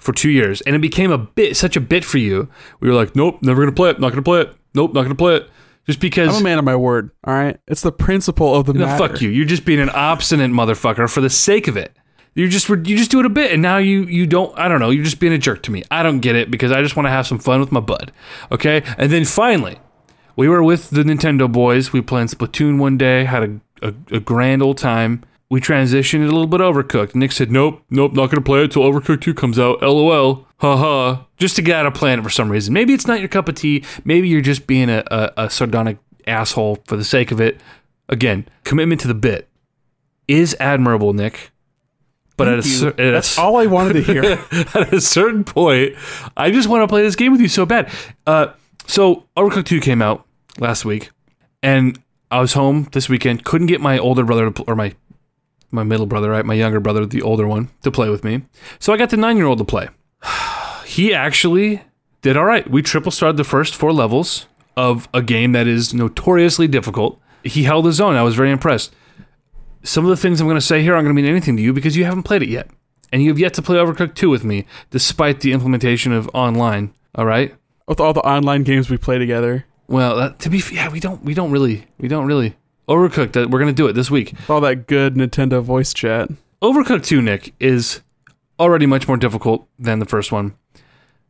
for 0.00 0.12
two 0.12 0.30
years, 0.30 0.60
and 0.62 0.74
it 0.74 0.80
became 0.80 1.12
a 1.12 1.18
bit 1.18 1.56
such 1.56 1.76
a 1.76 1.80
bit 1.80 2.04
for 2.04 2.18
you. 2.18 2.48
We 2.80 2.88
were 2.88 2.94
like, 2.94 3.14
nope, 3.14 3.38
never 3.42 3.62
gonna 3.62 3.72
play 3.76 3.90
it. 3.90 4.00
Not 4.00 4.10
gonna 4.10 4.22
play 4.22 4.40
it. 4.40 4.52
Nope, 4.74 4.92
not 4.94 5.02
gonna 5.02 5.14
play 5.14 5.36
it. 5.36 5.50
Just 5.86 6.00
because. 6.00 6.28
I'm 6.34 6.40
a 6.42 6.44
man 6.44 6.58
of 6.58 6.64
my 6.64 6.76
word. 6.76 7.10
All 7.24 7.34
right. 7.34 7.58
It's 7.68 7.80
the 7.82 7.92
principle 7.92 8.54
of 8.54 8.66
the 8.66 8.72
No, 8.74 8.86
matter. 8.86 9.08
fuck 9.08 9.20
you. 9.20 9.28
You're 9.30 9.46
just 9.46 9.64
being 9.64 9.80
an 9.80 9.90
obstinate 9.90 10.50
motherfucker 10.50 11.08
for 11.10 11.20
the 11.20 11.30
sake 11.30 11.68
of 11.68 11.76
it. 11.76 11.96
You're 12.34 12.48
just 12.48 12.68
you 12.68 12.76
just 12.96 13.10
do 13.10 13.18
it 13.20 13.26
a 13.26 13.30
bit, 13.30 13.50
and 13.52 13.60
now 13.60 13.78
you 13.78 14.02
you 14.04 14.26
don't. 14.26 14.56
I 14.58 14.68
don't 14.68 14.78
know. 14.78 14.90
You're 14.90 15.04
just 15.04 15.18
being 15.20 15.32
a 15.32 15.38
jerk 15.38 15.62
to 15.64 15.72
me. 15.72 15.82
I 15.90 16.02
don't 16.04 16.20
get 16.20 16.36
it 16.36 16.50
because 16.50 16.70
I 16.70 16.80
just 16.80 16.94
want 16.96 17.06
to 17.06 17.10
have 17.10 17.26
some 17.26 17.38
fun 17.40 17.58
with 17.60 17.72
my 17.72 17.80
bud. 17.80 18.12
Okay, 18.52 18.82
and 18.96 19.10
then 19.10 19.24
finally, 19.24 19.78
we 20.36 20.48
were 20.48 20.62
with 20.62 20.90
the 20.90 21.02
Nintendo 21.02 21.50
boys. 21.50 21.92
We 21.92 22.00
played 22.02 22.28
Splatoon 22.28 22.78
one 22.78 22.96
day. 22.96 23.24
Had 23.24 23.42
a 23.82 23.88
a, 23.88 23.94
a 24.16 24.20
grand 24.20 24.62
old 24.62 24.78
time. 24.78 25.24
We 25.50 25.60
transitioned 25.60 26.20
it 26.24 26.28
a 26.28 26.32
little 26.32 26.46
bit 26.46 26.60
overcooked. 26.60 27.14
Nick 27.16 27.32
said, 27.32 27.50
"Nope, 27.50 27.82
nope, 27.90 28.12
not 28.12 28.30
gonna 28.30 28.40
play 28.40 28.62
it 28.64 28.70
till 28.70 28.82
Overcooked 28.82 29.20
Two 29.20 29.34
comes 29.34 29.58
out." 29.58 29.82
LOL. 29.82 30.46
Ha 30.58 30.76
ha. 30.76 31.26
Just 31.38 31.56
to 31.56 31.62
get 31.62 31.74
out 31.76 31.86
of 31.86 31.94
planet 31.94 32.24
for 32.24 32.30
some 32.30 32.48
reason. 32.50 32.72
Maybe 32.72 32.92
it's 32.94 33.06
not 33.06 33.18
your 33.18 33.28
cup 33.28 33.48
of 33.48 33.56
tea. 33.56 33.82
Maybe 34.04 34.28
you're 34.28 34.42
just 34.42 34.66
being 34.66 34.88
a, 34.88 35.02
a, 35.10 35.32
a 35.36 35.50
sardonic 35.50 35.98
asshole 36.26 36.78
for 36.86 36.96
the 36.96 37.04
sake 37.04 37.30
of 37.32 37.40
it. 37.40 37.60
again, 38.08 38.46
commitment 38.64 39.00
to 39.00 39.08
the 39.08 39.14
bit 39.14 39.48
is 40.28 40.56
admirable, 40.60 41.12
Nick. 41.12 41.50
But 42.36 42.48
at 42.48 42.58
a, 42.60 42.62
Thank 42.62 42.74
cer- 42.74 42.88
at, 42.88 43.08
a, 43.08 43.10
That's 43.12 43.38
all 43.38 43.56
I 43.56 43.66
wanted 43.66 43.94
to 43.94 44.02
hear. 44.02 44.22
at 44.74 44.92
a 44.94 45.00
certain 45.00 45.44
point, 45.44 45.94
I 46.36 46.50
just 46.50 46.68
want 46.68 46.82
to 46.82 46.88
play 46.88 47.02
this 47.02 47.16
game 47.16 47.32
with 47.32 47.40
you 47.40 47.48
so 47.48 47.66
bad. 47.66 47.90
Uh, 48.26 48.48
so 48.86 49.26
Overcooked 49.36 49.66
2 49.66 49.80
came 49.80 50.00
out 50.00 50.26
last 50.58 50.84
week, 50.84 51.10
and 51.62 52.00
I 52.30 52.40
was 52.40 52.52
home 52.52 52.88
this 52.92 53.08
weekend. 53.08 53.44
Couldn't 53.44 53.66
get 53.66 53.80
my 53.80 53.98
older 53.98 54.24
brother 54.24 54.46
to 54.46 54.50
pl- 54.52 54.64
or 54.68 54.76
my 54.76 54.94
my 55.70 55.82
middle 55.82 56.06
brother, 56.06 56.30
right, 56.30 56.44
my 56.44 56.54
younger 56.54 56.80
brother, 56.80 57.06
the 57.06 57.22
older 57.22 57.46
one, 57.46 57.70
to 57.82 57.90
play 57.90 58.08
with 58.08 58.24
me. 58.24 58.42
So 58.78 58.92
I 58.92 58.96
got 58.96 59.10
the 59.10 59.16
nine 59.16 59.36
year 59.36 59.46
old 59.46 59.58
to 59.58 59.64
play. 59.64 59.88
he 60.84 61.14
actually 61.14 61.82
did 62.22 62.36
all 62.36 62.44
right. 62.44 62.68
We 62.68 62.82
triple 62.82 63.12
started 63.12 63.36
the 63.36 63.44
first 63.44 63.74
four 63.74 63.92
levels 63.92 64.46
of 64.76 65.08
a 65.14 65.22
game 65.22 65.52
that 65.52 65.66
is 65.66 65.94
notoriously 65.94 66.68
difficult. 66.68 67.20
He 67.44 67.64
held 67.64 67.86
his 67.86 68.00
own. 68.00 68.16
I 68.16 68.22
was 68.22 68.34
very 68.34 68.50
impressed. 68.50 68.94
Some 69.82 70.04
of 70.04 70.10
the 70.10 70.16
things 70.16 70.40
I'm 70.40 70.46
going 70.46 70.56
to 70.56 70.60
say 70.60 70.82
here 70.82 70.94
aren't 70.94 71.06
going 71.06 71.16
to 71.16 71.22
mean 71.22 71.30
anything 71.30 71.56
to 71.56 71.62
you 71.62 71.72
because 71.72 71.96
you 71.96 72.04
haven't 72.04 72.24
played 72.24 72.42
it 72.42 72.48
yet. 72.50 72.68
And 73.12 73.22
you 73.22 73.30
have 73.30 73.38
yet 73.38 73.54
to 73.54 73.62
play 73.62 73.76
Overcooked 73.76 74.14
2 74.14 74.30
with 74.30 74.44
me, 74.44 74.66
despite 74.90 75.40
the 75.40 75.52
implementation 75.52 76.12
of 76.12 76.30
online. 76.34 76.92
All 77.14 77.26
right? 77.26 77.54
With 77.88 77.98
all 77.98 78.12
the 78.12 78.20
online 78.20 78.62
games 78.62 78.88
we 78.88 78.98
play 78.98 79.18
together, 79.18 79.64
Well, 79.88 80.16
that, 80.16 80.38
to 80.40 80.50
be 80.50 80.58
f- 80.58 80.72
yeah, 80.72 80.88
we 80.90 81.00
don't 81.00 81.24
we 81.24 81.34
don't 81.34 81.50
really 81.50 81.88
we 81.98 82.06
don't 82.06 82.26
really 82.26 82.56
Overcooked. 82.90 83.32
That 83.32 83.50
we're 83.50 83.60
going 83.60 83.74
to 83.74 83.82
do 83.82 83.86
it 83.86 83.92
this 83.92 84.10
week. 84.10 84.34
all 84.48 84.60
that 84.60 84.86
good 84.86 85.14
Nintendo 85.14 85.62
voice 85.62 85.94
chat. 85.94 86.28
Overcooked 86.60 87.06
2, 87.06 87.22
Nick, 87.22 87.54
is 87.60 88.00
already 88.58 88.84
much 88.84 89.08
more 89.08 89.16
difficult 89.16 89.66
than 89.78 90.00
the 90.00 90.04
first 90.04 90.32
one. 90.32 90.54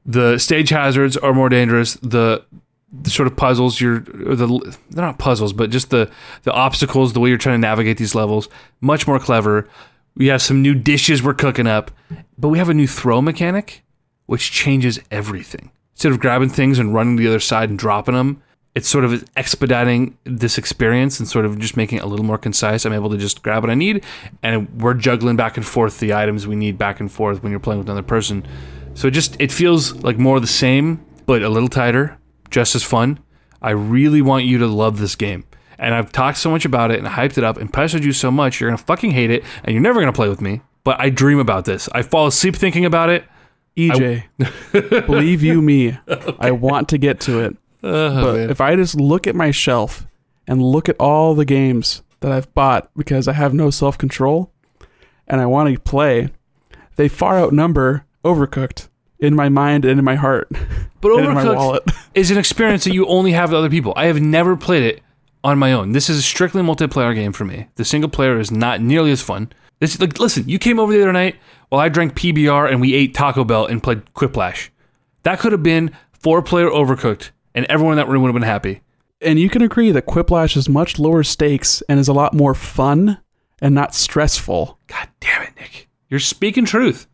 The 0.04 0.38
stage 0.38 0.70
hazards 0.70 1.16
are 1.16 1.34
more 1.34 1.48
dangerous. 1.48 1.94
The 1.94 2.44
the 2.92 3.10
sort 3.10 3.28
of 3.28 3.36
puzzles 3.36 3.80
you're 3.80 3.98
or 4.26 4.34
the 4.34 4.76
they're 4.90 5.04
not 5.04 5.18
puzzles, 5.18 5.52
but 5.52 5.70
just 5.70 5.90
the 5.90 6.10
the 6.42 6.52
obstacles, 6.52 7.12
the 7.12 7.20
way 7.20 7.28
you're 7.28 7.38
trying 7.38 7.60
to 7.60 7.66
navigate 7.66 7.98
these 7.98 8.14
levels, 8.14 8.48
much 8.80 9.06
more 9.06 9.18
clever. 9.18 9.68
We 10.16 10.26
have 10.26 10.42
some 10.42 10.60
new 10.60 10.74
dishes 10.74 11.22
we're 11.22 11.34
cooking 11.34 11.68
up, 11.68 11.92
but 12.36 12.48
we 12.48 12.58
have 12.58 12.68
a 12.68 12.74
new 12.74 12.88
throw 12.88 13.22
mechanic, 13.22 13.84
which 14.26 14.50
changes 14.50 14.98
everything. 15.10 15.70
Instead 15.92 16.12
of 16.12 16.18
grabbing 16.18 16.48
things 16.48 16.78
and 16.78 16.92
running 16.92 17.16
to 17.16 17.22
the 17.22 17.28
other 17.28 17.40
side 17.40 17.68
and 17.68 17.78
dropping 17.78 18.14
them, 18.14 18.42
it's 18.74 18.88
sort 18.88 19.04
of 19.04 19.24
expediting 19.36 20.16
this 20.24 20.56
experience 20.56 21.18
and 21.18 21.28
sort 21.28 21.44
of 21.44 21.58
just 21.58 21.76
making 21.76 21.98
it 21.98 22.04
a 22.04 22.06
little 22.06 22.24
more 22.24 22.38
concise. 22.38 22.84
I'm 22.84 22.92
able 22.92 23.10
to 23.10 23.16
just 23.18 23.42
grab 23.42 23.62
what 23.62 23.70
I 23.70 23.74
need, 23.74 24.04
and 24.42 24.80
we're 24.80 24.94
juggling 24.94 25.36
back 25.36 25.56
and 25.56 25.66
forth 25.66 25.98
the 25.98 26.14
items 26.14 26.46
we 26.46 26.56
need 26.56 26.78
back 26.78 27.00
and 27.00 27.10
forth 27.10 27.42
when 27.42 27.50
you're 27.50 27.60
playing 27.60 27.78
with 27.78 27.88
another 27.88 28.02
person. 28.02 28.46
So 28.94 29.08
it 29.08 29.12
just 29.12 29.36
it 29.40 29.50
feels 29.50 29.94
like 30.04 30.18
more 30.18 30.36
of 30.36 30.42
the 30.42 30.48
same, 30.48 31.04
but 31.26 31.42
a 31.42 31.48
little 31.48 31.68
tighter, 31.68 32.18
just 32.50 32.74
as 32.74 32.84
fun. 32.84 33.18
I 33.62 33.70
really 33.70 34.22
want 34.22 34.44
you 34.44 34.58
to 34.58 34.66
love 34.66 34.98
this 34.98 35.16
game. 35.16 35.44
And 35.78 35.94
I've 35.94 36.12
talked 36.12 36.38
so 36.38 36.50
much 36.50 36.64
about 36.64 36.90
it 36.90 36.98
and 36.98 37.08
hyped 37.08 37.38
it 37.38 37.44
up 37.44 37.56
and 37.56 37.72
pestered 37.72 38.04
you 38.04 38.12
so 38.12 38.30
much, 38.30 38.60
you're 38.60 38.70
gonna 38.70 38.78
fucking 38.78 39.12
hate 39.12 39.30
it, 39.30 39.44
and 39.64 39.74
you're 39.74 39.82
never 39.82 40.00
gonna 40.00 40.12
play 40.12 40.28
with 40.28 40.40
me. 40.40 40.60
But 40.84 41.00
I 41.00 41.10
dream 41.10 41.38
about 41.38 41.64
this. 41.64 41.88
I 41.92 42.02
fall 42.02 42.26
asleep 42.26 42.56
thinking 42.56 42.84
about 42.84 43.10
it. 43.10 43.24
EJ, 43.76 44.24
believe 45.06 45.42
you 45.42 45.62
me, 45.62 45.98
I 46.38 46.50
want 46.50 46.88
to 46.90 46.98
get 46.98 47.20
to 47.20 47.40
it. 47.40 47.56
Oh, 47.82 48.22
But 48.24 48.34
man. 48.36 48.50
if 48.50 48.60
I 48.60 48.76
just 48.76 48.94
look 49.00 49.26
at 49.26 49.34
my 49.34 49.50
shelf 49.50 50.06
and 50.46 50.62
look 50.62 50.88
at 50.88 50.96
all 50.98 51.34
the 51.34 51.44
games 51.44 52.02
that 52.20 52.32
I've 52.32 52.52
bought 52.54 52.90
because 52.96 53.28
I 53.28 53.32
have 53.32 53.54
no 53.54 53.70
self 53.70 53.96
control 53.96 54.52
and 55.26 55.40
I 55.40 55.46
want 55.46 55.72
to 55.74 55.80
play, 55.80 56.30
they 56.96 57.08
far 57.08 57.38
outnumber 57.38 58.04
Overcooked 58.24 58.88
in 59.18 59.34
my 59.34 59.48
mind 59.48 59.86
and 59.86 59.98
in 59.98 60.04
my 60.04 60.14
heart 60.16 60.50
But 61.00 61.12
Overcooked 61.12 61.90
is 62.14 62.30
an 62.30 62.36
experience 62.36 62.84
that 62.84 62.92
you 62.92 63.06
only 63.06 63.32
have 63.32 63.50
with 63.50 63.58
other 63.58 63.70
people. 63.70 63.94
I 63.96 64.06
have 64.06 64.20
never 64.20 64.56
played 64.56 64.82
it 64.82 65.02
on 65.42 65.58
my 65.58 65.72
own. 65.72 65.92
This 65.92 66.10
is 66.10 66.18
a 66.18 66.22
strictly 66.22 66.60
multiplayer 66.62 67.14
game 67.14 67.32
for 67.32 67.46
me. 67.46 67.68
The 67.76 67.84
single 67.86 68.10
player 68.10 68.38
is 68.38 68.50
not 68.50 68.82
nearly 68.82 69.10
as 69.10 69.22
fun. 69.22 69.50
This 69.78 69.98
like 69.98 70.20
listen, 70.20 70.46
you 70.46 70.58
came 70.58 70.78
over 70.78 70.92
the 70.92 71.00
other 71.00 71.12
night 71.14 71.36
while 71.70 71.80
I 71.80 71.88
drank 71.88 72.14
PBR 72.14 72.70
and 72.70 72.82
we 72.82 72.92
ate 72.92 73.14
Taco 73.14 73.44
Bell 73.44 73.64
and 73.64 73.82
played 73.82 74.02
Quiplash. 74.14 74.68
That 75.22 75.38
could 75.38 75.52
have 75.52 75.62
been 75.62 75.92
four 76.12 76.42
player 76.42 76.68
overcooked 76.68 77.30
and 77.60 77.70
everyone 77.70 77.92
in 77.92 77.98
that 77.98 78.10
room 78.10 78.22
would 78.22 78.28
have 78.28 78.34
been 78.34 78.42
happy. 78.42 78.80
And 79.20 79.38
you 79.38 79.50
can 79.50 79.60
agree 79.60 79.90
that 79.92 80.06
Quiplash 80.06 80.56
is 80.56 80.66
much 80.66 80.98
lower 80.98 81.22
stakes 81.22 81.82
and 81.90 82.00
is 82.00 82.08
a 82.08 82.14
lot 82.14 82.32
more 82.32 82.54
fun 82.54 83.18
and 83.60 83.74
not 83.74 83.94
stressful. 83.94 84.78
God 84.86 85.08
damn 85.20 85.42
it, 85.42 85.50
Nick. 85.60 85.88
You're 86.08 86.20
speaking 86.20 86.64
truth. 86.64 87.06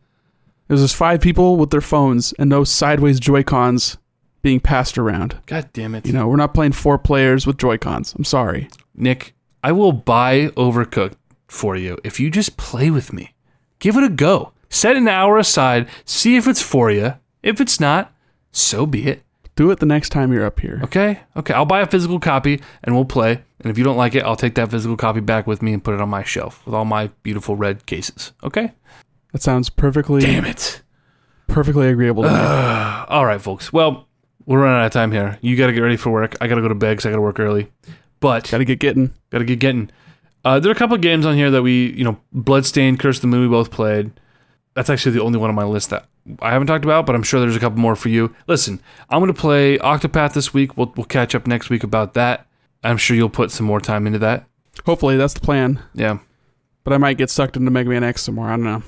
There's 0.67 0.81
just 0.81 0.95
five 0.95 1.19
people 1.19 1.57
with 1.57 1.69
their 1.69 1.81
phones 1.81 2.31
and 2.39 2.49
no 2.49 2.63
sideways 2.63 3.19
Joy 3.19 3.43
Cons 3.43 3.97
being 4.41 4.61
passed 4.61 4.97
around. 4.97 5.37
God 5.47 5.67
damn 5.73 5.95
it. 5.95 6.05
You 6.05 6.13
know, 6.13 6.29
we're 6.29 6.37
not 6.37 6.53
playing 6.53 6.71
four 6.71 6.97
players 6.97 7.45
with 7.45 7.57
Joy 7.57 7.77
Cons. 7.77 8.13
I'm 8.13 8.23
sorry. 8.23 8.69
Nick, 8.95 9.33
I 9.61 9.73
will 9.73 9.91
buy 9.91 10.47
Overcooked 10.55 11.15
for 11.49 11.75
you 11.75 11.97
if 12.05 12.21
you 12.21 12.31
just 12.31 12.55
play 12.55 12.89
with 12.89 13.11
me. 13.11 13.33
Give 13.79 13.97
it 13.97 14.03
a 14.05 14.09
go. 14.09 14.53
Set 14.69 14.95
an 14.95 15.09
hour 15.09 15.37
aside, 15.37 15.89
see 16.05 16.37
if 16.37 16.47
it's 16.47 16.61
for 16.61 16.89
you. 16.89 17.15
If 17.43 17.59
it's 17.59 17.81
not, 17.81 18.13
so 18.53 18.85
be 18.85 19.07
it. 19.07 19.23
Do 19.57 19.71
it 19.71 19.79
the 19.79 19.85
next 19.87 20.09
time 20.09 20.31
you're 20.31 20.45
up 20.45 20.59
here. 20.59 20.79
Okay? 20.83 21.19
Okay, 21.35 21.53
I'll 21.53 21.65
buy 21.65 21.81
a 21.81 21.87
physical 21.87 22.19
copy 22.19 22.61
and 22.83 22.95
we'll 22.95 23.05
play. 23.05 23.43
And 23.59 23.71
if 23.71 23.77
you 23.77 23.83
don't 23.83 23.97
like 23.97 24.13
it, 24.13 24.23
I'll 24.23 24.35
take 24.35 24.53
that 24.55 24.69
physical 24.69 24.95
copy 24.95 25.19
back 25.19 25.47
with 25.47 25.61
me 25.63 25.73
and 25.73 25.83
put 25.83 25.95
it 25.95 25.99
on 25.99 26.09
my 26.09 26.23
shelf 26.23 26.63
with 26.65 26.75
all 26.75 26.85
my 26.85 27.07
beautiful 27.23 27.55
red 27.55 27.85
cases. 27.87 28.33
Okay? 28.43 28.71
That 29.33 29.41
sounds 29.41 29.69
perfectly 29.71 30.21
Damn 30.21 30.45
it. 30.45 30.83
perfectly 31.47 31.87
agreeable 31.89 32.21
to 32.23 32.29
me. 32.29 32.35
All 32.35 33.25
right, 33.25 33.41
folks. 33.41 33.73
Well, 33.73 34.07
we're 34.45 34.61
running 34.61 34.79
out 34.79 34.85
of 34.85 34.91
time 34.93 35.11
here. 35.11 35.39
You 35.41 35.57
got 35.57 35.67
to 35.67 35.73
get 35.73 35.81
ready 35.81 35.97
for 35.97 36.11
work. 36.11 36.35
I 36.39 36.47
got 36.47 36.55
to 36.55 36.61
go 36.61 36.67
to 36.67 36.75
bed 36.75 36.91
because 36.91 37.07
I 37.07 37.09
got 37.09 37.15
to 37.15 37.21
work 37.21 37.39
early. 37.39 37.71
But 38.19 38.49
Gotta 38.49 38.63
get 38.63 38.79
getting. 38.79 39.11
Got 39.31 39.39
to 39.39 39.45
get 39.45 39.59
getting. 39.59 39.89
Uh, 40.45 40.59
there 40.59 40.69
are 40.69 40.75
a 40.75 40.77
couple 40.77 40.95
of 40.95 41.01
games 41.01 41.25
on 41.25 41.35
here 41.35 41.49
that 41.49 41.63
we, 41.63 41.91
you 41.93 42.03
know, 42.03 42.19
Bloodstained, 42.31 42.99
Curse 42.99 43.17
of 43.17 43.21
the 43.23 43.27
Moon, 43.27 43.41
we 43.41 43.47
both 43.47 43.71
played. 43.71 44.11
That's 44.77 44.91
actually 44.91 45.13
the 45.13 45.23
only 45.23 45.39
one 45.39 45.49
on 45.49 45.55
my 45.55 45.63
list 45.63 45.89
that 45.89 46.05
I 46.39 46.51
haven't 46.51 46.67
talked 46.67 46.85
about, 46.85 47.07
but 47.07 47.15
I'm 47.15 47.23
sure 47.23 47.39
there's 47.39 47.55
a 47.55 47.59
couple 47.59 47.79
more 47.79 47.95
for 47.95 48.09
you. 48.09 48.35
Listen, 48.45 48.79
I'm 49.09 49.19
going 49.19 49.33
to 49.33 49.41
play 49.41 49.79
Octopath 49.79 50.33
this 50.33 50.53
week. 50.53 50.77
We'll, 50.77 50.93
we'll 50.95 51.07
catch 51.07 51.33
up 51.33 51.47
next 51.47 51.71
week 51.71 51.83
about 51.83 52.13
that. 52.13 52.45
I'm 52.83 52.97
sure 52.97 53.17
you'll 53.17 53.27
put 53.29 53.49
some 53.49 53.65
more 53.65 53.81
time 53.81 54.05
into 54.05 54.19
that. 54.19 54.45
Hopefully 54.85 55.17
that's 55.17 55.33
the 55.33 55.39
plan. 55.39 55.81
Yeah. 55.95 56.19
But 56.83 56.93
I 56.93 56.99
might 56.99 57.17
get 57.17 57.31
sucked 57.31 57.57
into 57.57 57.71
Mega 57.71 57.89
Man 57.89 58.03
X 58.03 58.21
some 58.21 58.35
more. 58.35 58.45
I 58.49 58.51
don't 58.51 58.65
know. 58.65 58.83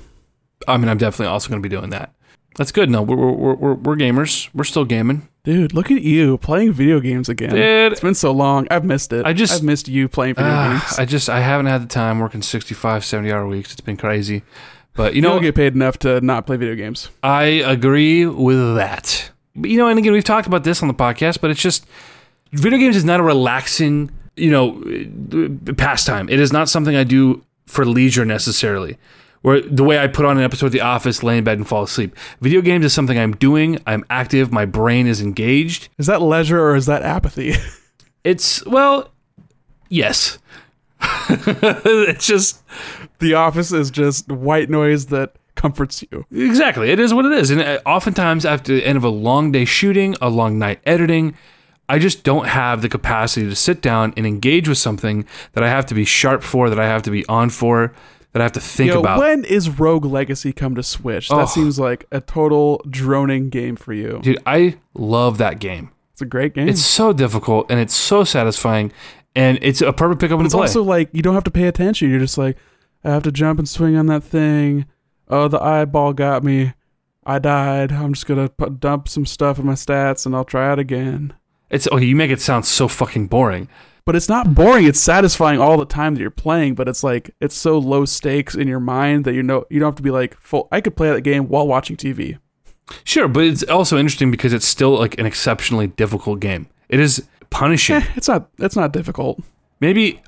I 0.68 0.76
mean, 0.76 0.88
I'm 0.88 0.96
definitely 0.96 1.26
also 1.26 1.48
going 1.48 1.60
to 1.60 1.68
be 1.68 1.74
doing 1.74 1.90
that. 1.90 2.14
That's 2.54 2.70
good. 2.70 2.88
No, 2.88 3.02
we're, 3.02 3.16
we're, 3.16 3.54
we're, 3.54 3.74
we're 3.74 3.96
gamers. 3.96 4.48
We're 4.54 4.62
still 4.62 4.84
gaming. 4.84 5.28
Dude, 5.42 5.74
look 5.74 5.90
at 5.90 6.02
you 6.02 6.38
playing 6.38 6.72
video 6.72 7.00
games 7.00 7.28
again. 7.28 7.50
Dude. 7.50 7.90
It's 7.90 8.00
been 8.00 8.14
so 8.14 8.30
long. 8.30 8.68
I've 8.70 8.84
missed 8.84 9.12
it. 9.12 9.26
I 9.26 9.32
just- 9.32 9.54
I've 9.54 9.64
missed 9.64 9.88
you 9.88 10.08
playing 10.08 10.34
video 10.36 10.52
Ah, 10.52 10.68
games. 10.86 10.98
I 11.00 11.04
just, 11.04 11.28
I 11.28 11.40
haven't 11.40 11.66
had 11.66 11.82
the 11.82 11.86
time 11.88 12.20
working 12.20 12.42
65, 12.42 13.04
70 13.04 13.32
hour 13.32 13.44
weeks. 13.48 13.72
It's 13.72 13.80
been 13.80 13.96
crazy. 13.96 14.42
But, 14.94 15.12
you 15.12 15.16
you 15.16 15.22
know, 15.22 15.30
don't 15.34 15.42
get 15.42 15.54
paid 15.54 15.74
enough 15.74 15.98
to 16.00 16.20
not 16.20 16.46
play 16.46 16.56
video 16.56 16.74
games. 16.74 17.08
I 17.22 17.44
agree 17.44 18.26
with 18.26 18.76
that. 18.76 19.30
But, 19.54 19.70
you 19.70 19.78
know, 19.78 19.88
and 19.88 19.98
again, 19.98 20.12
we've 20.12 20.24
talked 20.24 20.46
about 20.46 20.64
this 20.64 20.82
on 20.82 20.88
the 20.88 20.94
podcast, 20.94 21.40
but 21.40 21.50
it's 21.50 21.60
just 21.60 21.86
video 22.52 22.78
games 22.78 22.96
is 22.96 23.04
not 23.04 23.20
a 23.20 23.22
relaxing, 23.22 24.10
you 24.36 24.50
know, 24.50 24.82
pastime. 25.74 26.28
It 26.28 26.40
is 26.40 26.52
not 26.52 26.68
something 26.68 26.96
I 26.96 27.04
do 27.04 27.44
for 27.66 27.84
leisure 27.84 28.24
necessarily. 28.24 28.98
Where 29.42 29.62
the 29.62 29.84
way 29.84 29.98
I 29.98 30.06
put 30.06 30.26
on 30.26 30.36
an 30.36 30.44
episode 30.44 30.66
of 30.66 30.72
The 30.72 30.82
Office, 30.82 31.22
lay 31.22 31.38
in 31.38 31.44
bed 31.44 31.56
and 31.56 31.66
fall 31.66 31.84
asleep. 31.84 32.14
Video 32.42 32.60
games 32.60 32.84
is 32.84 32.92
something 32.92 33.18
I'm 33.18 33.32
doing. 33.36 33.78
I'm 33.86 34.04
active. 34.10 34.52
My 34.52 34.66
brain 34.66 35.06
is 35.06 35.22
engaged. 35.22 35.88
Is 35.96 36.06
that 36.06 36.20
leisure 36.20 36.60
or 36.60 36.76
is 36.76 36.86
that 36.86 37.02
apathy? 37.02 37.54
It's 38.22 38.64
well, 38.66 39.10
yes. 39.88 40.38
it's 41.44 42.26
just 42.26 42.62
the 43.18 43.34
office 43.34 43.72
is 43.72 43.90
just 43.90 44.30
white 44.30 44.70
noise 44.70 45.06
that 45.06 45.34
comforts 45.54 46.02
you. 46.10 46.24
Exactly. 46.32 46.90
It 46.90 46.98
is 46.98 47.12
what 47.12 47.24
it 47.26 47.32
is. 47.32 47.50
And 47.50 47.60
uh, 47.60 47.80
oftentimes, 47.86 48.44
after 48.46 48.74
the 48.74 48.84
end 48.86 48.96
of 48.96 49.04
a 49.04 49.08
long 49.10 49.52
day 49.52 49.64
shooting, 49.64 50.16
a 50.20 50.28
long 50.30 50.58
night 50.58 50.80
editing, 50.84 51.34
I 51.88 51.98
just 51.98 52.22
don't 52.24 52.46
have 52.46 52.82
the 52.82 52.88
capacity 52.88 53.48
to 53.48 53.56
sit 53.56 53.82
down 53.82 54.14
and 54.16 54.26
engage 54.26 54.68
with 54.68 54.78
something 54.78 55.26
that 55.52 55.64
I 55.64 55.68
have 55.68 55.86
to 55.86 55.94
be 55.94 56.04
sharp 56.04 56.42
for, 56.42 56.70
that 56.70 56.78
I 56.80 56.86
have 56.86 57.02
to 57.02 57.10
be 57.10 57.26
on 57.26 57.50
for, 57.50 57.92
that 58.32 58.40
I 58.40 58.44
have 58.44 58.52
to 58.52 58.60
think 58.60 58.92
about. 58.92 59.18
when 59.18 59.44
is 59.44 59.68
Rogue 59.68 60.04
Legacy 60.04 60.52
come 60.52 60.74
to 60.76 60.82
Switch? 60.84 61.28
That 61.28 61.34
Oh. 61.40 61.46
seems 61.46 61.78
like 61.80 62.06
a 62.12 62.20
total 62.20 62.80
droning 62.88 63.48
game 63.50 63.74
for 63.76 63.92
you. 63.92 64.20
Dude, 64.22 64.38
I 64.46 64.76
love 64.94 65.38
that 65.38 65.58
game. 65.58 65.90
It's 66.12 66.22
a 66.22 66.26
great 66.26 66.54
game. 66.54 66.68
It's 66.68 66.80
so 66.84 67.12
difficult 67.12 67.68
and 67.70 67.80
it's 67.80 67.94
so 67.94 68.22
satisfying, 68.24 68.92
and 69.34 69.58
it's 69.62 69.80
a 69.80 69.92
perfect 69.92 70.20
pickup 70.20 70.38
and 70.38 70.46
it's 70.46 70.54
play. 70.54 70.62
also 70.62 70.82
like 70.82 71.08
you 71.12 71.22
don't 71.22 71.34
have 71.34 71.44
to 71.44 71.50
pay 71.50 71.66
attention. 71.66 72.10
You're 72.10 72.20
just 72.20 72.38
like, 72.38 72.56
I 73.04 73.10
have 73.10 73.22
to 73.24 73.32
jump 73.32 73.58
and 73.58 73.68
swing 73.68 73.96
on 73.96 74.06
that 74.06 74.24
thing. 74.24 74.86
Oh, 75.28 75.48
the 75.48 75.62
eyeball 75.62 76.12
got 76.12 76.42
me. 76.42 76.74
I 77.24 77.38
died. 77.38 77.92
I'm 77.92 78.14
just 78.14 78.26
gonna 78.26 78.48
put, 78.48 78.80
dump 78.80 79.08
some 79.08 79.26
stuff 79.26 79.58
in 79.58 79.66
my 79.66 79.74
stats 79.74 80.26
and 80.26 80.34
I'll 80.34 80.44
try 80.44 80.72
it 80.72 80.78
again. 80.78 81.34
it's 81.70 81.86
okay. 81.88 82.04
you 82.04 82.16
make 82.16 82.30
it 82.30 82.40
sound 82.40 82.66
so 82.66 82.88
fucking 82.88 83.28
boring. 83.28 83.68
But 84.06 84.16
it's 84.16 84.28
not 84.28 84.54
boring. 84.54 84.86
It's 84.86 84.98
satisfying 85.00 85.60
all 85.60 85.76
the 85.76 85.84
time 85.84 86.14
that 86.14 86.20
you're 86.20 86.30
playing. 86.30 86.74
But 86.74 86.88
it's 86.88 87.04
like 87.04 87.30
it's 87.40 87.54
so 87.54 87.78
low 87.78 88.04
stakes 88.06 88.54
in 88.54 88.66
your 88.66 88.80
mind 88.80 89.24
that 89.24 89.34
you 89.34 89.42
know 89.42 89.66
you 89.70 89.78
don't 89.78 89.88
have 89.88 89.96
to 89.96 90.02
be 90.02 90.10
like 90.10 90.36
full. 90.40 90.66
I 90.72 90.80
could 90.80 90.96
play 90.96 91.10
that 91.10 91.20
game 91.20 91.48
while 91.48 91.66
watching 91.66 91.96
TV. 91.96 92.38
Sure, 93.04 93.28
but 93.28 93.44
it's 93.44 93.62
also 93.64 93.96
interesting 93.98 94.30
because 94.32 94.52
it's 94.52 94.66
still 94.66 94.98
like 94.98 95.16
an 95.18 95.26
exceptionally 95.26 95.86
difficult 95.86 96.40
game. 96.40 96.66
It 96.88 96.98
is 96.98 97.24
punishing. 97.50 97.96
Eh, 97.96 98.06
it's 98.16 98.28
not. 98.28 98.48
It's 98.58 98.76
not 98.76 98.92
difficult. 98.92 99.40
maybe 99.80 100.20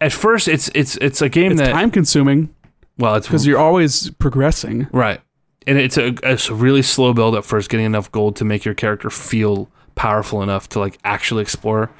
at 0.00 0.12
first 0.12 0.48
it's 0.48 0.68
it's 0.74 0.96
it's 0.98 1.20
a 1.22 1.28
game 1.28 1.52
It's 1.52 1.60
that 1.60 1.72
time 1.72 1.90
consuming 1.90 2.54
well 2.98 3.14
it's 3.16 3.26
because 3.26 3.46
you're 3.46 3.58
always 3.58 4.10
progressing. 4.12 4.86
right, 4.92 5.20
and 5.66 5.76
it's 5.78 5.96
a 5.98 6.14
it's 6.22 6.48
a 6.48 6.54
really 6.54 6.82
slow 6.82 7.12
build 7.12 7.34
at 7.34 7.44
first, 7.44 7.68
getting 7.70 7.86
enough 7.86 8.10
gold 8.12 8.36
to 8.36 8.44
make 8.44 8.64
your 8.64 8.74
character 8.74 9.10
feel 9.10 9.68
powerful 9.94 10.42
enough 10.42 10.68
to 10.70 10.78
like 10.78 10.98
actually 11.04 11.42
explore 11.42 11.90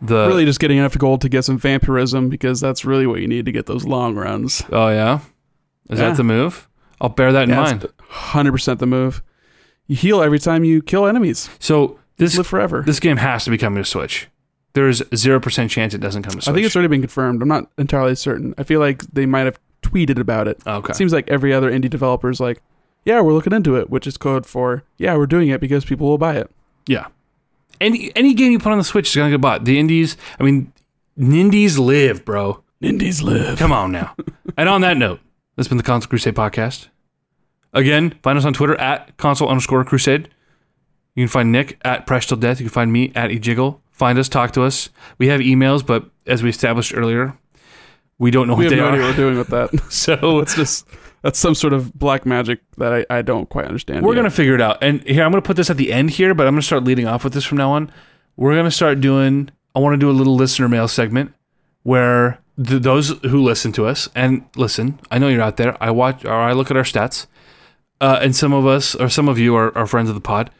the. 0.00 0.26
really 0.28 0.44
just 0.44 0.60
getting 0.60 0.78
enough 0.78 0.96
gold 0.98 1.20
to 1.22 1.28
get 1.28 1.44
some 1.44 1.58
vampirism 1.58 2.28
because 2.28 2.60
that's 2.60 2.84
really 2.84 3.06
what 3.06 3.20
you 3.20 3.26
need 3.26 3.46
to 3.46 3.52
get 3.52 3.66
those 3.66 3.84
long 3.84 4.14
runs. 4.14 4.62
Oh 4.70 4.88
yeah, 4.90 5.20
is 5.90 5.98
Yeah. 5.98 6.08
that 6.10 6.16
the 6.16 6.24
move? 6.24 6.68
I'll 7.00 7.08
bear 7.08 7.32
that 7.32 7.44
in 7.44 7.50
Yeah, 7.50 7.60
mind. 7.62 7.86
Hundred 8.08 8.52
percent 8.52 8.78
the 8.78 8.86
move. 8.86 9.22
You 9.88 9.96
heal 9.96 10.22
every 10.22 10.38
time 10.38 10.62
you 10.64 10.80
kill 10.82 11.06
enemies. 11.06 11.50
So 11.58 11.98
this 12.16 12.36
Live 12.36 12.46
forever. 12.46 12.82
this 12.82 13.00
game 13.00 13.16
has 13.18 13.44
to 13.44 13.50
be 13.50 13.58
coming 13.58 13.82
to 13.82 13.88
Switch. 13.88 14.28
There's 14.72 15.02
zero 15.14 15.40
percent 15.40 15.70
chance 15.70 15.94
it 15.94 15.98
doesn't 15.98 16.22
come 16.22 16.32
to 16.32 16.40
Switch. 16.42 16.48
I 16.48 16.52
think 16.54 16.66
it's 16.66 16.74
already 16.76 16.88
been 16.88 17.02
confirmed. 17.02 17.42
I'm 17.42 17.48
not 17.48 17.70
entirely 17.78 18.14
certain. 18.14 18.54
I 18.58 18.62
feel 18.64 18.80
like 18.80 19.02
they 19.12 19.26
might 19.26 19.46
have 19.46 19.58
tweeted 19.82 20.18
about 20.18 20.48
it. 20.48 20.60
okay. 20.66 20.90
It 20.90 20.96
seems 20.96 21.12
like 21.12 21.28
every 21.30 21.52
other 21.52 21.70
indie 21.70 21.90
developer 21.90 22.30
is 22.30 22.40
like, 22.40 22.60
yeah, 23.04 23.20
we're 23.20 23.32
looking 23.34 23.52
into 23.52 23.76
it, 23.76 23.90
which 23.90 24.06
is 24.06 24.16
code 24.16 24.46
for, 24.46 24.82
yeah, 24.96 25.16
we're 25.16 25.26
doing 25.26 25.48
it 25.48 25.60
because 25.60 25.84
people 25.84 26.08
will 26.08 26.18
buy 26.18 26.36
it. 26.36 26.50
Yeah. 26.86 27.06
Any 27.80 28.10
any 28.16 28.34
game 28.34 28.52
you 28.52 28.58
put 28.58 28.72
on 28.72 28.78
the 28.78 28.84
Switch 28.84 29.08
is 29.10 29.16
gonna 29.16 29.30
get 29.30 29.40
bought. 29.40 29.64
The 29.64 29.78
indies, 29.78 30.16
I 30.40 30.42
mean, 30.44 30.72
Nindies 31.18 31.78
live, 31.78 32.24
bro. 32.24 32.62
Indies 32.80 33.22
live. 33.22 33.58
Come 33.58 33.72
on 33.72 33.92
now. 33.92 34.14
and 34.56 34.68
on 34.68 34.80
that 34.80 34.96
note, 34.96 35.20
this 35.56 35.66
has 35.66 35.68
been 35.68 35.76
the 35.76 35.84
Console 35.84 36.08
Crusade 36.08 36.34
podcast. 36.34 36.88
Again, 37.72 38.18
find 38.22 38.36
us 38.38 38.44
on 38.44 38.52
Twitter 38.52 38.74
at 38.80 39.16
console 39.16 39.48
underscore 39.48 39.84
crusade. 39.84 40.28
You 41.14 41.22
can 41.24 41.28
find 41.28 41.52
Nick 41.52 41.78
at 41.84 42.06
Press 42.06 42.26
Till 42.26 42.36
Death. 42.36 42.60
You 42.60 42.66
can 42.66 42.72
find 42.72 42.92
me 42.92 43.12
at 43.14 43.30
eJiggle. 43.30 43.78
Find 43.90 44.18
us, 44.18 44.28
talk 44.28 44.50
to 44.52 44.62
us. 44.62 44.90
We 45.18 45.28
have 45.28 45.40
emails, 45.40 45.86
but 45.86 46.06
as 46.26 46.42
we 46.42 46.48
established 46.50 46.92
earlier, 46.96 47.36
we 48.18 48.30
don't 48.32 48.48
know 48.48 48.54
We 48.54 48.64
what 48.64 48.72
have 48.72 48.78
they 48.78 48.84
no 48.84 48.88
idea 48.88 49.00
what 49.00 49.06
are. 49.06 49.10
we're 49.12 49.16
doing 49.16 49.38
with 49.38 49.48
that. 49.48 49.70
So 49.92 50.38
it's 50.40 50.56
just 50.56 50.86
that's 51.22 51.38
some 51.38 51.54
sort 51.54 51.72
of 51.72 51.94
black 51.94 52.26
magic 52.26 52.60
that 52.78 52.92
I, 52.92 53.18
I 53.18 53.22
don't 53.22 53.48
quite 53.48 53.66
understand. 53.66 54.04
We're 54.04 54.12
yet. 54.14 54.18
gonna 54.20 54.30
figure 54.30 54.54
it 54.54 54.60
out. 54.60 54.78
And 54.82 55.02
here, 55.06 55.22
I'm 55.24 55.30
gonna 55.30 55.42
put 55.42 55.56
this 55.56 55.70
at 55.70 55.76
the 55.76 55.92
end 55.92 56.10
here, 56.10 56.34
but 56.34 56.46
I'm 56.46 56.52
gonna 56.54 56.62
start 56.62 56.84
leading 56.84 57.06
off 57.06 57.22
with 57.24 57.32
this 57.32 57.44
from 57.44 57.58
now 57.58 57.70
on. 57.72 57.92
We're 58.36 58.54
gonna 58.56 58.70
start 58.70 59.00
doing. 59.00 59.50
I 59.76 59.78
want 59.78 59.94
to 59.94 59.98
do 59.98 60.10
a 60.10 60.12
little 60.12 60.34
listener 60.36 60.68
mail 60.68 60.86
segment 60.88 61.32
where 61.84 62.38
th- 62.62 62.82
those 62.82 63.10
who 63.22 63.42
listen 63.42 63.72
to 63.72 63.86
us 63.86 64.08
and 64.14 64.44
listen, 64.56 65.00
I 65.10 65.18
know 65.18 65.28
you're 65.28 65.42
out 65.42 65.56
there. 65.56 65.76
I 65.82 65.90
watch 65.90 66.24
or 66.24 66.32
I 66.32 66.52
look 66.52 66.70
at 66.70 66.76
our 66.76 66.82
stats, 66.84 67.26
uh, 68.00 68.18
and 68.20 68.34
some 68.36 68.52
of 68.52 68.66
us 68.66 68.94
or 68.94 69.08
some 69.08 69.28
of 69.28 69.38
you 69.38 69.54
are, 69.56 69.76
are 69.76 69.86
friends 69.86 70.08
of 70.08 70.14
the 70.14 70.20
pod. 70.20 70.50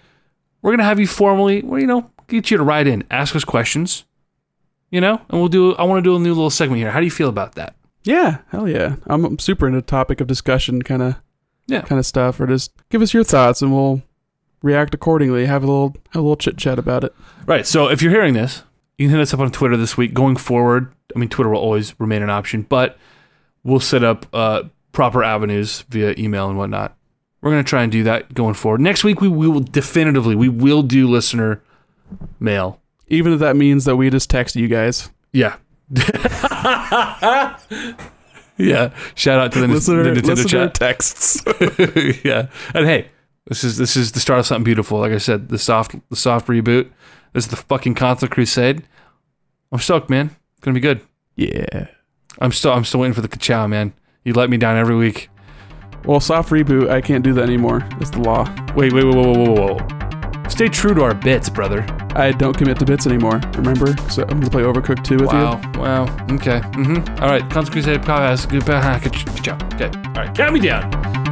We're 0.64 0.72
gonna 0.72 0.84
have 0.84 0.98
you 0.98 1.06
formally, 1.06 1.60
well, 1.62 1.78
you 1.78 1.86
know, 1.86 2.10
get 2.26 2.50
you 2.50 2.56
to 2.56 2.62
write 2.62 2.86
in, 2.86 3.04
ask 3.10 3.36
us 3.36 3.44
questions, 3.44 4.06
you 4.90 4.98
know, 5.00 5.20
and 5.28 5.38
we'll 5.38 5.48
do. 5.48 5.74
I 5.74 5.84
want 5.84 6.02
to 6.02 6.08
do 6.10 6.16
a 6.16 6.18
new 6.18 6.32
little 6.32 6.48
segment 6.48 6.78
here. 6.80 6.90
How 6.90 7.00
do 7.00 7.04
you 7.04 7.10
feel 7.10 7.28
about 7.28 7.54
that? 7.56 7.76
Yeah, 8.02 8.38
hell 8.48 8.66
yeah. 8.66 8.96
I'm, 9.06 9.24
I'm 9.26 9.38
super 9.38 9.66
into 9.66 9.82
topic 9.82 10.20
of 10.22 10.26
discussion 10.26 10.80
kind 10.82 11.02
of 11.02 11.16
Yeah. 11.66 11.82
kind 11.82 11.98
of 11.98 12.06
stuff 12.06 12.40
or 12.40 12.46
just 12.46 12.72
give 12.88 13.02
us 13.02 13.12
your 13.12 13.24
thoughts 13.24 13.60
and 13.60 13.72
we'll 13.74 14.02
react 14.62 14.94
accordingly. 14.94 15.44
Have 15.46 15.62
a 15.62 15.66
little 15.66 15.94
have 16.12 16.20
a 16.20 16.22
little 16.22 16.36
chit 16.36 16.56
chat 16.56 16.78
about 16.78 17.04
it. 17.04 17.14
Right. 17.46 17.66
So 17.66 17.88
if 17.88 18.00
you're 18.00 18.10
hearing 18.12 18.32
this, 18.34 18.62
you 18.96 19.06
can 19.08 19.16
hit 19.16 19.20
us 19.22 19.34
up 19.34 19.40
on 19.40 19.50
Twitter 19.50 19.76
this 19.76 19.96
week. 19.98 20.14
Going 20.14 20.36
forward, 20.36 20.90
I 21.14 21.18
mean, 21.18 21.28
Twitter 21.28 21.50
will 21.50 21.60
always 21.60 21.94
remain 22.00 22.22
an 22.22 22.30
option, 22.30 22.62
but 22.62 22.96
we'll 23.64 23.80
set 23.80 24.02
up 24.02 24.24
uh, 24.32 24.62
proper 24.92 25.22
avenues 25.22 25.84
via 25.90 26.14
email 26.16 26.48
and 26.48 26.56
whatnot. 26.56 26.96
We're 27.44 27.50
going 27.50 27.62
to 27.62 27.68
try 27.68 27.82
and 27.82 27.92
do 27.92 28.02
that 28.04 28.32
going 28.32 28.54
forward. 28.54 28.80
Next 28.80 29.04
week, 29.04 29.20
we, 29.20 29.28
we 29.28 29.46
will 29.46 29.60
definitively, 29.60 30.34
we 30.34 30.48
will 30.48 30.82
do 30.82 31.06
listener 31.06 31.62
mail. 32.40 32.80
Even 33.08 33.34
if 33.34 33.38
that 33.40 33.54
means 33.54 33.84
that 33.84 33.96
we 33.96 34.08
just 34.08 34.30
text 34.30 34.56
you 34.56 34.66
guys. 34.66 35.10
Yeah. 35.30 35.56
yeah. 38.56 38.94
Shout 39.14 39.38
out 39.38 39.52
to 39.52 39.60
the, 39.60 39.68
Listener, 39.68 40.04
the 40.04 40.20
Nintendo 40.22 40.26
listener 40.26 40.68
chat. 40.68 40.74
texts. 40.74 41.42
yeah. 42.24 42.48
And 42.72 42.86
hey, 42.86 43.10
this 43.46 43.62
is 43.62 43.76
this 43.76 43.94
is 43.94 44.12
the 44.12 44.20
start 44.20 44.40
of 44.40 44.46
something 44.46 44.64
beautiful. 44.64 44.98
Like 44.98 45.12
I 45.12 45.18
said, 45.18 45.50
the 45.50 45.58
soft 45.58 45.94
the 46.08 46.16
soft 46.16 46.46
reboot. 46.48 46.90
This 47.34 47.44
is 47.44 47.50
the 47.50 47.56
fucking 47.56 47.94
console 47.94 48.30
crusade. 48.30 48.84
I'm 49.70 49.80
stoked, 49.80 50.08
man. 50.08 50.34
It's 50.54 50.64
gonna 50.64 50.74
be 50.74 50.80
good. 50.80 51.02
yeah. 51.36 51.88
I'm 52.38 52.52
still 52.52 52.72
I'm 52.72 52.84
still 52.86 53.00
waiting 53.00 53.12
for 53.12 53.20
the 53.20 53.28
kachow, 53.28 53.68
man. 53.68 53.92
You 54.24 54.32
let 54.32 54.48
me 54.48 54.56
down 54.56 54.78
every 54.78 54.96
week. 54.96 55.28
Well, 56.05 56.20
soft 56.20 56.51
reboot, 56.51 56.90
I 56.90 57.01
can't 57.01 57.24
do 57.24 57.32
that 57.35 57.44
anymore. 57.44 57.81
That's 57.98 58.10
the 58.10 58.20
law. 58.20 58.44
Wait, 58.74 58.93
wait, 58.93 59.05
wait, 59.05 59.14
whoa, 59.14 59.32
whoa, 59.32 59.55
whoa, 59.55 59.74
whoa. 59.74 60.48
Stay 60.48 60.68
true 60.68 60.94
to 60.94 61.02
our 61.02 61.14
bits, 61.14 61.48
brother. 61.48 61.85
I 62.14 62.31
don't 62.31 62.56
commit 62.56 62.78
to 62.78 62.85
bits 62.85 63.06
anymore. 63.06 63.40
Remember? 63.55 63.97
So 64.10 64.22
I'm 64.22 64.39
gonna 64.40 64.51
play 64.51 64.62
Overcooked 64.62 65.02
2 65.02 65.16
with 65.16 65.32
you. 65.32 65.39
Wow, 65.39 65.60
wow. 65.76 66.02
Okay. 66.32 66.60
Mm-hmm. 66.60 67.22
All 67.22 67.31
right. 67.31 67.43
Console 67.51 67.72
Crusade 67.72 68.02
podcast. 68.02 68.51
Goodbye. 68.51 69.01
Kachow. 69.01 69.74
Okay. 69.74 69.90
All 70.09 70.14
right. 70.14 70.35
Count 70.36 70.52
me 70.52 70.60
down. 70.60 71.23